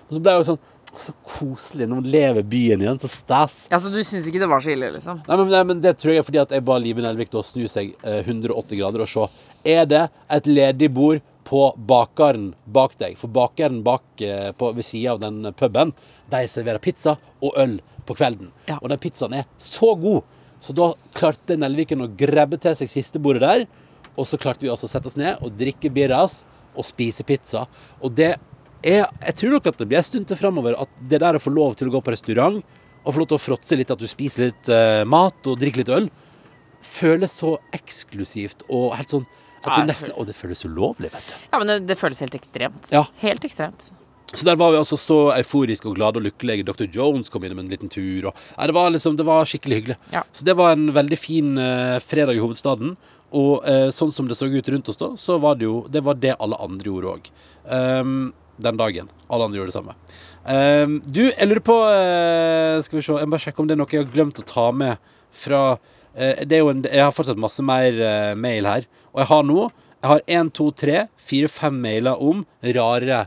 Og 0.09 0.17
så 0.17 0.23
ble 0.23 0.35
jeg 0.35 0.43
jo 0.43 0.47
sånn 0.53 0.63
Så 0.95 1.11
koselig. 1.27 1.89
Nå 1.91 1.97
lever 2.07 2.45
byen 2.47 2.83
igjen. 2.85 2.99
Så 3.03 3.09
stas. 3.11 3.55
Ja, 3.71 3.81
Så 3.83 3.91
du 3.91 3.99
syns 4.07 4.29
ikke 4.31 4.39
det 4.39 4.47
var 4.51 4.63
så 4.63 4.71
ille, 4.71 4.93
liksom? 4.95 5.25
Nei 5.27 5.39
men, 5.41 5.49
nei, 5.51 5.63
men 5.67 5.81
det 5.83 5.97
tror 5.99 6.13
jeg 6.13 6.23
er 6.23 6.27
fordi 6.29 6.39
at 6.45 6.55
jeg 6.55 6.63
ba 6.69 6.77
Live 6.79 7.03
Nelvik 7.03 7.33
da 7.33 7.43
snu 7.43 7.65
seg 7.71 7.97
eh, 8.07 8.21
180 8.23 8.79
grader 8.79 9.03
og 9.03 9.11
se. 9.11 9.25
Er 9.67 9.89
det 9.91 10.05
et 10.37 10.47
ledig 10.47 10.93
bord 10.95 11.25
på 11.49 11.65
bakeren 11.91 12.53
bak 12.77 12.95
deg? 13.03 13.19
For 13.19 13.33
bakeren 13.33 13.83
bak 13.83 14.23
eh, 14.23 14.53
på, 14.55 14.71
ved 14.77 14.87
sida 14.87 15.17
av 15.17 15.25
den 15.25 15.51
puben, 15.59 15.91
de 16.31 16.45
serverer 16.53 16.79
pizza 16.85 17.17
og 17.43 17.59
øl 17.59 17.81
på 18.07 18.15
kvelden. 18.15 18.55
Ja. 18.71 18.79
Og 18.79 18.93
den 18.93 19.03
pizzaen 19.03 19.35
er 19.41 19.51
så 19.59 19.97
god. 19.99 20.23
Så 20.63 20.73
da 20.79 20.93
klarte 21.17 21.59
Nelviken 21.59 22.07
å 22.07 22.13
grabbe 22.23 22.61
til 22.63 22.79
seg 22.79 22.89
siste 22.93 23.19
bordet 23.19 23.43
der. 23.43 23.67
Og 24.15 24.29
så 24.31 24.39
klarte 24.39 24.63
vi 24.63 24.71
også 24.71 24.87
å 24.87 24.95
sette 24.95 25.11
oss 25.11 25.19
ned 25.19 25.43
og 25.43 25.59
drikke 25.59 25.91
birras 25.91 26.45
og 26.75 26.87
spise 26.87 27.27
pizza. 27.27 27.67
Og 27.99 28.15
det 28.15 28.37
er 28.85 29.05
Jeg 29.05 29.37
tror 29.41 29.57
nok 29.57 29.69
at 29.71 29.81
det 29.81 29.89
blir 29.91 30.01
en 30.01 30.07
stund 30.07 30.29
til 30.29 30.39
framover 30.39 30.77
at 30.85 30.99
det 31.11 31.21
der 31.23 31.39
å 31.39 31.43
få 31.43 31.53
lov 31.55 31.79
til 31.79 31.89
å 31.91 31.97
gå 31.97 32.03
på 32.05 32.15
restaurant 32.15 32.61
og 33.05 33.13
få 33.13 33.21
lov 33.21 33.31
til 33.33 33.39
å 33.39 33.45
fråtse 33.45 33.77
litt, 33.77 33.91
at 33.93 34.01
du 34.01 34.09
spiser 34.09 34.49
litt 34.49 34.71
uh, 34.73 35.03
mat 35.09 35.49
og 35.51 35.59
drikker 35.61 35.83
litt 35.83 35.93
øl, 35.93 36.07
føles 36.85 37.35
så 37.37 37.57
eksklusivt 37.77 38.65
og 38.69 38.95
helt 38.97 39.13
sånn 39.13 39.27
at 39.65 39.79
det 39.79 39.85
nesten 39.89 40.11
Og 40.21 40.27
det 40.29 40.35
føles 40.37 40.61
ulovlig, 40.69 41.09
vet 41.09 41.29
du. 41.31 41.37
Ja, 41.49 41.57
men 41.57 41.71
det, 41.71 41.77
det 41.89 41.97
føles 41.97 42.19
helt 42.21 42.35
ekstremt. 42.37 42.91
Ja. 42.93 43.07
Helt 43.23 43.47
ekstremt. 43.49 43.87
Så 44.35 44.45
der 44.45 44.59
var 44.61 44.75
vi 44.75 44.81
altså 44.81 44.99
så 45.01 45.19
euforiske 45.39 45.89
og 45.89 45.97
glade 45.97 46.21
og 46.21 46.27
lykkelige. 46.27 46.67
Dr. 46.69 46.85
Jones 46.93 47.31
kom 47.33 47.45
inn 47.47 47.55
med 47.55 47.65
en 47.65 47.73
liten 47.73 47.93
tur. 47.93 48.29
Og, 48.29 48.45
nei, 48.59 48.69
det, 48.69 48.75
var 48.77 48.93
liksom, 48.93 49.17
det 49.17 49.25
var 49.25 49.49
skikkelig 49.49 49.79
hyggelig. 49.81 49.99
Ja. 50.13 50.25
Så 50.37 50.45
det 50.45 50.57
var 50.59 50.75
en 50.75 50.89
veldig 50.97 51.19
fin 51.21 51.55
uh, 51.57 51.97
fredag 52.05 52.37
i 52.37 52.43
hovedstaden. 52.43 52.97
Og 53.35 53.65
uh, 53.65 53.89
sånn 53.95 54.13
som 54.15 54.29
det 54.29 54.37
så 54.39 54.51
ut 54.51 54.71
rundt 54.75 54.91
oss 54.93 55.01
da, 55.01 55.15
så 55.21 55.39
var 55.43 55.57
det 55.57 55.69
jo 55.69 55.85
Det 55.89 56.03
var 56.05 56.19
det 56.21 56.37
alle 56.37 56.61
andre 56.61 56.91
gjorde 56.91 57.15
òg. 57.17 57.31
Den 58.57 58.79
dagen. 58.79 59.11
Alle 59.29 59.49
andre 59.49 59.61
gjorde 59.61 59.73
det 59.73 59.79
samme. 59.79 59.97
Um, 60.45 60.99
du, 61.07 61.23
jeg 61.31 61.49
lurer 61.49 61.65
på 61.65 61.75
uh, 61.81 62.83
Skal 62.85 62.99
vi 62.99 63.03
se, 63.07 63.15
jeg 63.17 63.29
må 63.31 63.33
bare 63.33 63.45
sjekke 63.47 63.63
om 63.63 63.69
det 63.69 63.73
er 63.73 63.79
noe 63.81 63.89
jeg 63.89 64.03
har 64.03 64.11
glemt 64.13 64.41
å 64.43 64.45
ta 64.45 64.67
med 64.77 65.01
fra 65.33 65.61
uh, 65.79 66.43
det 66.45 66.59
er 66.59 66.61
jo 66.61 66.69
en, 66.69 66.83
Jeg 66.85 67.01
har 67.01 67.15
fortsatt 67.17 67.41
masse 67.41 67.65
mer 67.65 67.97
uh, 67.97 68.35
mail 68.37 68.69
her. 68.69 68.85
Og 69.15 69.23
jeg 69.23 69.31
har 69.33 69.47
nå 69.49 69.61
Jeg 69.65 70.11
har 70.11 70.27
én, 70.37 70.51
to, 70.53 70.69
tre, 70.77 71.07
fire, 71.17 71.49
fem 71.49 71.79
mailer 71.81 72.21
om 72.21 72.45
rare 72.77 73.25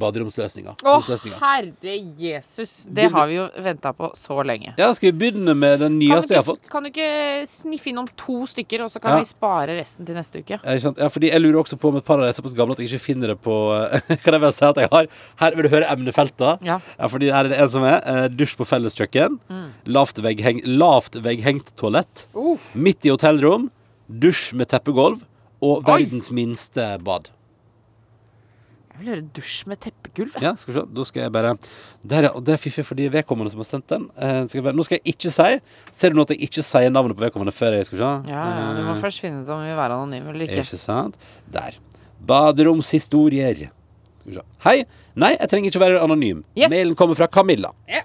baderomsløsninger. 0.00 0.74
Å, 0.84 0.94
Husløsninger. 1.00 1.38
herre 1.40 1.94
Jesus. 2.20 2.86
Det 2.90 3.08
har 3.12 3.26
vi 3.30 3.38
jo 3.38 3.46
venta 3.64 3.92
på 3.96 4.10
så 4.18 4.36
lenge. 4.46 4.74
Ja, 4.78 4.90
skal 4.94 5.10
vi 5.12 5.18
begynne 5.24 5.54
med 5.56 5.80
den 5.80 5.98
Kan 5.98 6.00
du, 6.00 6.04
jeg 6.04 6.16
har 6.16 6.22
ikke, 6.26 6.44
fått? 6.50 6.68
kan 6.72 6.82
du 6.86 6.90
ikke 6.90 7.46
sniffe 7.50 7.90
innom 7.92 8.08
to 8.20 8.42
stykker, 8.50 8.84
og 8.84 8.90
så 8.92 9.00
kan 9.00 9.16
Ja. 9.16 9.18
vi 9.24 9.30
spare 9.30 9.76
resten 9.78 10.06
til 10.06 10.14
neste 10.18 10.42
uke? 10.44 10.58
Ja, 10.62 10.70
ikke 10.76 10.82
sant? 10.88 10.98
ja, 10.98 11.08
fordi 11.08 11.30
jeg 11.32 11.40
lurer 11.40 11.62
også 11.64 11.78
på 11.80 11.88
om 11.88 11.96
et 11.96 12.04
par 12.04 12.18
av 12.20 12.26
de 12.26 12.28
er 12.28 12.36
såpass 12.38 12.54
gamle 12.56 12.72
at 12.72 12.78
jeg 12.78 12.88
ikke 12.90 13.04
finner 13.06 13.28
det 13.34 13.38
på 13.40 13.56
eh, 13.74 14.16
Kan 14.24 14.34
jeg 14.36 14.40
bare 14.40 14.52
si 14.52 14.64
at 14.64 14.76
jeg 14.76 14.88
har 14.92 15.06
Her 15.40 15.54
vil 15.56 15.62
du 15.64 15.68
høre 15.76 15.88
emnefelta. 15.90 16.58
Ja. 16.64 16.80
Ja, 16.98 17.06
fordi 17.08 17.30
her 17.32 17.44
er 17.44 17.48
det 17.48 17.58
en 17.60 17.68
som 17.70 17.82
er 17.88 18.00
eh, 18.04 18.28
dusj 18.28 18.56
på 18.60 18.66
felleskjøkken. 18.68 19.40
Lavt, 19.86 20.20
veggheng, 20.22 20.60
lavt 20.66 21.16
vegghengt 21.22 21.74
toalett. 21.76 22.26
Uh. 22.34 22.56
Midt 22.74 23.04
i 23.06 23.10
hotellrom. 23.14 23.70
Dusj 24.08 24.52
med 24.54 24.68
teppegulv. 24.68 25.22
Og 25.62 25.82
Oi. 25.84 26.04
verdens 26.04 26.30
minste 26.32 26.98
bad. 27.04 27.30
Jeg 29.00 29.06
vil 29.06 29.14
høre 29.14 29.28
dusj 29.32 29.60
med 29.70 29.78
teppegulv. 29.80 30.34
Ja, 30.44 30.50
skal 30.60 30.74
vi 30.74 30.76
se. 30.76 30.82
Da 30.92 31.04
skal 31.08 31.22
jeg 31.22 31.32
bare 31.32 31.54
Der. 32.12 32.26
Og 32.36 32.42
det 32.44 32.52
er 32.52 32.58
fiffig 32.60 32.84
fordi 32.84 33.06
vedkommende 33.08 33.48
som 33.54 33.62
har 33.62 33.68
sendt 33.70 33.86
den 33.88 34.02
eh, 34.20 34.42
skal 34.50 34.66
bare, 34.66 34.76
Nå 34.76 34.84
skal 34.84 34.98
jeg 35.00 35.14
ikke 35.14 35.30
si 35.32 35.46
Ser 35.96 36.12
du 36.12 36.18
nå 36.18 36.26
at 36.26 36.34
jeg 36.34 36.42
ikke 36.44 36.64
sier 36.66 36.92
navnet 36.92 37.16
på 37.16 37.24
vedkommende 37.24 37.54
før 37.56 37.78
jeg 37.78 37.88
skal 37.88 38.02
se? 38.02 38.10
Ja, 38.28 38.42
ja, 38.44 38.66
du 38.76 38.82
må 38.84 38.92
Eh, 38.98 39.00
først 39.00 39.22
finne 39.24 39.40
ut 39.40 39.48
om 39.48 39.62
vi 39.64 39.70
vil 39.70 39.78
være 39.80 39.96
anonyme 39.96 40.34
eller 40.34 40.44
ikke. 40.50 40.66
Ikke 40.66 40.80
sant? 40.82 41.16
Der. 41.48 41.78
Baderomshistorier. 42.28 43.70
Skal 44.20 44.34
vi 44.34 44.36
se. 44.36 44.44
Hei. 44.66 44.76
Nei, 45.16 45.32
jeg 45.38 45.48
trenger 45.48 45.72
ikke 45.72 45.82
være 45.86 46.02
anonym. 46.04 46.44
Yes. 46.58 46.68
Mailen 46.68 46.94
kommer 46.98 47.16
fra 47.16 47.26
Camilla. 47.32 47.72
Yeah. 47.88 48.04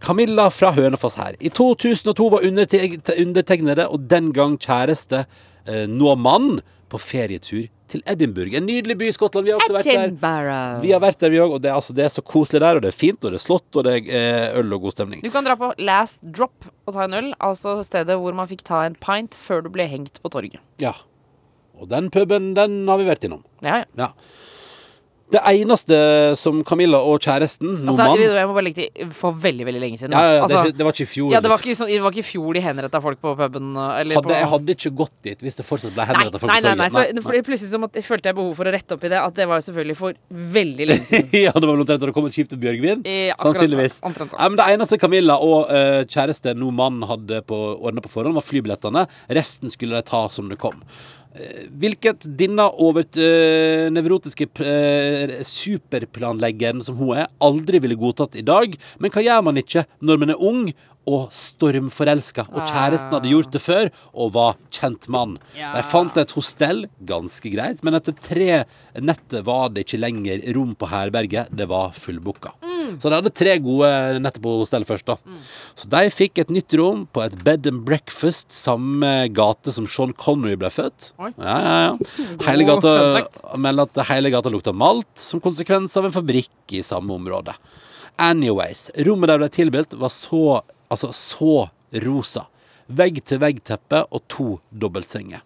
Camilla 0.00 0.48
fra 0.50 0.72
Hønefoss 0.72 1.20
her. 1.20 1.36
I 1.44 1.52
2002 1.52 2.30
var 2.32 2.48
undertegnede 2.48 3.84
og 3.86 4.08
den 4.10 4.32
gang 4.32 4.56
kjæreste 4.58 5.26
eh, 5.68 5.84
nå 5.92 6.16
mann 6.18 6.62
på 6.90 6.98
ferietur 7.00 7.68
til 7.92 8.02
Edinburgh. 8.08 8.56
En 8.58 8.66
nydelig 8.68 8.96
by 9.00 9.08
i 9.10 9.14
Skottland. 9.14 9.46
Vi 9.46 9.52
har 9.54 9.62
også 9.62 9.76
vært 9.76 9.88
der. 10.22 10.80
Vi 10.82 10.92
har 10.94 11.02
vært 11.02 11.20
der, 11.22 11.32
vi 11.34 11.40
òg. 11.42 11.56
Og 11.56 11.62
det 11.64 11.72
altså, 11.72 11.94
det 11.96 12.06
er 12.06 12.12
så 12.14 12.24
koselig 12.24 12.62
der. 12.64 12.78
Og 12.78 12.84
det 12.84 12.92
er 12.92 12.98
fint, 12.98 13.20
og 13.22 13.34
det 13.34 13.40
er 13.40 13.44
slått, 13.44 13.68
og 13.76 13.86
det 13.86 13.94
er 13.98 14.12
eh, 14.18 14.60
øl 14.60 14.76
og 14.76 14.88
god 14.88 14.96
stemning. 14.96 15.24
Du 15.24 15.30
kan 15.34 15.46
dra 15.46 15.56
på 15.60 15.72
Last 15.82 16.22
Drop 16.24 16.68
og 16.86 16.96
ta 16.96 17.06
en 17.06 17.18
øl, 17.18 17.32
altså 17.42 17.78
stedet 17.86 18.18
hvor 18.18 18.36
man 18.36 18.50
fikk 18.50 18.64
ta 18.68 18.84
en 18.88 18.96
pint 18.98 19.36
før 19.38 19.66
du 19.66 19.72
ble 19.74 19.86
hengt 19.90 20.18
på 20.22 20.32
torget. 20.32 20.62
Ja. 20.82 20.96
Og 21.80 21.88
den 21.90 22.10
puben, 22.14 22.52
den 22.58 22.82
har 22.88 23.00
vi 23.00 23.08
vært 23.08 23.26
innom. 23.26 23.44
Ja, 23.64 23.82
ja. 23.82 23.86
Ja. 23.98 24.10
Det 25.32 25.42
eneste 25.48 25.98
som 26.38 26.60
Camilla 26.68 27.00
og 27.00 27.22
kjæresten, 27.24 27.70
nå 27.72 27.92
Altså, 27.92 28.08
mann 28.10 28.20
jeg 28.22 28.48
må 28.48 28.56
bare 28.56 28.66
legge 28.66 28.86
til 28.86 29.12
for 29.16 29.36
veldig, 29.36 29.66
veldig 29.68 29.82
lenge 29.82 30.00
siden. 30.00 30.12
ja, 30.16 30.22
ja, 30.22 30.34
ja, 30.36 30.42
altså, 30.44 30.64
det, 30.68 30.76
det 30.78 30.86
var 30.86 30.96
ikke 30.96 31.06
i 31.06 31.12
fjor. 31.12 31.32
ja, 31.32 31.40
det 31.40 31.52
var 31.52 31.60
liksom. 31.60 31.70
ikke, 31.70 31.78
sånn, 31.80 31.92
det 31.92 32.02
var 32.04 32.16
ikke 32.16 32.24
i 32.24 32.28
fjor 32.28 32.58
de 32.58 32.64
henretta 32.66 33.00
folk 33.04 33.20
på 33.22 33.34
puben. 33.38 33.70
Hadde, 33.78 34.22
på... 34.26 34.34
jeg 34.36 34.50
hadde 34.52 34.76
ikke 34.76 34.92
gått 35.02 35.14
dit 35.28 35.46
hvis 35.46 35.58
det 35.58 35.66
fortsatt 35.66 35.94
ble 35.96 36.06
henretta 36.10 36.42
folk 36.42 36.52
nei, 36.52 36.58
på 36.60 36.68
nei, 36.68 36.74
nei, 36.76 36.88
nei, 36.88 37.06
så 37.14 37.24
for- 37.24 37.46
plutselig 37.48 37.72
så 37.72 37.80
måtte, 37.82 38.04
følte 38.06 38.30
jeg 38.30 38.38
behov 38.38 38.52
for 38.60 38.68
å 38.68 38.74
rette 38.76 38.98
opp 38.98 39.06
i 39.08 39.12
det. 39.12 39.22
At 39.22 39.38
det 39.38 39.48
var 39.50 39.62
jo 39.62 39.66
selvfølgelig 39.68 39.98
for 40.02 40.20
veldig 40.58 40.88
lenge 40.90 41.08
siden. 41.08 41.32
ja, 41.46 41.54
det 41.56 41.64
var 41.64 41.72
vel 41.72 41.86
omtrent 41.86 42.04
da 42.04 42.10
det 42.10 42.16
kom 42.18 42.28
et 42.28 42.36
skip 42.36 42.52
til 42.52 42.60
Bjørgvin. 42.62 43.06
Ja. 43.08 43.38
Sannsynligvis. 43.40 44.02
Omtrent 44.04 44.36
ja, 44.36 44.42
Nei, 44.42 44.50
men 44.52 44.60
det 44.60 44.68
eneste 44.76 45.00
Camilla 45.00 45.38
og 45.42 45.72
uh, 45.72 46.02
kjæreste, 46.04 46.56
nå 46.58 46.70
mann, 46.76 47.02
hadde 47.08 47.42
ordna 47.48 48.04
på 48.04 48.12
forhånd, 48.12 48.36
var 48.36 48.46
flybillettene. 48.46 49.06
Resten 49.32 49.72
skulle 49.72 49.98
de 49.98 50.08
ta 50.12 50.26
som 50.32 50.52
det 50.52 50.60
kom. 50.62 50.84
Eh, 51.32 51.68
Hvilket 51.80 52.26
denne 52.36 52.66
overnevrotiske 52.84 54.48
eh, 54.60 55.38
uh, 55.38 55.44
superplanleggeren 55.48 56.82
som 56.84 56.98
hun 57.00 57.16
er, 57.22 57.30
aldri 57.40 57.80
ville 57.80 57.96
godtatt 57.96 58.36
i 58.36 58.44
dag. 58.44 58.76
Men 59.00 59.14
hva 59.14 59.24
gjør 59.24 59.46
man 59.46 59.60
ikke 59.62 59.86
når 60.04 60.20
man 60.20 60.34
er 60.34 60.42
ung 60.50 60.66
og 61.08 61.32
stormforelska, 61.34 62.44
og 62.52 62.68
kjæresten 62.70 63.14
hadde 63.16 63.30
gjort 63.32 63.52
det 63.54 63.62
før 63.62 63.90
og 64.12 64.34
var 64.36 64.58
kjent 64.74 65.08
mann? 65.12 65.36
Ja. 65.58 65.72
De 65.76 65.82
fant 65.86 66.16
et 66.20 66.34
hostell, 66.36 66.84
ganske 67.08 67.52
greit, 67.54 67.82
men 67.82 67.98
etter 67.98 68.14
tre 68.22 68.62
netter 69.02 69.42
var 69.46 69.72
det 69.74 69.86
ikke 69.86 70.02
lenger 70.02 70.44
rom 70.54 70.76
på 70.78 70.90
herberget. 70.92 71.50
Det 71.50 71.66
var 71.70 71.94
fullbooka. 71.96 72.54
Mm. 72.62 73.00
Så 73.02 73.08
de 73.10 73.18
hadde 73.18 73.34
tre 73.34 73.56
gode 73.62 73.90
netter 74.22 74.42
på 74.44 74.54
hostellet 74.60 74.90
først, 74.90 75.10
da. 75.10 75.40
Så 75.78 75.90
de 75.90 76.04
fikk 76.14 76.42
et 76.42 76.52
nytt 76.54 76.78
rom 76.78 77.06
på 77.10 77.24
et 77.24 77.36
bed 77.44 77.66
and 77.70 77.82
breakfast, 77.88 78.52
samme 78.54 79.12
gate 79.34 79.74
som 79.74 79.88
Sean 79.90 80.14
Connery 80.14 80.58
ble 80.60 80.70
født. 80.72 81.12
Oi. 81.18 81.32
Ja, 81.36 81.56
ja, 81.66 81.76
ja. 81.88 82.26
Hele 82.46 82.66
gata 82.68 83.56
melder 83.58 83.90
at 83.90 84.06
hele 84.12 84.30
gata 84.34 84.52
lukta 84.52 84.74
malt, 84.74 85.10
som 85.18 85.42
konsekvens 85.42 85.96
av 85.98 86.06
en 86.08 86.14
fabrikk 86.14 86.76
i 86.78 86.84
samme 86.86 87.14
område. 87.18 87.56
Anyways, 88.20 88.90
rommet 89.06 89.30
der 89.30 89.40
ble 89.40 89.48
tilbudt, 89.52 89.96
var 89.98 90.12
så, 90.12 90.60
altså 90.92 91.12
så 91.16 91.54
rosa. 92.04 92.46
Vegg-til-vegg-teppe 92.92 94.04
og 94.10 94.24
to 94.32 94.48
dobbeltsenger. 94.70 95.42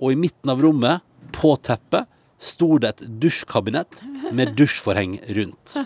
Og 0.00 0.14
i 0.14 0.18
midten 0.18 0.52
av 0.52 0.62
rommet, 0.64 1.06
på 1.36 1.52
teppet, 1.62 2.08
sto 2.40 2.78
det 2.80 2.94
et 2.94 3.02
dusjkabinett 3.20 4.00
med 4.32 4.54
dusjforheng 4.56 5.18
rundt. 5.36 5.76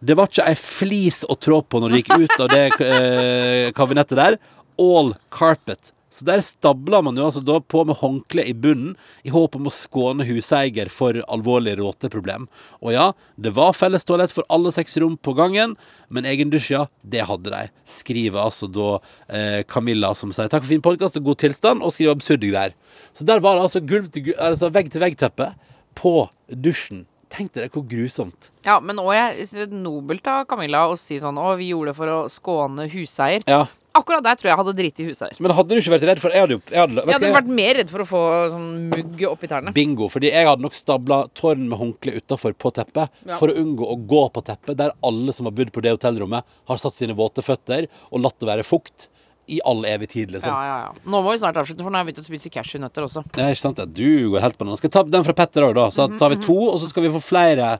Det 0.00 0.16
var 0.18 0.30
ikke 0.30 0.48
ei 0.50 0.56
flis 0.58 1.22
å 1.22 1.36
trå 1.38 1.60
på 1.62 1.80
når 1.80 1.92
du 1.92 1.98
gikk 2.00 2.10
ut 2.24 2.42
av 2.42 2.50
det 2.50 2.64
eh, 2.82 3.70
kabinettet 3.76 4.18
der. 4.18 4.38
All 4.80 5.14
carpet. 5.30 5.92
Så 6.10 6.26
der 6.26 6.42
stabla 6.42 6.98
man 7.06 7.18
jo 7.18 7.28
altså 7.28 7.42
da 7.46 7.60
på 7.62 7.84
med 7.86 8.00
håndkle 8.00 8.42
i 8.50 8.54
bunnen 8.54 8.96
i 9.22 9.30
håp 9.30 9.54
om 9.56 9.68
å 9.70 9.74
skåne 9.74 10.26
huseier 10.26 10.90
for 10.90 11.20
alvorlig 11.30 11.76
råteproblem. 11.78 12.48
Og 12.82 12.94
ja, 12.96 13.06
det 13.38 13.54
var 13.54 13.76
felles 13.78 14.06
toalett 14.08 14.34
for 14.34 14.46
alle 14.50 14.72
seks 14.74 14.98
rom 15.00 15.14
på 15.16 15.36
gangen, 15.38 15.76
men 16.10 16.26
egen 16.26 16.50
dusj, 16.50 16.72
ja, 16.74 16.84
det 17.06 17.22
hadde 17.30 17.54
de. 17.54 17.62
Skriver 18.00 18.42
altså 18.42 18.66
da 18.66 18.90
eh, 19.28 19.60
Camilla, 19.70 20.10
som 20.18 20.34
sier 20.34 20.50
takk 20.50 20.66
for 20.66 20.74
fin 20.74 20.84
podkast 20.84 21.20
og 21.20 21.30
god 21.30 21.42
tilstand, 21.46 21.86
og 21.86 21.94
skriver 21.94 22.18
absurde 22.18 22.50
greier. 22.50 22.74
Så 23.14 23.26
der 23.28 23.42
var 23.44 23.56
det 23.56 23.68
altså 23.68 23.84
gulv 23.84 24.10
til 24.10 24.30
gulv, 24.30 24.42
altså 24.50 24.72
vegg-til-vegg-teppe 24.74 25.52
på 26.00 26.14
dusjen. 26.50 27.06
Tenk 27.30 27.52
dere 27.54 27.70
hvor 27.70 27.84
grusomt. 27.86 28.50
Ja, 28.66 28.80
men 28.82 28.98
òg 28.98 29.70
nobelt 29.70 30.26
av 30.26 30.48
Camilla 30.50 30.88
å 30.90 30.96
si 30.98 31.20
sånn 31.22 31.38
Å, 31.38 31.52
vi 31.60 31.70
gjorde 31.70 31.92
det 31.92 31.98
for 32.00 32.10
å 32.10 32.16
skåne 32.32 32.88
huseier. 32.90 33.46
Ja, 33.46 33.68
Akkurat 33.92 34.22
der 34.22 34.36
tror 34.38 34.46
jeg 34.46 34.52
jeg 34.54 34.58
hadde 34.60 34.74
driti 34.78 35.02
i 35.02 35.06
huseier. 35.10 35.34
Men 35.42 35.50
hadde 35.56 35.68
du 35.74 35.80
ikke 35.80 35.92
vært 35.96 36.04
redd 36.06 36.20
for 36.22 36.30
Jeg 36.30 36.44
hadde 36.44 36.54
jo 36.54 36.60
jeg 36.70 36.78
hadde, 36.78 36.94
vet 36.94 37.06
Jeg 37.06 37.14
hadde 37.16 37.26
jeg- 37.26 37.36
vært 37.40 37.50
mer 37.58 37.74
redd 37.80 37.90
for 37.90 37.98
å 38.04 38.06
få 38.06 38.20
sånn 38.52 38.68
mugg 38.92 39.24
oppi 39.30 39.48
tærne. 39.50 39.72
Bingo. 39.74 40.08
Fordi 40.08 40.30
jeg 40.30 40.46
hadde 40.46 40.62
nok 40.62 40.74
stabla 40.78 41.18
tårn 41.34 41.68
med 41.68 41.78
håndkle 41.78 42.14
utafor 42.20 42.54
på 42.54 42.72
teppet 42.72 43.08
Ja. 43.26 43.36
for 43.36 43.48
å 43.48 43.56
unngå 43.58 43.84
å 43.90 43.96
gå 44.06 44.22
på 44.32 44.44
teppet 44.44 44.76
der 44.76 44.92
alle 45.02 45.32
som 45.32 45.46
har 45.46 45.52
bodd 45.52 45.72
på 45.72 45.82
det 45.82 45.90
hotellrommet, 45.98 46.44
har 46.68 46.76
satt 46.76 46.94
sine 46.94 47.14
våte 47.16 47.42
føtter 47.42 47.88
og 48.12 48.20
latt 48.22 48.38
det 48.38 48.46
være 48.48 48.62
fukt 48.64 49.08
i 49.50 49.58
all 49.66 49.82
evig 49.88 50.08
tid, 50.12 50.30
liksom. 50.34 50.52
Ja, 50.52 50.60
ja, 50.68 50.76
ja. 50.86 50.92
Nå 51.10 51.20
må 51.24 51.32
vi 51.34 51.38
snart 51.42 51.58
avslutte, 51.60 51.82
for 51.82 51.90
nå 51.90 51.98
har 51.98 52.04
jeg 52.06 52.12
begynt 52.14 52.22
å 52.22 52.28
spise 52.30 52.52
cashewnøtter 52.54 53.06
også. 53.06 53.22
Det 53.34 53.42
er 53.44 53.54
ikke 53.54 53.62
sant, 53.64 53.80
Ja, 53.82 53.86
Du 53.86 54.30
går 54.34 54.44
helt 54.44 54.58
på 54.60 54.66
den. 54.68 54.76
Skal 54.78 54.88
jeg 54.90 54.94
ta 54.96 55.02
den 55.16 55.26
fra 55.26 55.34
Petter 55.40 55.66
òg, 55.66 55.74
da? 55.78 55.88
Så 55.90 56.06
Mhm, 56.08 56.18
tar 56.22 56.30
vi 56.34 56.40
to, 56.44 56.56
og 56.70 56.78
så 56.80 56.88
skal 56.88 57.02
vi 57.06 57.12
få 57.16 57.20
flere 57.22 57.70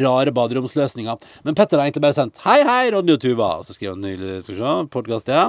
rare 0.00 0.32
baderomsløsninger. 0.32 1.20
Men 1.44 1.54
Petter 1.58 1.78
har 1.80 1.86
egentlig 1.88 2.02
bare 2.06 2.14
sendt 2.20 2.38
Hei, 2.44 2.62
hei, 2.64 2.90
Ronny 2.94 3.12
og 3.16 3.20
Tuva. 3.20 3.50
Så 3.64 3.74
skriver 3.76 3.94
han 3.96 4.04
nylig, 4.04 4.42
skal 4.44 4.54
vi 4.54 4.60
se, 4.60 4.88
podkast, 4.94 5.28
ja. 5.28 5.48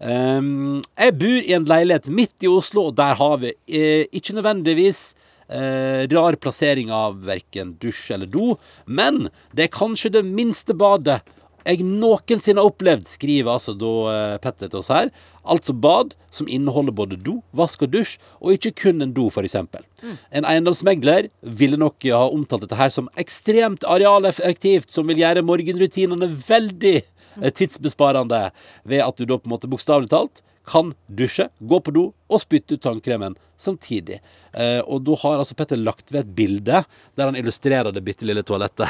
Um, 0.00 0.82
jeg 0.98 1.14
bor 1.18 1.40
i 1.48 1.52
en 1.56 1.64
leilighet 1.70 2.08
midt 2.12 2.44
i 2.44 2.48
Oslo, 2.50 2.88
og 2.90 2.96
der 2.98 3.14
har 3.16 3.38
vi 3.40 3.52
eh, 3.68 4.04
ikke 4.12 4.34
nødvendigvis 4.36 5.14
eh, 5.48 6.04
rar 6.12 6.36
plassering 6.40 6.90
av 6.92 7.20
verken 7.24 7.74
dusj 7.80 8.10
eller 8.16 8.26
do, 8.26 8.58
men 8.86 9.28
det 9.54 9.68
er 9.68 9.72
kanskje 9.78 10.10
det 10.18 10.24
minste 10.26 10.74
badet 10.76 11.20
jeg 11.64 11.84
noensinne 11.86 12.60
har 12.60 12.68
opplevd, 12.68 13.06
skriver 13.08 13.54
altså 13.54 13.74
da 13.78 13.92
eh, 14.12 14.36
Petter 14.42 14.70
til 14.70 14.80
oss 14.82 14.90
her. 14.92 15.10
Altså 15.44 15.74
bad 15.76 16.12
som 16.34 16.48
inneholder 16.50 16.94
både 16.96 17.18
do, 17.20 17.38
vask 17.56 17.84
og 17.86 17.92
dusj, 17.94 18.16
og 18.40 18.56
ikke 18.56 18.74
kun 18.84 19.04
en 19.04 19.14
do, 19.16 19.28
f.eks. 19.30 19.56
En 19.56 20.48
eiendomsmegler 20.48 21.30
ville 21.40 21.80
nok 21.80 22.04
ha 22.12 22.24
omtalt 22.28 22.66
dette 22.66 22.78
her 22.78 22.92
som 22.92 23.10
ekstremt 23.20 23.86
arealeffektivt, 23.88 24.90
som 24.92 25.08
vil 25.08 25.22
gjøre 25.22 25.44
morgenrutinene 25.46 26.30
veldig 26.48 26.96
eh, 27.00 27.52
tidsbesparende, 27.52 28.48
ved 28.84 29.06
at 29.06 29.16
du 29.20 29.24
da 29.28 29.38
på 29.38 29.48
en 29.48 29.56
måte 29.56 29.70
bokstavelig 29.70 30.12
talt 30.12 30.44
kan 30.64 30.94
dusje, 31.06 31.48
gå 31.58 31.80
på 31.80 31.92
do 31.92 32.04
og 32.32 32.40
spytte 32.40 32.76
ut 32.76 32.84
tannkremen 32.84 33.36
samtidig. 33.60 34.20
Eh, 34.52 34.80
og 34.80 35.04
da 35.04 35.16
har 35.20 35.40
altså 35.40 35.56
Petter 35.58 35.80
lagt 35.80 36.12
ved 36.12 36.24
et 36.24 36.36
bilde 36.36 36.84
der 36.88 37.28
han 37.28 37.36
illustrerer 37.36 37.92
det 37.92 38.04
bitte 38.04 38.28
lille 38.28 38.44
toalettet. 38.46 38.88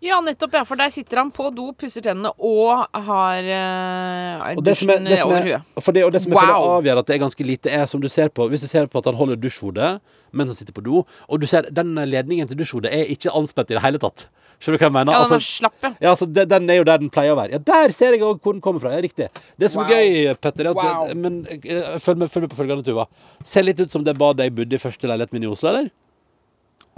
Ja, 0.00 0.20
nettopp, 0.22 0.52
ja. 0.54 0.60
For 0.64 0.78
der 0.78 0.92
sitter 0.94 1.18
han 1.18 1.30
på 1.34 1.48
do, 1.50 1.72
pusser 1.74 2.04
tennene 2.04 2.30
og 2.38 2.84
har 2.94 3.48
uh, 3.50 4.52
Og 4.54 4.60
er, 4.60 4.62
dusjen 4.68 5.08
det 5.08 5.18
som 5.18 5.32
over 5.32 5.38
er, 5.40 5.48
huet. 5.48 5.82
for 5.82 5.96
det, 5.96 6.04
og 6.06 6.12
det 6.14 6.20
som 6.22 6.32
jeg 6.36 6.38
Wow. 6.52 6.68
avgjør 6.78 7.00
at 7.02 7.06
det 7.08 7.16
er 7.16 7.22
ganske 7.24 7.46
lite, 7.48 7.72
er 7.74 7.86
som 7.90 8.00
du 8.00 8.06
ser 8.08 8.28
på 8.30 8.46
Hvis 8.48 8.62
du 8.62 8.68
ser 8.70 8.86
på 8.86 8.98
at 9.02 9.08
han 9.10 9.18
holder 9.18 9.36
dusjhodet 9.42 9.96
mens 10.30 10.50
han 10.52 10.58
sitter 10.60 10.74
på 10.76 10.84
do, 10.84 11.02
og 11.26 11.40
du 11.40 11.46
ser 11.50 11.66
den 11.72 11.94
ledningen 11.96 12.46
til 12.46 12.58
dusjhodet 12.60 12.92
er 12.92 13.08
ikke 13.10 13.32
anspent 13.34 13.70
i 13.72 13.74
det 13.78 13.82
hele 13.82 13.98
tatt. 13.98 14.26
Skjønner 14.60 14.76
du 14.78 14.82
hva 14.82 14.88
jeg 14.88 14.94
mener? 14.98 15.12
Ja, 15.14 15.18
den 15.18 15.24
Altså, 15.24 15.38
er 15.38 15.46
slapp, 15.46 15.76
ja. 15.82 15.90
ja, 16.02 16.10
altså, 16.12 16.26
det, 16.28 16.44
Den 16.50 16.68
er 16.70 16.74
jo 16.80 16.84
der 16.84 16.98
den 16.98 17.08
pleier 17.14 17.32
å 17.32 17.38
være. 17.38 17.56
Ja, 17.56 17.58
Der 17.58 17.92
ser 17.96 18.12
jeg 18.12 18.22
også 18.26 18.42
hvor 18.44 18.52
den 18.52 18.60
kommer 18.60 18.82
fra. 18.82 18.92
Ja, 18.92 19.00
riktig. 19.00 19.28
Det 19.58 19.70
som 19.72 19.82
Wow. 19.82 19.90
er 19.90 20.02
gøy, 20.04 20.34
Petter, 20.42 20.66
er 20.66 20.76
at 20.76 20.82
Wow. 20.84 21.14
Men 21.16 21.46
eh, 21.50 21.98
følg 22.02 22.18
med, 22.18 22.30
følg 22.30 22.44
med 22.46 22.50
på 22.52 22.58
følgende, 22.60 22.84
Tuva. 22.84 23.06
Ser 23.44 23.62
litt 23.64 23.80
ut 23.80 23.90
som 23.90 24.04
det 24.04 24.14
badet 24.18 24.44
jeg 24.46 24.54
bodde 24.54 24.74
i 24.76 24.82
første 24.82 25.08
leiligheten 25.08 25.38
min 25.40 25.48
i 25.48 25.52
Oslo, 25.54 25.70
eller? 25.72 25.90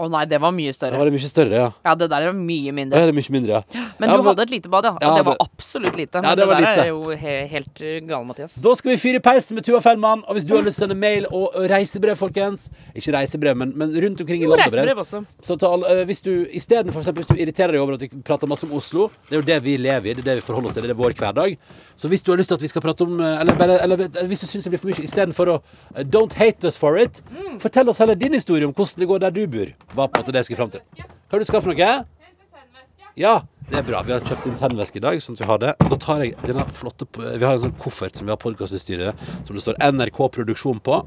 Å 0.00 0.06
nei, 0.08 0.22
det 0.30 0.38
var 0.40 0.52
mye 0.56 0.72
større. 0.72 0.96
Det 0.96 1.00
var 1.02 1.10
mye 1.12 1.28
større, 1.28 1.58
ja. 1.60 1.66
Ja, 1.84 1.92
det 2.00 2.06
der 2.08 2.24
var 2.30 2.36
mye 2.38 2.72
mindre. 2.72 2.96
er 3.02 3.10
det 3.10 3.14
mye 3.18 3.32
mindre, 3.34 3.58
ja. 3.60 3.82
Men 4.00 4.08
Ja, 4.08 4.16
du 4.16 4.22
hadde 4.30 4.42
et 4.46 4.50
lite 4.54 4.70
bad, 4.72 4.84
ja. 4.88 4.92
Og 4.96 5.02
Ja, 5.04 5.10
det 5.18 5.24
var 5.26 5.36
absolutt 5.44 5.96
lite. 5.98 6.16
Ja, 6.16 6.22
Men 6.22 6.38
det 6.38 6.46
det, 6.46 6.54
der 6.54 6.60
lite. 6.64 6.84
er 6.84 6.88
jo 6.88 7.10
he 7.20 7.34
helt 7.52 7.82
gale, 8.08 8.24
Mathias. 8.24 8.54
Da 8.54 8.72
skal 8.74 8.92
vi 8.92 8.96
fyre 9.02 9.20
i 9.20 9.24
peisen 9.26 9.54
med 9.58 9.64
Tuva 9.66 9.80
Fellmann. 9.84 10.24
Og 10.26 10.34
hvis 10.38 10.46
du 10.48 10.54
har 10.56 10.62
lyst 10.64 10.78
til 10.80 10.86
å 10.86 10.88
sende 10.88 10.96
mail 10.98 11.26
og 11.30 11.52
reisebrev, 11.70 12.16
folkens 12.16 12.70
Ikke 12.96 13.12
reisebrev, 13.12 13.56
men, 13.56 13.72
men 13.76 13.92
rundt 13.92 14.20
omkring 14.24 14.40
i 14.40 14.44
Jo, 14.48 14.54
landet. 14.56 14.72
reisebrev 14.72 14.98
også. 15.04 15.24
Så 15.42 15.58
tal, 15.60 15.84
all- 15.84 15.98
eh, 16.00 16.04
hvis 16.08 16.22
du 16.24 16.46
istedenfor 16.48 17.02
eksempel, 17.04 17.24
hvis 17.24 17.36
du 17.36 17.42
irriterer 17.44 17.72
deg 17.72 17.80
over 17.82 17.94
at 17.94 18.00
vi 18.00 18.08
prater 18.24 18.48
masse 18.48 18.64
om 18.64 18.72
Oslo 18.72 19.10
Det 19.28 19.36
er 19.36 19.40
jo 19.42 19.46
det 19.52 19.62
vi 19.62 19.76
lever 19.76 20.10
i, 20.10 20.14
det 20.14 20.24
er 20.24 20.28
det 20.34 20.36
vi 20.40 20.46
forholder 20.48 20.68
oss 20.70 20.74
til, 20.74 20.82
det 20.82 20.90
er 20.90 20.94
vår 21.02 21.12
hverdag. 21.20 21.56
Så 21.96 22.08
hvis 22.08 22.22
du 22.24 22.32
har 22.32 22.38
lyst 22.38 22.48
til 22.48 22.54
at 22.56 22.62
vi 22.62 22.68
skal 22.72 22.80
prate 22.82 23.02
om 23.02 23.20
Eller, 23.20 23.52
Eller, 23.60 23.78
eller 23.84 24.00
eh, 24.08 24.26
hvis 24.26 24.40
du 24.40 24.46
syns 24.46 24.64
det 24.64 24.70
blir 24.72 24.80
for 24.80 24.88
mye, 24.88 25.04
istedenfor 25.04 25.46
å 25.52 25.56
uh, 25.60 26.02
Don't 26.04 26.32
hate 26.34 26.64
us 26.66 26.76
for 26.76 26.96
it, 26.96 27.20
fortell 27.58 27.88
oss 27.90 27.98
heller 27.98 28.14
din 28.14 28.32
historie 28.32 28.64
om 28.64 28.72
hvordan 28.72 29.00
det 29.00 29.08
går 29.08 29.18
der 29.20 29.30
du 29.30 29.46
bor. 29.46 29.66
Var 29.94 30.08
på 30.08 30.20
måte 30.20 30.32
det 30.32 30.42
jeg 30.42 30.50
skulle 30.50 30.60
fram 30.60 30.70
til. 30.70 30.82
Hva 31.00 31.34
har 31.34 31.42
du 31.42 31.48
skal 31.48 31.62
for 31.64 31.72
noe? 31.72 31.90
Ja, 33.18 33.34
det 33.70 33.78
er 33.78 33.84
bra. 33.86 34.00
Vi 34.02 34.12
har 34.12 34.20
kjøpt 34.26 34.46
inn 34.50 34.56
tennvæske 34.58 34.98
i 34.98 35.02
dag, 35.04 35.20
sånn 35.22 35.36
at 35.38 35.42
vi 35.44 35.48
har 35.50 35.58
det. 35.62 35.72
Da 35.92 35.96
tar 36.02 36.22
jeg 36.24 36.34
denne 36.42 36.64
flotte 36.74 37.06
Vi 37.16 37.44
har 37.44 37.54
en 37.56 37.62
sånn 37.66 37.76
koffert 37.78 38.16
som 38.18 38.26
vi 38.26 38.32
har 38.34 38.40
podkastutstyret 38.42 39.26
som 39.46 39.54
det 39.56 39.62
står 39.62 39.78
NRK 39.92 40.18
Produksjon 40.34 40.80
på. 40.82 41.00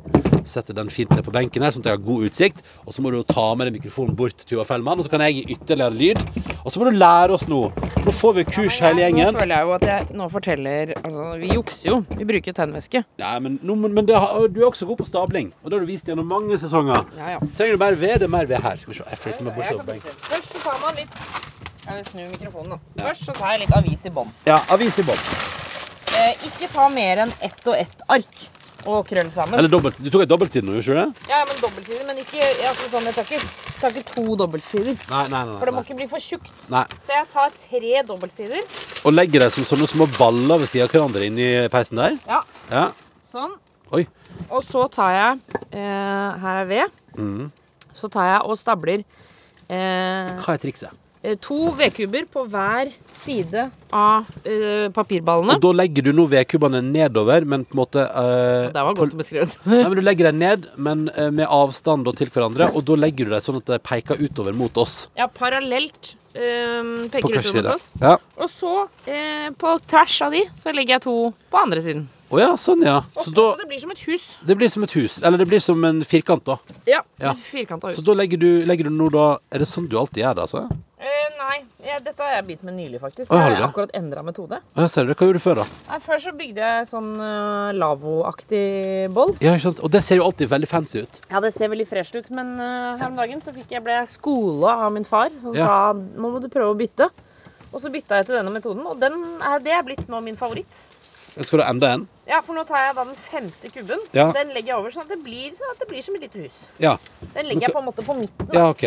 Setter 0.47 0.76
den 0.76 0.89
fint 0.91 1.11
ned 1.16 1.24
på 1.24 1.32
benken 1.32 1.64
her, 1.64 1.72
sånn 1.72 1.84
at 1.86 1.91
jeg 1.91 1.97
har 1.99 2.03
god 2.07 2.26
utsikt. 2.28 2.64
Og 2.88 2.95
så 2.95 3.03
må 3.03 3.11
du 3.14 3.22
ta 3.28 3.45
med 3.55 3.68
den 3.70 3.78
mikrofonen 3.78 4.16
bort 4.20 4.36
til 4.39 4.49
Tuva 4.53 4.66
Fellmann, 4.68 4.99
og 4.99 5.07
så 5.07 5.11
kan 5.14 5.24
jeg 5.24 5.38
gi 5.41 5.55
ytterligere 5.57 5.95
lyd. 5.95 6.24
Og 6.64 6.72
så 6.72 6.80
må 6.82 6.88
du 6.91 6.97
lære 6.99 7.36
oss 7.36 7.45
noe. 7.51 7.72
Nå 8.03 8.11
får 8.11 8.34
vi 8.39 8.43
kurs 8.49 8.80
hele 8.84 9.03
gjengen. 9.05 9.32
Nå 9.36 9.39
føler 9.43 9.55
jeg 9.55 9.68
jo 9.70 9.74
at 9.78 9.86
jeg 9.88 10.07
nå 10.20 10.26
forteller 10.32 10.91
Altså, 10.99 11.28
vi 11.39 11.51
jukser 11.53 11.89
jo. 11.89 11.99
Vi 12.20 12.28
bruker 12.28 12.55
tennvæske. 12.57 13.03
Ja, 13.22 13.34
men, 13.43 13.59
no, 13.64 13.76
men, 13.80 13.93
men 13.95 14.07
har- 14.11 14.47
du 14.51 14.59
er 14.64 14.68
også 14.70 14.88
god 14.88 14.99
på 15.03 15.07
stabling, 15.07 15.53
og 15.64 15.72
det 15.72 15.80
har 15.80 15.86
du 15.86 15.91
vist 15.91 16.07
gjennom 16.11 16.28
mange 16.28 16.59
sesonger. 16.59 17.07
Ja, 17.20 17.30
ja. 17.36 17.39
Trenger 17.55 17.78
du 17.78 17.84
mer 17.86 17.95
ved? 17.95 18.20
Det 18.20 18.28
er 18.28 18.36
mer 18.36 18.45
ved 18.47 18.59
her. 18.64 18.76
Skal 18.84 18.93
vi 18.93 18.99
se. 18.99 19.07
Jeg 19.09 19.20
flytter 19.24 19.47
meg 19.47 19.55
bortover 19.59 19.88
benken. 19.93 20.20
Først 20.28 20.59
tar 20.64 20.80
man 20.84 20.99
litt 20.99 21.20
Jeg 21.84 21.95
vil 21.99 22.05
snu 22.07 22.23
mikrofonen, 22.31 22.77
da. 22.77 23.03
Først 23.09 23.25
så 23.27 23.34
tar 23.36 23.53
jeg 23.55 23.65
litt 23.65 23.73
avis 23.75 24.05
i 24.07 24.11
bånd. 24.15 24.31
Ja, 24.47 24.61
avis 24.71 24.97
i 24.99 25.03
bånd. 25.07 25.31
Eh, 26.13 26.45
ikke 26.47 26.69
ta 26.71 26.86
mer 26.93 27.23
enn 27.25 27.34
ett 27.43 27.65
og 27.67 27.75
ett 27.75 28.03
ark 28.13 28.43
og 28.86 29.07
krøll 29.07 29.29
sammen. 29.31 29.57
Eller 29.59 29.71
dobbelt. 29.71 29.99
Du 30.03 30.09
tok 30.11 30.23
et 30.25 30.31
dobbeltside 30.31 30.65
nå, 30.67 30.75
gjorde 30.77 30.93
du 30.93 30.99
det? 31.01 31.27
Ja, 31.31 31.41
men 31.47 31.59
dobbeltside, 31.61 32.05
Men 32.07 32.19
ikke 32.21 32.39
altså, 32.69 32.88
sånn, 32.91 33.07
jeg 33.09 33.15
tar 33.17 33.27
ikke, 33.27 33.51
tar 33.81 33.95
ikke 33.97 34.15
to 34.15 34.36
dobbeltsider. 34.39 34.97
Nei, 35.11 35.23
nei, 35.31 35.43
nei. 35.49 35.57
For 35.59 35.65
det 35.71 35.73
må 35.75 35.81
nei. 35.81 35.86
ikke 35.88 35.97
bli 35.99 36.07
for 36.11 36.23
tjukt. 36.23 36.51
nei. 36.71 36.84
Så 37.05 37.15
jeg 37.15 37.27
tar 37.34 37.53
tre 37.65 38.03
dobbeltsider. 38.07 38.63
Og 39.03 39.13
legger 39.15 39.45
dem 39.45 39.53
som 39.55 39.67
sånne 39.67 39.88
små 39.91 40.07
baller 40.17 40.63
ved 40.63 40.71
siden 40.71 40.88
av 40.88 40.95
hverandre 40.95 41.27
inn 41.27 41.39
i 41.39 41.51
peisen 41.73 41.99
der. 41.99 42.17
Ja, 42.27 42.41
Ja. 42.71 42.86
sånn. 43.31 43.55
Oi. 43.93 44.05
Og 44.49 44.63
så 44.63 44.88
tar 44.91 45.11
jeg 45.13 45.59
eh, 45.71 46.39
Her 46.43 46.63
er 46.63 46.65
ved. 46.65 46.91
Mm. 47.17 47.51
Så 47.93 48.09
tar 48.11 48.25
jeg 48.31 48.41
og 48.49 48.57
stabler 48.57 49.03
eh, 49.69 50.31
Hva 50.39 50.55
er 50.55 50.61
trikset? 50.63 50.89
Eh, 51.24 51.38
to 51.41 51.71
vedkubber 51.80 52.28
på 52.32 52.45
hver 52.51 52.91
side 53.24 53.67
av 53.93 54.26
uh, 54.45 54.89
papirballene. 54.93 55.55
Og 55.55 55.61
da 55.63 55.71
legger 55.84 56.07
du 56.07 56.11
nå 56.17 56.26
vedkubbene 56.32 56.82
nedover, 56.86 57.45
men 57.47 57.63
på 57.63 57.78
en 57.78 57.82
måte 57.84 58.03
uh, 58.03 58.71
Det 58.74 58.86
var 58.89 58.97
godt 58.97 59.13
beskrevet. 59.19 59.53
Nei, 59.69 59.84
men 59.86 59.95
Du 59.99 60.03
legger 60.03 60.32
dem 60.32 60.41
ned, 60.41 60.65
men 60.76 61.05
uh, 61.17 61.30
med 61.32 61.47
avstand 61.47 62.09
til 62.17 62.34
hverandre, 62.34 62.71
og 62.74 62.84
da 62.89 62.97
legger 62.99 63.30
du 63.30 63.38
dem 63.38 63.45
sånn 63.45 63.61
at 63.61 63.69
de 63.69 63.80
peker 63.86 64.19
utover 64.19 64.57
mot 64.57 64.82
oss. 64.82 65.05
Ja, 65.19 65.30
parallelt 65.32 66.15
eh, 66.34 67.09
peker 67.13 67.39
utover 67.39 67.63
mot 67.63 67.74
oss. 67.76 67.91
Ja. 68.01 68.17
Og 68.36 68.49
så, 68.49 68.74
eh, 69.05 69.49
på 69.57 69.78
tvers 69.88 70.21
av 70.21 70.32
de, 70.32 70.43
så 70.55 70.74
legger 70.74 70.97
jeg 70.97 71.05
to 71.05 71.15
på 71.51 71.61
andre 71.61 71.82
siden. 71.82 72.07
Å 72.34 72.39
ja, 72.41 72.51
sånn 72.57 72.82
ja. 72.82 73.03
Så 73.13 73.30
da 73.30 73.53
Så 73.53 73.61
det 73.61 73.67
blir 73.69 73.80
som 73.80 73.91
et 73.91 73.99
hus. 74.07 74.24
Det 74.41 74.55
blir 74.57 74.69
som 74.69 74.84
et 74.84 74.95
hus. 74.97 75.19
Eller 75.21 75.38
det 75.38 75.47
blir 75.47 75.61
som 75.61 75.84
en 75.86 76.01
firkant, 76.01 76.43
da. 76.43 76.57
Ja, 76.89 77.03
Ja. 77.19 77.34
firkanta 77.34 77.88
hus. 77.88 77.95
Så 77.95 78.05
da 78.05 78.13
legger 78.13 78.38
du, 78.39 78.65
legger 78.65 78.86
du 78.86 78.89
nå 78.89 79.11
da 79.11 79.38
Er 79.51 79.59
det 79.59 79.67
sånn 79.67 79.88
du 79.88 79.97
alltid 79.97 80.24
gjør 80.24 80.36
det, 80.36 80.41
altså? 80.41 80.69
Nei, 81.43 81.57
Jeg, 81.83 81.99
dette 82.05 82.23
har 82.23 82.37
jeg 82.37 82.45
begynt 82.47 82.63
med 82.63 82.75
nylig, 82.77 82.99
faktisk. 83.01 83.31
Jeg 83.33 83.41
har 83.43 83.65
akkurat 83.65 83.91
endra 83.97 84.21
metode. 84.23 84.59
Ja, 84.79 84.85
ser 84.87 85.03
du 85.03 85.11
det? 85.11 85.17
Hva 85.19 85.27
gjorde 85.27 85.41
du 85.41 85.43
før, 85.43 85.59
da? 85.59 85.65
Nei, 85.89 85.99
før 86.05 86.21
så 86.23 86.31
bygde 86.39 86.61
jeg 86.69 86.87
sånn 86.87 87.09
uh, 87.19 87.73
lavvoaktig 87.75 88.63
boll. 89.15 89.33
Ja, 89.43 89.55
ikke 89.57 89.65
sant? 89.67 89.81
Og 89.83 89.91
det 89.93 90.03
ser 90.05 90.21
jo 90.21 90.27
alltid 90.29 90.51
veldig 90.53 90.69
fancy 90.71 91.03
ut. 91.03 91.19
Ja, 91.33 91.41
det 91.43 91.51
ser 91.55 91.71
veldig 91.73 91.87
fresh 91.89 92.15
ut, 92.15 92.29
men 92.35 92.55
uh, 92.61 92.95
her 93.01 93.09
om 93.11 93.19
dagen 93.19 93.43
så 93.43 93.53
fikk 93.55 93.75
jeg, 93.75 93.83
ble 93.85 93.99
skola 94.09 94.77
av 94.87 94.95
min 94.95 95.07
far. 95.07 95.33
Han 95.43 95.57
Ja. 95.59 95.67
sa 95.67 95.93
nå 95.93 96.31
må 96.33 96.39
du 96.43 96.47
prøve 96.53 96.71
å 96.73 96.79
bytte. 96.79 97.09
Og 97.73 97.81
så 97.81 97.89
bytta 97.89 98.19
jeg 98.21 98.27
til 98.29 98.35
denne 98.37 98.53
metoden, 98.53 98.85
og 98.85 98.99
den 99.01 99.15
er, 99.41 99.59
det 99.65 99.71
er 99.73 99.81
blitt 99.85 100.05
nå 100.07 100.19
min 100.21 100.37
favoritt. 100.37 100.69
Skal 101.41 101.59
du 101.59 101.63
ha 101.63 101.69
enda 101.73 101.88
en? 101.95 102.03
Ja, 102.29 102.38
for 102.45 102.53
nå 102.55 102.61
tar 102.67 102.77
jeg 102.79 102.95
da 102.95 103.03
den 103.07 103.15
femte 103.27 103.69
kubben. 103.73 103.99
Ja. 104.15 104.27
Den 104.36 104.51
legger 104.53 104.69
jeg 104.73 104.77
over, 104.79 104.91
sånn 104.93 105.03
at 105.03 105.09
det 105.11 105.17
blir, 105.25 105.49
sånn 105.57 105.71
at 105.73 105.79
det 105.81 105.88
blir 105.89 106.03
som 106.05 106.15
et 106.15 106.21
lite 106.27 106.43
hus. 106.45 106.59
Ja. 106.79 106.93
Den 107.34 107.49
legger 107.49 107.67
jeg 107.67 107.73
på 107.73 107.81
en 107.81 107.88
måte 107.89 108.05
på 108.05 108.15
midten. 108.15 108.47
da. 108.47 108.53
ja, 108.59 108.69
ok. 108.69 108.86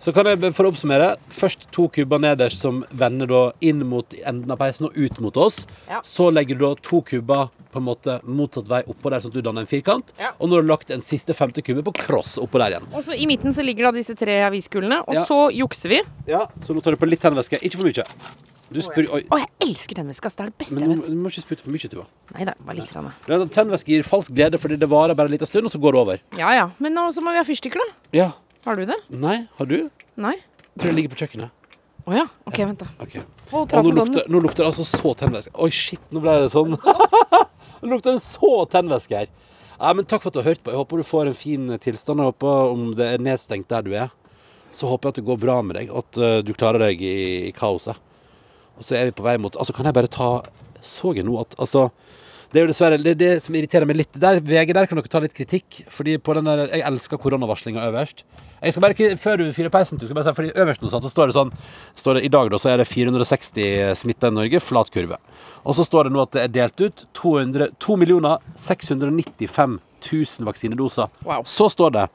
Så 0.00 0.14
kan 0.14 0.30
jeg, 0.30 0.38
for 0.54 0.68
å 0.68 0.70
oppsummere, 0.72 1.10
først 1.34 1.66
to 1.74 1.88
kubber 1.92 2.22
nederst 2.22 2.62
som 2.62 2.84
vender 2.94 3.26
da 3.28 3.42
inn 3.66 3.82
mot 3.90 4.14
enden 4.22 4.54
av 4.54 4.60
peisen 4.62 4.86
og 4.88 4.96
ut 4.96 5.18
mot 5.20 5.36
oss. 5.42 5.64
Ja. 5.90 6.00
Så 6.06 6.30
legger 6.32 6.56
du 6.56 6.64
da 6.68 6.72
to 6.80 7.02
kubber 7.02 7.50
på 7.68 7.82
en 7.82 7.84
måte 7.90 8.20
motsatt 8.24 8.70
vei 8.70 8.80
oppå 8.88 9.10
der, 9.12 9.20
sånn 9.20 9.34
at 9.34 9.36
du 9.36 9.42
danner 9.44 9.66
en 9.66 9.68
firkant. 9.68 10.14
Ja. 10.16 10.30
Og 10.38 10.48
nå 10.48 10.56
har 10.56 10.64
du 10.64 10.70
lagt 10.70 10.90
en 10.94 11.02
siste 11.04 11.34
femte 11.36 11.60
kubbe 11.66 11.82
på 11.90 11.92
cross 11.98 12.38
oppå 12.40 12.62
der 12.62 12.78
igjen. 12.78 12.86
Og 12.94 13.04
så 13.04 13.18
I 13.18 13.26
midten 13.28 13.52
så 13.52 13.66
ligger 13.66 13.90
da 13.90 13.98
disse 13.98 14.16
tre 14.16 14.38
aviskulene, 14.46 15.02
og 15.04 15.14
Ja. 15.18 15.26
så 15.28 15.50
jukser 15.52 15.88
vi. 15.92 16.00
Ja, 16.30 16.46
Så 16.64 16.72
nå 16.72 16.80
tar 16.80 16.92
du 16.92 16.96
på 16.96 17.10
litt 17.10 17.20
tennvæske. 17.20 17.58
Ikke 17.60 17.76
for 17.76 17.84
mye. 17.90 18.06
Du 18.68 18.80
spør, 18.84 19.06
oi, 19.16 19.22
Å, 19.32 19.38
jeg 19.40 19.48
elsker 19.64 19.96
tennvæske. 19.96 20.28
Det 20.28 20.44
er 20.44 20.50
det 20.50 20.58
beste 20.60 20.76
men 20.76 20.84
jeg 20.84 20.90
du, 20.90 21.00
vet. 21.00 21.12
du 21.14 21.20
må 21.22 21.30
ikke 21.32 21.44
spytte 21.46 21.64
for 21.64 21.72
mye, 21.72 21.88
Tuva. 21.88 22.04
Nei 22.34 22.44
da, 22.48 22.54
bare 22.60 22.76
litt. 22.76 22.90
Grann. 22.92 23.12
Ja, 23.30 23.38
Tennvæske 23.54 23.94
gir 23.94 24.04
falsk 24.04 24.34
glede 24.36 24.60
fordi 24.60 24.76
det 24.80 24.88
varer 24.92 25.16
bare 25.16 25.30
en 25.30 25.36
liten 25.36 25.48
stund, 25.48 25.64
og 25.70 25.72
så 25.72 25.80
går 25.80 25.96
det 25.96 26.02
over. 26.02 26.20
Ja 26.36 26.50
ja. 26.56 26.66
Men 26.84 26.92
nå 26.98 27.06
så 27.16 27.24
må 27.24 27.32
vi 27.32 27.40
ha 27.40 27.46
fyrstikker, 27.48 27.80
da. 27.80 27.96
Ja. 28.18 28.28
Har 28.66 28.76
du 28.76 28.84
det? 28.90 28.98
Nei, 29.08 29.38
har 29.56 29.70
du? 29.70 29.78
Nei? 30.20 30.34
Jeg 30.36 30.82
tror 30.82 30.90
det 30.92 30.96
ligger 30.98 31.14
på 31.14 31.20
kjøkkenet. 31.22 31.54
Å 32.08 32.16
ja. 32.16 32.24
OK, 32.48 32.58
vent, 32.60 32.84
da. 32.84 32.88
Ok. 33.04 33.16
Hold 33.52 33.72
Og 33.76 33.88
nå 33.88 33.94
lukter, 33.96 34.28
nå 34.28 34.40
lukter 34.44 34.64
det 34.64 34.68
altså 34.70 34.84
så 34.88 35.14
tennvæske. 35.16 35.52
Oi, 35.56 35.70
shit, 35.72 36.04
nå 36.12 36.20
ble 36.24 36.36
det 36.44 36.50
sånn. 36.52 36.76
nå 37.80 37.90
lukter 37.92 38.16
det 38.16 38.22
så 38.24 38.52
tennvæske 38.72 39.22
her. 39.22 39.32
Ja, 39.78 39.92
men 39.94 40.08
takk 40.08 40.24
for 40.24 40.32
at 40.32 40.36
du 40.36 40.42
har 40.42 40.50
hørt 40.50 40.62
på. 40.64 40.72
Jeg 40.74 40.80
håper 40.80 41.00
du 41.00 41.06
får 41.08 41.30
en 41.30 41.36
fin 41.38 41.68
tilstand. 41.80 42.20
Jeg 42.20 42.32
håper 42.32 42.72
om 42.74 42.88
det 42.98 43.08
er 43.14 43.22
nedstengt 43.22 43.68
der 43.72 43.84
du 43.86 43.92
er, 43.96 44.12
så 44.76 44.88
håper 44.90 45.08
jeg 45.08 45.16
at 45.16 45.20
det 45.20 45.26
går 45.28 45.40
bra 45.44 45.58
med 45.64 45.78
deg, 45.78 45.92
og 45.92 46.04
at 46.04 46.20
eh, 46.20 46.38
du 46.44 46.52
klarer 46.56 46.82
deg 46.88 47.00
i, 47.04 47.14
i 47.48 47.52
kaoset. 47.56 48.00
Og 48.78 48.86
så 48.86 48.98
er 48.98 49.10
vi 49.10 49.16
på 49.18 49.26
vei 49.26 49.36
mot 49.42 49.56
Altså, 49.58 49.74
kan 49.74 49.88
jeg 49.88 49.96
bare 49.96 50.10
ta 50.10 50.28
Så 50.84 51.14
jeg 51.16 51.26
nå 51.26 51.34
at 51.42 51.56
Altså, 51.58 51.88
det 52.48 52.60
er 52.60 52.64
jo 52.64 52.70
dessverre 52.70 52.96
det, 52.96 53.12
er 53.12 53.18
det 53.20 53.42
som 53.44 53.56
irriterer 53.58 53.84
meg 53.84 53.98
litt. 53.98 54.14
Der, 54.16 54.38
VG, 54.40 54.70
der 54.72 54.86
kan 54.88 54.96
dere 54.96 55.10
ta 55.12 55.20
litt 55.20 55.34
kritikk. 55.36 55.82
Fordi 55.92 56.14
på 56.16 56.32
den 56.38 56.46
der 56.48 56.62
Jeg 56.70 56.84
elsker 56.88 57.20
koronavarslinga 57.20 57.82
øverst. 57.90 58.24
Jeg 58.62 58.72
skal 58.72 58.82
bare 58.82 58.96
ikke, 58.96 59.16
Før 59.20 59.36
du 59.42 59.50
fyrer 59.52 59.72
peisen, 59.74 59.98
du 60.00 60.06
skal 60.06 60.16
bare 60.16 60.30
si 60.30 60.38
fordi 60.38 60.54
øverst 60.56 60.82
nå, 60.82 60.88
så 60.90 61.12
står 61.12 61.28
det 61.28 61.36
sånn 61.36 61.52
står 61.98 62.18
det, 62.18 62.24
I 62.24 62.32
dag 62.32 62.48
da, 62.50 62.58
så 62.58 62.72
er 62.72 62.80
det 62.80 62.88
460 62.88 63.92
smitta 64.00 64.32
i 64.32 64.34
Norge, 64.34 64.62
flat 64.64 64.90
kurve. 64.94 65.20
Og 65.62 65.76
så 65.76 65.84
står 65.86 66.08
det 66.08 66.14
nå 66.16 66.24
at 66.24 66.32
det 66.34 66.42
er 66.46 66.54
delt 66.56 66.80
ut 66.80 67.04
200 67.20 67.68
2 67.78 67.98
695 68.56 69.78
000 70.08 70.48
vaksinedoser. 70.48 71.12
Wow. 71.28 71.44
Så 71.44 71.68
står 71.74 71.94
det 71.94 72.08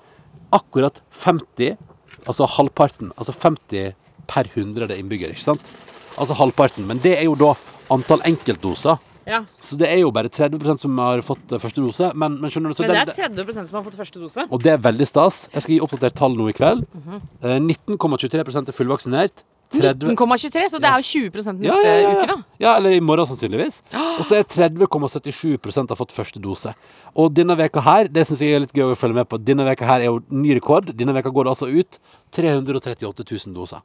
akkurat 0.54 1.02
50, 1.24 1.78
altså 2.26 2.50
halvparten, 2.58 3.14
altså 3.18 3.34
50 3.38 3.94
per 4.28 4.50
100 4.54 4.92
innbyggere, 4.98 5.36
ikke 5.36 5.48
sant? 5.52 5.72
Altså 6.18 6.38
halvparten. 6.38 6.86
Men 6.90 7.02
det 7.04 7.18
er 7.20 7.28
jo 7.28 7.36
da 7.40 7.54
antall 7.94 8.24
enkeltdoser. 8.28 9.02
Ja. 9.26 9.44
Så 9.64 9.78
det 9.80 9.88
er 9.88 10.02
jo 10.02 10.12
bare 10.12 10.28
30% 10.32 10.84
som 10.84 11.00
har 11.00 11.24
fått 11.24 11.54
eh, 11.54 11.62
første 11.62 11.84
dose. 11.84 12.12
Men, 12.16 12.36
men 12.42 12.52
skjønner 12.52 12.74
du, 12.74 12.78
så 12.78 12.84
Men 12.86 12.96
det 12.98 13.16
er 13.16 13.32
30% 13.32 13.70
som 13.70 13.80
har 13.80 13.86
fått 13.86 13.98
første 14.00 14.20
dose. 14.20 14.46
og 14.50 14.64
det 14.64 14.76
er 14.76 14.84
veldig 14.84 15.08
stas. 15.08 15.46
Jeg 15.54 15.66
skal 15.66 15.76
gi 15.78 15.82
oppdatert 15.86 16.20
tall 16.20 16.38
nå 16.38 16.50
i 16.52 16.58
kveld. 16.58 16.86
Mhm. 16.92 17.26
Eh, 17.42 17.58
19,23 17.64 18.44
er 18.44 18.80
fullvaksinert. 18.80 19.46
30 19.74 20.12
19,23, 20.14 20.70
så 20.70 20.78
det 20.78 20.86
er 20.86 21.02
jo 21.02 21.30
20 21.32 21.54
neste 21.58 21.64
ja, 21.66 21.78
ja, 21.82 21.94
ja, 22.04 22.10
uke, 22.14 22.28
da. 22.30 22.36
ja, 22.62 22.76
eller 22.78 22.94
i 22.94 23.00
morgen 23.02 23.26
sannsynligvis. 23.26 23.80
Og 24.20 24.28
så 24.28 24.38
er 24.38 24.46
30,77% 24.46 25.90
har 25.90 25.98
fått 25.98 26.14
første 26.14 26.42
dose. 26.44 26.76
Og 27.18 27.34
denne 27.34 27.58
veka 27.58 27.82
her, 27.82 28.12
det 28.12 28.28
syns 28.30 28.44
jeg 28.44 28.54
er 28.54 28.62
litt 28.68 28.76
gøy 28.76 28.92
å 28.92 29.00
følge 29.00 29.18
med 29.18 29.32
på. 29.32 29.40
Denne 29.42 29.66
veka 29.66 29.88
her 29.90 30.04
er 30.04 30.12
jo 30.12 30.22
ny 30.30 30.54
rekord. 30.60 30.94
Denne 30.94 31.16
veka 31.18 31.34
går 31.34 31.48
det 31.48 31.56
altså 31.56 31.72
ut 31.72 31.98
338 32.38 33.26
000 33.26 33.58
doser. 33.58 33.82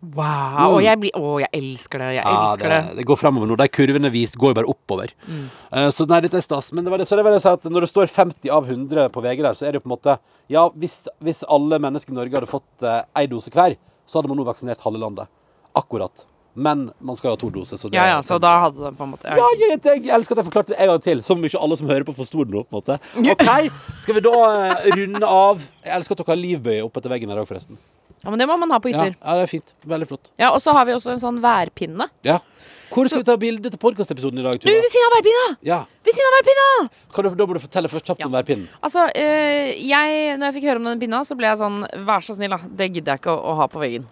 Wow. 0.00 0.76
Og 0.76 0.82
jeg 0.84 0.96
blir 1.02 1.12
Å, 1.18 1.32
jeg 1.42 1.50
elsker 1.58 2.00
det. 2.00 2.06
Jeg 2.16 2.24
Ja, 2.24 2.36
elsker 2.52 2.72
det. 2.72 2.78
det, 2.88 2.96
det 3.00 3.04
går 3.10 3.18
fremover 3.20 3.50
nå. 3.50 3.56
De 3.60 3.66
kurvene 3.68 4.10
vist 4.14 4.38
går 4.40 4.54
jo 4.54 4.58
bare 4.60 4.70
oppover. 4.72 5.12
Eh, 5.28 5.90
så 5.92 6.06
nei, 6.08 6.22
dette 6.24 6.40
er 6.40 6.46
stas. 6.46 6.72
Men 6.72 6.86
det 6.86 6.94
var 6.94 7.02
det, 7.02 7.08
så 7.10 7.18
det 7.20 7.26
var 7.26 7.36
det 7.36 7.42
å 7.42 7.44
si 7.44 7.52
at 7.52 7.68
når 7.68 7.84
det 7.86 7.90
står 7.92 8.08
50 8.14 8.50
av 8.56 8.64
100 8.70 9.10
på 9.12 9.20
VG 9.26 9.44
der, 9.44 9.58
så 9.58 9.66
er 9.68 9.72
det 9.76 9.82
jo 9.82 9.84
på 9.84 9.90
en 9.92 9.96
måte 9.98 10.16
Ja, 10.50 10.64
hvis, 10.74 11.02
hvis 11.20 11.44
alle 11.48 11.78
mennesker 11.82 12.14
i 12.14 12.16
Norge 12.16 12.40
hadde 12.40 12.50
fått 12.50 12.88
ei 12.88 13.26
dose 13.30 13.52
hver, 13.52 13.76
så 14.08 14.18
hadde 14.18 14.32
man 14.32 14.40
nå 14.40 14.48
vaksinert 14.48 14.80
halve 14.86 14.98
landet. 15.04 15.28
Akkurat. 15.76 16.24
Men 16.54 16.88
man 16.98 17.14
skal 17.14 17.30
jo 17.30 17.34
ha 17.36 17.38
to 17.44 17.48
doser, 17.54 17.78
så 17.78 17.86
det 17.88 17.94
Ja 18.00 18.08
ja, 18.08 18.16
så 18.26 18.40
da 18.42 18.56
hadde 18.64 18.82
det 18.82 18.96
på 18.98 19.04
en 19.06 19.12
måte 19.12 19.30
ja, 19.30 19.44
jeg, 19.60 19.76
jeg 19.86 20.10
elsker 20.16 20.34
at 20.34 20.40
jeg 20.42 20.48
forklarte 20.48 20.72
det 20.72 20.80
en 20.82 20.90
gang 20.90 21.04
til, 21.04 21.20
som 21.22 21.38
om 21.38 21.46
ikke 21.46 21.60
alle 21.62 21.76
som 21.78 21.86
hører 21.92 22.02
på, 22.08 22.16
forsto 22.16 22.42
det 22.42 22.56
nå. 22.56 22.64
på 22.66 22.74
en 22.74 22.80
måte 22.80 22.96
OK, 23.36 23.70
skal 24.02 24.16
vi 24.18 24.22
da 24.26 24.32
eh, 24.48 24.88
runde 24.98 25.30
av? 25.30 25.62
Jeg 25.86 25.94
elsker 26.00 26.16
at 26.18 26.24
dere 26.24 26.32
har 26.34 26.40
livbøye 26.42 26.82
opp 26.88 26.98
etter 26.98 27.12
veggen 27.14 27.30
her 27.30 27.38
òg, 27.44 27.46
forresten. 27.52 27.78
Ja, 28.24 28.30
men 28.30 28.38
det 28.38 28.46
må 28.48 28.56
man 28.60 28.70
ha 28.70 28.78
på 28.78 28.90
hytter. 28.92 29.14
ja, 29.16 29.34
det 29.38 29.42
er 29.42 29.50
fint. 29.50 29.74
Veldig 29.88 30.06
flott. 30.10 30.30
Ja, 30.38 30.50
og 30.52 30.60
så 30.60 30.72
har 30.76 30.84
vi 30.84 30.92
også 30.92 31.12
en 31.14 31.20
sånn 31.22 31.40
værpinne. 31.40 32.08
Ja. 32.26 32.38
Hvor 32.90 33.06
skal 33.06 33.20
vi 33.22 33.24
ta 33.28 33.36
bilde 33.38 33.70
til 33.70 33.78
podkastepisoden 33.78 34.40
i 34.40 34.42
dag, 34.42 34.58
Du, 34.58 34.66
Tuva? 34.66 34.74
ved 34.82 34.90
siden 34.90 35.06
av 35.06 35.12
værpinna! 35.14 35.44
Ja. 35.62 35.78
Ved 36.04 36.12
siden 36.16 36.26
av 36.26 36.34
værpinna! 36.40 36.90
Kan 37.14 37.24
du, 37.24 37.30
da 37.38 37.46
må 37.46 37.54
du 37.54 37.60
fortelle 37.62 37.88
først 37.88 38.04
kjapt 38.10 38.20
Ja. 38.20 38.26
om 38.26 38.32
værpinnen. 38.34 38.68
Altså, 38.82 39.04
øh, 39.14 39.88
jeg, 39.88 40.36
når 40.38 40.44
jeg 40.50 40.54
fikk 40.58 40.66
høre 40.68 40.76
om 40.82 40.84
denne 40.90 40.98
pinna, 41.00 41.20
så 41.24 41.36
ble 41.38 41.46
jeg 41.46 41.60
sånn 41.62 41.84
Vær 42.04 42.20
så 42.26 42.34
snill, 42.34 42.50
da. 42.50 42.58
Det 42.66 42.90
gidder 42.92 43.12
jeg 43.14 43.20
ikke 43.22 43.30
å, 43.30 43.44
å 43.52 43.54
ha 43.60 43.68
på 43.68 43.78
veggen. 43.80 44.08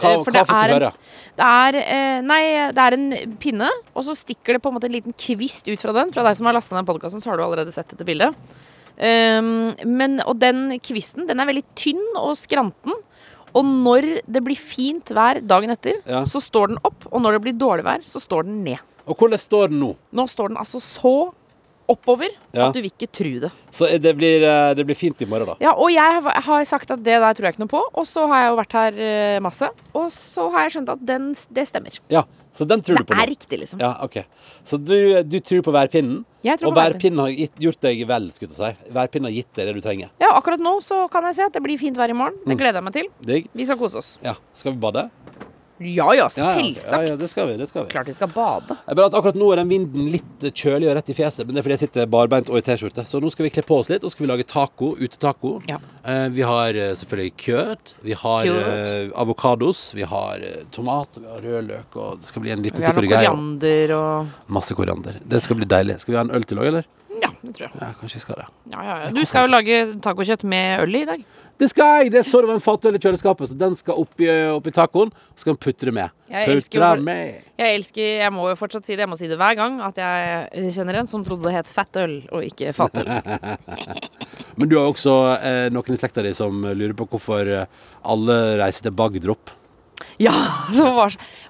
Hva, 0.00 0.08
Eh, 0.08 0.24
for 0.24 0.32
hva 0.32 0.40
det 0.40 0.46
fikk 0.48 0.56
er 0.64 0.68
du 0.68 0.74
en- 0.74 0.80
høre? 0.80 0.92
Det 1.36 1.44
er, 1.44 1.76
eh, 1.76 2.20
nei, 2.22 2.42
det 2.72 2.78
er 2.86 2.92
en 2.96 3.36
pinne, 3.38 3.68
og 3.94 4.02
så 4.08 4.16
stikker 4.16 4.54
det 4.56 4.62
på 4.62 4.72
en 4.72 4.74
måte 4.80 4.88
en 4.88 4.96
liten 4.96 5.12
kvist 5.12 5.68
ut 5.68 5.78
fra 5.84 5.92
den. 5.92 6.10
Fra 6.10 6.24
deg 6.24 6.34
som 6.34 6.46
har 6.46 6.54
lasta 6.54 6.74
ned 6.74 6.86
podkasten, 6.88 7.20
så 7.20 7.30
har 7.30 7.36
du 7.36 7.44
allerede 7.44 7.70
sett 7.70 7.86
dette 7.92 8.04
bildet. 8.08 8.34
Um, 8.98 9.74
men, 9.84 10.20
og 10.26 10.38
den 10.38 10.78
kvisten 10.84 11.26
den 11.26 11.40
er 11.40 11.46
veldig 11.48 11.64
tynn 11.74 12.02
og 12.16 12.34
skranten. 12.36 12.92
Og 13.54 13.64
når 13.64 14.22
det 14.26 14.42
blir 14.44 14.56
fint 14.56 15.04
vær 15.12 15.40
dagen 15.44 15.70
etter, 15.74 16.00
Ja. 16.06 16.22
så 16.24 16.40
står 16.40 16.68
den 16.68 16.78
opp. 16.84 17.04
Og 17.12 17.20
når 17.20 17.32
det 17.38 17.42
blir 17.42 17.58
dårlig 17.58 17.84
vær, 17.84 18.00
så 18.04 18.20
står 18.20 18.44
den 18.44 18.62
ned. 18.64 18.78
Og 19.06 19.16
hvordan 19.18 19.38
står 19.38 19.68
den 19.68 19.80
nå? 19.80 19.96
Nå 20.12 20.26
står 20.30 20.48
den 20.48 20.56
altså 20.62 20.80
så 20.80 21.32
oppover 21.88 22.28
Ja. 22.52 22.68
at 22.68 22.74
du 22.74 22.80
vil 22.82 22.90
ikke 22.90 23.08
tro 23.10 23.32
det. 23.40 23.50
Så 23.72 23.88
det 24.00 24.16
blir, 24.16 24.42
eh, 24.44 24.74
det 24.74 24.84
blir 24.86 24.94
fint 24.96 25.20
i 25.22 25.24
morgen, 25.26 25.46
da. 25.46 25.56
Ja, 25.60 25.72
og 25.72 25.90
jeg 25.90 26.22
har- 26.22 26.64
sagt 26.64 26.90
at 26.90 27.02
det 27.02 27.18
der 27.20 27.34
tror 27.34 27.42
jeg 27.44 27.54
ikke 27.54 27.64
noe 27.66 27.68
på. 27.68 27.82
Og 27.94 28.04
så 28.06 28.26
har 28.28 28.42
jeg 28.44 28.50
jo 28.52 28.56
vært 28.62 28.72
her 28.72 28.92
eh, 29.36 29.40
masse. 29.40 29.68
Og 29.94 30.10
så 30.12 30.50
har 30.52 30.68
jeg 30.68 30.72
skjønt 30.76 30.88
at 30.92 31.04
den, 31.06 31.34
det 31.52 31.66
stemmer. 31.68 31.98
Ja, 32.08 32.22
Så 32.52 32.66
den 32.68 32.82
tror 32.82 32.98
Det 32.98 33.06
du 33.06 33.14
på? 33.14 33.16
Det 33.16 33.22
er 33.24 33.30
riktig, 33.30 33.58
liksom. 33.60 33.80
Ja, 33.80 33.96
ok. 34.04 34.26
Så 34.66 34.76
du, 34.76 35.22
du 35.22 35.40
tror 35.40 35.62
på 35.62 35.72
værpinnen? 35.72 36.24
Jeg 36.44 36.58
tror 36.60 36.68
Og 36.68 36.74
på 36.74 36.80
værpinnen. 36.82 37.18
har 37.18 37.28
gitt, 37.32 37.54
gjort 37.58 37.80
deg 37.80 38.06
vel, 38.06 38.30
skulle 38.30 38.52
jeg 38.52 38.76
si. 38.76 38.92
Værpinnen 38.92 39.24
har 39.24 39.32
gitt 39.32 39.54
deg 39.54 39.66
det 39.66 39.74
du 39.74 39.80
trenger. 39.80 40.10
Ja, 40.20 40.34
akkurat 40.36 40.60
nå 40.60 40.76
så 40.82 41.08
kan 41.10 41.24
jeg 41.24 41.34
se 41.36 41.42
at 41.48 41.52
det 41.54 41.62
blir 41.62 41.78
fint 41.80 41.96
vær 41.96 42.10
i 42.10 42.12
morgen. 42.12 42.36
Mm. 42.44 42.48
Det 42.52 42.58
gleder 42.58 42.74
jeg 42.74 42.84
meg 42.84 42.92
til. 42.92 43.08
Mm. 43.24 43.48
Vi 43.56 43.64
skal 43.64 43.78
kose 43.78 43.96
oss. 43.96 44.18
Ja. 44.22 44.34
Skal 44.52 44.72
vi 44.72 44.78
bade? 44.84 45.10
Ja 45.80 46.14
ja, 46.14 46.28
selvsagt. 46.30 46.92
Ja, 46.92 47.00
ja, 47.08 47.16
det 47.18 47.28
skal 47.30 47.48
vi. 47.48 47.56
det 47.58 47.66
skal 47.70 47.84
vi. 47.86 47.90
Klart 47.90 48.08
vi 48.08 48.14
skal 48.14 48.28
bade. 48.30 48.76
Bare 48.86 49.06
at 49.08 49.16
akkurat 49.18 49.38
nå 49.38 49.48
er 49.52 49.62
den 49.62 49.70
vinden 49.72 50.10
litt 50.12 50.44
kjølig 50.52 50.90
og 50.90 50.96
rett 50.98 51.10
i 51.10 51.16
fjeset, 51.16 51.46
men 51.46 51.56
det 51.56 51.62
er 51.62 51.66
fordi 51.66 51.76
jeg 51.78 51.82
sitter 51.86 52.10
barbeint 52.12 52.52
og 52.52 52.60
i 52.60 52.64
T-skjorte. 52.66 53.04
Så 53.08 53.20
nå 53.22 53.32
skal 53.32 53.48
vi 53.48 53.52
kle 53.56 53.64
på 53.66 53.80
oss 53.80 53.90
litt, 53.90 54.04
og 54.06 54.12
skal 54.14 54.26
vi 54.26 54.30
lage 54.30 54.46
taco, 54.46 54.92
utetaco. 55.00 55.56
Ja. 55.70 55.80
Eh, 56.04 56.28
vi 56.36 56.46
har 56.46 56.78
eh, 56.78 56.94
selvfølgelig 56.98 57.34
kjøtt, 57.46 57.94
vi 58.06 58.16
har 58.22 58.52
eh, 58.52 59.10
avokados, 59.24 59.84
vi 59.98 60.06
har 60.06 60.44
eh, 60.46 60.62
tomat, 60.74 61.18
vi 61.18 61.28
har 61.30 61.42
rødløk, 61.48 61.96
og 61.96 62.22
det 62.22 62.30
skal 62.30 62.46
bli 62.46 62.54
en 62.54 62.62
liten 62.64 62.82
Vi 62.82 62.86
har 62.86 62.98
noe 62.98 63.10
koriander 63.10 63.96
og 63.98 64.52
Masse 64.52 64.76
koriander. 64.78 65.18
Det 65.24 65.42
skal 65.42 65.58
bli 65.58 65.66
deilig. 65.70 65.98
Skal 66.02 66.14
vi 66.14 66.20
ha 66.20 66.26
en 66.28 66.34
øl 66.36 66.46
til 66.46 66.62
òg, 66.62 66.70
eller? 66.70 66.90
Ja, 67.22 67.28
det 67.42 67.54
tror 67.56 67.66
jeg. 67.68 67.76
Ja, 67.78 67.90
kanskje 68.00 68.18
vi 68.18 68.22
skal 68.24 68.38
det. 68.40 68.46
Ja, 68.72 68.82
ja, 68.86 68.94
ja. 69.04 69.10
Du 69.14 69.20
skal 69.28 69.46
jo 69.46 69.52
lage 69.52 69.80
tacokjøtt 70.04 70.44
med 70.48 70.82
øl 70.86 70.96
i 71.02 71.04
dag. 71.08 71.24
Det 71.60 71.68
skal 71.70 72.02
jeg! 72.02 72.12
Det 72.14 72.24
står 72.26 72.46
over 72.46 72.56
en 72.56 72.64
fatøl 72.64 72.96
i 72.96 73.00
kjøleskapet, 73.02 73.50
så 73.50 73.56
den 73.58 73.76
skal 73.78 74.00
oppi, 74.02 74.26
oppi 74.50 74.72
tacoen. 74.74 75.12
Så 75.34 75.44
skal 75.44 75.54
den 75.54 75.60
putre 75.62 75.94
med. 75.94 76.14
Jeg 76.32 76.48
elsker 76.56 76.82
jo 76.82 77.04
med. 77.04 77.40
Jeg 77.60 77.78
elsker, 77.78 78.08
jeg 78.24 78.34
må 78.34 78.48
jo 78.48 78.58
fortsatt 78.58 78.88
si 78.88 78.96
det, 78.96 79.04
jeg 79.04 79.12
må 79.12 79.18
si 79.20 79.30
det 79.30 79.38
hver 79.40 79.56
gang, 79.58 79.78
at 79.84 80.00
jeg 80.00 80.74
kjenner 80.74 81.02
en 81.02 81.10
som 81.10 81.24
trodde 81.26 81.46
det 81.46 81.54
het 81.54 81.72
fettøl 81.72 82.18
og 82.32 82.46
ikke 82.48 82.74
fatøl. 82.76 83.10
Men 84.58 84.68
du 84.68 84.78
har 84.78 84.88
også 84.88 85.16
eh, 85.38 85.66
noen 85.72 85.94
i 85.94 86.00
slekta 86.00 86.24
di 86.24 86.34
som 86.36 86.64
lurer 86.64 86.96
på 86.96 87.08
hvorfor 87.12 87.48
eh, 87.48 87.82
alle 88.02 88.38
reiser 88.60 88.88
til 88.88 88.96
Bagdrop. 88.96 89.52
Ja, 90.26 90.32
så 90.74 90.86
hva, 90.94 91.06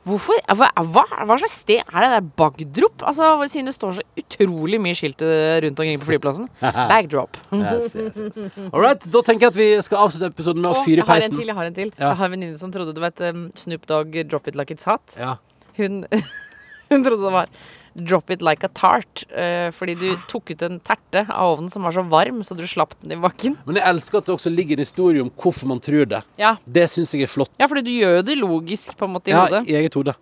hvorfor, 0.08 0.38
hva, 0.56 0.68
hva, 0.94 1.04
hva 1.26 1.36
slags 1.40 1.58
sted 1.62 1.82
er 1.82 2.04
det 2.04 2.10
der 2.14 2.28
Bagdrop? 2.40 3.04
Altså, 3.08 3.32
siden 3.50 3.68
det 3.70 3.74
står 3.76 3.98
så 3.98 4.04
utrolig 4.22 4.80
mye 4.82 4.96
skilt 4.96 5.22
rundt 5.22 5.82
omkring 5.82 6.00
på 6.00 6.08
flyplassen. 6.08 6.48
Bagdrop. 6.62 7.36
Yes, 7.52 7.92
yes, 7.94 8.16
yes. 8.16 8.56
All 8.70 8.80
right, 8.82 9.04
da 9.12 9.24
tenker 9.26 9.48
jeg 9.48 9.54
at 9.54 9.60
vi 9.60 9.68
skal 9.84 10.06
avslutte 10.06 10.30
episoden 10.32 10.64
med 10.64 10.72
å 10.72 10.84
fyre 10.86 11.04
i 11.04 11.08
peisen. 11.08 11.12
jeg 11.12 11.28
har 11.28 11.28
en 11.28 11.38
til, 11.42 11.52
jeg 11.52 11.58
har 11.58 11.70
en 11.70 11.78
til. 11.78 11.92
Ja. 11.98 12.08
Jeg 12.12 12.20
har 12.22 12.30
en 12.30 12.34
venninne 12.36 12.60
som 12.60 12.72
trodde 12.74 12.96
det 12.96 13.04
var 13.04 13.14
et 13.14 13.24
um, 13.32 13.44
Snoop 13.58 13.86
Dogg 13.90 14.16
Drop 14.30 14.48
It 14.48 14.58
Like 14.58 14.74
It's 14.74 14.88
Hot. 14.88 15.18
Ja. 15.20 15.36
Hun, 15.78 16.02
hun 16.92 17.04
trodde 17.06 17.22
det 17.26 17.36
var 17.36 17.52
Drop 17.96 18.30
It 18.30 18.40
Like 18.42 18.64
a 18.64 18.68
Tart. 18.72 19.24
eh, 19.30 19.70
fordi 19.70 19.94
du 19.98 20.16
tok 20.28 20.50
ut 20.50 20.62
en 20.62 20.80
terte 20.80 21.26
av 21.30 21.58
ovnen 21.58 21.70
som 21.70 21.82
var 21.82 21.92
så 21.92 22.02
varm, 22.08 22.40
så 22.42 22.56
du 22.56 22.64
slapp 22.66 22.94
den 23.02 23.12
i 23.12 23.20
bakken. 23.20 23.56
Men 23.66 23.76
jeg 23.76 23.84
elsker 23.84 24.18
at 24.18 24.26
det 24.26 24.34
også 24.34 24.50
ligger 24.54 24.78
en 24.78 24.84
historie 24.84 25.20
om 25.22 25.30
hvorfor 25.30 25.66
man 25.68 25.80
tror 25.80 26.06
det. 26.08 26.22
Ja, 26.38 26.56
Det 26.66 26.88
syns 26.90 27.12
jeg 27.12 27.22
er 27.22 27.26
flott. 27.28 27.50
ja 27.60 27.66
fordi 27.68 27.82
du 27.84 27.90
gjør 27.90 28.16
jo 28.16 28.22
det 28.22 28.38
logisk 28.38 28.96
på 28.96 29.04
en 29.04 29.12
måte 29.14 29.28
i 29.28 29.30
Ja, 29.36 29.46
hodet. 29.46 29.68
i 29.68 29.74
eget 29.74 29.94
hode. 29.94 30.14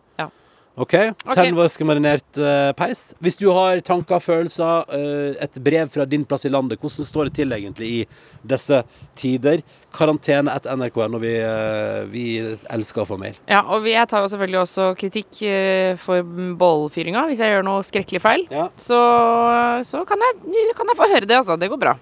OK? 0.81 0.95
Tennvaskemarinert 1.37 2.39
uh, 2.41 2.71
peis. 2.79 3.11
Hvis 3.21 3.37
du 3.41 3.51
har 3.53 3.83
tanker, 3.85 4.23
følelser, 4.25 4.87
uh, 4.89 5.37
et 5.45 5.59
brev 5.61 5.91
fra 5.93 6.07
din 6.09 6.25
plass 6.29 6.47
i 6.49 6.53
landet, 6.53 6.81
hvordan 6.81 7.07
står 7.09 7.29
det 7.29 7.35
til 7.41 7.53
egentlig 7.57 7.91
i 7.99 8.01
disse 8.49 8.81
tider? 9.21 9.61
Karantene 9.93 10.55
etter 10.57 10.79
NRK.no. 10.81 11.21
Vi, 11.21 11.35
uh, 11.45 12.01
vi 12.13 12.25
elsker 12.73 13.05
å 13.05 13.09
få 13.13 13.21
mail. 13.21 13.37
Ja, 13.51 13.61
og 13.75 13.89
jeg 13.91 14.09
tar 14.09 14.25
jo 14.25 14.33
selvfølgelig 14.33 14.63
også 14.63 14.89
kritikk 15.01 15.43
eh, 15.45 15.95
for 16.01 16.25
bålfyringa. 16.61 17.27
Hvis 17.29 17.45
jeg 17.45 17.53
gjør 17.57 17.67
noe 17.69 17.85
skrekkelig 17.87 18.25
feil, 18.25 18.47
Ja. 18.55 18.71
så, 18.81 19.01
så 19.87 20.05
kan, 20.09 20.23
jeg, 20.31 20.75
kan 20.79 20.89
jeg 20.93 21.01
få 21.03 21.13
høre 21.13 21.27
det, 21.29 21.41
altså. 21.43 21.61
Det 21.61 21.69
går 21.73 21.83
bra. 21.83 21.97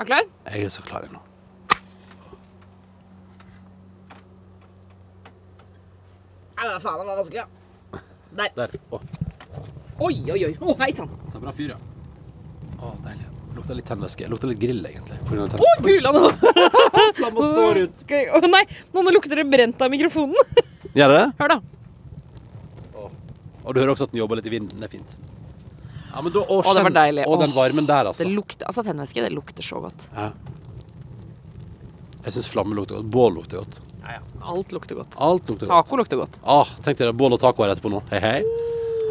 Er 0.00 0.06
du 0.06 0.08
klar? 0.10 0.30
Jeg 0.50 0.66
er 0.66 0.72
så 0.72 0.82
klar 0.86 1.06
nå. 1.12 1.22
Ja, 6.60 6.76
faen, 6.82 7.00
det 7.00 7.06
var 7.08 7.16
vanskelig, 7.16 7.40
ja. 7.40 8.00
Der. 8.36 8.52
Der. 8.56 8.74
Å, 8.92 9.00
Oi, 10.00 10.14
oi, 10.32 10.38
oi. 10.46 10.52
Å, 10.60 10.74
hei 10.80 10.92
sann. 10.96 11.10
det 11.28 11.36
er 11.36 11.42
bra 11.44 11.52
fyr, 11.56 11.74
ja. 11.74 11.78
Å, 12.80 12.92
deilig. 13.04 13.26
Lukta 13.56 13.74
litt 13.76 13.88
tennvæske. 13.90 14.28
Lukta 14.30 14.48
litt 14.48 14.60
grill, 14.62 14.84
egentlig. 14.86 15.18
Å, 15.26 15.48
oh, 15.58 15.82
gula 15.84 16.12
nå. 16.14 16.22
Flamma 17.18 17.48
står 17.50 17.80
ut. 17.82 18.04
Å 18.08 18.40
nei, 18.46 18.62
nå 18.94 19.04
nå 19.04 19.12
lukter 19.16 19.40
det 19.40 19.48
brent 19.50 19.82
av 19.82 19.92
mikrofonen. 19.92 20.54
Gjør 20.98 21.16
det? 21.16 21.24
Hør, 21.40 21.56
da. 21.56 21.60
Og 23.60 23.74
du 23.76 23.82
hører 23.82 23.92
også 23.92 24.06
at 24.08 24.14
den 24.14 24.22
jobber 24.22 24.40
litt 24.40 24.48
i 24.48 24.54
vinden. 24.54 24.80
Det 24.80 24.88
er 24.88 24.94
fint. 24.94 25.18
Ja, 26.10 26.22
men 26.24 26.32
da, 26.34 26.40
å, 26.42 26.62
Å, 26.62 26.72
det 26.74 26.86
var 26.86 26.94
deilig. 26.96 27.26
Å, 27.28 27.36
den 27.42 27.52
varmen 27.54 27.86
der, 27.90 28.08
altså. 28.10 28.24
Det 28.24 28.32
lukter, 28.32 28.64
altså 28.70 28.82
Tennvæske 28.86 29.26
det 29.26 29.30
lukter 29.34 29.66
så 29.66 29.82
godt. 29.84 30.06
Ja. 30.16 30.30
Jeg 32.24 32.34
syns 32.36 32.48
flamme 32.52 32.76
lukter 32.78 32.98
godt. 32.98 33.10
Bål 33.12 33.36
lukter 33.38 33.60
godt. 33.62 33.78
Ja, 34.10 34.18
ja. 34.18 34.44
Alt 34.50 34.72
lukter 34.74 34.98
godt. 34.98 35.14
Alt 35.22 35.46
lukter 35.50 35.68
godt. 35.70 35.86
Taco 35.86 35.98
lukter 36.00 36.18
godt. 36.18 36.38
Ah, 36.42 36.66
tenk 36.82 36.98
dere. 36.98 37.14
Bål 37.14 37.36
og 37.36 37.40
taco 37.42 37.62
her 37.62 37.74
etterpå 37.76 37.92
nå. 37.92 38.00
Hei, 38.10 38.20
hei. 38.24 38.38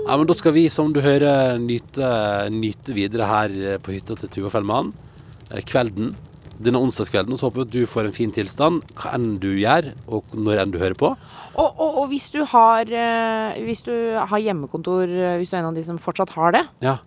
Ja, 0.09 0.15
men 0.17 0.25
da 0.27 0.33
skal 0.35 0.55
vi, 0.55 0.65
som 0.73 0.91
du 0.91 0.99
hører, 1.05 1.59
nyte, 1.61 2.07
nyte 2.51 2.95
videre 2.97 3.27
her 3.29 3.53
på 3.85 3.93
hytta 3.93 4.17
til 4.19 4.31
Tuva 4.33 4.51
Fellmann. 4.51 4.91
Eh, 5.53 5.61
Kvelden. 5.69 6.11
Denne 6.59 6.81
onsdagskvelden. 6.83 7.31
Og 7.31 7.39
så 7.39 7.47
håper 7.47 7.61
jeg 7.63 7.69
at 7.69 7.75
du 7.77 7.85
får 7.93 8.09
en 8.09 8.15
fin 8.17 8.33
tilstand, 8.35 8.81
hva 8.99 9.13
enn 9.15 9.37
du 9.39 9.51
gjør, 9.61 9.93
og 10.11 10.33
når 10.35 10.63
enn 10.65 10.73
du 10.73 10.79
hører 10.81 10.97
på. 10.99 11.13
Og, 11.53 11.69
og, 11.69 12.01
og 12.03 12.09
hvis 12.11 12.27
du 12.33 12.41
har 12.47 12.87
eh, 12.87 13.59
Hvis 13.65 13.81
du 13.87 13.93
har 14.19 14.41
hjemmekontor, 14.43 15.07
eh, 15.07 15.37
hvis 15.39 15.53
du 15.53 15.55
er 15.55 15.61
en 15.63 15.69
av 15.71 15.77
de 15.79 15.85
som 15.87 16.01
fortsatt 16.01 16.33
har 16.35 16.57
det, 16.57 16.65
Ja. 16.83 16.97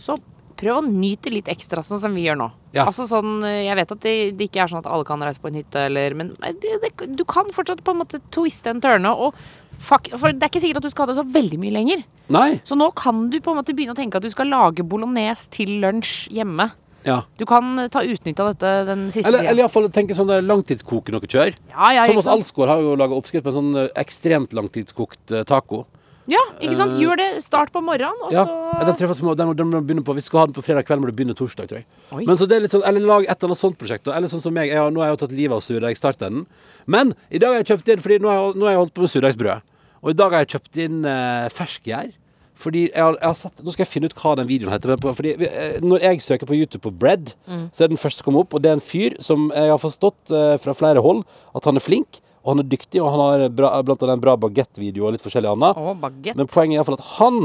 så 0.00 0.16
prøv 0.62 0.78
å 0.78 0.86
nyte 0.86 1.30
litt 1.34 1.48
ekstra, 1.50 1.82
sånn 1.84 2.00
som 2.00 2.14
vi 2.14 2.24
gjør 2.28 2.38
nå. 2.38 2.48
Ja. 2.72 2.86
Altså 2.88 3.04
sånn, 3.08 3.42
eh, 3.44 3.64
Jeg 3.66 3.76
vet 3.76 3.92
at 3.92 4.04
det, 4.04 4.14
det 4.38 4.48
ikke 4.48 4.62
er 4.64 4.70
sånn 4.72 4.80
at 4.80 4.88
alle 4.88 5.04
kan 5.08 5.22
reise 5.24 5.42
på 5.42 5.50
en 5.50 5.58
hytte, 5.60 5.86
eller, 5.90 6.14
men 6.18 6.32
eh, 6.40 6.54
det, 6.56 6.78
det, 6.84 6.92
du 7.18 7.24
kan 7.28 7.50
fortsatt 7.52 7.82
på 7.84 7.94
en 7.94 8.00
måte 8.00 8.22
twiste 8.32 8.72
en 8.72 8.80
tørne. 8.82 9.12
Og 9.12 9.36
fuck, 9.82 10.08
for 10.16 10.32
det 10.32 10.46
er 10.46 10.52
ikke 10.52 10.62
sikkert 10.64 10.82
at 10.82 10.88
du 10.88 10.94
skal 10.94 11.06
ha 11.06 11.12
det 11.12 11.18
så 11.20 11.26
veldig 11.34 11.60
mye 11.62 11.74
lenger. 11.74 12.04
Nei. 12.32 12.48
Så 12.68 12.78
nå 12.78 12.88
kan 12.96 13.26
du 13.32 13.40
på 13.44 13.52
en 13.52 13.60
måte 13.60 13.74
begynne 13.76 13.96
å 13.96 13.98
tenke 13.98 14.20
at 14.20 14.24
du 14.24 14.32
skal 14.32 14.48
lage 14.52 14.86
bolognese 14.88 15.50
til 15.52 15.74
lunsj 15.82 16.30
hjemme. 16.32 16.70
Ja. 17.04 17.22
Du 17.36 17.44
kan 17.50 17.74
eh, 17.82 17.90
ta 17.92 18.04
utnytte 18.06 18.44
av 18.44 18.52
dette 18.54 18.74
den 18.88 19.08
siste 19.10 19.26
Eller, 19.28 19.42
tida. 19.42 19.50
eller 19.52 19.66
iallfall 19.66 19.88
tenke 19.92 20.16
sånn 20.16 20.30
der 20.30 20.44
langtidskoke 20.46 21.12
noe 21.12 21.28
kjør. 21.28 21.56
Ja, 21.74 22.06
Thomas? 22.06 22.30
Alsgaard 22.30 22.72
har 22.72 22.84
jo 22.84 22.94
laga 22.96 23.18
oppskrift 23.18 23.44
på 23.44 23.52
en 23.52 23.58
sånn 23.58 23.90
ekstremt 24.00 24.54
langtidskokt 24.56 25.34
taco. 25.50 25.84
Ja, 26.30 26.38
ikke 26.60 26.76
sant? 26.78 26.92
Gjør 27.00 27.16
det. 27.18 27.42
Start 27.42 27.72
på 27.74 27.80
morgenen, 27.82 28.14
og 28.22 28.30
Ja, 28.32 28.44
så 28.46 28.84
den, 28.86 28.94
tror 28.94 29.00
jeg 29.00 29.08
faktisk 29.10 29.24
må, 29.26 29.34
den, 29.36 29.46
må- 29.48 29.56
den 29.56 29.70
må 29.70 29.80
begynne 29.82 30.04
på. 30.04 30.14
Hvis 30.14 30.24
du 30.24 30.30
skal 30.30 30.40
ha 30.40 30.46
den 30.46 30.54
på 30.54 30.62
fredag 30.62 30.84
kveld, 30.86 31.00
må 31.02 31.06
du 31.10 31.12
begynne 31.12 31.34
torsdag, 31.34 31.66
tror 31.68 31.78
jeg. 31.82 31.86
Oi. 32.12 32.24
Men 32.26 32.36
så 32.36 32.46
det 32.46 32.56
er 32.56 32.60
litt 32.60 32.70
sånn, 32.70 32.84
Eller 32.86 33.00
lag 33.00 33.22
et 33.24 33.30
eller 33.42 33.48
annet 33.50 33.58
sånt 33.58 33.76
prosjekt. 33.78 34.04
da. 34.04 34.12
Eller 34.12 34.28
sånn 34.28 34.40
som 34.40 34.54
meg. 34.54 34.68
Jeg, 34.68 34.78
har- 34.78 34.90
nå 34.90 35.00
har 35.02 35.10
jeg 35.10 35.18
jo 35.18 35.26
tatt 35.26 35.34
livet 35.36 35.52
av 35.56 35.60
surdeigsstarteren. 35.66 36.46
Men 36.86 37.14
i 37.30 37.38
dag 37.38 37.48
har 37.54 37.62
jeg 37.62 37.66
kjøpt 37.78 37.88
inn 37.92 37.98
Fordi 38.00 38.18
nå 38.20 38.28
har 38.28 38.38
jeg, 38.52 38.54
nå 38.56 38.64
har 38.64 38.70
jeg 38.72 38.78
holdt 38.78 38.94
på 38.94 39.00
med 39.00 39.10
surdeigsbrød. 39.10 39.62
Og 40.02 40.10
i 40.10 40.12
dag 40.14 40.30
har 40.32 40.44
jeg 40.44 40.48
kjøpt 40.54 40.76
inn 40.84 41.04
eh, 41.04 41.48
ferskgjær. 41.48 42.12
Fordi 42.54 42.82
jeg 42.92 43.02
har, 43.02 43.14
jeg 43.18 43.26
har 43.26 43.34
sett 43.34 43.62
Nå 43.64 43.72
skal 43.72 43.84
jeg 43.84 43.90
finne 43.92 44.04
ut 44.06 44.14
hva 44.14 44.36
den 44.36 44.46
videoen 44.46 44.70
heter. 44.72 44.88
men 44.88 44.98
på- 44.98 45.14
Fordi 45.16 45.36
vi- 45.38 45.46
eh, 45.50 45.80
Når 45.80 46.00
jeg 46.02 46.18
søker 46.22 46.46
på 46.46 46.54
YouTube 46.54 46.82
på 46.82 46.96
bread, 46.96 47.34
så 47.72 47.82
er 47.84 47.88
den 47.88 47.96
første 47.96 48.22
som 48.22 48.24
kommer 48.30 48.40
opp. 48.46 48.54
Og 48.54 48.62
det 48.62 48.68
er 48.70 48.74
en 48.74 48.80
fyr 48.80 49.16
som 49.20 49.50
jeg 49.50 49.68
har 49.68 49.78
forstått 49.78 50.30
eh, 50.30 50.56
fra 50.58 50.72
flere 50.72 51.02
hold 51.02 51.24
at 51.54 51.64
han 51.64 51.74
er 51.76 51.80
flink. 51.80 52.20
Og 52.44 52.52
han 52.56 52.58
er 52.64 52.68
dyktig, 52.72 52.98
og 53.02 53.10
han 53.14 53.20
har 53.22 53.48
bra, 53.54 53.68
blant 53.86 54.02
annet 54.02 54.16
en 54.18 54.22
bra 54.24 54.36
bagettvideo 54.36 55.06
og 55.06 55.12
litt 55.14 55.22
forskjellig 55.22 55.50
annet. 55.52 55.76
Oh, 55.78 55.92
baguette. 55.94 56.34
Men 56.36 56.48
poenget 56.50 56.74
er 56.74 56.80
i 56.80 56.82
hvert 56.82 56.90
fall 56.90 56.98
at 56.98 57.10
han, 57.18 57.36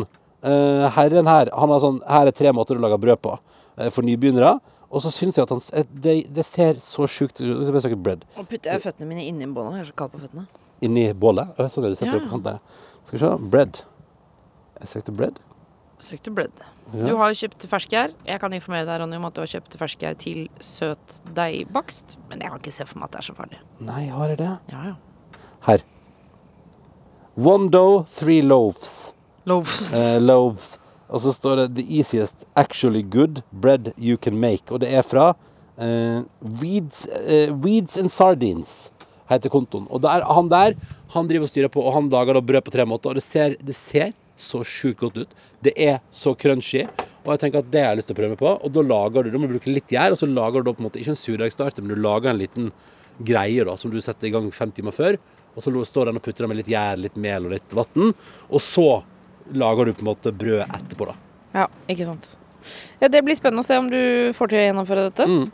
eh, 0.41 0.87
herren 0.97 1.27
her, 1.29 1.51
han 1.53 1.69
har 1.69 1.79
sånn 1.83 1.99
Her 2.09 2.27
er 2.27 2.31
tre 2.31 2.51
måter 2.51 2.75
å 2.79 2.81
lage 2.81 2.97
brød 3.03 3.21
på 3.21 3.35
eh, 3.77 3.89
for 3.93 4.01
nybegynnere. 4.07 4.55
Og 4.89 5.01
så 5.03 5.11
syns 5.11 5.35
jeg 5.37 5.43
at 5.43 5.49
han 5.53 5.61
eh, 5.73 5.83
det, 5.91 6.15
det 6.33 6.45
ser 6.47 6.79
så 6.81 7.05
sjukt 7.11 7.41
ut. 7.43 7.57
Hvis 7.59 7.69
jeg 7.69 7.83
søker 7.85 7.99
bread 7.99 8.23
Nå 8.37 8.45
putter 8.49 8.71
jeg 8.73 8.81
føttene 8.87 9.09
mine 9.11 9.25
inni 9.27 9.45
bålet. 9.53 9.75
Jeg 9.77 9.85
er 9.85 9.91
så 9.91 9.97
kald 10.01 10.11
på 10.15 10.23
føttene. 10.23 10.47
inni 10.81 11.05
bålet. 11.13 11.53
Sånn 11.69 11.85
er 11.85 11.89
det. 11.93 11.97
Setter 11.99 12.13
Ja. 12.13 12.19
det 12.19 12.25
på 12.25 12.33
kanten 12.33 12.53
der. 12.53 12.59
Skal 13.05 13.19
vi 13.19 13.25
se. 13.25 13.31
Bread. 13.53 13.81
Jeg 14.81 14.87
søkte 14.95 15.11
bread. 15.17 15.39
Søkte 15.99 16.33
bread. 16.33 16.51
Du 16.93 17.13
har 17.19 17.33
jo 17.33 17.39
kjøpt 17.41 17.65
ferskgjær. 17.67 18.13
Jeg 18.27 18.39
kan 18.39 18.53
informere 18.55 18.87
deg 18.87 19.01
Ronny, 19.01 19.17
om 19.19 19.27
at 19.27 19.35
du 19.35 19.41
har 19.43 19.49
kjøpt 19.51 19.75
ferskgjær 19.79 20.17
til 20.21 20.47
søt 20.63 21.19
deigbakst. 21.35 22.15
Men 22.29 22.43
jeg 22.43 22.53
kan 22.53 22.61
ikke 22.63 22.75
se 22.75 22.87
for 22.87 23.01
meg 23.01 23.09
at 23.09 23.17
det 23.17 23.21
er 23.21 23.27
så 23.27 23.35
farlig. 23.37 23.59
Nei, 23.83 24.05
har 24.13 24.33
jeg 24.33 24.39
det? 24.39 24.53
Ja, 24.71 24.83
ja. 24.93 25.41
Her. 25.67 25.83
One 27.37 27.69
dough, 27.73 28.07
three 28.17 28.41
loaves. 28.41 29.11
Loaves. 29.45 29.91
Eh, 29.93 30.19
loaves. 30.23 30.77
Og 31.07 31.21
så 31.23 31.31
står 31.31 31.55
det 31.55 31.67
'The 31.75 31.97
easiest 31.99 32.35
actually 32.55 33.01
good 33.01 33.41
bread 33.51 33.93
you 33.97 34.17
can 34.17 34.39
make'. 34.39 34.71
Og 34.71 34.81
det 34.81 34.93
er 34.93 35.01
fra 35.01 35.35
uh, 35.77 36.23
Weeds, 36.61 37.07
uh, 37.07 37.55
Weeds 37.63 37.97
and 37.97 38.09
Sardines, 38.09 38.91
heter 39.29 39.49
kontoen. 39.49 39.87
Og 39.89 40.01
der, 40.01 40.23
han 40.23 40.49
der 40.49 40.73
han 41.13 41.27
driver 41.27 41.47
og 41.47 41.49
styrer 41.49 41.71
på, 41.71 41.81
og 41.81 41.93
han 41.93 42.09
lager 42.09 42.33
da 42.33 42.41
brød 42.41 42.61
på 42.61 42.71
tre 42.71 42.85
måter. 42.85 43.09
Og 43.09 43.15
det 43.15 43.23
ser, 43.23 43.55
det 43.63 43.75
ser 43.75 44.11
så 44.37 44.61
sjukt 44.67 45.01
godt 45.01 45.17
ut. 45.23 45.35
Det 45.65 45.73
er 45.75 45.99
så 46.13 46.33
crunchy. 46.37 46.85
Og 47.25 47.33
jeg 47.33 47.41
tenker 47.43 47.63
at 47.63 47.71
det 47.73 47.83
har 47.83 47.91
jeg 47.91 48.01
lyst 48.01 48.11
til 48.11 48.15
å 48.15 48.19
prøve 48.21 48.35
meg 48.35 48.41
på. 48.41 48.53
Og 48.63 48.73
da 48.75 48.83
lager 48.85 49.27
du, 49.27 49.37
må 49.37 49.49
du 49.49 49.57
bruke 49.57 49.73
litt 49.73 49.91
gjær, 49.91 50.13
og 50.13 50.21
så 50.21 50.29
lager 50.29 50.61
du 50.63 50.69
da 50.69 50.75
på 50.77 50.83
en 50.83 50.87
måte 50.87 51.01
ikke 51.01 51.15
en 51.15 51.19
surdeigstarter, 51.19 51.83
men 51.83 51.95
du 51.95 52.03
lager 52.05 52.31
en 52.31 52.39
liten 52.39 52.71
greie 53.27 53.65
da, 53.67 53.75
som 53.79 53.91
du 53.91 53.99
setter 54.03 54.29
i 54.29 54.33
gang 54.35 54.49
fem 54.53 54.71
timer 54.71 54.95
før. 54.95 55.19
Og 55.57 55.65
så 55.65 55.73
står 55.89 56.11
den 56.11 56.19
og 56.19 56.25
putter 56.25 56.45
den 56.45 56.53
med 56.53 56.61
litt 56.61 56.71
gjær, 56.71 56.99
litt 57.01 57.17
mel 57.19 57.49
og 57.49 57.55
litt 57.55 57.77
vann. 57.77 58.11
Og 58.47 58.61
så 58.63 59.01
lager 59.57 59.89
du 59.89 59.95
på 59.97 60.05
en 60.05 60.11
måte 60.11 60.33
brød 60.35 60.65
etterpå, 60.67 61.09
da. 61.09 61.17
Ja, 61.57 61.65
ikke 61.89 62.05
sant. 62.05 62.35
Ja, 62.99 63.07
Det 63.07 63.23
blir 63.25 63.37
spennende 63.37 63.63
å 63.63 63.67
se 63.67 63.77
om 63.79 63.89
du 63.89 64.31
får 64.35 64.51
til 64.51 64.59
å 64.59 64.65
gjennomføre 64.67 65.07
dette. 65.09 65.27
Mm. 65.27 65.51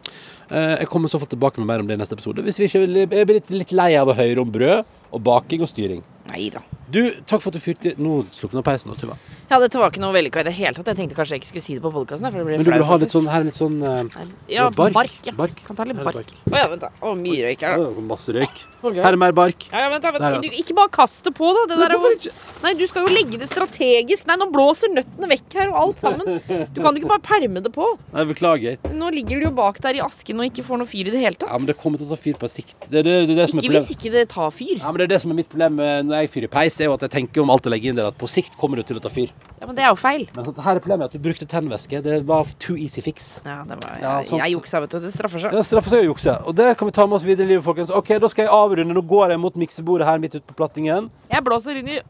Eh, 0.50 0.76
jeg 0.82 0.90
kommer 0.92 1.12
så 1.12 1.20
fort 1.22 1.32
tilbake 1.32 1.62
med 1.62 1.70
mer 1.70 1.84
om 1.84 1.88
det 1.88 1.98
i 1.98 2.02
neste 2.02 2.18
episode. 2.18 2.44
Hvis 2.46 2.60
vi 2.60 2.70
ikke 2.70 2.84
blir 2.88 3.42
litt, 3.54 3.76
lei 3.76 3.94
av 4.00 4.12
å 4.12 4.18
høre 4.18 4.44
om 4.44 4.52
brød 4.52 4.84
og 5.14 5.24
baking 5.24 5.64
og 5.64 5.72
styring. 5.72 6.04
Nei 6.32 6.50
da. 6.54 6.64
Du, 6.94 7.00
takk 7.26 7.42
for 7.42 7.50
at 7.50 7.58
du 7.58 7.64
fyrte 7.64 7.96
Nå 7.98 8.20
slukna 8.36 8.62
peisen. 8.66 8.92
da, 8.94 8.98
Tuva. 9.00 9.16
Ja, 9.50 9.58
dette 9.62 9.80
var 9.82 9.90
ikke 9.92 10.02
noe 10.02 10.14
vellykka 10.14 10.44
i 10.44 10.46
det 10.48 10.54
hele 10.58 10.74
tatt. 10.78 10.92
Jeg 10.92 11.00
tenkte 11.00 11.18
kanskje 11.18 11.36
jeg 11.36 11.42
ikke 11.42 11.50
skulle 11.50 11.66
si 11.66 11.76
det 11.78 11.82
på 11.84 11.92
podkasten. 11.94 12.30
Men 12.34 12.62
du 12.62 12.70
vil 12.70 12.86
ha 12.86 12.98
litt 13.02 13.14
sånn 13.14 13.30
her 13.30 13.42
er 13.42 13.48
litt 13.50 13.58
sånn 13.58 13.80
uh, 13.82 14.02
Ja, 14.50 14.68
bark. 14.74 14.94
bark. 14.96 15.16
ja. 15.26 15.34
Bark. 15.38 15.58
Kan 15.66 15.78
ta 15.78 15.88
litt 15.90 15.98
bark. 16.06 16.34
Å 16.50 16.54
ja, 16.54 16.68
vent, 16.70 16.86
da. 16.86 16.92
Å, 17.02 17.14
mye 17.18 17.50
røyk 17.50 17.66
her, 17.66 17.76
da. 17.82 17.90
Ja, 17.90 18.06
Masse 18.14 18.34
røyk. 18.38 18.62
Okay. 18.84 19.02
Her 19.02 19.16
er 19.16 19.20
mer 19.22 19.34
bark. 19.38 19.68
Ja, 19.72 19.86
ja, 19.86 19.90
vent, 19.94 20.06
da, 20.06 20.14
vent. 20.14 20.24
Der, 20.26 20.38
altså. 20.38 20.54
Du, 20.54 20.60
ikke 20.64 20.78
bare 20.78 20.94
kast 20.94 21.26
det 21.30 21.34
på, 21.38 21.50
da. 21.58 21.66
Det 21.72 21.80
der 21.82 21.96
er 21.96 21.98
jo 21.98 22.34
Nei, 22.64 22.74
du 22.80 22.86
skal 22.88 23.08
jo 23.08 23.14
legge 23.14 23.40
det 23.42 23.50
strategisk. 23.52 24.28
Nei, 24.30 24.38
nå 24.40 24.48
blåser 24.54 24.94
nøttene 24.94 25.30
vekk 25.34 25.58
her, 25.60 25.74
og 25.74 25.80
alt 25.82 26.04
sammen. 26.06 26.40
Du 26.74 26.80
kan 26.84 26.96
ikke 26.98 27.10
bare 27.12 27.24
pælme 27.26 27.64
det 27.66 27.74
på. 27.76 27.90
Nei, 28.14 28.26
beklager. 28.30 28.78
Nå 28.94 29.10
ligger 29.18 29.42
det 29.42 29.50
jo 29.50 29.54
bak 29.58 29.82
der 29.84 30.00
i 30.00 30.04
asken 30.06 30.40
og 30.42 30.48
ikke 30.50 30.66
får 30.66 30.82
noe 30.82 30.90
fyr 30.90 31.10
i 31.10 31.14
det 31.14 31.22
hele 31.26 31.36
tatt. 31.36 31.50
Ja, 31.52 31.60
men 31.60 31.68
det 31.70 31.76
kommer 31.82 32.00
til 32.00 32.08
å 32.08 32.14
ta 32.14 32.20
fyr 32.22 32.38
på 32.40 32.50
sikt. 32.52 32.78
Det 32.88 33.04
det, 33.04 33.18
det, 33.28 33.36
det 33.38 33.50
Ikke 33.52 33.74
hvis 33.76 33.92
ikke 33.98 34.14
det 34.14 34.28
tar 34.34 34.54
fyr. 34.56 34.78
Ja, 34.80 34.88
men 34.90 35.02
det 35.02 35.10
er 35.10 35.14
det 35.16 35.22
som 35.24 35.34
er 35.36 35.40
mitt 35.42 35.52
problem 35.52 35.80
når 35.82 36.24
jeg 36.24 36.32
fyrer 36.38 36.52
peis, 36.54 36.80
er 36.84 36.92
jo 36.92 36.96
at 36.96 37.04
jeg 37.08 37.14
tenker 37.14 37.44
om 37.44 37.52
alt 37.54 37.66
jeg 37.68 37.74
legger 37.74 37.94
inn 37.94 37.98
der, 38.00 38.10
at 38.12 38.18
på 38.20 38.28
sikt 38.32 38.58
kommer 38.60 38.80
det 38.80 38.86
til 38.90 39.00
å 39.00 39.04
ta 39.04 39.12
fyr. 39.14 39.32
Ja, 39.60 39.68
men 39.70 39.78
det 39.78 39.86
er 39.86 39.94
jo 39.94 40.00
feil. 40.00 40.26
Men 40.36 40.46
sånn, 40.48 40.60
her 40.66 40.78
er 40.78 40.84
problemet 40.84 41.10
at 41.10 41.16
du 41.16 41.24
brukte 41.24 41.48
tennvæske. 41.50 42.02
Det 42.06 42.20
var 42.28 42.50
too 42.60 42.76
easy 42.76 43.04
fix. 43.06 43.42
Ja, 43.46 43.62
det 43.68 43.80
var, 43.80 43.98
Ja, 44.02 44.18
jeg, 44.20 44.30
sånt- 44.30 44.44
jeg 44.44 44.56
juksa, 44.58 44.82
vet 44.84 44.96
du. 44.96 45.00
Det 45.00 45.14
straffer 45.16 45.40
seg. 45.46 45.56
Det 45.56 45.66
straffer 45.66 45.96
seg 45.96 46.04
å 46.04 46.10
jukse. 46.12 46.38
Og 46.48 46.56
det 46.56 46.70
kan 46.78 46.90
vi 46.90 46.96
ta 46.96 47.08
med 47.08 47.16
oss 47.20 47.28
videre 47.28 47.48
i 47.48 47.54
livet, 47.56 47.66
folkens. 47.66 47.90
Ok, 47.90 48.14
da 48.20 48.28
skal 48.28 48.46
jeg 48.46 48.54
avrunde. 48.54 48.94
Nå 48.94 49.02
går 49.08 49.36
jeg 49.36 49.40
mot 49.40 49.56
miksebordet 49.56 50.06
her 50.08 50.20
midt 50.20 50.36
ute 50.36 50.46
på 50.46 50.58
plattingen. 50.60 51.10
Jeg 51.32 51.44
blåser 51.44 51.80
inn 51.80 51.88
i 51.88 52.02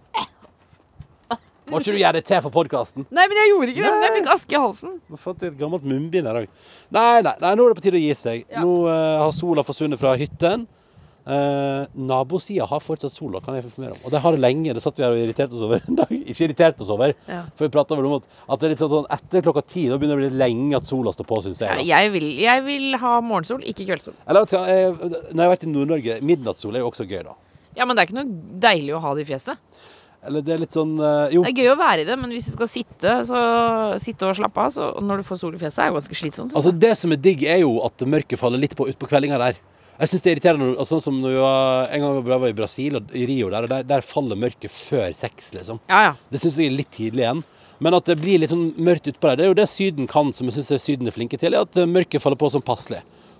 Må 1.71 1.79
ikke 1.79 1.93
du 1.95 2.01
gjøre 2.01 2.17
det 2.19 2.25
til 2.27 2.41
for 2.43 2.51
podkasten? 2.51 3.05
Nei, 3.09 3.23
men 3.31 3.37
jeg 3.39 3.49
gjorde 3.53 3.71
ikke 3.71 3.83
det. 3.85 3.91
Men 3.93 4.03
jeg 4.03 4.15
fikk 4.17 4.31
aske 4.33 4.51
i 4.51 4.59
halsen. 4.59 4.97
Nå 5.09 5.17
fant 5.17 5.45
jeg 5.45 5.53
et 5.53 5.59
gammelt 5.61 5.85
munnbind 5.87 6.27
her 6.27 6.41
òg. 6.41 6.49
Nei, 6.91 7.21
nei, 7.23 7.33
nei, 7.39 7.53
nå 7.55 7.63
er 7.65 7.71
det 7.71 7.77
på 7.79 7.85
tide 7.85 8.01
å 8.01 8.03
gi 8.03 8.15
seg. 8.19 8.43
Ja. 8.51 8.63
Nå 8.65 8.73
uh, 8.83 9.21
har 9.23 9.31
sola 9.31 9.63
forsvunnet 9.63 10.01
fra 10.01 10.11
hytten. 10.19 10.67
Uh, 11.23 11.85
Nabosida 11.95 12.65
har 12.67 12.81
fortsatt 12.83 13.13
sola, 13.15 13.39
kan 13.39 13.55
jeg 13.55 13.63
informere 13.63 13.95
om. 13.95 14.01
Og 14.03 14.11
det 14.11 14.19
har 14.25 14.35
lenge. 14.43 14.73
Det 14.75 14.81
satt 14.83 14.97
vi 14.99 15.05
her 15.05 15.13
og 15.15 15.21
irriterte 15.23 15.55
oss 15.55 15.63
over 15.63 15.79
en 15.87 15.99
dag. 16.01 16.11
Ikke 16.11 16.49
irriterte 16.49 16.83
oss 16.83 16.91
over, 16.91 17.13
Ja. 17.29 17.43
for 17.55 17.63
vi 17.67 17.71
prata 17.71 17.95
vel 17.95 18.09
om 18.09 18.17
at, 18.17 18.27
at 18.49 18.59
det 18.59 18.67
er 18.67 18.73
litt 18.73 18.81
sånn, 18.83 18.91
sånn 18.91 19.07
etter 19.15 19.45
klokka 19.45 19.63
ti, 19.63 19.85
da 19.87 19.95
begynner 20.01 20.19
det 20.19 20.27
å 20.27 20.33
bli 20.33 20.41
lenge 20.43 20.75
at 20.81 20.89
sola 20.89 21.13
står 21.15 21.29
på, 21.29 21.39
syns 21.45 21.63
jeg. 21.63 21.71
Ja, 21.87 22.01
jeg, 22.03 22.11
vil, 22.17 22.27
jeg 22.43 22.65
vil 22.67 22.99
ha 22.99 23.15
morgensol, 23.23 23.63
ikke 23.63 23.87
kveldssol. 23.87 24.17
Eller 24.27 24.43
vet 24.43 24.51
du 24.51 24.57
hva, 24.57 24.65
jeg, 24.67 24.93
når 24.99 25.39
jeg 25.39 25.47
har 25.47 25.53
vært 25.55 25.67
i 25.67 25.73
Nord-Norge, 25.77 26.19
midnattssol 26.33 26.75
er 26.75 26.83
jo 26.83 26.91
også 26.91 27.07
gøy, 27.07 27.21
da. 27.31 27.37
Ja, 27.79 27.87
men 27.87 27.95
det 27.95 28.03
er 28.03 28.11
ikke 28.11 28.19
noe 28.19 28.59
deilig 28.67 28.93
å 28.97 29.01
ha 29.01 29.15
det 29.15 29.23
i 29.23 29.29
fjeset. 29.31 29.57
Eller 30.23 30.43
det 30.45 30.53
er 30.55 30.61
litt 30.61 30.75
sånn 30.75 30.93
eh, 31.03 31.33
Jo, 31.35 31.41
Det 31.43 31.49
er 31.51 31.65
gøy 31.65 31.71
å 31.73 31.79
være 31.79 32.03
i 32.03 32.07
det, 32.07 32.15
men 32.19 32.31
hvis 32.31 32.45
du 32.47 32.53
skal 32.53 32.69
sitte, 32.71 33.15
så, 33.27 33.39
sitte 33.99 34.27
og 34.29 34.37
slappe 34.37 34.67
av, 34.67 34.71
så 34.71 34.85
når 35.03 35.19
du 35.19 35.27
får 35.27 35.39
sol 35.41 35.55
i 35.57 35.59
fjeset, 35.59 35.81
er 35.83 35.91
det 35.91 35.97
ganske 35.99 36.19
slitsomt. 36.19 36.55
altså 36.55 36.71
det 36.71 36.93
som 36.99 37.11
er 37.15 37.19
digg, 37.19 37.43
er 37.43 37.59
jo 37.63 37.73
at 37.83 38.05
mørket 38.07 38.39
faller 38.39 38.61
litt 38.61 38.75
på 38.79 38.87
utpå 38.91 39.09
kveldinga 39.11 39.39
der. 39.41 39.59
Jeg 40.03 40.09
synes 40.11 40.23
det 40.23 40.29
er 40.29 40.35
irriterende 40.35 40.65
når- 40.67 40.79
altså, 40.83 40.97
Sånn 40.97 41.03
som 41.05 41.21
når 41.23 41.31
vi 41.31 41.39
var, 41.39 41.87
en 41.95 42.01
gang 42.03 42.15
vi 42.23 42.29
var 42.33 42.47
i 42.49 42.55
Brasil, 42.57 42.95
og 42.99 43.13
i 43.15 43.25
Rio, 43.29 43.49
der, 43.49 43.63
og 43.63 43.69
der, 43.71 43.83
der 43.87 44.01
faller 44.03 44.35
mørket 44.35 44.67
før 44.73 45.13
sex, 45.15 45.51
liksom. 45.55 45.79
Ja, 45.87 46.01
ja. 46.09 46.13
Det 46.29 46.41
syns 46.41 46.57
jeg 46.59 46.67
er 46.67 46.75
litt 46.75 46.91
tidlig 46.91 47.23
igjen. 47.23 47.43
Men 47.79 47.93
at 47.95 48.05
det 48.05 48.17
blir 48.19 48.39
litt 48.39 48.51
sånn 48.51 48.73
mørkt 48.75 49.07
utpå 49.07 49.29
der, 49.31 49.35
det 49.39 49.45
er 49.45 49.51
jo 49.53 49.59
det 49.61 49.69
Syden 49.71 50.07
kan, 50.07 50.33
som 50.35 50.47
jeg 50.49 50.59
syns 50.59 50.81
Syden 50.83 51.07
er 51.07 51.15
flinke 51.15 51.39
til, 51.39 51.53
er 51.55 51.61
at 51.63 51.79
mørket 51.87 52.21
faller 52.21 52.35
på 52.39 52.51
sånn 52.51 52.63
passelig. 52.65 52.99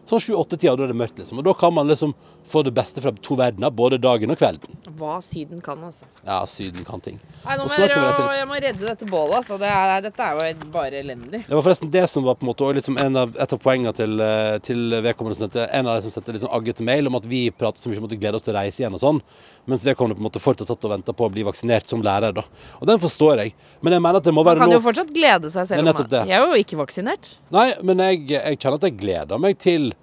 Sånn 0.10 0.20
sju-åtte-tida, 0.20 0.76
da 0.76 0.84
er 0.84 0.92
det 0.92 0.98
mørkt, 1.00 1.16
liksom. 1.22 1.40
Og 1.40 1.46
da 1.48 1.54
kan 1.56 1.72
man 1.74 1.88
liksom 1.88 2.12
få 2.48 2.64
det 2.68 2.74
beste 2.76 3.00
fra 3.04 3.14
to 3.24 3.38
verdener, 3.40 3.72
både 3.72 4.00
dagen 4.04 4.34
og 4.34 4.40
kvelden. 4.40 4.80
Hva 5.00 5.16
Syden 5.24 5.62
kan, 5.64 5.80
altså. 5.88 6.10
Ja, 6.26 6.42
Syden 6.50 6.84
kan 6.88 7.00
ting. 7.04 7.22
Nei, 7.46 7.56
nå 7.60 7.70
må 7.70 7.78
jeg, 7.80 7.94
litt. 7.96 8.20
jeg 8.36 8.50
må 8.50 8.60
redde 8.66 8.84
dette 8.84 9.08
bålet, 9.08 9.38
altså. 9.40 9.58
Det 9.62 9.70
er, 9.72 9.94
dette 10.04 10.28
er 10.28 10.52
jo 10.52 10.68
bare 10.74 11.00
elendig. 11.00 11.46
Det 11.48 11.56
var 11.56 11.64
forresten 11.64 11.94
det 11.94 12.04
som 12.12 12.28
var 12.28 12.36
på 12.36 12.44
en 12.44 12.52
måte 12.52 12.70
liksom 12.80 13.00
en 13.00 13.22
av, 13.24 13.32
et 13.40 13.56
av 13.56 13.64
poengene 13.64 13.96
til, 13.96 14.20
eh, 14.28 14.58
til 14.68 14.98
vedkommende 15.08 15.40
som 15.40 15.48
sendte, 15.48 15.70
en 15.72 15.88
av 15.88 15.98
de 15.98 16.06
som 16.08 16.18
sendte 16.18 16.36
litt 16.36 16.44
sånn 16.44 16.56
aggete 16.60 16.84
mail 16.84 17.08
om 17.08 17.20
at 17.22 17.30
vi 17.30 17.46
prater 17.56 17.80
så 17.80 17.92
mye 17.92 18.04
om 18.04 18.10
at 18.10 18.16
vi 18.18 18.20
gleder 18.26 18.40
oss 18.42 18.48
til 18.48 18.56
å 18.56 18.60
reise 18.60 18.84
igjen 18.84 19.00
og 19.00 19.04
sånn, 19.06 19.24
mens 19.70 19.86
vedkommende 19.86 20.18
på 20.18 20.24
en 20.24 20.28
måte 20.28 20.42
fortsatt 20.44 20.70
satt 20.70 20.86
og 20.88 20.92
venta 20.92 21.16
på 21.16 21.26
å 21.28 21.32
bli 21.32 21.46
vaksinert 21.48 21.88
som 21.90 22.04
lærer, 22.04 22.36
da. 22.36 22.44
Og 22.82 22.88
den 22.90 23.00
forstår 23.00 23.44
jeg. 23.44 23.54
Men 23.82 23.96
jeg 23.98 24.04
mener 24.04 24.20
at 24.20 24.28
det 24.28 24.34
må 24.36 24.44
Man 24.44 24.52
være 24.52 24.66
kan 24.66 24.76
jo 24.76 24.82
fortsatt 24.84 25.14
glede 25.16 25.52
seg 25.54 25.70
selv 25.70 25.86
om 25.86 25.92
man 25.92 26.10
det. 26.12 26.24
Jeg 26.30 26.40
er 26.40 26.48
jo 26.52 26.64
ikke 26.66 26.80
vaksinert. 26.82 27.36
Nei, 27.54 27.68
men 27.86 28.04
jeg, 28.04 28.26
jeg 28.36 28.60
kjenner 28.60 28.82
at 28.82 28.88
jeg 28.90 28.98
gleder 29.00 29.42
meg 29.42 29.60
til 29.64 29.94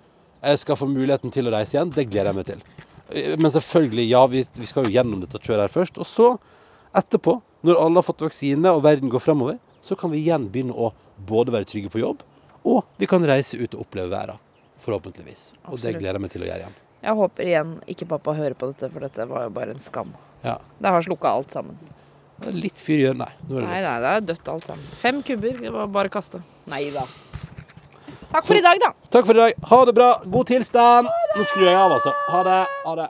jeg 0.41 0.61
skal 0.63 0.79
få 0.81 0.89
muligheten 0.89 1.33
til 1.35 1.49
å 1.49 1.53
reise 1.53 1.77
igjen. 1.77 1.93
Det 1.93 2.07
gleder 2.09 2.31
jeg 2.33 2.39
meg 2.39 2.49
til. 2.49 2.63
Men 3.43 3.53
selvfølgelig, 3.53 4.07
ja, 4.09 4.23
vi, 4.31 4.45
vi 4.57 4.69
skal 4.69 4.87
jo 4.87 4.95
gjennom 4.95 5.21
dette 5.21 5.41
kjøret 5.43 5.67
her 5.67 5.73
først. 5.73 6.01
Og 6.01 6.09
så, 6.09 6.29
etterpå, 6.97 7.37
når 7.67 7.81
alle 7.83 8.01
har 8.01 8.07
fått 8.07 8.25
vaksine 8.25 8.73
og 8.73 8.85
verden 8.87 9.13
går 9.13 9.23
fremover, 9.23 9.59
så 9.85 9.97
kan 9.99 10.13
vi 10.13 10.23
igjen 10.23 10.49
begynne 10.53 10.77
å 10.77 10.93
både 11.29 11.53
være 11.53 11.69
trygge 11.69 11.93
på 11.93 12.01
jobb, 12.01 12.23
og 12.69 12.85
vi 13.01 13.09
kan 13.09 13.25
reise 13.29 13.59
ut 13.61 13.75
og 13.77 13.85
oppleve 13.87 14.13
verden. 14.13 14.41
Forhåpentligvis. 14.81 15.51
Og 15.69 15.81
det 15.83 15.99
gleder 15.99 16.17
jeg 16.17 16.25
meg 16.25 16.33
til 16.33 16.45
å 16.45 16.49
gjøre 16.49 16.65
igjen. 16.65 16.79
Jeg 17.01 17.17
håper 17.17 17.49
igjen 17.49 17.71
ikke 17.89 18.07
pappa 18.11 18.35
hører 18.37 18.55
på 18.61 18.69
dette, 18.73 18.91
for 18.93 19.01
dette 19.07 19.25
var 19.31 19.47
jo 19.47 19.53
bare 19.57 19.73
en 19.75 19.81
skam. 19.81 20.11
Ja. 20.45 20.59
Det 20.81 20.93
har 20.93 21.05
slukka 21.07 21.31
alt 21.33 21.53
sammen. 21.55 21.79
Det 22.41 22.49
er 22.53 22.57
Litt 22.57 22.81
fyr 22.81 22.97
i 22.99 23.07
øynene. 23.11 23.29
Nei, 23.29 23.49
nå 23.49 23.57
er 23.57 23.61
det 23.61 23.69
Nei, 23.71 23.81
nei, 23.85 23.97
det 24.05 24.11
er 24.13 24.27
dødt 24.33 24.49
alt 24.53 24.69
sammen. 24.69 24.85
Fem 25.01 25.23
kubber, 25.25 25.57
det 25.61 25.73
var 25.73 25.89
bare 25.93 26.13
å 26.13 26.15
kaste. 26.15 26.41
Nei 26.73 26.87
da. 26.95 27.05
Takk 28.31 28.47
for 28.47 28.55
i 28.57 28.63
dag, 28.63 28.79
da. 28.81 28.93
Takk 29.11 29.27
for 29.27 29.35
i 29.35 29.41
dag. 29.43 29.65
Ha 29.73 29.79
det 29.89 29.95
bra. 29.97 30.11
God 30.37 30.47
tilstand. 30.53 31.09
Nå 31.37 31.45
skrur 31.49 31.67
jeg 31.67 31.77
av, 31.77 31.97
altså. 31.97 32.13
Ha 32.31 32.43
det. 32.47 32.61
Ha 32.85 32.95
det. 33.01 33.09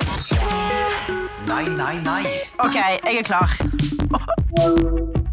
Nei, 1.51 1.65
nei, 1.75 1.95
nei. 2.07 2.23
OK, 2.63 2.79
jeg 2.79 3.21
er 3.21 3.27
klar. 3.27 3.53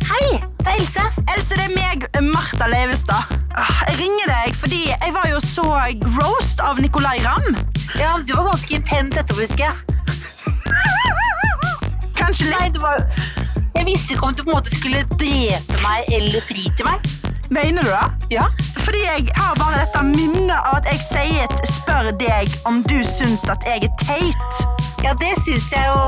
Hei, 0.07 0.27
det 0.33 0.67
er 0.67 0.73
Else. 0.73 1.03
Else, 1.33 1.55
det 1.57 1.65
er 1.69 1.73
meg, 1.77 2.05
Martha 2.33 2.67
Leivestad. 2.71 3.31
Ah, 3.57 3.83
Jeg 3.89 3.97
ringer 4.01 4.29
deg 4.33 4.57
fordi 4.59 4.81
jeg 4.91 5.13
var 5.15 5.29
jo 5.31 5.39
så 5.41 5.65
roast 6.19 6.61
av 6.61 6.81
Nicolay 6.83 7.21
Ramm. 7.25 7.55
Ja, 7.95 8.19
du 8.27 8.33
var 8.35 8.43
ganske 8.51 8.75
intens 8.75 9.17
etterpå, 9.17 9.41
husker 9.41 9.63
jeg. 9.63 9.75
Kanskje 12.17 12.49
Nei, 12.49 12.63
litt. 12.63 12.73
det 12.73 12.81
var... 12.81 13.05
Jeg 13.77 13.85
visste 13.85 14.13
ikke 14.13 14.25
om 14.25 14.33
du 14.35 14.43
på 14.43 14.49
en 14.51 14.57
måte 14.57 14.73
skulle 14.73 15.03
drepe 15.15 15.77
meg 15.83 16.09
eller 16.17 16.41
fri 16.49 16.67
til 16.77 16.85
meg. 16.87 16.99
Mener 17.53 17.85
du 17.85 17.91
det? 17.93 18.35
Ja. 18.35 18.47
Fordi 18.83 19.03
jeg 19.03 19.27
har 19.35 19.53
bare 19.59 19.79
dette 19.83 20.01
minnet 20.03 20.57
av 20.57 20.79
at 20.79 20.89
jeg 20.91 20.99
sier 21.05 21.53
spør 21.71 22.11
deg 22.19 22.51
om 22.67 22.81
du 22.89 22.97
syns 23.05 23.45
at 23.51 23.63
jeg 23.69 23.87
er 23.87 23.93
teit. 24.03 24.61
Ja, 25.05 25.13
det 25.21 25.33
syns 25.45 25.69
jeg 25.71 25.85
jo 25.87 26.01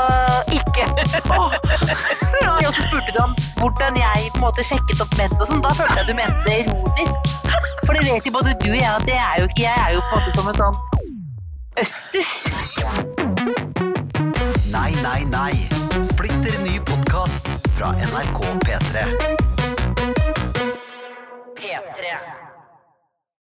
øh, 0.00 0.40
ikke. 0.60 0.86
Og 2.64 2.74
så 2.74 2.86
spurte 2.88 3.12
du 3.16 3.20
om 3.26 3.36
hvordan 3.58 3.96
jeg 3.96 4.30
på 4.32 4.40
en 4.40 4.46
måte 4.46 4.64
sjekket 4.64 5.02
opp 5.04 5.18
menn 5.18 5.34
og 5.40 5.46
sånn. 5.50 5.62
Da 5.64 5.74
følte 5.76 6.00
jeg 6.00 6.08
du 6.08 6.16
mente 6.22 6.40
det 6.48 6.58
ironisk. 6.64 7.30
For 7.84 7.92
det 7.92 8.06
vet 8.08 8.26
jo 8.26 8.32
både 8.38 8.56
du 8.62 8.70
og 8.70 8.78
jeg 8.80 8.90
at 8.90 9.06
det 9.08 9.20
er 9.20 9.40
jo 9.42 9.48
ikke 9.50 9.64
jeg. 9.66 9.78
er 9.86 9.96
jo 9.98 10.04
på 10.08 10.16
en 10.16 10.22
måte 10.22 10.38
som 10.38 10.52
en 10.54 10.60
sånn 10.62 10.93
østers. 11.80 12.44
Nei, 14.70 14.92
nei, 15.02 15.24
nei. 15.30 15.54
Splitter 16.02 16.56
ny 16.62 16.78
podkast 16.86 17.50
fra 17.74 17.92
NRK 17.98 18.40
P3. 18.64 19.04
P3. 21.58 22.43